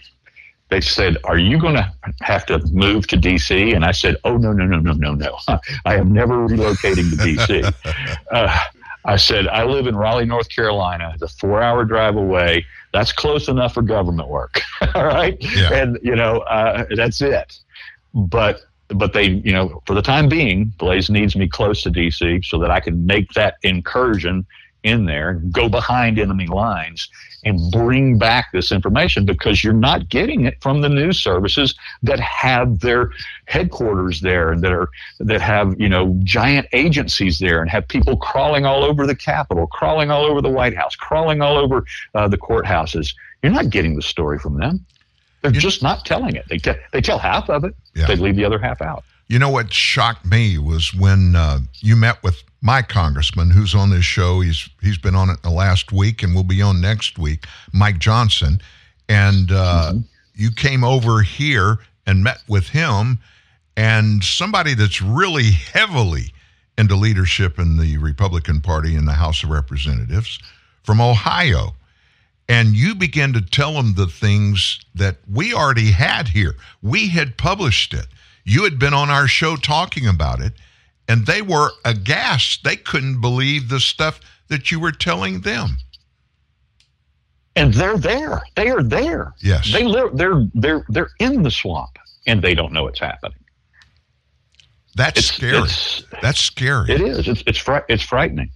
they 0.70 0.82
said, 0.82 1.18
Are 1.26 1.38
you 1.38 1.60
going 1.60 1.76
to 1.76 1.94
have 2.22 2.46
to 2.48 2.60
move 2.72 3.06
to 3.08 3.18
DC? 3.18 3.76
And 3.76 3.84
I 3.84 3.92
said, 3.92 4.16
Oh, 4.24 4.38
no, 4.38 4.54
no, 4.54 4.66
no, 4.66 4.80
no, 4.80 4.94
no, 4.94 5.14
no. 5.14 5.38
I 5.86 5.96
am 5.96 6.14
never 6.14 6.48
relocating 6.48 7.10
to 7.12 7.18
DC. 7.18 8.18
uh, 8.32 8.60
I 9.04 9.18
said, 9.18 9.48
I 9.48 9.64
live 9.64 9.88
in 9.88 9.96
Raleigh, 9.96 10.26
North 10.26 10.50
Carolina, 10.50 11.16
the 11.20 11.28
four 11.28 11.62
hour 11.62 11.84
drive 11.84 12.16
away. 12.16 12.66
That's 12.94 13.12
close 13.12 13.48
enough 13.48 13.74
for 13.74 13.82
government 13.82 14.30
work. 14.30 14.62
All 14.96 15.06
right. 15.06 15.38
Yeah. 15.40 15.74
And, 15.74 16.00
you 16.04 16.16
know, 16.16 16.40
uh, 16.40 16.86
that's 16.96 17.22
it. 17.22 17.60
But 18.14 18.62
but 18.90 19.14
they, 19.14 19.28
you 19.28 19.54
know, 19.54 19.82
for 19.86 19.94
the 19.94 20.02
time 20.02 20.28
being, 20.28 20.74
Blaze 20.78 21.10
needs 21.10 21.36
me 21.36 21.48
close 21.48 21.82
to 21.84 21.90
DC 21.90 22.44
so 22.44 22.60
that 22.60 22.72
I 22.72 22.82
can 22.82 23.06
make 23.06 23.32
that 23.34 23.56
incursion 23.64 24.46
in 24.84 25.06
there, 25.06 25.36
go 25.52 25.70
behind 25.70 26.20
enemy 26.20 26.48
lines, 26.48 27.10
and 27.44 27.72
bring 27.72 28.18
back 28.18 28.52
this 28.52 28.72
information 28.72 29.26
because 29.26 29.64
you're 29.64 29.74
not 29.74 30.10
getting 30.10 30.46
it 30.46 30.62
from 30.62 30.82
the 30.82 30.90
news 30.90 31.20
services 31.20 31.76
that 32.04 32.20
have 32.20 32.80
their 32.80 33.12
headquarters 33.46 34.22
there 34.22 34.52
and 34.52 34.62
that 34.64 34.72
are 34.72 34.90
that 35.20 35.42
have 35.42 35.80
you 35.80 35.90
know 35.90 36.18
giant 36.24 36.68
agencies 36.74 37.40
there 37.40 37.62
and 37.62 37.70
have 37.70 37.88
people 37.88 38.16
crawling 38.18 38.66
all 38.66 38.84
over 38.84 39.08
the 39.08 39.16
Capitol, 39.16 39.68
crawling 39.68 40.12
all 40.12 40.26
over 40.26 40.42
the 40.42 40.50
White 40.50 40.76
House, 40.76 40.96
crawling 40.96 41.42
all 41.42 41.58
over 41.58 41.86
uh, 42.16 42.28
the 42.28 42.38
courthouses. 42.38 43.14
You're 43.42 43.52
not 43.52 43.70
getting 43.70 43.96
the 43.96 44.02
story 44.02 44.40
from 44.40 44.60
them. 44.60 44.86
They're 45.42 45.52
just 45.52 45.82
not 45.82 46.06
telling 46.06 46.36
it. 46.36 46.46
They 46.48 46.60
te- 46.60 46.80
they 46.92 47.02
tell 47.02 47.18
half 47.18 47.50
of 47.50 47.64
it. 47.64 47.76
Yeah. 47.96 48.06
They 48.06 48.16
leave 48.16 48.36
the 48.36 48.46
other 48.46 48.60
half 48.60 48.82
out. 48.82 49.04
You 49.32 49.40
know 49.40 49.50
what 49.50 49.72
shocked 49.72 50.26
me 50.26 50.58
was 50.58 50.94
when 50.94 51.38
uh, 51.38 51.60
you 51.80 51.96
met 51.96 52.22
with 52.22 52.44
my 52.60 52.82
congressman, 52.82 53.50
who's 53.50 53.74
on 53.74 53.90
this 53.90 54.04
show. 54.04 54.42
He's 54.42 54.68
he's 54.82 54.98
been 54.98 55.16
on 55.16 55.30
it 55.30 55.42
the 55.42 55.50
last 55.50 55.94
week, 55.94 56.22
and 56.22 56.36
will 56.36 56.44
be 56.44 56.62
on 56.62 56.82
next 56.82 57.18
week. 57.18 57.46
Mike 57.72 57.98
Johnson, 57.98 58.60
and 59.08 59.50
uh, 59.50 59.94
you 60.36 60.52
came 60.52 60.84
over 60.84 61.22
here 61.22 61.80
and 62.06 62.26
met 62.26 62.40
with 62.50 62.68
him, 62.68 63.20
and 63.78 64.22
somebody 64.22 64.74
that's 64.74 65.02
really 65.02 65.52
heavily 65.52 66.34
into 66.78 66.98
leadership 66.98 67.58
in 67.58 67.78
the 67.78 67.98
Republican 68.00 68.60
Party 68.60 68.98
in 68.98 69.06
the 69.06 69.14
House 69.14 69.46
of 69.46 69.50
Representatives 69.50 70.40
from 70.84 71.00
Ohio. 71.00 71.74
And 72.50 72.76
you 72.76 72.96
began 72.96 73.32
to 73.32 73.42
tell 73.42 73.76
him 73.76 73.94
the 73.94 74.08
things 74.08 74.82
that 74.94 75.20
we 75.32 75.54
already 75.54 75.92
had 75.92 76.28
here. 76.28 76.58
We 76.82 77.08
had 77.08 77.38
published 77.38 77.94
it. 77.94 78.08
You 78.44 78.64
had 78.64 78.80
been 78.80 78.94
on 78.94 79.10
our 79.10 79.28
show 79.28 79.56
talking 79.56 80.08
about 80.08 80.42
it, 80.42 80.54
and 81.08 81.26
they 81.26 81.42
were 81.42 81.72
aghast. 81.86 82.64
They 82.64 82.76
couldn't 82.76 83.22
believe 83.22 83.70
the 83.70 83.80
stuff 83.80 84.20
that 84.48 84.72
you 84.72 84.80
were 84.80 84.92
telling 84.92 85.42
them. 85.42 85.78
And 87.56 87.74
they're 87.74 87.98
there. 87.98 88.42
They 88.56 88.70
are 88.70 88.82
there. 88.84 89.34
Yes. 89.42 89.72
They 89.72 89.84
live. 89.84 90.16
They're 90.18 90.46
they're 90.56 90.86
they're 90.90 91.12
in 91.20 91.44
the 91.44 91.52
swamp, 91.52 91.98
and 92.26 92.42
they 92.42 92.56
don't 92.56 92.72
know 92.72 92.88
it's 92.88 93.00
happening. 93.00 93.38
That's 94.96 95.20
It's- 95.20 95.36
scary. 95.36 95.58
it's- 95.58 96.04
That's 96.22 96.40
scary. 96.40 96.94
It 96.94 97.02
is. 97.02 97.28
It's 97.28 97.44
it's 97.46 97.58
fri- 97.58 97.82
it's 97.90 98.04
frightening. 98.04 98.50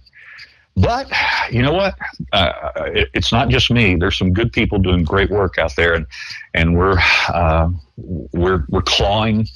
But 0.78 1.10
you 1.50 1.62
know 1.62 1.72
what? 1.72 1.94
Uh, 2.34 2.52
it, 2.94 3.08
it's 3.14 3.32
not 3.32 3.48
just 3.48 3.70
me. 3.70 3.96
There's 3.96 4.18
some 4.18 4.34
good 4.34 4.52
people 4.52 4.78
doing 4.78 5.04
great 5.04 5.30
work 5.30 5.56
out 5.58 5.74
there, 5.76 5.94
and 5.94 6.06
and 6.52 6.76
we're 6.76 6.98
uh, 7.28 7.70
we're 7.96 8.64
we're 8.68 8.82
clawing 8.82 9.46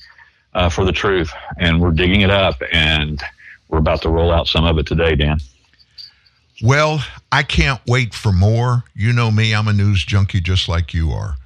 uh, 0.54 0.68
for 0.68 0.84
the 0.84 0.92
truth, 0.92 1.32
and 1.58 1.80
we're 1.80 1.92
digging 1.92 2.22
it 2.22 2.30
up, 2.30 2.60
and 2.72 3.22
we're 3.68 3.78
about 3.78 4.02
to 4.02 4.08
roll 4.08 4.32
out 4.32 4.48
some 4.48 4.64
of 4.64 4.78
it 4.78 4.86
today, 4.86 5.14
Dan. 5.14 5.38
Well, 6.62 7.02
I 7.32 7.42
can't 7.42 7.80
wait 7.86 8.12
for 8.14 8.32
more. 8.32 8.84
You 8.94 9.12
know 9.12 9.30
me, 9.30 9.54
I'm 9.54 9.68
a 9.68 9.72
news 9.72 10.04
junkie 10.04 10.40
just 10.40 10.68
like 10.68 10.92
you 10.92 11.10
are. 11.10 11.36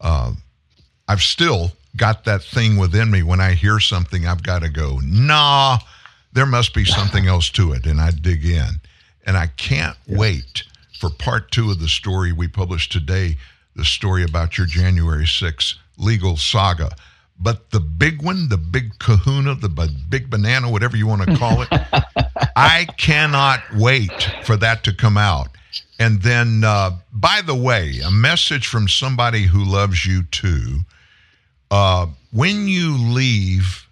Uh, 0.00 0.32
I've 1.08 1.22
still 1.22 1.72
got 1.96 2.24
that 2.24 2.42
thing 2.42 2.76
within 2.76 3.10
me. 3.10 3.22
When 3.22 3.40
I 3.40 3.52
hear 3.52 3.80
something, 3.80 4.26
I've 4.26 4.42
got 4.42 4.62
to 4.62 4.70
go, 4.70 4.98
nah, 5.02 5.78
there 6.32 6.46
must 6.46 6.74
be 6.74 6.84
something 6.84 7.26
else 7.26 7.50
to 7.50 7.72
it. 7.72 7.84
And 7.84 8.00
I 8.00 8.10
dig 8.10 8.44
in. 8.44 8.80
And 9.26 9.36
I 9.36 9.48
can't 9.48 9.96
wait 10.08 10.64
for 10.98 11.10
part 11.10 11.50
two 11.50 11.70
of 11.70 11.78
the 11.78 11.88
story 11.88 12.32
we 12.32 12.48
published 12.48 12.92
today 12.92 13.36
the 13.74 13.84
story 13.84 14.22
about 14.24 14.58
your 14.58 14.66
January 14.66 15.24
6th 15.24 15.74
legal 15.96 16.36
saga. 16.36 16.90
But 17.42 17.70
the 17.70 17.80
big 17.80 18.22
one, 18.22 18.48
the 18.48 18.56
big 18.56 18.98
kahuna, 18.98 19.56
the 19.56 19.68
big 20.08 20.30
banana, 20.30 20.70
whatever 20.70 20.96
you 20.96 21.06
want 21.06 21.22
to 21.22 21.36
call 21.36 21.62
it, 21.62 21.68
I 22.56 22.86
cannot 22.96 23.60
wait 23.74 24.30
for 24.44 24.56
that 24.58 24.84
to 24.84 24.94
come 24.94 25.18
out. 25.18 25.48
And 25.98 26.22
then, 26.22 26.62
uh, 26.64 26.98
by 27.12 27.40
the 27.44 27.54
way, 27.54 28.00
a 28.04 28.10
message 28.10 28.66
from 28.66 28.88
somebody 28.88 29.42
who 29.42 29.64
loves 29.64 30.06
you 30.06 30.22
too. 30.24 30.80
Uh, 31.70 32.06
when 32.32 32.68
you 32.68 32.96
leave 32.96 33.86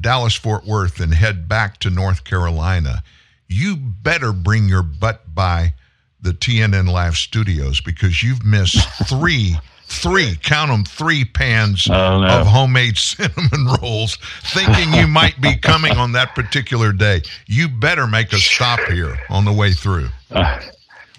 Dallas 0.00 0.34
Fort 0.34 0.64
Worth 0.64 1.00
and 1.00 1.12
head 1.12 1.48
back 1.48 1.78
to 1.80 1.90
North 1.90 2.24
Carolina, 2.24 3.02
you 3.48 3.76
better 3.76 4.32
bring 4.32 4.68
your 4.68 4.82
butt 4.82 5.34
by 5.34 5.74
the 6.22 6.32
TNN 6.32 6.88
Live 6.88 7.16
studios 7.16 7.80
because 7.80 8.22
you've 8.22 8.44
missed 8.44 8.78
three, 9.08 9.56
three, 9.90 10.36
count 10.42 10.70
them, 10.70 10.84
three 10.84 11.24
pans 11.24 11.86
Oh, 11.90 12.20
no. 12.20 12.26
of 12.40 12.46
homemade 12.46 12.96
cinnamon 12.98 13.66
rolls, 13.82 14.16
thinking 14.42 14.92
you 14.94 15.06
might 15.06 15.40
be 15.40 15.56
coming 15.56 15.92
on 15.96 16.12
that 16.12 16.34
particular 16.34 16.92
day. 16.92 17.22
You 17.46 17.68
better 17.68 18.06
make 18.06 18.32
a 18.32 18.38
stop 18.38 18.80
here 18.88 19.18
on 19.28 19.44
the 19.44 19.52
way 19.52 19.72
through. 19.72 20.08
Uh, 20.30 20.60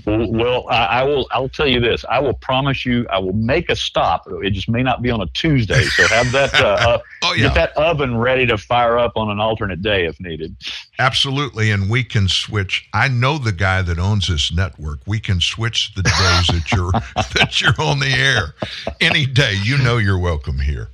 well, 0.05 0.67
I, 0.69 0.85
I 0.85 1.03
will. 1.03 1.27
I'll 1.31 1.49
tell 1.49 1.67
you 1.67 1.79
this. 1.79 2.05
I 2.09 2.19
will 2.19 2.33
promise 2.33 2.85
you. 2.85 3.07
I 3.09 3.19
will 3.19 3.33
make 3.33 3.69
a 3.69 3.75
stop. 3.75 4.27
It 4.43 4.51
just 4.51 4.69
may 4.69 4.83
not 4.83 5.01
be 5.01 5.09
on 5.09 5.21
a 5.21 5.27
Tuesday. 5.27 5.83
So 5.83 6.07
have 6.07 6.31
that. 6.31 6.53
Uh, 6.53 6.67
uh, 6.89 6.99
Oh, 7.23 7.33
yeah. 7.33 7.47
Get 7.47 7.53
that 7.53 7.77
oven 7.77 8.17
ready 8.17 8.47
to 8.47 8.57
fire 8.57 8.97
up 8.97 9.15
on 9.15 9.29
an 9.29 9.39
alternate 9.39 9.83
day 9.83 10.05
if 10.05 10.19
needed. 10.19 10.55
Absolutely, 10.97 11.69
and 11.69 11.87
we 11.87 12.03
can 12.03 12.27
switch. 12.27 12.87
I 12.93 13.09
know 13.09 13.37
the 13.37 13.51
guy 13.51 13.83
that 13.83 13.99
owns 13.99 14.27
this 14.27 14.51
network. 14.51 15.01
We 15.05 15.19
can 15.19 15.39
switch 15.39 15.93
the 15.93 16.01
days 16.01 16.47
that 16.47 16.71
you're 16.71 16.91
that 17.35 17.61
you're 17.61 17.79
on 17.79 17.99
the 17.99 18.07
air 18.07 18.55
any 18.99 19.27
day. 19.27 19.53
You 19.63 19.77
know 19.77 19.97
you're 19.97 20.17
welcome 20.17 20.59
here. 20.59 20.89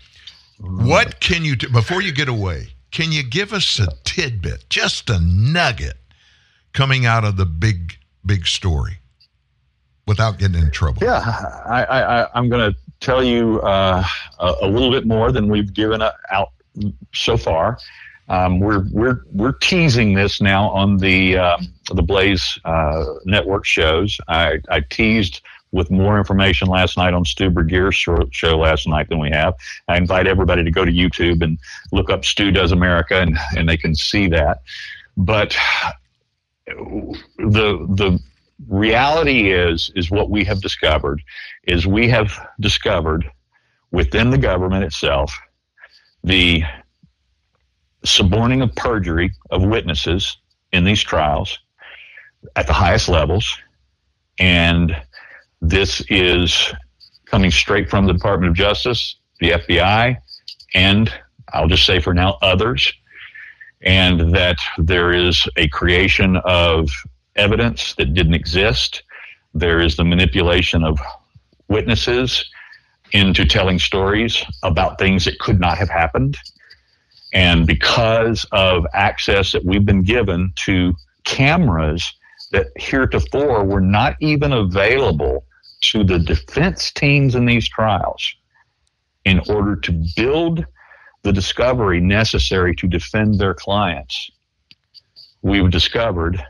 What 0.60 1.22
can 1.22 1.46
you 1.46 1.56
do 1.56 1.70
before 1.70 2.02
you 2.02 2.12
get 2.12 2.28
away? 2.28 2.70
Can 2.92 3.12
you 3.12 3.24
give 3.24 3.54
us 3.54 3.80
a 3.80 3.88
tidbit, 4.04 4.70
just 4.70 5.10
a 5.10 5.20
nugget, 5.20 5.98
coming 6.74 7.06
out 7.06 7.24
of 7.24 7.38
the 7.38 7.46
big 7.46 7.98
big 8.26 8.48
story, 8.48 9.00
without 10.08 10.40
getting 10.40 10.62
in 10.62 10.72
trouble? 10.72 11.00
Yeah, 11.02 11.20
I, 11.66 12.28
I'm 12.34 12.50
going 12.50 12.72
to 12.72 12.78
tell 13.00 13.24
you 13.24 13.62
uh, 13.62 14.04
a, 14.40 14.54
a 14.62 14.68
little 14.68 14.92
bit 14.92 15.06
more 15.06 15.32
than 15.32 15.50
we've 15.50 15.74
given 15.74 16.02
out 16.02 16.52
so 17.14 17.38
far. 17.38 17.78
Um, 18.30 18.60
we're 18.60 18.86
we're 18.92 19.22
we're 19.32 19.54
teasing 19.54 20.14
this 20.14 20.42
now 20.42 20.70
on 20.70 20.98
the 20.98 21.38
uh, 21.38 21.58
the 21.94 22.04
Blaze 22.04 22.60
uh, 22.66 23.06
network 23.26 23.66
shows. 23.66 24.18
I, 24.28 24.60
I 24.70 24.82
teased 24.82 25.42
with 25.72 25.90
more 25.92 26.18
information 26.18 26.68
last 26.68 26.98
night 26.98 27.14
on 27.14 27.24
Stu 27.24 27.50
Burguiere's 27.50 27.96
show 28.32 28.58
last 28.58 28.88
night 28.88 29.10
than 29.10 29.20
we 29.20 29.30
have. 29.32 29.54
I 29.88 29.98
invite 29.98 30.28
everybody 30.28 30.64
to 30.64 30.72
go 30.72 30.84
to 30.84 30.92
YouTube 30.92 31.42
and 31.42 31.58
look 31.92 32.10
up 32.10 32.26
Stu 32.26 32.52
Does 32.52 32.72
America, 32.72 33.22
and 33.22 33.38
and 33.56 33.68
they 33.68 33.78
can 33.78 33.96
see 33.96 34.28
that. 34.28 34.62
But 35.16 35.56
the 36.68 37.88
the 37.96 38.20
reality 38.68 39.52
is 39.52 39.92
is 39.96 40.10
what 40.12 40.30
we 40.30 40.44
have 40.44 40.62
discovered 40.62 41.22
is 41.64 41.86
we 41.86 42.10
have 42.10 42.32
discovered 42.60 43.30
within 43.92 44.30
the 44.30 44.38
government 44.38 44.84
itself 44.84 45.38
the 46.24 46.64
suborning 48.04 48.62
of 48.62 48.74
perjury 48.76 49.32
of 49.52 49.64
witnesses 49.64 50.38
in 50.72 50.84
these 50.84 51.02
trials 51.02 51.58
at 52.56 52.68
the 52.68 52.74
highest 52.74 53.10
levels. 53.10 53.58
And 54.40 54.96
this 55.62 56.02
is 56.10 56.74
coming 57.26 57.52
straight 57.52 57.90
from 57.90 58.06
the 58.06 58.14
Department 58.14 58.50
of 58.50 58.56
Justice, 58.56 59.18
the 59.40 59.52
FBI, 59.52 60.18
and 60.74 61.12
I'll 61.54 61.68
just 61.68 61.86
say 61.86 62.00
for 62.00 62.14
now 62.14 62.38
others 62.42 62.92
and 63.82 64.34
that 64.36 64.58
there 64.78 65.12
is 65.12 65.48
a 65.56 65.68
creation 65.70 66.38
of 66.38 66.90
evidence 67.36 67.94
that 67.96 68.14
didn't 68.14 68.34
exist. 68.34 69.04
There 69.54 69.80
is 69.80 69.96
the 69.96 70.04
manipulation 70.04 70.84
of 70.84 71.00
witnesses 71.68 72.44
into 73.14 73.46
telling 73.46 73.80
stories 73.80 74.44
about 74.64 74.98
things 74.98 75.26
that 75.26 75.40
could 75.40 75.60
not 75.60 75.78
have 75.78 75.90
happened. 75.90 76.38
And 77.34 77.68
because 77.68 78.46
of 78.52 78.86
access 78.94 79.52
that 79.52 79.64
we've 79.64 79.86
been 79.86 80.04
given 80.04 80.54
to 80.66 80.94
cameras 81.24 82.14
that 82.52 82.68
heretofore 82.78 83.66
were 83.66 83.82
not 83.82 84.16
even 84.22 84.54
available 84.54 85.46
to 85.82 86.04
the 86.04 86.20
defense 86.20 86.92
teams 86.92 87.36
in 87.36 87.46
these 87.46 87.68
trials 87.68 88.24
in 89.26 89.42
order 89.50 89.76
to 89.76 90.04
build 90.16 90.66
the 91.28 91.34
discovery 91.34 92.00
necessary 92.00 92.74
to 92.74 92.88
defend 92.88 93.38
their 93.38 93.54
clients. 93.54 94.32
We've 95.42 95.70
discovered 95.70 96.42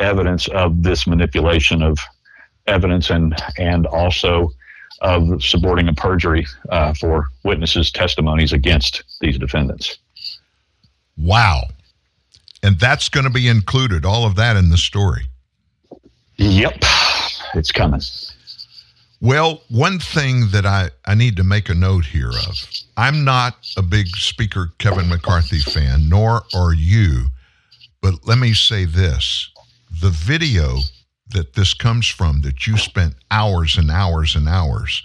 evidence 0.00 0.48
of 0.48 0.82
this 0.82 1.06
manipulation 1.06 1.82
of 1.82 1.98
evidence 2.66 3.10
and 3.10 3.36
and 3.58 3.84
also 3.86 4.50
of 5.02 5.42
supporting 5.42 5.88
a 5.88 5.92
perjury 5.92 6.46
uh, 6.70 6.94
for 6.94 7.28
witnesses' 7.44 7.90
testimonies 7.90 8.54
against 8.54 9.02
these 9.20 9.36
defendants. 9.36 9.98
Wow. 11.18 11.64
And 12.62 12.80
that's 12.80 13.10
going 13.10 13.24
to 13.24 13.30
be 13.30 13.46
included, 13.46 14.06
all 14.06 14.24
of 14.24 14.36
that 14.36 14.56
in 14.56 14.70
the 14.70 14.78
story. 14.78 15.26
Yep, 16.36 16.82
it's 17.54 17.72
coming. 17.72 18.00
Well, 19.22 19.62
one 19.68 19.98
thing 19.98 20.48
that 20.52 20.64
I, 20.64 20.88
I 21.04 21.14
need 21.14 21.36
to 21.36 21.44
make 21.44 21.68
a 21.68 21.74
note 21.74 22.06
here 22.06 22.30
of 22.30 22.70
I'm 22.96 23.22
not 23.22 23.54
a 23.76 23.82
big 23.82 24.06
Speaker 24.16 24.72
Kevin 24.78 25.10
McCarthy 25.10 25.58
fan, 25.58 26.08
nor 26.08 26.44
are 26.54 26.72
you. 26.72 27.26
But 28.00 28.26
let 28.26 28.38
me 28.38 28.54
say 28.54 28.86
this 28.86 29.50
the 30.00 30.08
video 30.08 30.78
that 31.32 31.52
this 31.52 31.74
comes 31.74 32.08
from, 32.08 32.40
that 32.40 32.66
you 32.66 32.78
spent 32.78 33.14
hours 33.30 33.76
and 33.76 33.90
hours 33.90 34.36
and 34.36 34.48
hours 34.48 35.02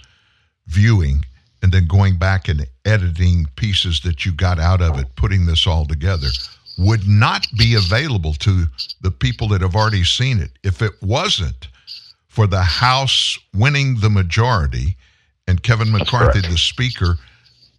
viewing, 0.66 1.22
and 1.62 1.70
then 1.70 1.86
going 1.86 2.16
back 2.16 2.48
and 2.48 2.66
editing 2.86 3.46
pieces 3.56 4.00
that 4.00 4.24
you 4.24 4.32
got 4.32 4.58
out 4.58 4.80
of 4.80 4.98
it, 4.98 5.14
putting 5.16 5.44
this 5.44 5.66
all 5.66 5.84
together, 5.84 6.28
would 6.78 7.06
not 7.06 7.46
be 7.58 7.74
available 7.74 8.32
to 8.32 8.64
the 9.02 9.10
people 9.10 9.48
that 9.48 9.60
have 9.60 9.76
already 9.76 10.04
seen 10.04 10.40
it 10.40 10.52
if 10.64 10.80
it 10.80 10.92
wasn't 11.02 11.68
for 12.36 12.46
the 12.46 12.60
House 12.60 13.38
winning 13.54 14.00
the 14.00 14.10
majority 14.10 14.98
and 15.48 15.62
Kevin 15.62 15.90
McCarthy, 15.90 16.42
the 16.42 16.58
Speaker, 16.58 17.16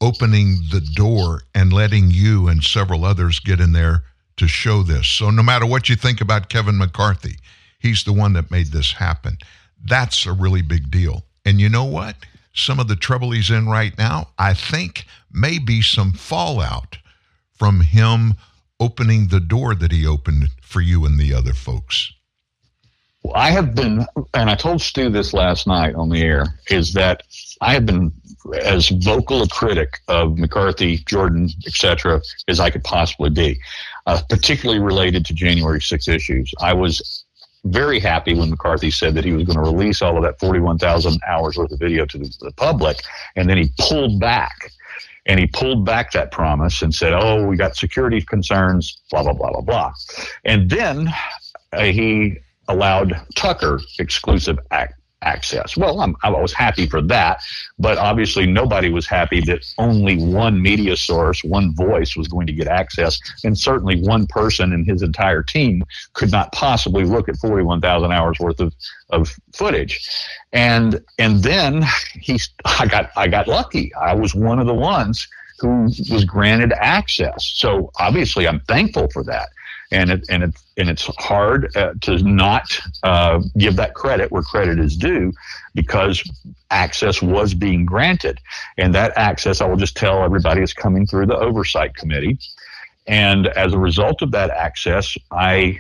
opening 0.02 0.58
the 0.72 0.82
door 0.96 1.44
and 1.54 1.72
letting 1.72 2.10
you 2.10 2.48
and 2.48 2.64
several 2.64 3.06
others 3.06 3.40
get 3.40 3.60
in 3.60 3.74
there 3.74 4.02
to 4.38 4.48
show 4.48 4.82
this. 4.82 5.08
So, 5.08 5.30
no 5.30 5.44
matter 5.44 5.68
what 5.68 5.90
you 5.90 5.96
think 5.96 6.22
about 6.22 6.50
Kevin 6.50 6.80
McCarthy, 6.80 7.36
he's 7.78 8.04
the 8.04 8.14
one 8.14 8.34
that 8.34 8.50
made 8.50 8.72
this 8.72 8.94
happen. 8.94 9.38
That's 9.86 10.26
a 10.26 10.34
really 10.34 10.64
big 10.64 10.90
deal. 10.90 11.22
And 11.46 11.62
you 11.62 11.70
know 11.70 11.86
what? 11.86 12.16
Some 12.56 12.80
of 12.80 12.88
the 12.88 12.96
trouble 12.96 13.30
he's 13.30 13.52
in 13.52 13.70
right 13.70 13.96
now, 13.96 14.30
I 14.40 14.56
think, 14.56 15.06
may 15.32 15.60
be 15.60 15.84
some 15.84 16.14
fallout 16.14 16.98
from 17.54 17.82
him 17.82 18.34
opening 18.80 19.28
the 19.28 19.40
door 19.40 19.76
that 19.76 19.92
he 19.92 20.08
opened 20.08 20.50
for 20.64 20.82
you 20.82 21.06
and 21.06 21.20
the 21.20 21.32
other 21.32 21.54
folks. 21.54 22.12
I 23.36 23.52
have 23.52 23.76
been, 23.76 24.06
and 24.34 24.50
I 24.50 24.56
told 24.56 24.82
Stu 24.82 25.10
this 25.10 25.34
last 25.34 25.68
night 25.68 25.96
on 25.96 26.10
the 26.10 26.22
air, 26.22 26.46
is 26.70 26.94
that 26.94 27.24
I 27.62 27.74
have 27.74 27.86
been 27.86 28.12
as 28.62 28.90
vocal 28.90 29.42
a 29.42 29.48
critic 29.48 30.00
of 30.08 30.38
McCarthy, 30.38 30.98
Jordan, 31.00 31.50
etc., 31.66 32.22
as 32.48 32.60
I 32.60 32.70
could 32.70 32.84
possibly 32.84 33.30
be, 33.30 33.60
uh, 34.06 34.22
particularly 34.30 34.80
related 34.80 35.26
to 35.26 35.34
January 35.34 35.82
6 35.82 36.08
issues. 36.08 36.54
I 36.60 36.74
was 36.74 37.26
very 37.66 38.00
happy 38.00 38.34
when 38.34 38.50
McCarthy 38.50 38.92
said 38.92 39.16
that 39.16 39.26
he 39.26 39.32
was 39.32 39.44
going 39.44 39.58
to 39.58 39.70
release 39.70 40.02
all 40.02 40.18
of 40.18 40.24
that 40.24 40.40
41,000 40.40 41.20
hours 41.28 41.58
worth 41.58 41.72
of 41.72 41.80
video 41.80 42.06
to 42.06 42.18
the, 42.18 42.38
the 42.42 42.52
public, 42.54 43.02
and 43.36 43.50
then 43.50 43.58
he 43.58 43.72
pulled 43.80 44.20
back. 44.20 44.72
And 45.30 45.42
he 45.42 45.48
pulled 45.48 45.84
back 45.84 46.14
that 46.14 46.32
promise 46.32 46.82
and 46.82 46.96
said, 46.96 47.12
"Oh, 47.12 47.46
we 47.46 47.58
got 47.58 47.76
security 47.76 48.22
concerns, 48.22 49.02
blah 49.12 49.24
blah 49.24 49.34
blah 49.34 49.52
blah 49.52 49.60
blah." 49.60 49.94
And 50.46 50.70
then 50.70 51.14
uh, 51.74 51.84
he 51.84 52.38
allowed 52.68 53.14
Tucker 53.36 53.80
exclusive 54.00 54.60
ac- 54.72 54.94
access. 55.22 55.76
Well, 55.76 56.00
I'm, 56.00 56.16
I 56.24 56.30
was 56.30 56.54
happy 56.54 56.86
for 56.88 57.02
that, 57.04 57.42
but 57.80 57.98
obviously 57.98 58.46
nobody 58.46 58.90
was 58.90 59.08
happy 59.08 59.42
that 59.42 59.66
only 59.78 60.18
one 60.18 60.62
media 60.62 60.96
source, 60.96 61.44
one 61.44 61.74
voice 61.76 62.16
was 62.16 62.28
going 62.28 62.48
to 62.48 62.54
get 62.54 62.68
access, 62.68 63.20
and 63.44 63.58
certainly 63.58 64.02
one 64.02 64.28
person 64.28 64.74
and 64.74 64.86
his 64.86 65.02
entire 65.02 65.44
team 65.44 65.84
could 66.14 66.32
not 66.32 66.52
possibly 66.52 67.04
look 67.04 67.28
at 67.30 67.38
41,000 67.38 68.12
hours 68.12 68.38
worth 68.40 68.60
of, 68.60 68.74
of 69.10 69.36
footage. 69.54 70.08
And 70.54 71.04
and 71.18 71.42
then 71.44 71.84
he, 72.14 72.40
I 72.66 72.86
got 72.88 73.12
I 73.18 73.28
got 73.28 73.48
lucky. 73.48 73.94
I 73.96 74.14
was 74.14 74.36
one 74.36 74.60
of 74.60 74.68
the 74.68 74.74
ones 74.74 75.28
who 75.60 75.86
was 76.12 76.24
granted 76.24 76.72
access. 76.74 77.54
So 77.56 77.92
obviously, 78.00 78.48
I'm 78.48 78.60
thankful 78.62 79.10
for 79.12 79.24
that 79.24 79.50
and 79.92 80.12
it 80.12 80.26
and 80.30 80.44
it 80.44 80.56
and 80.78 80.90
it's 80.90 81.06
hard 81.18 81.76
uh, 81.76 81.94
to 82.02 82.18
not 82.20 82.80
uh, 83.04 83.42
give 83.58 83.76
that 83.78 83.94
credit 83.94 84.32
where 84.32 84.42
credit 84.44 84.80
is 84.80 84.96
due 84.98 85.32
because 85.74 86.24
access 86.72 87.22
was 87.22 87.54
being 87.54 87.86
granted, 87.86 88.40
and 88.78 88.94
that 88.96 89.14
access 89.16 89.62
I 89.62 89.68
will 89.68 89.78
just 89.78 89.96
tell 89.96 90.24
everybody 90.24 90.62
is 90.62 90.74
coming 90.74 91.06
through 91.06 91.28
the 91.28 91.38
oversight 91.38 91.96
committee, 91.96 92.38
and 93.08 93.48
as 93.48 93.74
a 93.74 93.80
result 93.80 94.22
of 94.22 94.32
that 94.32 94.50
access, 94.52 95.16
I. 95.32 95.80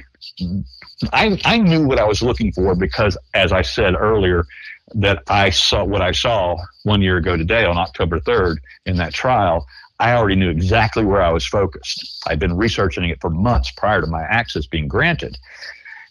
I, 1.13 1.39
I 1.45 1.59
knew 1.59 1.85
what 1.85 1.99
I 1.99 2.05
was 2.05 2.23
looking 2.23 2.51
for 2.51 2.73
because, 2.73 3.17
as 3.35 3.51
I 3.51 3.61
said 3.61 3.93
earlier, 3.93 4.47
that 4.95 5.21
I 5.27 5.49
saw 5.49 5.83
what 5.83 6.01
I 6.01 6.11
saw 6.11 6.57
one 6.83 7.01
year 7.01 7.17
ago 7.17 7.37
today 7.37 7.65
on 7.65 7.77
October 7.77 8.19
3rd 8.21 8.57
in 8.85 8.97
that 8.97 9.13
trial. 9.13 9.67
I 9.99 10.13
already 10.13 10.35
knew 10.35 10.49
exactly 10.49 11.03
where 11.03 11.21
I 11.21 11.31
was 11.31 11.45
focused. 11.45 12.23
I'd 12.27 12.39
been 12.39 12.55
researching 12.55 13.05
it 13.05 13.19
for 13.19 13.29
months 13.29 13.71
prior 13.71 14.01
to 14.01 14.07
my 14.07 14.23
access 14.23 14.67
being 14.67 14.87
granted. 14.87 15.37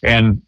And 0.02 0.42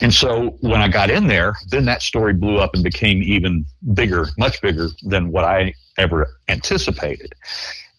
and 0.00 0.12
so 0.12 0.56
when 0.60 0.80
I 0.80 0.88
got 0.88 1.10
in 1.10 1.28
there, 1.28 1.54
then 1.68 1.84
that 1.84 2.02
story 2.02 2.32
blew 2.32 2.58
up 2.58 2.74
and 2.74 2.82
became 2.82 3.22
even 3.22 3.64
bigger, 3.94 4.26
much 4.36 4.60
bigger 4.60 4.88
than 5.02 5.30
what 5.30 5.44
I 5.44 5.74
ever 5.96 6.26
anticipated. 6.48 7.32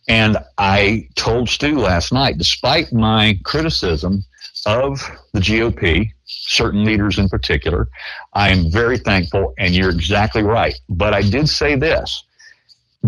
And 0.09 0.37
I 0.57 1.07
told 1.15 1.47
Stu 1.47 1.79
last 1.79 2.11
night, 2.11 2.37
despite 2.37 2.91
my 2.91 3.39
criticism 3.45 4.25
of 4.65 4.99
the 5.31 5.39
GOP, 5.39 6.09
certain 6.25 6.83
leaders 6.83 7.17
in 7.19 7.29
particular, 7.29 7.87
I 8.33 8.49
am 8.49 8.69
very 8.69 8.97
thankful, 8.97 9.53
and 9.57 9.73
you're 9.73 9.89
exactly 9.89 10.43
right. 10.43 10.75
But 10.89 11.13
I 11.13 11.21
did 11.21 11.47
say 11.47 11.75
this 11.75 12.25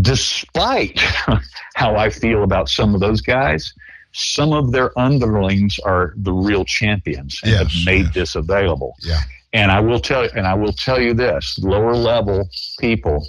despite 0.02 1.00
how 1.76 1.96
I 1.96 2.10
feel 2.10 2.44
about 2.44 2.70
some 2.70 2.94
of 2.94 3.00
those 3.00 3.22
guys, 3.22 3.74
some 4.14 4.54
of 4.54 4.72
their 4.72 4.98
underlings 4.98 5.78
are 5.80 6.14
the 6.18 6.32
real 6.32 6.64
champions 6.66 7.40
and 7.44 7.52
yes, 7.52 7.60
have 7.62 7.86
made 7.86 8.06
yes. 8.06 8.14
this 8.14 8.36
available. 8.36 8.96
Yeah. 9.02 9.20
And 9.54 9.72
I 9.72 9.80
will 9.80 10.00
tell 10.00 10.24
you, 10.24 10.30
and 10.36 10.46
I 10.48 10.54
will 10.54 10.74
tell 10.74 11.02
you 11.02 11.14
this: 11.14 11.58
lower 11.60 11.96
level 11.96 12.50
people. 12.80 13.26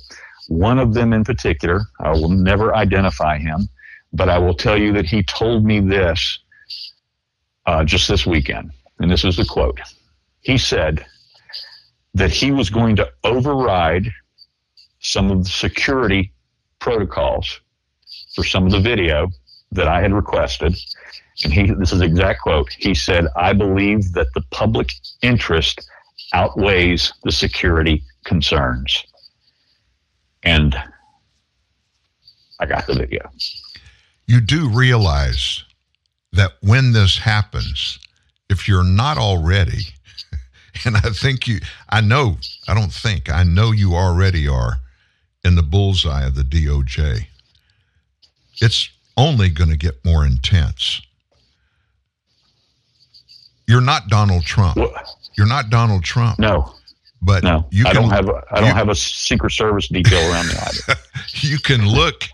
One 0.49 0.79
of 0.79 0.95
them 0.95 1.13
in 1.13 1.25
particular, 1.25 1.83
I 2.01 2.13
will 2.13 2.29
never 2.29 2.75
identify 2.75 3.39
him, 3.39 3.69
but 4.13 4.29
I 4.29 4.39
will 4.39 4.55
tell 4.55 4.77
you 4.77 4.93
that 4.93 5.07
he 5.07 5.23
told 5.25 5.65
me 5.65 5.81
this 5.81 6.39
uh, 7.67 7.85
just 7.85 8.09
this 8.09 8.27
weekend, 8.27 8.71
and 9.01 9.11
this 9.11 9.25
is 9.25 9.37
the 9.37 9.45
quote. 9.45 9.81
He 10.41 10.57
said 10.57 11.05
that 12.15 12.31
he 12.31 12.53
was 12.53 12.71
going 12.71 12.97
to 12.97 13.11
override 13.25 14.09
some 15.01 15.31
of 15.31 15.45
the 15.45 15.51
security 15.51 16.33
protocols 16.79 17.61
for 18.35 18.45
some 18.45 18.67
of 18.67 18.73
the 18.73 18.81
video 18.81 19.29
that 19.73 19.89
I 19.89 20.01
had 20.01 20.13
requested. 20.13 20.77
And 21.45 21.53
he, 21.53 21.73
this 21.73 21.93
is 21.93 22.01
exact 22.01 22.43
quote. 22.43 22.71
He 22.79 22.95
said, 22.95 23.27
I 23.37 23.53
believe 23.53 24.13
that 24.13 24.29
the 24.35 24.43
public 24.51 24.91
interest 25.23 25.89
outweighs 26.33 27.13
the 27.25 27.33
security 27.33 28.03
concerns. 28.25 29.05
And 30.43 30.77
I 32.59 32.67
got 32.67 32.87
the 32.87 32.95
video. 32.95 33.31
You 34.27 34.41
do 34.41 34.69
realize 34.69 35.63
that 36.33 36.53
when 36.61 36.93
this 36.93 37.19
happens, 37.19 37.99
if 38.49 38.69
you're 38.69 38.85
not 38.85 39.19
already, 39.19 39.83
and 40.85 40.97
I 40.97 41.11
think 41.11 41.47
you, 41.47 41.61
I 41.89 42.01
know, 42.01 42.39
I 42.67 42.75
don't 42.75 42.93
think, 42.93 43.31
I 43.31 43.43
know 43.43 43.73
you 43.73 43.95
already 43.95 44.49
are, 44.49 44.79
in 45.47 45.55
the 45.55 45.63
bullseye 45.63 46.27
of 46.27 46.35
the 46.35 46.43
DOJ. 46.43 47.27
It's 48.61 48.91
only 49.17 49.49
going 49.49 49.71
to 49.71 49.77
get 49.77 50.05
more 50.05 50.27
intense. 50.27 51.01
You're 53.69 53.81
not 53.81 54.09
Donald 54.09 54.45
Trump. 54.45 54.77
You're 55.37 55.47
not 55.47 55.71
Donald 55.71 56.03
Trump. 56.05 56.39
No. 56.39 56.75
But 57.23 57.45
no, 57.45 57.65
you 57.71 57.85
can, 57.85 57.97
I 57.97 58.01
don't 58.01 58.11
have 58.11 58.29
a, 58.29 58.45
I 58.51 58.61
don't 58.61 58.69
you, 58.69 58.75
have 58.75 58.89
a 58.89 58.95
Secret 58.95 59.51
Service 59.53 59.89
detail 59.89 60.21
around 60.31 60.49
me 60.49 60.55
either. 60.61 61.01
you 61.41 61.59
can 61.59 61.89
look 61.89 62.25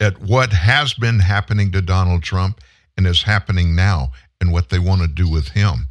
at 0.00 0.18
what 0.22 0.52
has 0.52 0.94
been 0.94 1.18
happening 1.18 1.70
to 1.72 1.82
Donald 1.82 2.22
Trump 2.22 2.60
and 2.96 3.06
is 3.06 3.22
happening 3.22 3.76
now 3.76 4.12
and 4.40 4.50
what 4.50 4.70
they 4.70 4.78
want 4.78 5.02
to 5.02 5.08
do 5.08 5.28
with 5.28 5.48
him. 5.48 5.88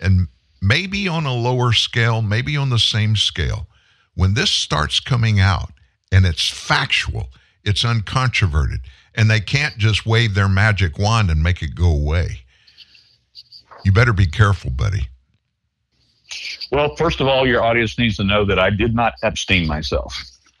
And 0.00 0.28
maybe 0.62 1.08
on 1.08 1.26
a 1.26 1.34
lower 1.34 1.72
scale, 1.72 2.22
maybe 2.22 2.56
on 2.56 2.70
the 2.70 2.78
same 2.78 3.16
scale. 3.16 3.66
When 4.14 4.34
this 4.34 4.50
starts 4.50 4.98
coming 4.98 5.38
out 5.38 5.72
and 6.12 6.26
it's 6.26 6.48
factual, 6.48 7.28
it's 7.64 7.84
uncontroverted, 7.84 8.80
and 9.14 9.30
they 9.30 9.40
can't 9.40 9.76
just 9.76 10.06
wave 10.06 10.34
their 10.34 10.48
magic 10.48 10.98
wand 10.98 11.30
and 11.30 11.42
make 11.42 11.62
it 11.62 11.74
go 11.74 11.90
away. 11.90 12.40
You 13.84 13.92
better 13.92 14.12
be 14.12 14.26
careful, 14.26 14.70
buddy. 14.70 15.08
Well, 16.70 16.94
first 16.96 17.20
of 17.20 17.26
all, 17.26 17.46
your 17.46 17.62
audience 17.62 17.98
needs 17.98 18.16
to 18.18 18.24
know 18.24 18.44
that 18.44 18.58
I 18.58 18.70
did 18.70 18.94
not 18.94 19.14
Epstein 19.22 19.66
myself. 19.66 20.14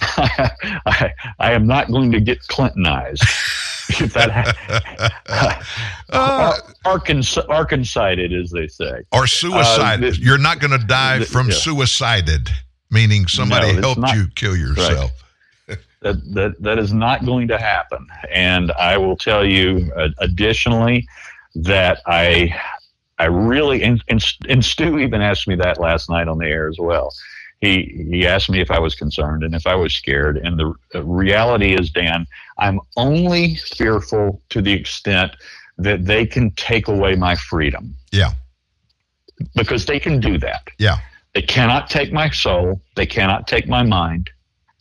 I, 0.00 1.12
I 1.38 1.52
am 1.52 1.66
not 1.66 1.90
going 1.90 2.12
to 2.12 2.20
get 2.20 2.40
Clintonized. 2.48 3.22
if 4.00 4.12
that 4.14 4.56
uh, 6.10 6.56
Arkansas, 6.84 7.42
Arkansided, 7.42 8.38
as 8.38 8.50
they 8.50 8.66
say, 8.68 9.02
or 9.12 9.26
suicide. 9.26 10.04
Uh, 10.04 10.12
You're 10.18 10.38
not 10.38 10.60
going 10.60 10.78
to 10.78 10.86
die 10.86 11.24
from 11.24 11.48
yeah. 11.48 11.54
suicided, 11.54 12.50
meaning 12.92 13.26
somebody 13.26 13.72
no, 13.72 13.80
helped 13.80 14.00
not, 14.00 14.14
you 14.14 14.26
kill 14.34 14.56
yourself. 14.56 15.10
Right. 15.68 15.78
that, 16.02 16.34
that 16.34 16.62
that 16.62 16.78
is 16.78 16.92
not 16.92 17.24
going 17.24 17.48
to 17.48 17.58
happen. 17.58 18.06
And 18.30 18.70
I 18.72 18.98
will 18.98 19.16
tell 19.16 19.44
you, 19.44 19.90
uh, 19.96 20.08
additionally, 20.18 21.06
that 21.54 22.00
I 22.06 22.54
I 23.18 23.24
really 23.24 23.82
and, 23.82 24.02
and 24.08 24.24
and 24.48 24.64
Stu 24.64 24.98
even 24.98 25.20
asked 25.20 25.48
me 25.48 25.56
that 25.56 25.80
last 25.80 26.08
night 26.10 26.28
on 26.28 26.38
the 26.38 26.46
air 26.46 26.68
as 26.68 26.76
well 26.78 27.12
he 27.62 28.08
he 28.10 28.26
asked 28.26 28.50
me 28.50 28.60
if 28.60 28.70
I 28.70 28.78
was 28.78 28.94
concerned 28.94 29.44
and 29.44 29.54
if 29.54 29.66
I 29.66 29.74
was 29.74 29.94
scared. 29.94 30.36
And 30.36 30.58
the 30.58 30.74
reality 31.02 31.74
is, 31.74 31.90
Dan, 31.90 32.26
I'm 32.58 32.80
only 32.96 33.54
fearful 33.54 34.42
to 34.50 34.60
the 34.60 34.72
extent 34.72 35.32
that 35.78 36.04
they 36.04 36.26
can 36.26 36.50
take 36.50 36.88
away 36.88 37.14
my 37.14 37.36
freedom. 37.36 37.94
Yeah. 38.10 38.32
Because 39.54 39.86
they 39.86 39.98
can 39.98 40.20
do 40.20 40.38
that. 40.38 40.68
Yeah. 40.78 40.98
They 41.34 41.42
cannot 41.42 41.88
take 41.88 42.12
my 42.12 42.30
soul. 42.30 42.80
They 42.94 43.06
cannot 43.06 43.46
take 43.46 43.66
my 43.68 43.82
mind. 43.82 44.30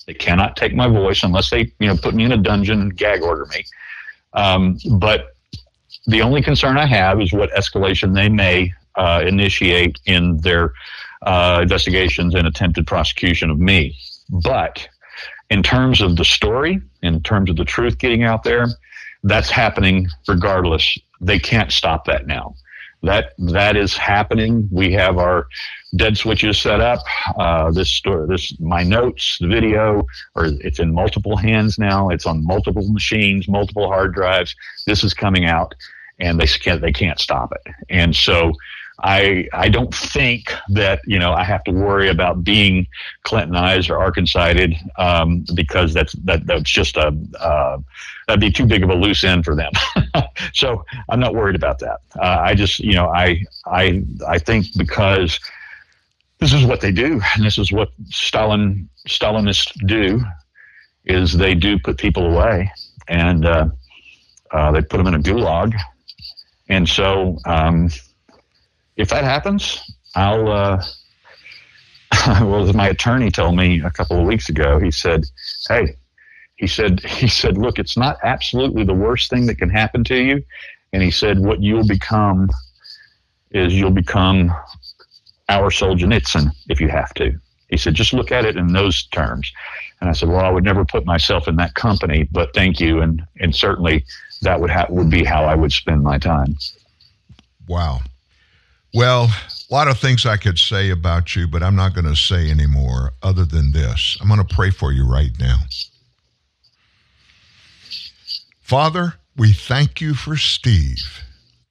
They 0.06 0.14
cannot 0.14 0.58
take 0.58 0.76
my 0.76 0.88
voice 0.88 1.24
unless 1.24 1.50
they, 1.50 1.72
you 1.80 1.88
know, 1.88 1.96
put 1.96 2.14
me 2.14 2.26
in 2.26 2.32
a 2.32 2.38
dungeon 2.38 2.82
and 2.82 2.96
gag 2.96 3.22
order 3.22 3.46
me. 3.46 3.64
Um, 4.34 4.78
but 4.98 5.36
the 6.08 6.22
only 6.22 6.42
concern 6.42 6.78
I 6.78 6.86
have 6.88 7.22
is 7.22 7.32
what 7.32 7.52
escalation 7.52 8.14
they 8.14 8.28
may 8.28 8.74
uh, 8.96 9.24
initiate 9.26 10.00
in 10.06 10.38
their 10.38 10.74
uh, 11.22 11.60
investigations 11.62 12.36
and 12.36 12.48
attempted 12.48 12.88
prosecution 12.88 13.50
of 13.50 13.60
me. 13.60 13.96
But 14.30 14.88
in 15.50 15.62
terms 15.62 16.02
of 16.02 16.16
the 16.16 16.26
story, 16.26 16.82
in 17.04 17.22
terms 17.22 17.50
of 17.50 17.56
the 17.58 17.66
truth 17.66 17.98
getting 17.98 18.24
out 18.24 18.44
there, 18.44 18.68
that's 19.24 19.50
happening 19.50 20.08
regardless. 20.28 20.98
They 21.20 21.40
can't 21.40 21.72
stop 21.72 22.06
that 22.06 22.26
now. 22.26 22.56
That 23.04 23.34
that 23.38 23.76
is 23.76 23.96
happening. 23.96 24.68
We 24.72 24.94
have 24.94 25.18
our 25.18 25.48
dead 25.96 26.18
switches 26.18 26.58
set 26.60 26.80
up. 26.80 27.00
Uh, 27.38 27.72
this 27.72 27.90
story, 27.90 28.28
this 28.28 28.58
my 28.60 28.84
notes, 28.84 29.38
the 29.40 29.48
video, 29.48 30.06
or 30.36 30.46
it's 30.62 30.80
in 30.80 30.94
multiple 30.94 31.38
hands 31.38 31.78
now. 31.78 32.10
It's 32.10 32.26
on 32.26 32.46
multiple 32.46 32.88
machines, 32.92 33.48
multiple 33.48 33.88
hard 33.88 34.14
drives. 34.14 34.56
This 34.88 35.04
is 35.04 35.14
coming 35.14 35.46
out, 35.46 35.76
and 36.20 36.40
they 36.40 36.48
can't 36.48 36.82
they 36.82 36.94
can't 36.94 37.20
stop 37.20 37.52
it. 37.52 37.74
And 37.90 38.16
so 38.16 38.54
I 39.04 39.48
I 39.54 39.70
don't 39.70 39.94
think 39.94 40.54
that 40.70 41.02
you 41.06 41.20
know 41.20 41.34
I 41.34 41.44
have 41.44 41.64
to 41.66 41.72
worry 41.72 42.10
about 42.10 42.44
being 42.44 42.88
Clintonized 43.24 43.90
or 43.90 43.98
Arkansided 43.98 44.78
um, 45.00 45.46
because 45.56 45.94
that's 45.94 46.14
that 46.24 46.46
that's 46.46 46.72
just 46.72 46.98
a 46.98 47.16
uh, 47.40 47.78
that'd 48.28 48.40
be 48.40 48.52
too 48.52 48.66
big 48.66 48.84
of 48.84 48.90
a 48.90 48.96
loose 48.96 49.24
end 49.24 49.44
for 49.44 49.56
them. 49.56 49.72
so 50.54 50.86
I'm 51.10 51.20
not 51.20 51.34
worried 51.34 51.56
about 51.56 51.80
that. 51.80 52.00
Uh, 52.20 52.40
I 52.42 52.54
just 52.54 52.80
you 52.80 52.94
know 52.94 53.10
I 53.10 53.44
I 53.66 54.04
I 54.28 54.38
think 54.38 54.68
because 54.78 55.40
this 56.42 56.54
is 56.54 56.66
what 56.66 56.82
they 56.82 56.92
do 56.92 57.22
and 57.36 57.46
this 57.46 57.58
is 57.58 57.72
what 57.72 57.90
Stalin 58.10 58.90
Stalinists 59.08 59.72
do 59.88 60.22
is 61.06 61.34
they 61.34 61.56
do 61.56 61.80
put 61.80 61.98
people 61.98 62.26
away 62.26 62.70
and 63.08 63.46
uh, 63.46 63.68
uh 64.52 64.72
they 64.72 64.82
put 64.82 64.98
them 64.98 65.08
in 65.08 65.16
a 65.16 65.20
gulag 65.20 65.74
and 66.72 66.88
so. 66.88 67.38
Um, 67.46 67.90
if 68.96 69.10
that 69.10 69.24
happens, 69.24 69.82
I'll. 70.16 70.52
Uh, 70.52 70.84
well, 72.42 72.72
my 72.74 72.88
attorney 72.88 73.30
told 73.30 73.56
me 73.56 73.82
a 73.82 73.92
couple 73.92 74.20
of 74.20 74.26
weeks 74.26 74.50
ago. 74.50 74.80
He 74.80 74.90
said, 74.90 75.26
"Hey," 75.68 75.96
he 76.56 76.68
said, 76.68 77.00
he 77.06 77.28
said, 77.28 77.58
"Look, 77.58 77.78
it's 77.78 77.98
not 77.98 78.18
absolutely 78.24 78.86
the 78.86 78.94
worst 78.94 79.30
thing 79.30 79.46
that 79.48 79.56
can 79.56 79.70
happen 79.70 80.04
to 80.06 80.16
you." 80.16 80.44
And 80.94 81.04
he 81.04 81.12
said, 81.12 81.40
"What 81.40 81.62
you'll 81.62 81.88
become 81.88 82.50
is 83.52 83.74
you'll 83.74 83.92
become 83.92 84.56
our 85.52 85.70
Solzhenitsyn 85.70 86.52
if 86.70 86.82
you 86.82 86.88
have 86.88 87.14
to." 87.16 87.40
He 87.70 87.78
said, 87.78 87.94
"Just 87.94 88.14
look 88.14 88.32
at 88.32 88.46
it 88.46 88.58
in 88.58 88.74
those 88.74 89.04
terms." 89.08 89.52
And 90.00 90.10
I 90.10 90.14
said, 90.14 90.30
"Well, 90.30 90.44
I 90.44 90.50
would 90.50 90.64
never 90.64 90.84
put 90.84 91.06
myself 91.06 91.48
in 91.48 91.56
that 91.58 91.76
company, 91.76 92.28
but 92.32 92.54
thank 92.54 92.80
you, 92.80 93.02
and 93.02 93.24
and 93.40 93.56
certainly 93.56 94.06
that 94.42 94.60
would 94.60 94.72
ha- 94.72 94.88
would 94.90 95.10
be 95.10 95.24
how 95.24 95.46
I 95.46 95.56
would 95.56 95.72
spend 95.72 96.04
my 96.04 96.18
time." 96.18 96.58
Wow. 97.68 98.02
Well, 98.94 99.30
a 99.70 99.74
lot 99.74 99.88
of 99.88 100.00
things 100.00 100.26
I 100.26 100.36
could 100.36 100.60
say 100.60 100.90
about 100.90 101.36
you, 101.36 101.48
but 101.48 101.64
I'm 101.64 101.78
not 101.78 101.94
going 101.94 102.06
to 102.06 102.16
say 102.16 102.52
anymore 102.52 103.14
other 103.24 103.46
than 103.46 103.72
this. 103.72 104.18
I'm 104.20 104.28
going 104.28 104.46
to 104.46 104.56
pray 104.56 104.70
for 104.70 104.92
you 104.92 105.06
right 105.06 105.32
now. 105.40 105.60
Father, 108.60 109.16
we 109.38 109.54
thank 109.54 110.02
you 110.02 110.14
for 110.14 110.36
Steve. 110.36 111.24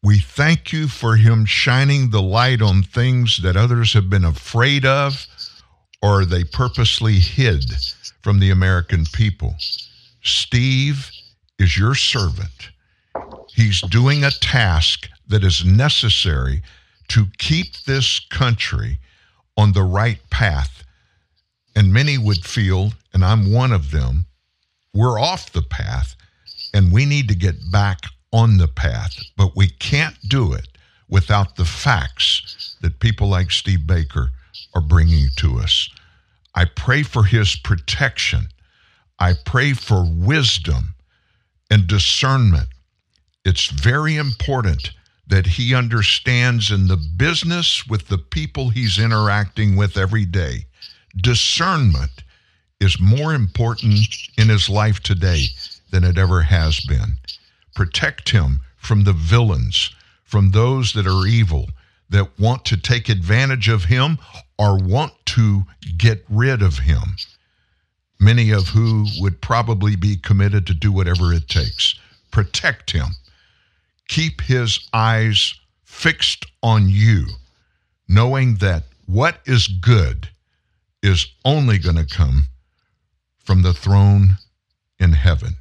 We 0.02 0.18
thank 0.18 0.72
you 0.72 0.89
for 0.89 1.16
him 1.16 1.44
shining 1.44 2.10
the 2.10 2.22
light 2.22 2.62
on 2.62 2.82
things 2.82 3.40
that 3.43 3.56
others 3.56 3.93
have 3.93 4.09
been 4.09 4.24
afraid 4.24 4.86
of 4.86 5.27
or 6.02 6.24
they 6.24 6.43
purposely 6.44 7.18
hid 7.18 7.64
from 8.22 8.39
the 8.39 8.51
American 8.51 9.05
people. 9.12 9.55
Steve 10.22 11.10
is 11.59 11.77
your 11.77 11.94
servant. 11.94 12.70
He's 13.52 13.82
doing 13.82 14.24
a 14.24 14.31
task 14.31 15.09
that 15.28 15.44
is 15.44 15.64
necessary 15.64 16.62
to 17.09 17.27
keep 17.39 17.77
this 17.85 18.20
country 18.31 18.98
on 19.56 19.72
the 19.72 19.82
right 19.82 20.18
path. 20.31 20.82
And 21.77 21.93
many 21.93 22.16
would 22.16 22.47
feel, 22.47 22.93
and 23.12 23.22
I'm 23.22 23.52
one 23.52 23.72
of 23.72 23.90
them, 23.90 24.24
we're 24.94 25.20
off 25.20 25.52
the 25.52 25.62
path 25.62 26.16
and 26.72 26.90
we 26.90 27.05
need 27.05 27.28
to 27.28 27.35
get 27.35 27.56
back 27.70 28.01
on 28.32 28.59
the 28.59 28.69
path. 28.69 29.16
But 29.36 29.57
we 29.57 29.69
can't 29.69 30.16
do 30.28 30.52
it 30.52 30.69
without 31.09 31.57
the 31.57 31.65
facts 31.65 32.77
that 32.81 33.01
people 33.01 33.28
like 33.28 33.51
Steve 33.51 33.86
Baker 33.86 34.31
are 34.74 34.81
bringing 34.81 35.28
to 35.36 35.59
us. 35.59 35.89
I 36.55 36.65
pray 36.65 37.02
for 37.02 37.24
his 37.24 37.57
protection. 37.57 38.48
I 39.19 39.35
pray 39.44 39.73
for 39.73 40.05
wisdom 40.09 40.94
and 41.70 41.86
discernment. 41.86 42.69
It's 43.44 43.69
very 43.69 44.16
important 44.16 44.93
that 45.27 45.47
he 45.47 45.74
understands 45.74 46.70
in 46.70 46.89
the 46.89 46.97
business 46.97 47.86
with 47.86 48.09
the 48.09 48.19
people 48.19 48.70
he's 48.70 48.98
interacting 48.98 49.77
with 49.77 49.97
every 49.97 50.24
day. 50.24 50.66
Discernment 51.16 52.24
is 52.81 53.01
more 53.01 53.35
important 53.35 53.98
in 54.36 54.48
his 54.48 54.69
life 54.69 55.01
today 55.01 55.44
than 55.90 56.02
it 56.02 56.19
ever 56.19 56.43
has 56.43 56.81
been. 56.81 57.15
Protect 57.74 58.30
him 58.30 58.60
from 58.76 59.05
the 59.05 59.12
villains, 59.12 59.90
from 60.24 60.51
those 60.51 60.92
that 60.92 61.06
are 61.06 61.26
evil, 61.26 61.70
that 62.09 62.38
want 62.38 62.64
to 62.66 62.76
take 62.76 63.09
advantage 63.09 63.68
of 63.68 63.84
him 63.84 64.18
or 64.59 64.78
want 64.78 65.12
to 65.26 65.64
get 65.97 66.24
rid 66.28 66.62
of 66.62 66.78
him. 66.78 67.16
Many 68.18 68.51
of 68.51 68.68
who 68.68 69.06
would 69.18 69.40
probably 69.40 69.97
be 69.97 70.16
committed 70.16 70.66
to 70.66 70.74
do 70.74 70.92
whatever 70.92 71.32
it 71.32 71.48
takes. 71.48 71.94
Protect 72.30 72.90
him 72.90 73.14
keep 74.10 74.40
his 74.40 74.88
eyes 74.92 75.55
fixed 75.84 76.44
on 76.64 76.88
you, 76.88 77.26
knowing 78.09 78.56
that 78.56 78.82
what 79.06 79.38
is 79.47 79.68
good 79.68 80.28
is 81.01 81.28
only 81.44 81.78
going 81.78 81.94
to 81.94 82.05
come 82.05 82.47
from 83.38 83.62
the 83.62 83.72
throne 83.72 84.36
in 84.98 85.12
heaven. 85.12 85.56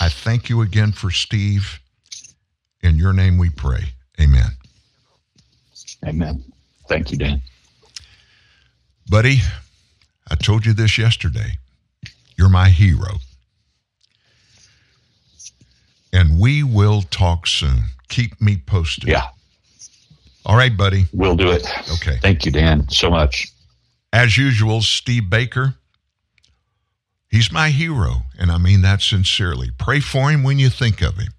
I 0.00 0.08
thank 0.08 0.48
you 0.48 0.62
again 0.62 0.92
for 0.92 1.10
Steve. 1.10 1.80
In 2.82 2.96
your 2.96 3.12
name 3.12 3.36
we 3.38 3.50
pray. 3.50 3.84
Amen. 4.20 4.50
Amen. 6.06 6.42
Thank 6.88 7.12
you, 7.12 7.18
Dan. 7.18 7.42
Buddy, 9.08 9.40
I 10.30 10.34
told 10.36 10.64
you 10.64 10.72
this 10.72 10.96
yesterday. 10.96 11.58
You're 12.36 12.48
my 12.48 12.70
hero 12.70 13.18
and 16.12 16.40
we 16.40 16.62
will 16.62 17.02
talk 17.02 17.46
soon. 17.46 17.84
Keep 18.08 18.40
me 18.40 18.56
posted. 18.56 19.08
Yeah. 19.08 19.28
All 20.44 20.56
right, 20.56 20.76
buddy. 20.76 21.06
We'll 21.12 21.36
do 21.36 21.50
it. 21.50 21.66
Okay. 21.92 22.18
Thank 22.20 22.44
you, 22.44 22.52
Dan, 22.52 22.88
so 22.88 23.10
much. 23.10 23.48
As 24.12 24.36
usual, 24.36 24.80
Steve 24.80 25.30
Baker. 25.30 25.74
He's 27.30 27.52
my 27.52 27.70
hero, 27.70 28.22
and 28.40 28.50
I 28.50 28.58
mean 28.58 28.82
that 28.82 29.02
sincerely. 29.02 29.70
Pray 29.78 30.00
for 30.00 30.32
him 30.32 30.42
when 30.42 30.58
you 30.58 30.68
think 30.68 31.00
of 31.00 31.16
him. 31.16 31.32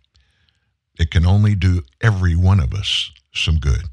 It 0.97 1.11
can 1.11 1.25
only 1.25 1.53
do 1.53 1.83
every 1.99 2.33
one 2.33 2.61
of 2.61 2.73
us 2.73 3.11
some 3.33 3.57
good. 3.57 3.83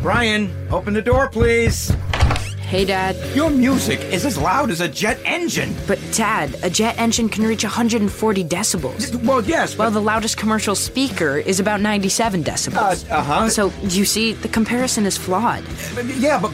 Brian, 0.00 0.48
open 0.70 0.94
the 0.94 1.02
door, 1.02 1.28
please. 1.28 1.90
Hey, 2.60 2.84
Dad. 2.84 3.16
Your 3.34 3.50
music 3.50 3.98
is 4.12 4.24
as 4.24 4.38
loud 4.38 4.70
as 4.70 4.80
a 4.80 4.86
jet 4.86 5.18
engine. 5.24 5.74
But, 5.88 5.98
Dad, 6.12 6.56
a 6.62 6.70
jet 6.70 6.96
engine 6.98 7.28
can 7.28 7.44
reach 7.44 7.64
140 7.64 8.44
decibels. 8.44 9.24
Well, 9.24 9.42
yes. 9.42 9.76
Well, 9.76 9.90
the 9.90 10.00
loudest 10.00 10.36
commercial 10.36 10.76
speaker 10.76 11.38
is 11.38 11.58
about 11.58 11.80
97 11.80 12.44
decibels. 12.44 13.10
Uh 13.10 13.22
huh. 13.22 13.48
So, 13.48 13.72
you 13.82 14.04
see, 14.04 14.34
the 14.34 14.48
comparison 14.48 15.04
is 15.04 15.16
flawed. 15.16 15.64
Yeah, 16.18 16.38
but. 16.40 16.52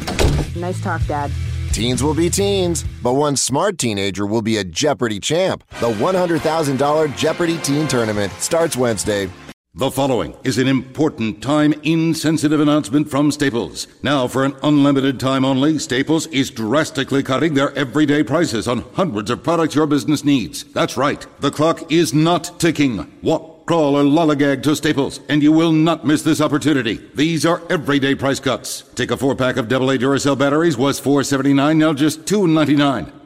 Nice 0.56 0.80
talk, 0.80 1.04
Dad. 1.06 1.30
Teens 1.76 2.02
will 2.02 2.14
be 2.14 2.30
teens, 2.30 2.86
but 3.02 3.12
one 3.12 3.36
smart 3.36 3.76
teenager 3.76 4.24
will 4.24 4.40
be 4.40 4.56
a 4.56 4.64
Jeopardy 4.64 5.20
champ. 5.20 5.62
The 5.72 5.92
$100,000 5.92 7.18
Jeopardy 7.18 7.58
Teen 7.58 7.86
Tournament 7.86 8.32
starts 8.38 8.78
Wednesday. 8.78 9.28
The 9.74 9.90
following 9.90 10.34
is 10.42 10.56
an 10.56 10.68
important 10.68 11.42
time 11.42 11.74
insensitive 11.82 12.60
announcement 12.60 13.10
from 13.10 13.30
Staples. 13.30 13.88
Now, 14.02 14.26
for 14.26 14.46
an 14.46 14.56
unlimited 14.62 15.20
time 15.20 15.44
only, 15.44 15.78
Staples 15.78 16.26
is 16.28 16.50
drastically 16.50 17.22
cutting 17.22 17.52
their 17.52 17.76
everyday 17.76 18.22
prices 18.22 18.66
on 18.66 18.78
hundreds 18.94 19.30
of 19.30 19.42
products 19.42 19.74
your 19.74 19.86
business 19.86 20.24
needs. 20.24 20.64
That's 20.72 20.96
right, 20.96 21.26
the 21.40 21.50
clock 21.50 21.92
is 21.92 22.14
not 22.14 22.58
ticking. 22.58 23.12
Walk, 23.20 23.55
crawl, 23.66 23.96
or 23.96 24.04
lollygag 24.04 24.62
to 24.62 24.76
Staples, 24.76 25.20
and 25.28 25.42
you 25.42 25.52
will 25.52 25.72
not 25.72 26.06
miss 26.06 26.22
this 26.22 26.40
opportunity. 26.40 27.00
These 27.14 27.44
are 27.44 27.62
everyday 27.68 28.14
price 28.14 28.40
cuts. 28.40 28.82
Take 28.94 29.10
a 29.10 29.16
four 29.16 29.34
pack 29.34 29.56
of 29.56 29.66
AA 29.66 29.98
Duracell 29.98 30.38
batteries 30.38 30.76
was 30.76 31.00
$4.79, 31.00 31.76
now 31.76 31.92
just 31.92 32.24
$2.99. 32.24 33.25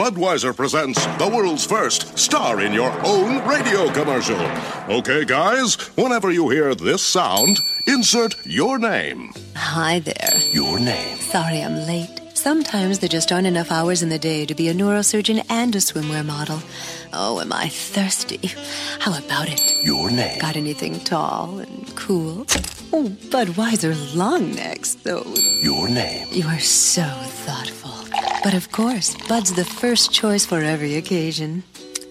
Budweiser 0.00 0.56
presents 0.56 1.04
the 1.18 1.28
world's 1.28 1.66
first 1.66 2.18
star 2.18 2.62
in 2.62 2.72
your 2.72 2.90
own 3.04 3.46
radio 3.46 3.92
commercial. 3.92 4.40
Okay, 4.88 5.26
guys, 5.26 5.74
whenever 5.94 6.30
you 6.30 6.48
hear 6.48 6.74
this 6.74 7.02
sound, 7.02 7.58
insert 7.86 8.34
your 8.46 8.78
name. 8.78 9.30
Hi 9.54 9.98
there. 9.98 10.32
Your 10.54 10.80
name. 10.80 11.18
Sorry 11.18 11.60
I'm 11.60 11.76
late. 11.86 12.18
Sometimes 12.32 13.00
there 13.00 13.10
just 13.10 13.30
aren't 13.30 13.46
enough 13.46 13.70
hours 13.70 14.02
in 14.02 14.08
the 14.08 14.18
day 14.18 14.46
to 14.46 14.54
be 14.54 14.68
a 14.68 14.74
neurosurgeon 14.74 15.44
and 15.50 15.76
a 15.76 15.80
swimwear 15.80 16.24
model. 16.24 16.62
Oh, 17.12 17.38
am 17.40 17.52
I 17.52 17.68
thirsty? 17.68 18.40
How 19.00 19.18
about 19.18 19.50
it? 19.50 19.60
Your 19.84 20.10
name. 20.10 20.38
Got 20.38 20.56
anything 20.56 20.98
tall 21.00 21.58
and 21.58 21.94
cool? 21.94 22.46
Oh, 22.94 23.14
Budweiser 23.28 24.16
long 24.16 24.54
necks, 24.54 24.94
though. 24.94 25.30
Your 25.62 25.90
name. 25.90 26.26
You 26.30 26.46
are 26.46 26.58
so 26.58 27.02
thoughtful. 27.02 27.79
But 28.42 28.54
of 28.54 28.72
course, 28.72 29.14
Bud's 29.28 29.52
the 29.52 29.64
first 29.64 30.12
choice 30.12 30.46
for 30.46 30.60
every 30.60 30.96
occasion. 30.96 31.62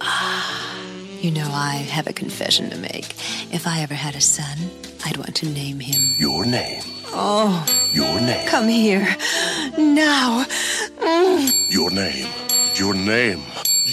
Ah, 0.02 0.76
you 1.22 1.32
know, 1.32 1.50
I 1.52 1.76
have 1.92 2.08
a 2.08 2.14
confession 2.14 2.70
to 2.70 2.78
make. 2.78 3.16
If 3.52 3.66
I 3.68 3.82
ever 3.82 3.94
had 3.96 4.16
a 4.16 4.22
son, 4.22 4.58
I'd 5.06 5.18
want 5.18 5.36
to 5.38 5.48
name 5.50 5.80
him. 5.80 6.00
Your 6.20 6.46
name. 6.46 6.82
Oh, 7.12 7.66
Your 7.94 8.22
name. 8.22 8.48
come 8.48 8.68
here. 8.68 9.08
Now. 9.78 10.46
Mm. 11.00 11.50
Your 11.72 11.90
name. 11.92 12.28
Your 12.76 12.94
name. 12.94 13.42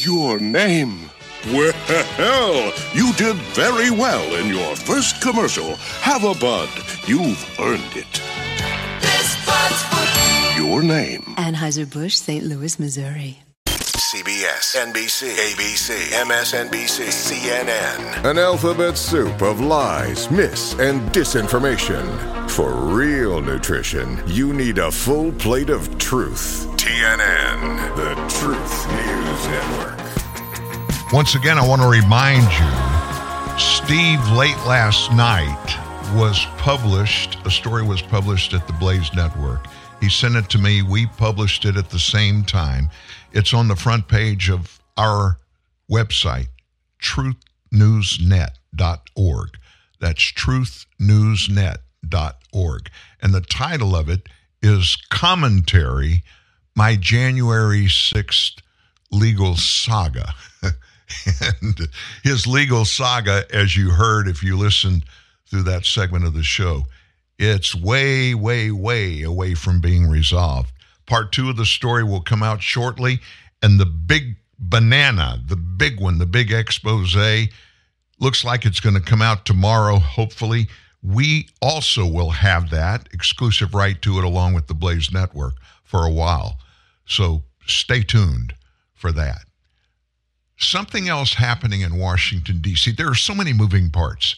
Your 0.05 0.39
name. 0.39 1.11
Well, 1.47 2.73
you 2.95 3.13
did 3.15 3.37
very 3.55 3.91
well 3.91 4.35
in 4.35 4.49
your 4.49 4.75
first 4.77 5.23
commercial. 5.23 5.77
Have 6.03 6.25
a 6.25 6.35
bud. 6.35 6.69
You've 7.07 7.45
earned 7.61 7.97
it. 7.97 8.21
Your 10.67 10.83
name. 10.83 11.23
Anheuser-Busch, 11.39 12.17
St. 12.17 12.45
Louis, 12.45 12.77
Missouri. 12.81 13.39
CBS, 13.67 14.75
NBC, 14.75 15.33
ABC, 15.37 15.95
MSNBC, 16.27 17.07
CNN. 17.07 18.25
An 18.29 18.37
alphabet 18.37 18.99
soup 18.99 19.43
of 19.43 19.61
lies, 19.61 20.29
myths, 20.29 20.73
and 20.75 21.01
disinformation. 21.13 22.05
For 22.51 22.75
real 22.75 23.41
nutrition, 23.41 24.21
you 24.27 24.53
need 24.53 24.79
a 24.79 24.91
full 24.91 25.31
plate 25.35 25.71
of 25.71 25.99
truth. 25.99 26.67
TNN, 26.77 27.95
the 27.95 28.15
Truth 28.27 28.89
News 28.91 29.47
Network. 29.47 31.13
Once 31.13 31.37
again, 31.37 31.59
I 31.59 31.67
want 31.67 31.81
to 31.81 31.89
remind 31.89 32.43
you 32.43 33.59
Steve, 33.59 34.21
late 34.33 34.59
last 34.67 35.13
night, 35.13 35.79
was 36.19 36.45
published, 36.59 37.39
a 37.47 37.51
story 37.53 37.85
was 37.85 38.03
published 38.03 38.53
at 38.53 38.67
the 38.67 38.73
Blaze 38.73 39.15
Network. 39.15 39.65
He 40.01 40.09
sent 40.09 40.37
it 40.37 40.49
to 40.51 40.59
me. 40.59 40.83
We 40.83 41.07
published 41.07 41.65
it 41.65 41.77
at 41.77 41.91
the 41.91 41.99
same 41.99 42.45
time. 42.45 42.91
It's 43.33 43.53
on 43.55 43.69
the 43.69 43.77
front 43.77 44.09
page 44.09 44.51
of 44.51 44.81
our 44.97 45.39
website, 45.91 46.49
truthnewsnet.org. 47.03 49.49
That's 50.01 50.33
truthnewsnet.org. 50.33 52.91
And 53.23 53.35
the 53.35 53.41
title 53.41 53.97
of 53.97 54.09
it 54.09 54.29
is 54.63 54.97
Commentary 55.11 56.23
My 56.75 56.97
January 56.97 57.87
6th 57.87 58.61
Legal 59.11 59.57
Saga. 59.57 60.35
and 61.63 61.89
his 62.23 62.47
legal 62.47 62.85
saga, 62.85 63.45
as 63.53 63.77
you 63.77 63.91
heard 63.91 64.29
if 64.29 64.43
you 64.43 64.57
listened 64.57 65.05
through 65.49 65.63
that 65.63 65.87
segment 65.87 66.25
of 66.25 66.35
the 66.35 66.43
show, 66.43 66.87
it's 67.39 67.75
way, 67.75 68.35
way, 68.35 68.71
way 68.71 69.23
away 69.23 69.55
from 69.55 69.81
being 69.81 70.09
resolved. 70.09 70.73
Part 71.07 71.33
two 71.33 71.51
of 71.51 71.57
the 71.57 71.67
story 71.67 72.03
will 72.03 72.21
come 72.21 72.43
out 72.43 72.63
shortly, 72.63 73.21
and 73.63 73.79
the 73.79 73.87
big 73.87 74.37
banana, 74.59 75.41
the 75.47 75.57
big 75.57 76.01
one, 76.01 76.19
the 76.19 76.27
big 76.27 76.51
expose, 76.51 77.17
looks 78.19 78.45
like 78.45 78.65
it's 78.65 78.81
going 78.81 78.95
to 78.95 79.01
come 79.01 79.23
out 79.23 79.45
tomorrow, 79.45 79.99
hopefully. 79.99 80.69
We 81.03 81.49
also 81.61 82.07
will 82.07 82.31
have 82.31 82.71
that 82.71 83.09
exclusive 83.13 83.75
right 83.75 84.01
to 84.03 84.19
it 84.19 84.25
along 84.25 84.55
with 84.55 84.67
the 84.67 84.75
Blaze 84.75 85.13
Network 85.13 85.55
for 85.85 86.05
a 86.05 86.11
while. 86.11 86.59
So 87.07 87.45
stay 87.67 88.03
tuned 88.03 88.55
for 88.95 89.13
that. 89.13 89.43
Something 90.57 91.09
else 91.09 91.35
happening 91.35 91.83
in 91.83 91.99
Washington, 91.99 92.61
D.C. 92.61 92.93
There 92.93 93.11
are 93.11 93.15
so 93.15 93.35
many 93.35 93.53
moving 93.53 93.91
parts 93.91 94.37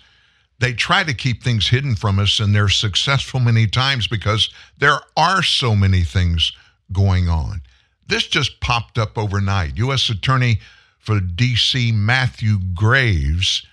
they 0.58 0.72
try 0.72 1.04
to 1.04 1.14
keep 1.14 1.42
things 1.42 1.68
hidden 1.68 1.94
from 1.94 2.18
us 2.18 2.40
and 2.40 2.54
they're 2.54 2.68
successful 2.68 3.40
many 3.40 3.66
times 3.66 4.08
because 4.08 4.50
there 4.78 5.00
are 5.16 5.42
so 5.42 5.76
many 5.76 6.02
things 6.02 6.52
going 6.92 7.28
on. 7.28 7.60
This 8.08 8.26
just 8.26 8.60
popped 8.60 8.98
up 8.98 9.16
overnight. 9.16 9.76
U.S. 9.76 10.08
Attorney 10.08 10.60
for 10.98 11.20
D.C. 11.20 11.92
Matthew 11.92 12.58
Graves 12.74 13.64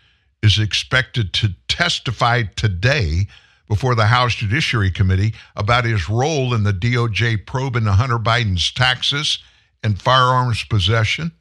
is 0.44 0.60
expected 0.60 1.34
to 1.34 1.56
testify 1.68 2.44
today 2.56 3.28
before 3.68 3.96
the 3.96 4.06
House 4.06 4.36
Judiciary 4.36 4.92
Committee 4.92 5.34
about 5.56 5.86
his 5.86 6.08
role 6.08 6.54
in 6.54 6.64
the 6.64 6.74
DOJ 6.74 7.46
probe 7.48 7.76
into 7.76 7.94
Hunter 7.94 8.20
Biden's 8.20 8.72
taxes 8.72 9.40
and 9.84 10.00
firearms 10.00 10.64
possession. 10.64 11.32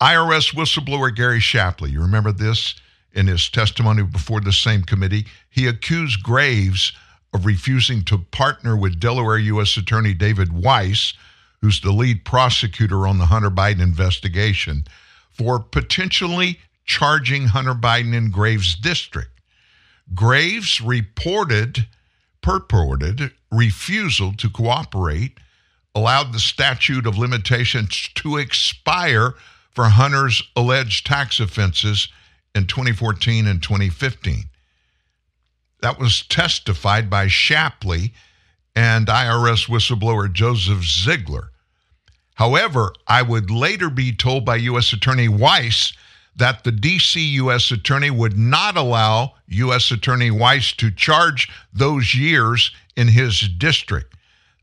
IRS 0.00 0.54
whistleblower 0.54 1.14
Gary 1.14 1.40
Shapley, 1.40 1.90
you 1.90 2.00
remember 2.00 2.32
this? 2.32 2.76
In 3.12 3.26
his 3.26 3.48
testimony 3.48 4.02
before 4.02 4.40
the 4.40 4.52
same 4.52 4.82
committee, 4.82 5.26
he 5.50 5.66
accused 5.66 6.22
Graves 6.22 6.92
of 7.32 7.46
refusing 7.46 8.02
to 8.04 8.18
partner 8.18 8.76
with 8.76 9.00
Delaware 9.00 9.38
U.S. 9.38 9.76
Attorney 9.76 10.14
David 10.14 10.52
Weiss, 10.52 11.14
who's 11.60 11.80
the 11.80 11.92
lead 11.92 12.24
prosecutor 12.24 13.06
on 13.06 13.18
the 13.18 13.26
Hunter 13.26 13.50
Biden 13.50 13.82
investigation, 13.82 14.84
for 15.30 15.60
potentially 15.60 16.58
charging 16.84 17.46
Hunter 17.46 17.74
Biden 17.74 18.14
in 18.14 18.30
Graves' 18.30 18.74
district. 18.74 19.30
Graves 20.14 20.80
reported, 20.80 21.86
purported 22.40 23.32
refusal 23.52 24.32
to 24.34 24.48
cooperate, 24.48 25.38
allowed 25.94 26.32
the 26.32 26.38
statute 26.38 27.06
of 27.06 27.18
limitations 27.18 28.08
to 28.14 28.36
expire 28.36 29.34
for 29.70 29.84
Hunter's 29.84 30.42
alleged 30.56 31.06
tax 31.06 31.40
offenses 31.40 32.08
in 32.58 32.66
2014 32.66 33.46
and 33.46 33.62
2015. 33.62 34.44
That 35.80 35.98
was 35.98 36.22
testified 36.22 37.08
by 37.08 37.28
Shapley 37.28 38.12
and 38.76 39.06
IRS 39.06 39.68
whistleblower 39.68 40.30
Joseph 40.30 40.84
Ziegler. 40.84 41.50
However, 42.34 42.92
I 43.06 43.22
would 43.22 43.50
later 43.50 43.88
be 43.88 44.12
told 44.12 44.44
by 44.44 44.56
U.S. 44.56 44.92
Attorney 44.92 45.28
Weiss 45.28 45.92
that 46.36 46.62
the 46.62 46.70
D.C. 46.70 47.20
U.S. 47.36 47.70
Attorney 47.70 48.10
would 48.10 48.38
not 48.38 48.76
allow 48.76 49.34
U.S. 49.48 49.90
Attorney 49.90 50.30
Weiss 50.30 50.72
to 50.74 50.90
charge 50.90 51.48
those 51.72 52.14
years 52.14 52.70
in 52.96 53.08
his 53.08 53.40
district. 53.40 54.14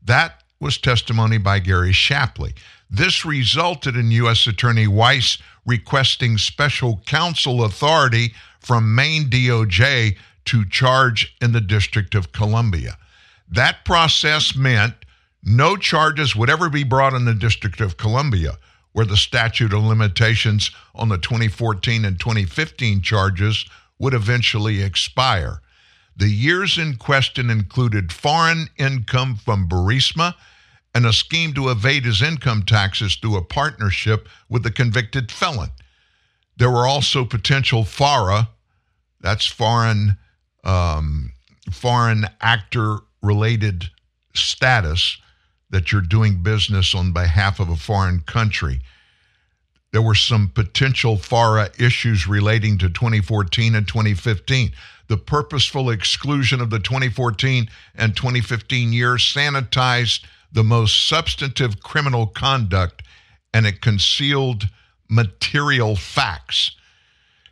That 0.02 0.42
was 0.60 0.78
testimony 0.78 1.36
by 1.38 1.58
Gary 1.58 1.92
Shapley. 1.92 2.54
This 2.90 3.24
resulted 3.24 3.96
in 3.96 4.10
U.S. 4.12 4.46
Attorney 4.46 4.86
Weiss 4.86 5.38
requesting 5.64 6.38
special 6.38 7.02
counsel 7.06 7.64
authority 7.64 8.32
from 8.60 8.94
main 8.94 9.24
DOJ 9.24 10.16
to 10.46 10.64
charge 10.66 11.34
in 11.40 11.52
the 11.52 11.60
District 11.60 12.14
of 12.14 12.32
Columbia. 12.32 12.96
That 13.50 13.84
process 13.84 14.56
meant 14.56 14.94
no 15.42 15.76
charges 15.76 16.34
would 16.34 16.50
ever 16.50 16.68
be 16.68 16.84
brought 16.84 17.14
in 17.14 17.24
the 17.24 17.34
District 17.34 17.80
of 17.80 17.96
Columbia, 17.96 18.58
where 18.92 19.06
the 19.06 19.16
statute 19.16 19.72
of 19.72 19.82
limitations 19.82 20.70
on 20.94 21.08
the 21.08 21.18
2014 21.18 22.04
and 22.04 22.18
2015 22.18 23.02
charges 23.02 23.64
would 23.98 24.14
eventually 24.14 24.82
expire. 24.82 25.60
The 26.16 26.28
years 26.28 26.78
in 26.78 26.96
question 26.96 27.50
included 27.50 28.12
foreign 28.12 28.68
income 28.78 29.36
from 29.36 29.68
Burisma 29.68 30.34
and 30.96 31.04
a 31.04 31.12
scheme 31.12 31.52
to 31.52 31.68
evade 31.68 32.06
his 32.06 32.22
income 32.22 32.62
taxes 32.62 33.16
through 33.16 33.36
a 33.36 33.44
partnership 33.44 34.30
with 34.48 34.64
a 34.64 34.70
convicted 34.70 35.30
felon. 35.30 35.68
There 36.56 36.70
were 36.70 36.86
also 36.86 37.26
potential 37.26 37.84
FARA, 37.84 38.48
that's 39.20 39.44
foreign 39.46 40.16
um, 40.64 41.34
foreign 41.70 42.24
actor 42.40 42.96
related 43.22 43.90
status 44.32 45.18
that 45.68 45.92
you're 45.92 46.00
doing 46.00 46.42
business 46.42 46.94
on 46.94 47.12
behalf 47.12 47.60
of 47.60 47.68
a 47.68 47.76
foreign 47.76 48.20
country. 48.20 48.80
There 49.92 50.00
were 50.00 50.14
some 50.14 50.48
potential 50.48 51.18
FARA 51.18 51.68
issues 51.78 52.26
relating 52.26 52.78
to 52.78 52.88
2014 52.88 53.74
and 53.74 53.86
2015. 53.86 54.72
The 55.08 55.18
purposeful 55.18 55.90
exclusion 55.90 56.62
of 56.62 56.70
the 56.70 56.78
2014 56.78 57.68
and 57.96 58.16
2015 58.16 58.94
years 58.94 59.22
sanitized 59.22 60.24
the 60.52 60.64
most 60.64 61.08
substantive 61.08 61.82
criminal 61.82 62.26
conduct 62.26 63.02
and 63.52 63.66
it 63.66 63.80
concealed 63.80 64.68
material 65.08 65.96
facts. 65.96 66.72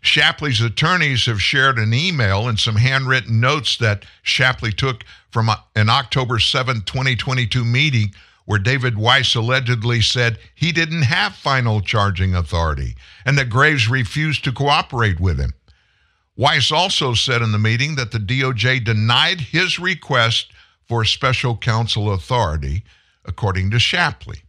Shapley's 0.01 0.61
attorneys 0.61 1.25
have 1.27 1.41
shared 1.41 1.79
an 1.79 1.95
email 1.95 2.47
and 2.47 2.59
some 2.61 2.77
handwritten 2.77 3.41
notes 3.41 3.79
that 3.79 4.05
Shapley 4.23 4.71
took 4.71 5.05
from 5.31 5.51
an 5.75 5.89
October 5.89 6.39
7, 6.39 6.83
2022 6.83 7.65
meeting 7.65 8.15
where 8.45 8.59
David 8.59 8.99
Weiss 8.99 9.35
allegedly 9.35 10.03
said 10.03 10.39
he 10.55 10.73
didn't 10.73 11.03
have 11.03 11.35
final 11.35 11.81
charging 11.81 12.35
authority 12.35 12.95
and 13.25 13.39
that 13.39 13.49
Graves 13.49 13.89
refused 13.89 14.45
to 14.45 14.53
cooperate 14.53 15.19
with 15.19 15.39
him. 15.39 15.55
Weiss 16.37 16.71
also 16.71 17.15
said 17.15 17.43
in 17.43 17.53
the 17.53 17.59
meeting 17.59 17.95
that 17.95 18.11
the 18.11 18.19
DOJ 18.19 18.85
denied 18.85 19.41
his 19.41 19.79
request 19.79 20.53
for 20.95 21.05
special 21.05 21.57
counsel 21.57 22.13
authority, 22.13 22.85
according 23.25 23.69
to 23.69 23.81
Shapley. 23.81 24.43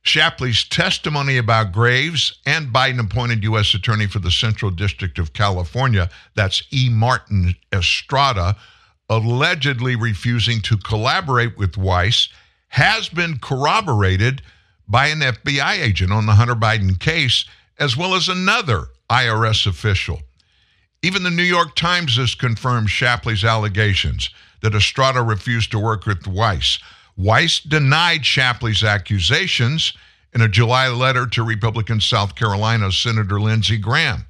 Shapley's 0.00 0.64
testimony 0.64 1.36
about 1.36 1.72
Graves 1.72 2.38
and 2.46 2.68
Biden 2.68 2.98
appointed 2.98 3.42
U.S. 3.42 3.74
Attorney 3.74 4.06
for 4.06 4.18
the 4.18 4.30
Central 4.30 4.70
District 4.70 5.18
of 5.18 5.34
California, 5.34 6.08
that's 6.34 6.62
E. 6.72 6.88
Martin 6.88 7.54
Estrada, 7.70 8.56
allegedly 9.10 9.94
refusing 9.94 10.62
to 10.62 10.78
collaborate 10.78 11.58
with 11.58 11.76
Weiss, 11.76 12.30
has 12.68 13.10
been 13.10 13.36
corroborated 13.36 14.40
by 14.88 15.08
an 15.08 15.20
FBI 15.20 15.82
agent 15.82 16.12
on 16.12 16.24
the 16.24 16.32
Hunter 16.32 16.54
Biden 16.54 16.98
case, 16.98 17.44
as 17.78 17.94
well 17.94 18.14
as 18.14 18.26
another 18.26 18.86
IRS 19.10 19.66
official. 19.66 20.22
Even 21.02 21.24
the 21.24 21.30
New 21.30 21.42
York 21.42 21.74
Times 21.74 22.16
has 22.16 22.36
confirmed 22.36 22.88
Shapley's 22.88 23.44
allegations 23.44 24.30
that 24.60 24.74
Estrada 24.74 25.20
refused 25.20 25.72
to 25.72 25.78
work 25.78 26.06
with 26.06 26.28
Weiss. 26.28 26.78
Weiss 27.16 27.58
denied 27.58 28.24
Shapley's 28.24 28.84
accusations 28.84 29.92
in 30.32 30.40
a 30.40 30.48
July 30.48 30.88
letter 30.88 31.26
to 31.26 31.42
Republican 31.42 32.00
South 32.00 32.36
Carolina 32.36 32.92
Senator 32.92 33.40
Lindsey 33.40 33.76
Graham. 33.76 34.26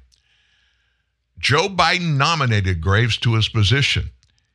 Joe 1.37 1.67
Biden 1.69 2.17
nominated 2.17 2.81
Graves 2.81 3.17
to 3.17 3.35
his 3.35 3.49
position. 3.49 4.09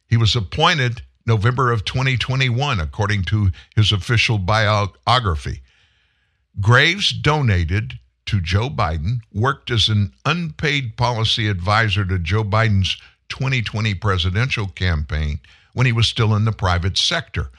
He 0.08 0.16
was 0.16 0.34
appointed 0.34 1.02
November 1.26 1.70
of 1.70 1.84
2021, 1.84 2.80
according 2.80 3.22
to 3.24 3.50
his 3.76 3.92
official 3.92 4.38
biography. 4.38 5.62
Graves 6.60 7.12
donated 7.12 7.98
to 8.28 8.42
Joe 8.42 8.68
Biden, 8.68 9.20
worked 9.32 9.70
as 9.70 9.88
an 9.88 10.12
unpaid 10.26 10.98
policy 10.98 11.48
advisor 11.48 12.05
to 12.05 12.18
Joe 12.18 12.44
Biden's 12.44 12.98
2020 13.30 13.94
presidential 13.94 14.68
campaign 14.68 15.40
when 15.72 15.86
he 15.86 15.92
was 15.92 16.06
still 16.06 16.36
in 16.36 16.44
the 16.44 16.52
private 16.52 16.98
sector. 16.98 17.50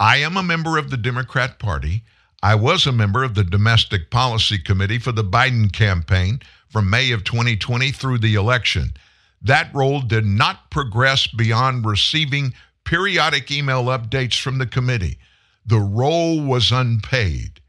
I 0.00 0.16
am 0.16 0.36
a 0.36 0.42
member 0.42 0.78
of 0.78 0.90
the 0.90 0.96
Democrat 0.96 1.60
Party. 1.60 2.02
I 2.42 2.56
was 2.56 2.86
a 2.86 2.92
member 2.92 3.22
of 3.22 3.36
the 3.36 3.44
Domestic 3.44 4.10
Policy 4.10 4.58
Committee 4.58 4.98
for 4.98 5.12
the 5.12 5.22
Biden 5.22 5.72
campaign 5.72 6.40
from 6.68 6.90
May 6.90 7.12
of 7.12 7.22
2020 7.22 7.92
through 7.92 8.18
the 8.18 8.34
election. 8.34 8.94
That 9.40 9.72
role 9.72 10.00
did 10.00 10.26
not 10.26 10.70
progress 10.70 11.28
beyond 11.28 11.86
receiving 11.86 12.52
periodic 12.84 13.52
email 13.52 13.84
updates 13.84 14.40
from 14.40 14.58
the 14.58 14.66
committee. 14.66 15.18
The 15.64 15.78
role 15.78 16.42
was 16.42 16.72
unpaid. 16.72 17.60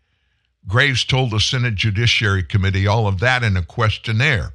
Graves 0.68 1.04
told 1.04 1.32
the 1.32 1.40
Senate 1.40 1.76
Judiciary 1.76 2.44
Committee 2.44 2.88
all 2.88 3.08
of 3.08 3.20
that 3.20 3.44
in 3.44 3.58
a 3.58 3.64
questionnaire. 3.64 4.54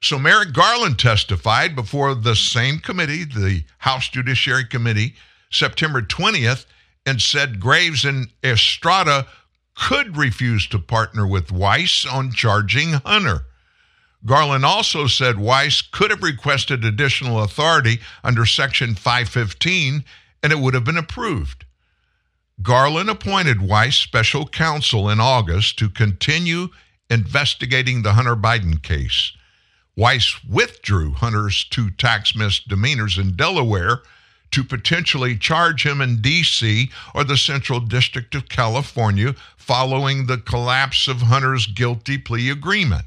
So 0.00 0.18
Merrick 0.18 0.52
Garland 0.52 0.98
testified 0.98 1.74
before 1.74 2.14
the 2.14 2.36
same 2.36 2.78
committee, 2.78 3.24
the 3.24 3.64
House 3.78 4.08
Judiciary 4.08 4.64
Committee, 4.64 5.14
September 5.50 6.02
20th, 6.02 6.66
and 7.04 7.20
said 7.20 7.60
Graves 7.60 8.04
and 8.04 8.28
Estrada 8.44 9.26
could 9.74 10.16
refuse 10.16 10.66
to 10.68 10.78
partner 10.78 11.26
with 11.26 11.52
Weiss 11.52 12.06
on 12.06 12.32
charging 12.32 12.94
Hunter. 12.94 13.46
Garland 14.24 14.64
also 14.64 15.06
said 15.06 15.38
Weiss 15.38 15.82
could 15.82 16.10
have 16.10 16.22
requested 16.22 16.84
additional 16.84 17.42
authority 17.42 18.00
under 18.24 18.46
Section 18.46 18.94
515 18.94 20.04
and 20.42 20.52
it 20.52 20.58
would 20.58 20.74
have 20.74 20.84
been 20.84 20.96
approved. 20.96 21.65
Garland 22.62 23.10
appointed 23.10 23.60
Weiss 23.60 23.96
special 23.96 24.46
counsel 24.46 25.10
in 25.10 25.20
August 25.20 25.78
to 25.78 25.90
continue 25.90 26.68
investigating 27.10 28.02
the 28.02 28.14
Hunter 28.14 28.36
Biden 28.36 28.82
case. 28.82 29.32
Weiss 29.94 30.42
withdrew 30.48 31.12
Hunter's 31.12 31.64
two 31.64 31.90
tax 31.90 32.34
misdemeanors 32.34 33.18
in 33.18 33.36
Delaware 33.36 34.02
to 34.50 34.64
potentially 34.64 35.36
charge 35.36 35.84
him 35.84 36.00
in 36.00 36.22
D.C. 36.22 36.90
or 37.14 37.24
the 37.24 37.36
Central 37.36 37.80
District 37.80 38.34
of 38.34 38.48
California 38.48 39.34
following 39.56 40.26
the 40.26 40.38
collapse 40.38 41.08
of 41.08 41.22
Hunter's 41.22 41.66
guilty 41.66 42.16
plea 42.16 42.50
agreement. 42.50 43.04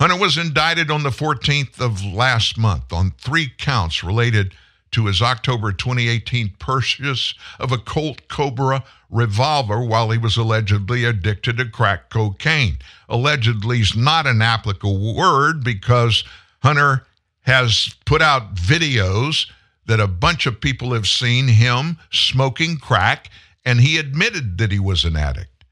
Hunter 0.00 0.18
was 0.18 0.36
indicted 0.36 0.90
on 0.90 1.02
the 1.02 1.10
14th 1.10 1.80
of 1.80 2.04
last 2.04 2.58
month 2.58 2.92
on 2.92 3.12
three 3.12 3.52
counts 3.58 4.02
related 4.02 4.54
to 4.94 5.06
his 5.06 5.20
October 5.20 5.72
2018 5.72 6.54
purchase 6.60 7.34
of 7.58 7.72
a 7.72 7.78
Colt 7.78 8.28
Cobra 8.28 8.84
revolver 9.10 9.84
while 9.84 10.10
he 10.10 10.18
was 10.18 10.36
allegedly 10.36 11.04
addicted 11.04 11.56
to 11.56 11.64
crack 11.64 12.10
cocaine. 12.10 12.78
Allegedly 13.08 13.80
is 13.80 13.96
not 13.96 14.26
an 14.28 14.40
applicable 14.40 15.16
word 15.16 15.64
because 15.64 16.22
Hunter 16.62 17.04
has 17.40 17.92
put 18.06 18.22
out 18.22 18.54
videos 18.54 19.50
that 19.86 19.98
a 19.98 20.06
bunch 20.06 20.46
of 20.46 20.60
people 20.60 20.94
have 20.94 21.08
seen 21.08 21.48
him 21.48 21.98
smoking 22.12 22.76
crack, 22.76 23.30
and 23.64 23.80
he 23.80 23.98
admitted 23.98 24.58
that 24.58 24.70
he 24.70 24.78
was 24.78 25.04
an 25.04 25.16
addict. 25.16 25.64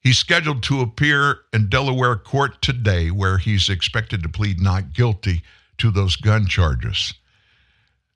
He's 0.00 0.18
scheduled 0.18 0.64
to 0.64 0.80
appear 0.80 1.38
in 1.52 1.68
Delaware 1.68 2.16
court 2.16 2.60
today, 2.60 3.10
where 3.12 3.38
he's 3.38 3.68
expected 3.68 4.22
to 4.24 4.28
plead 4.28 4.60
not 4.60 4.92
guilty 4.92 5.42
to 5.78 5.92
those 5.92 6.16
gun 6.16 6.46
charges. 6.46 7.14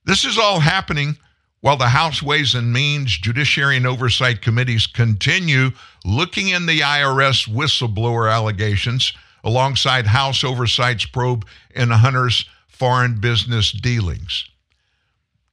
This 0.08 0.24
is 0.24 0.38
all 0.38 0.60
happening 0.60 1.18
while 1.60 1.76
the 1.76 1.90
House 1.90 2.22
Ways 2.22 2.54
and 2.54 2.72
Means 2.72 3.18
Judiciary 3.18 3.76
and 3.76 3.86
Oversight 3.86 4.40
Committees 4.40 4.86
continue 4.86 5.72
looking 6.02 6.48
in 6.48 6.64
the 6.64 6.80
IRS 6.80 7.46
whistleblower 7.46 8.32
allegations 8.32 9.12
alongside 9.44 10.06
House 10.06 10.42
Oversight's 10.42 11.04
probe 11.04 11.46
in 11.74 11.90
Hunter's 11.90 12.46
foreign 12.68 13.20
business 13.20 13.70
dealings. 13.70 14.48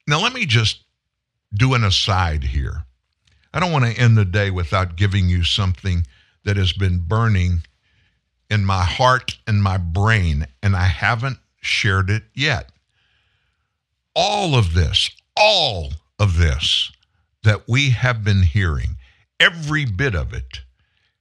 Now, 0.08 0.22
let 0.22 0.32
me 0.32 0.46
just 0.46 0.86
do 1.54 1.74
an 1.74 1.84
aside 1.84 2.46
here. 2.46 2.86
I 3.54 3.60
don't 3.60 3.74
want 3.74 3.84
to 3.84 4.02
end 4.02 4.18
the 4.18 4.24
day 4.24 4.52
without 4.52 4.96
giving 4.96 5.28
you 5.28 5.44
something 5.44 6.08
that 6.46 6.56
has 6.56 6.72
been 6.72 7.00
burning 7.00 7.64
in 8.50 8.64
my 8.64 8.86
heart 8.86 9.38
and 9.46 9.62
my 9.62 9.76
brain, 9.76 10.48
and 10.64 10.78
I 10.78 10.86
haven't 10.86 11.40
shared 11.60 12.10
it 12.10 12.24
yet. 12.34 12.70
All 14.16 14.56
of 14.56 14.74
this, 14.74 15.10
all 15.36 15.92
of 16.20 16.38
this 16.38 16.92
that 17.44 17.68
we 17.68 17.92
have 17.92 18.24
been 18.24 18.44
hearing, 18.44 18.98
every 19.40 19.86
bit 19.86 20.16
of 20.16 20.34
it, 20.34 20.62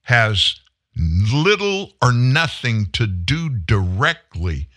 has 0.03 0.61
little 0.97 1.93
or 2.01 2.12
nothing 2.12 2.87
to 2.93 3.07
do 3.07 3.49
directly 3.49 4.69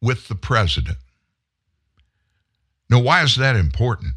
with 0.00 0.28
the 0.28 0.34
president. 0.34 0.98
Now, 2.88 3.00
why 3.00 3.22
is 3.22 3.36
that 3.36 3.56
important? 3.56 4.14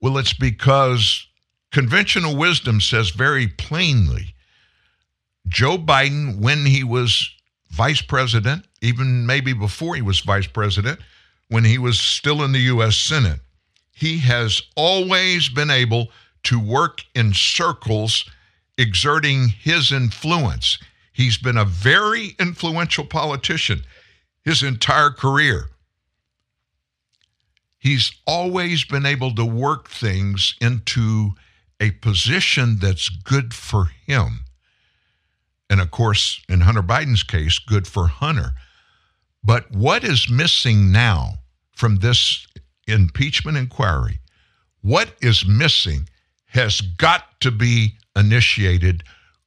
Well, 0.00 0.16
it's 0.18 0.32
because 0.32 1.26
Conventional 1.74 2.36
wisdom 2.36 2.80
says 2.80 3.10
very 3.10 3.48
plainly 3.48 4.36
Joe 5.48 5.76
Biden, 5.76 6.38
when 6.38 6.64
he 6.64 6.84
was 6.84 7.28
vice 7.70 8.00
president, 8.00 8.64
even 8.80 9.26
maybe 9.26 9.52
before 9.52 9.96
he 9.96 10.00
was 10.00 10.20
vice 10.20 10.46
president, 10.46 11.00
when 11.54 11.62
he 11.62 11.78
was 11.78 12.00
still 12.00 12.42
in 12.42 12.50
the 12.50 12.66
U.S. 12.74 12.96
Senate, 12.96 13.38
he 13.92 14.18
has 14.18 14.60
always 14.74 15.48
been 15.48 15.70
able 15.70 16.08
to 16.42 16.58
work 16.58 17.04
in 17.14 17.32
circles 17.32 18.28
exerting 18.76 19.50
his 19.50 19.92
influence. 19.92 20.78
He's 21.12 21.38
been 21.38 21.56
a 21.56 21.64
very 21.64 22.34
influential 22.40 23.04
politician 23.04 23.82
his 24.42 24.64
entire 24.64 25.10
career. 25.10 25.66
He's 27.78 28.10
always 28.26 28.84
been 28.84 29.06
able 29.06 29.32
to 29.36 29.44
work 29.44 29.88
things 29.88 30.56
into 30.60 31.34
a 31.78 31.92
position 31.92 32.78
that's 32.80 33.08
good 33.08 33.54
for 33.54 33.92
him. 34.08 34.40
And 35.70 35.80
of 35.80 35.92
course, 35.92 36.42
in 36.48 36.62
Hunter 36.62 36.82
Biden's 36.82 37.22
case, 37.22 37.60
good 37.60 37.86
for 37.86 38.08
Hunter. 38.08 38.54
But 39.44 39.70
what 39.70 40.02
is 40.02 40.28
missing 40.28 40.90
now 40.90 41.38
from 41.74 41.96
this 41.96 42.46
impeachment 42.86 43.56
inquiry? 43.56 44.20
What 44.82 45.12
is 45.20 45.46
missing 45.46 46.08
has 46.46 46.80
got 46.80 47.40
to 47.40 47.50
be 47.50 47.94
initiated 48.16 49.02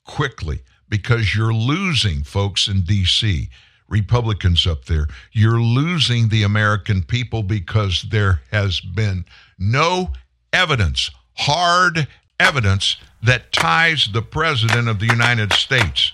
quickly 0.05 0.59
because 0.89 1.35
you're 1.35 1.53
losing 1.53 2.23
folks 2.23 2.67
in 2.67 2.81
D.C., 2.81 3.49
Republicans 3.89 4.67
up 4.67 4.85
there. 4.85 5.07
You're 5.31 5.61
losing 5.61 6.27
the 6.27 6.43
American 6.43 7.03
people 7.03 7.43
because 7.43 8.05
there 8.09 8.41
has 8.51 8.81
been 8.81 9.25
no 9.57 10.11
evidence, 10.51 11.09
hard 11.35 12.07
evidence, 12.39 12.97
that 13.23 13.51
ties 13.51 14.09
the 14.11 14.21
President 14.21 14.87
of 14.87 14.99
the 14.99 15.05
United 15.07 15.53
States 15.53 16.11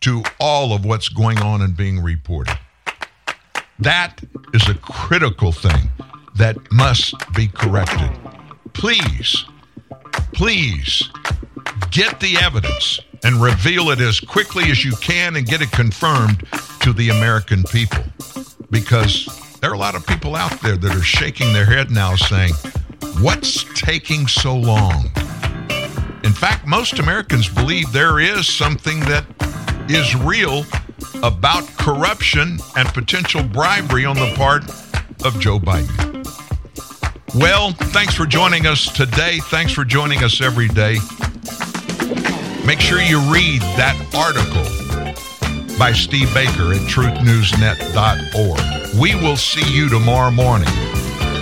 to 0.00 0.22
all 0.38 0.72
of 0.72 0.84
what's 0.84 1.08
going 1.08 1.38
on 1.38 1.60
and 1.60 1.76
being 1.76 2.02
reported. 2.02 2.58
That 3.80 4.20
is 4.52 4.68
a 4.68 4.74
critical 4.74 5.52
thing 5.52 5.90
that 6.36 6.56
must 6.70 7.14
be 7.34 7.48
corrected. 7.48 8.10
Please, 8.74 9.44
please 10.32 11.08
get 11.90 12.20
the 12.20 12.36
evidence 12.40 13.00
and 13.24 13.40
reveal 13.40 13.90
it 13.90 14.00
as 14.00 14.20
quickly 14.20 14.70
as 14.70 14.84
you 14.84 14.92
can 14.96 15.36
and 15.36 15.46
get 15.46 15.62
it 15.62 15.70
confirmed 15.72 16.46
to 16.80 16.92
the 16.92 17.08
American 17.08 17.62
people. 17.64 18.04
Because 18.70 19.26
there 19.60 19.70
are 19.70 19.74
a 19.74 19.78
lot 19.78 19.94
of 19.94 20.06
people 20.06 20.36
out 20.36 20.60
there 20.60 20.76
that 20.76 20.94
are 20.94 21.02
shaking 21.02 21.52
their 21.52 21.64
head 21.64 21.90
now 21.90 22.16
saying, 22.16 22.52
What's 23.20 23.64
taking 23.74 24.26
so 24.28 24.56
long? 24.56 25.06
In 26.22 26.32
fact, 26.32 26.66
most 26.66 26.98
Americans 26.98 27.48
believe 27.48 27.92
there 27.92 28.20
is 28.20 28.46
something 28.46 29.00
that 29.00 29.24
is 29.88 30.14
real 30.14 30.64
about 31.22 31.66
corruption 31.78 32.58
and 32.76 32.88
potential 32.88 33.42
bribery 33.42 34.04
on 34.04 34.16
the 34.16 34.32
part 34.36 34.64
of 35.24 35.38
Joe 35.40 35.58
Biden. 35.58 36.26
Well, 37.34 37.72
thanks 37.72 38.14
for 38.14 38.26
joining 38.26 38.66
us 38.66 38.92
today. 38.92 39.38
Thanks 39.44 39.72
for 39.72 39.84
joining 39.84 40.22
us 40.24 40.40
every 40.40 40.68
day. 40.68 40.98
Make 42.66 42.80
sure 42.80 43.00
you 43.00 43.20
read 43.32 43.62
that 43.78 43.96
article 44.14 44.64
by 45.78 45.92
Steve 45.92 46.32
Baker 46.34 46.74
at 46.74 46.80
truthnewsnet.org. 46.88 49.00
We 49.00 49.14
will 49.14 49.36
see 49.36 49.64
you 49.72 49.88
tomorrow 49.88 50.30
morning 50.30 50.68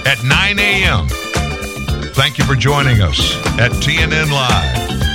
at 0.07 0.23
9 0.23 0.59
a.m. 0.59 1.09
Thank 2.15 2.39
you 2.39 2.45
for 2.45 2.55
joining 2.55 3.01
us 3.01 3.35
at 3.59 3.73
TNN 3.73 4.31
Live. 4.31 5.08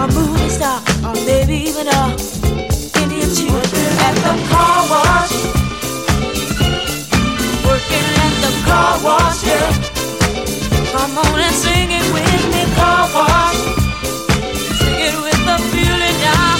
A 0.00 0.06
movie 0.14 0.48
star, 0.48 0.80
or 1.04 1.14
maybe 1.26 1.56
even 1.68 1.86
a 1.86 2.02
Indian 3.02 3.30
chief 3.36 3.52
at 4.06 4.14
the 4.24 4.34
car 4.48 4.80
wash, 4.92 5.34
working 7.66 8.08
at 8.24 8.34
the 8.44 8.52
car 8.64 8.94
wash. 9.04 9.44
Yeah. 9.44 9.68
Come 10.92 11.18
on 11.18 11.40
and 11.40 11.54
sing 11.54 11.90
it 11.90 12.06
with 12.14 12.42
me, 12.52 12.62
car 12.76 13.08
wash. 13.14 13.60
Sing 14.80 14.98
it 15.08 15.16
with 15.20 15.40
the 15.44 15.58
feeling 15.70 16.18
car 16.24 16.50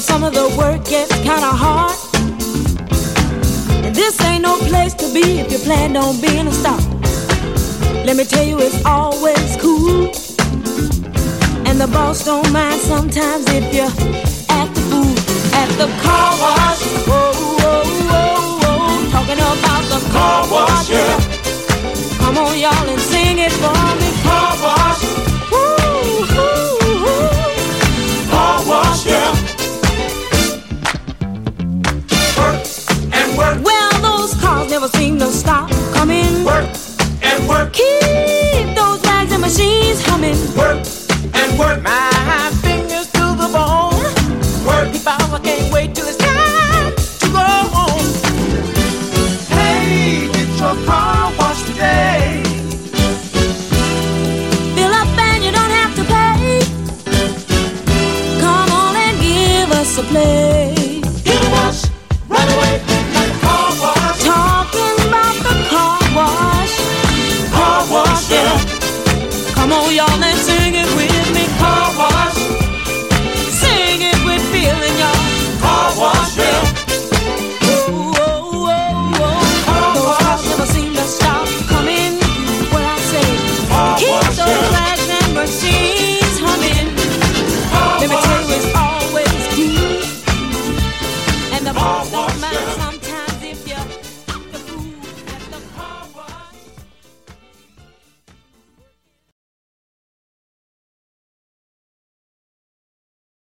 some 0.00 0.24
of 0.24 0.32
the 0.34 0.48
work 0.56 0.84
gets 0.86 1.14
kinda 1.18 1.52
hard. 1.62 1.96
And 3.84 3.94
this 3.94 4.20
ain't 4.22 4.42
no 4.42 4.56
place 4.56 4.94
to 4.94 5.06
be 5.12 5.40
if 5.40 5.52
you 5.52 5.58
plan 5.58 5.96
on 5.96 6.20
being 6.20 6.46
a 6.46 6.52
star. 6.52 6.83
Let 8.04 8.16
me 8.18 8.24
tell 8.24 8.44
you, 8.44 8.58
it's 8.60 8.84
always 8.84 9.56
cool. 9.56 10.12
And 11.66 11.80
the 11.80 11.88
boss 11.90 12.24
don't 12.26 12.52
mind 12.52 12.78
sometimes 12.82 13.46
if 13.48 13.64
you 13.74 13.88
act 14.50 14.76
a 14.76 14.82
fool 14.90 15.14
at 15.56 15.68
the 15.80 15.88
car 16.04 16.30
wash. 16.38 16.82
Whoa, 17.08 17.32
whoa, 17.32 17.82
whoa, 18.10 18.60
whoa. 18.60 19.10
Talking 19.10 19.40
about 19.40 19.84
the 19.88 20.00
car 20.12 20.46
wash, 20.52 20.90
yeah. 20.90 21.18
Come 22.18 22.36
on, 22.36 22.58
y'all, 22.58 22.88
and 22.88 23.00
sing 23.00 23.38
it 23.38 23.52
for 23.52 23.72
me. 24.00 24.10
Car 24.22 24.52
wash. 24.62 25.00
Woo, 25.50 26.28
woo, 26.36 27.04
woo. 27.04 28.28
Car 28.28 28.56
wash, 28.68 29.06
yeah. 29.06 29.32
Work 32.36 32.60
and 33.14 33.38
work. 33.38 33.64
Well, 33.64 33.92
those 34.02 34.34
cars 34.42 34.70
never 34.70 34.88
seem 34.88 35.18
to 35.20 35.26
stop 35.32 35.70
coming. 35.94 36.44
Work 36.44 36.83
work. 37.54 37.72
Keep 37.72 38.74
those 38.74 39.00
bags 39.02 39.32
and 39.32 39.40
machines 39.40 40.02
humming. 40.06 40.38
Work 40.56 40.86
and 41.34 41.58
work. 41.58 41.82
My 41.82 42.63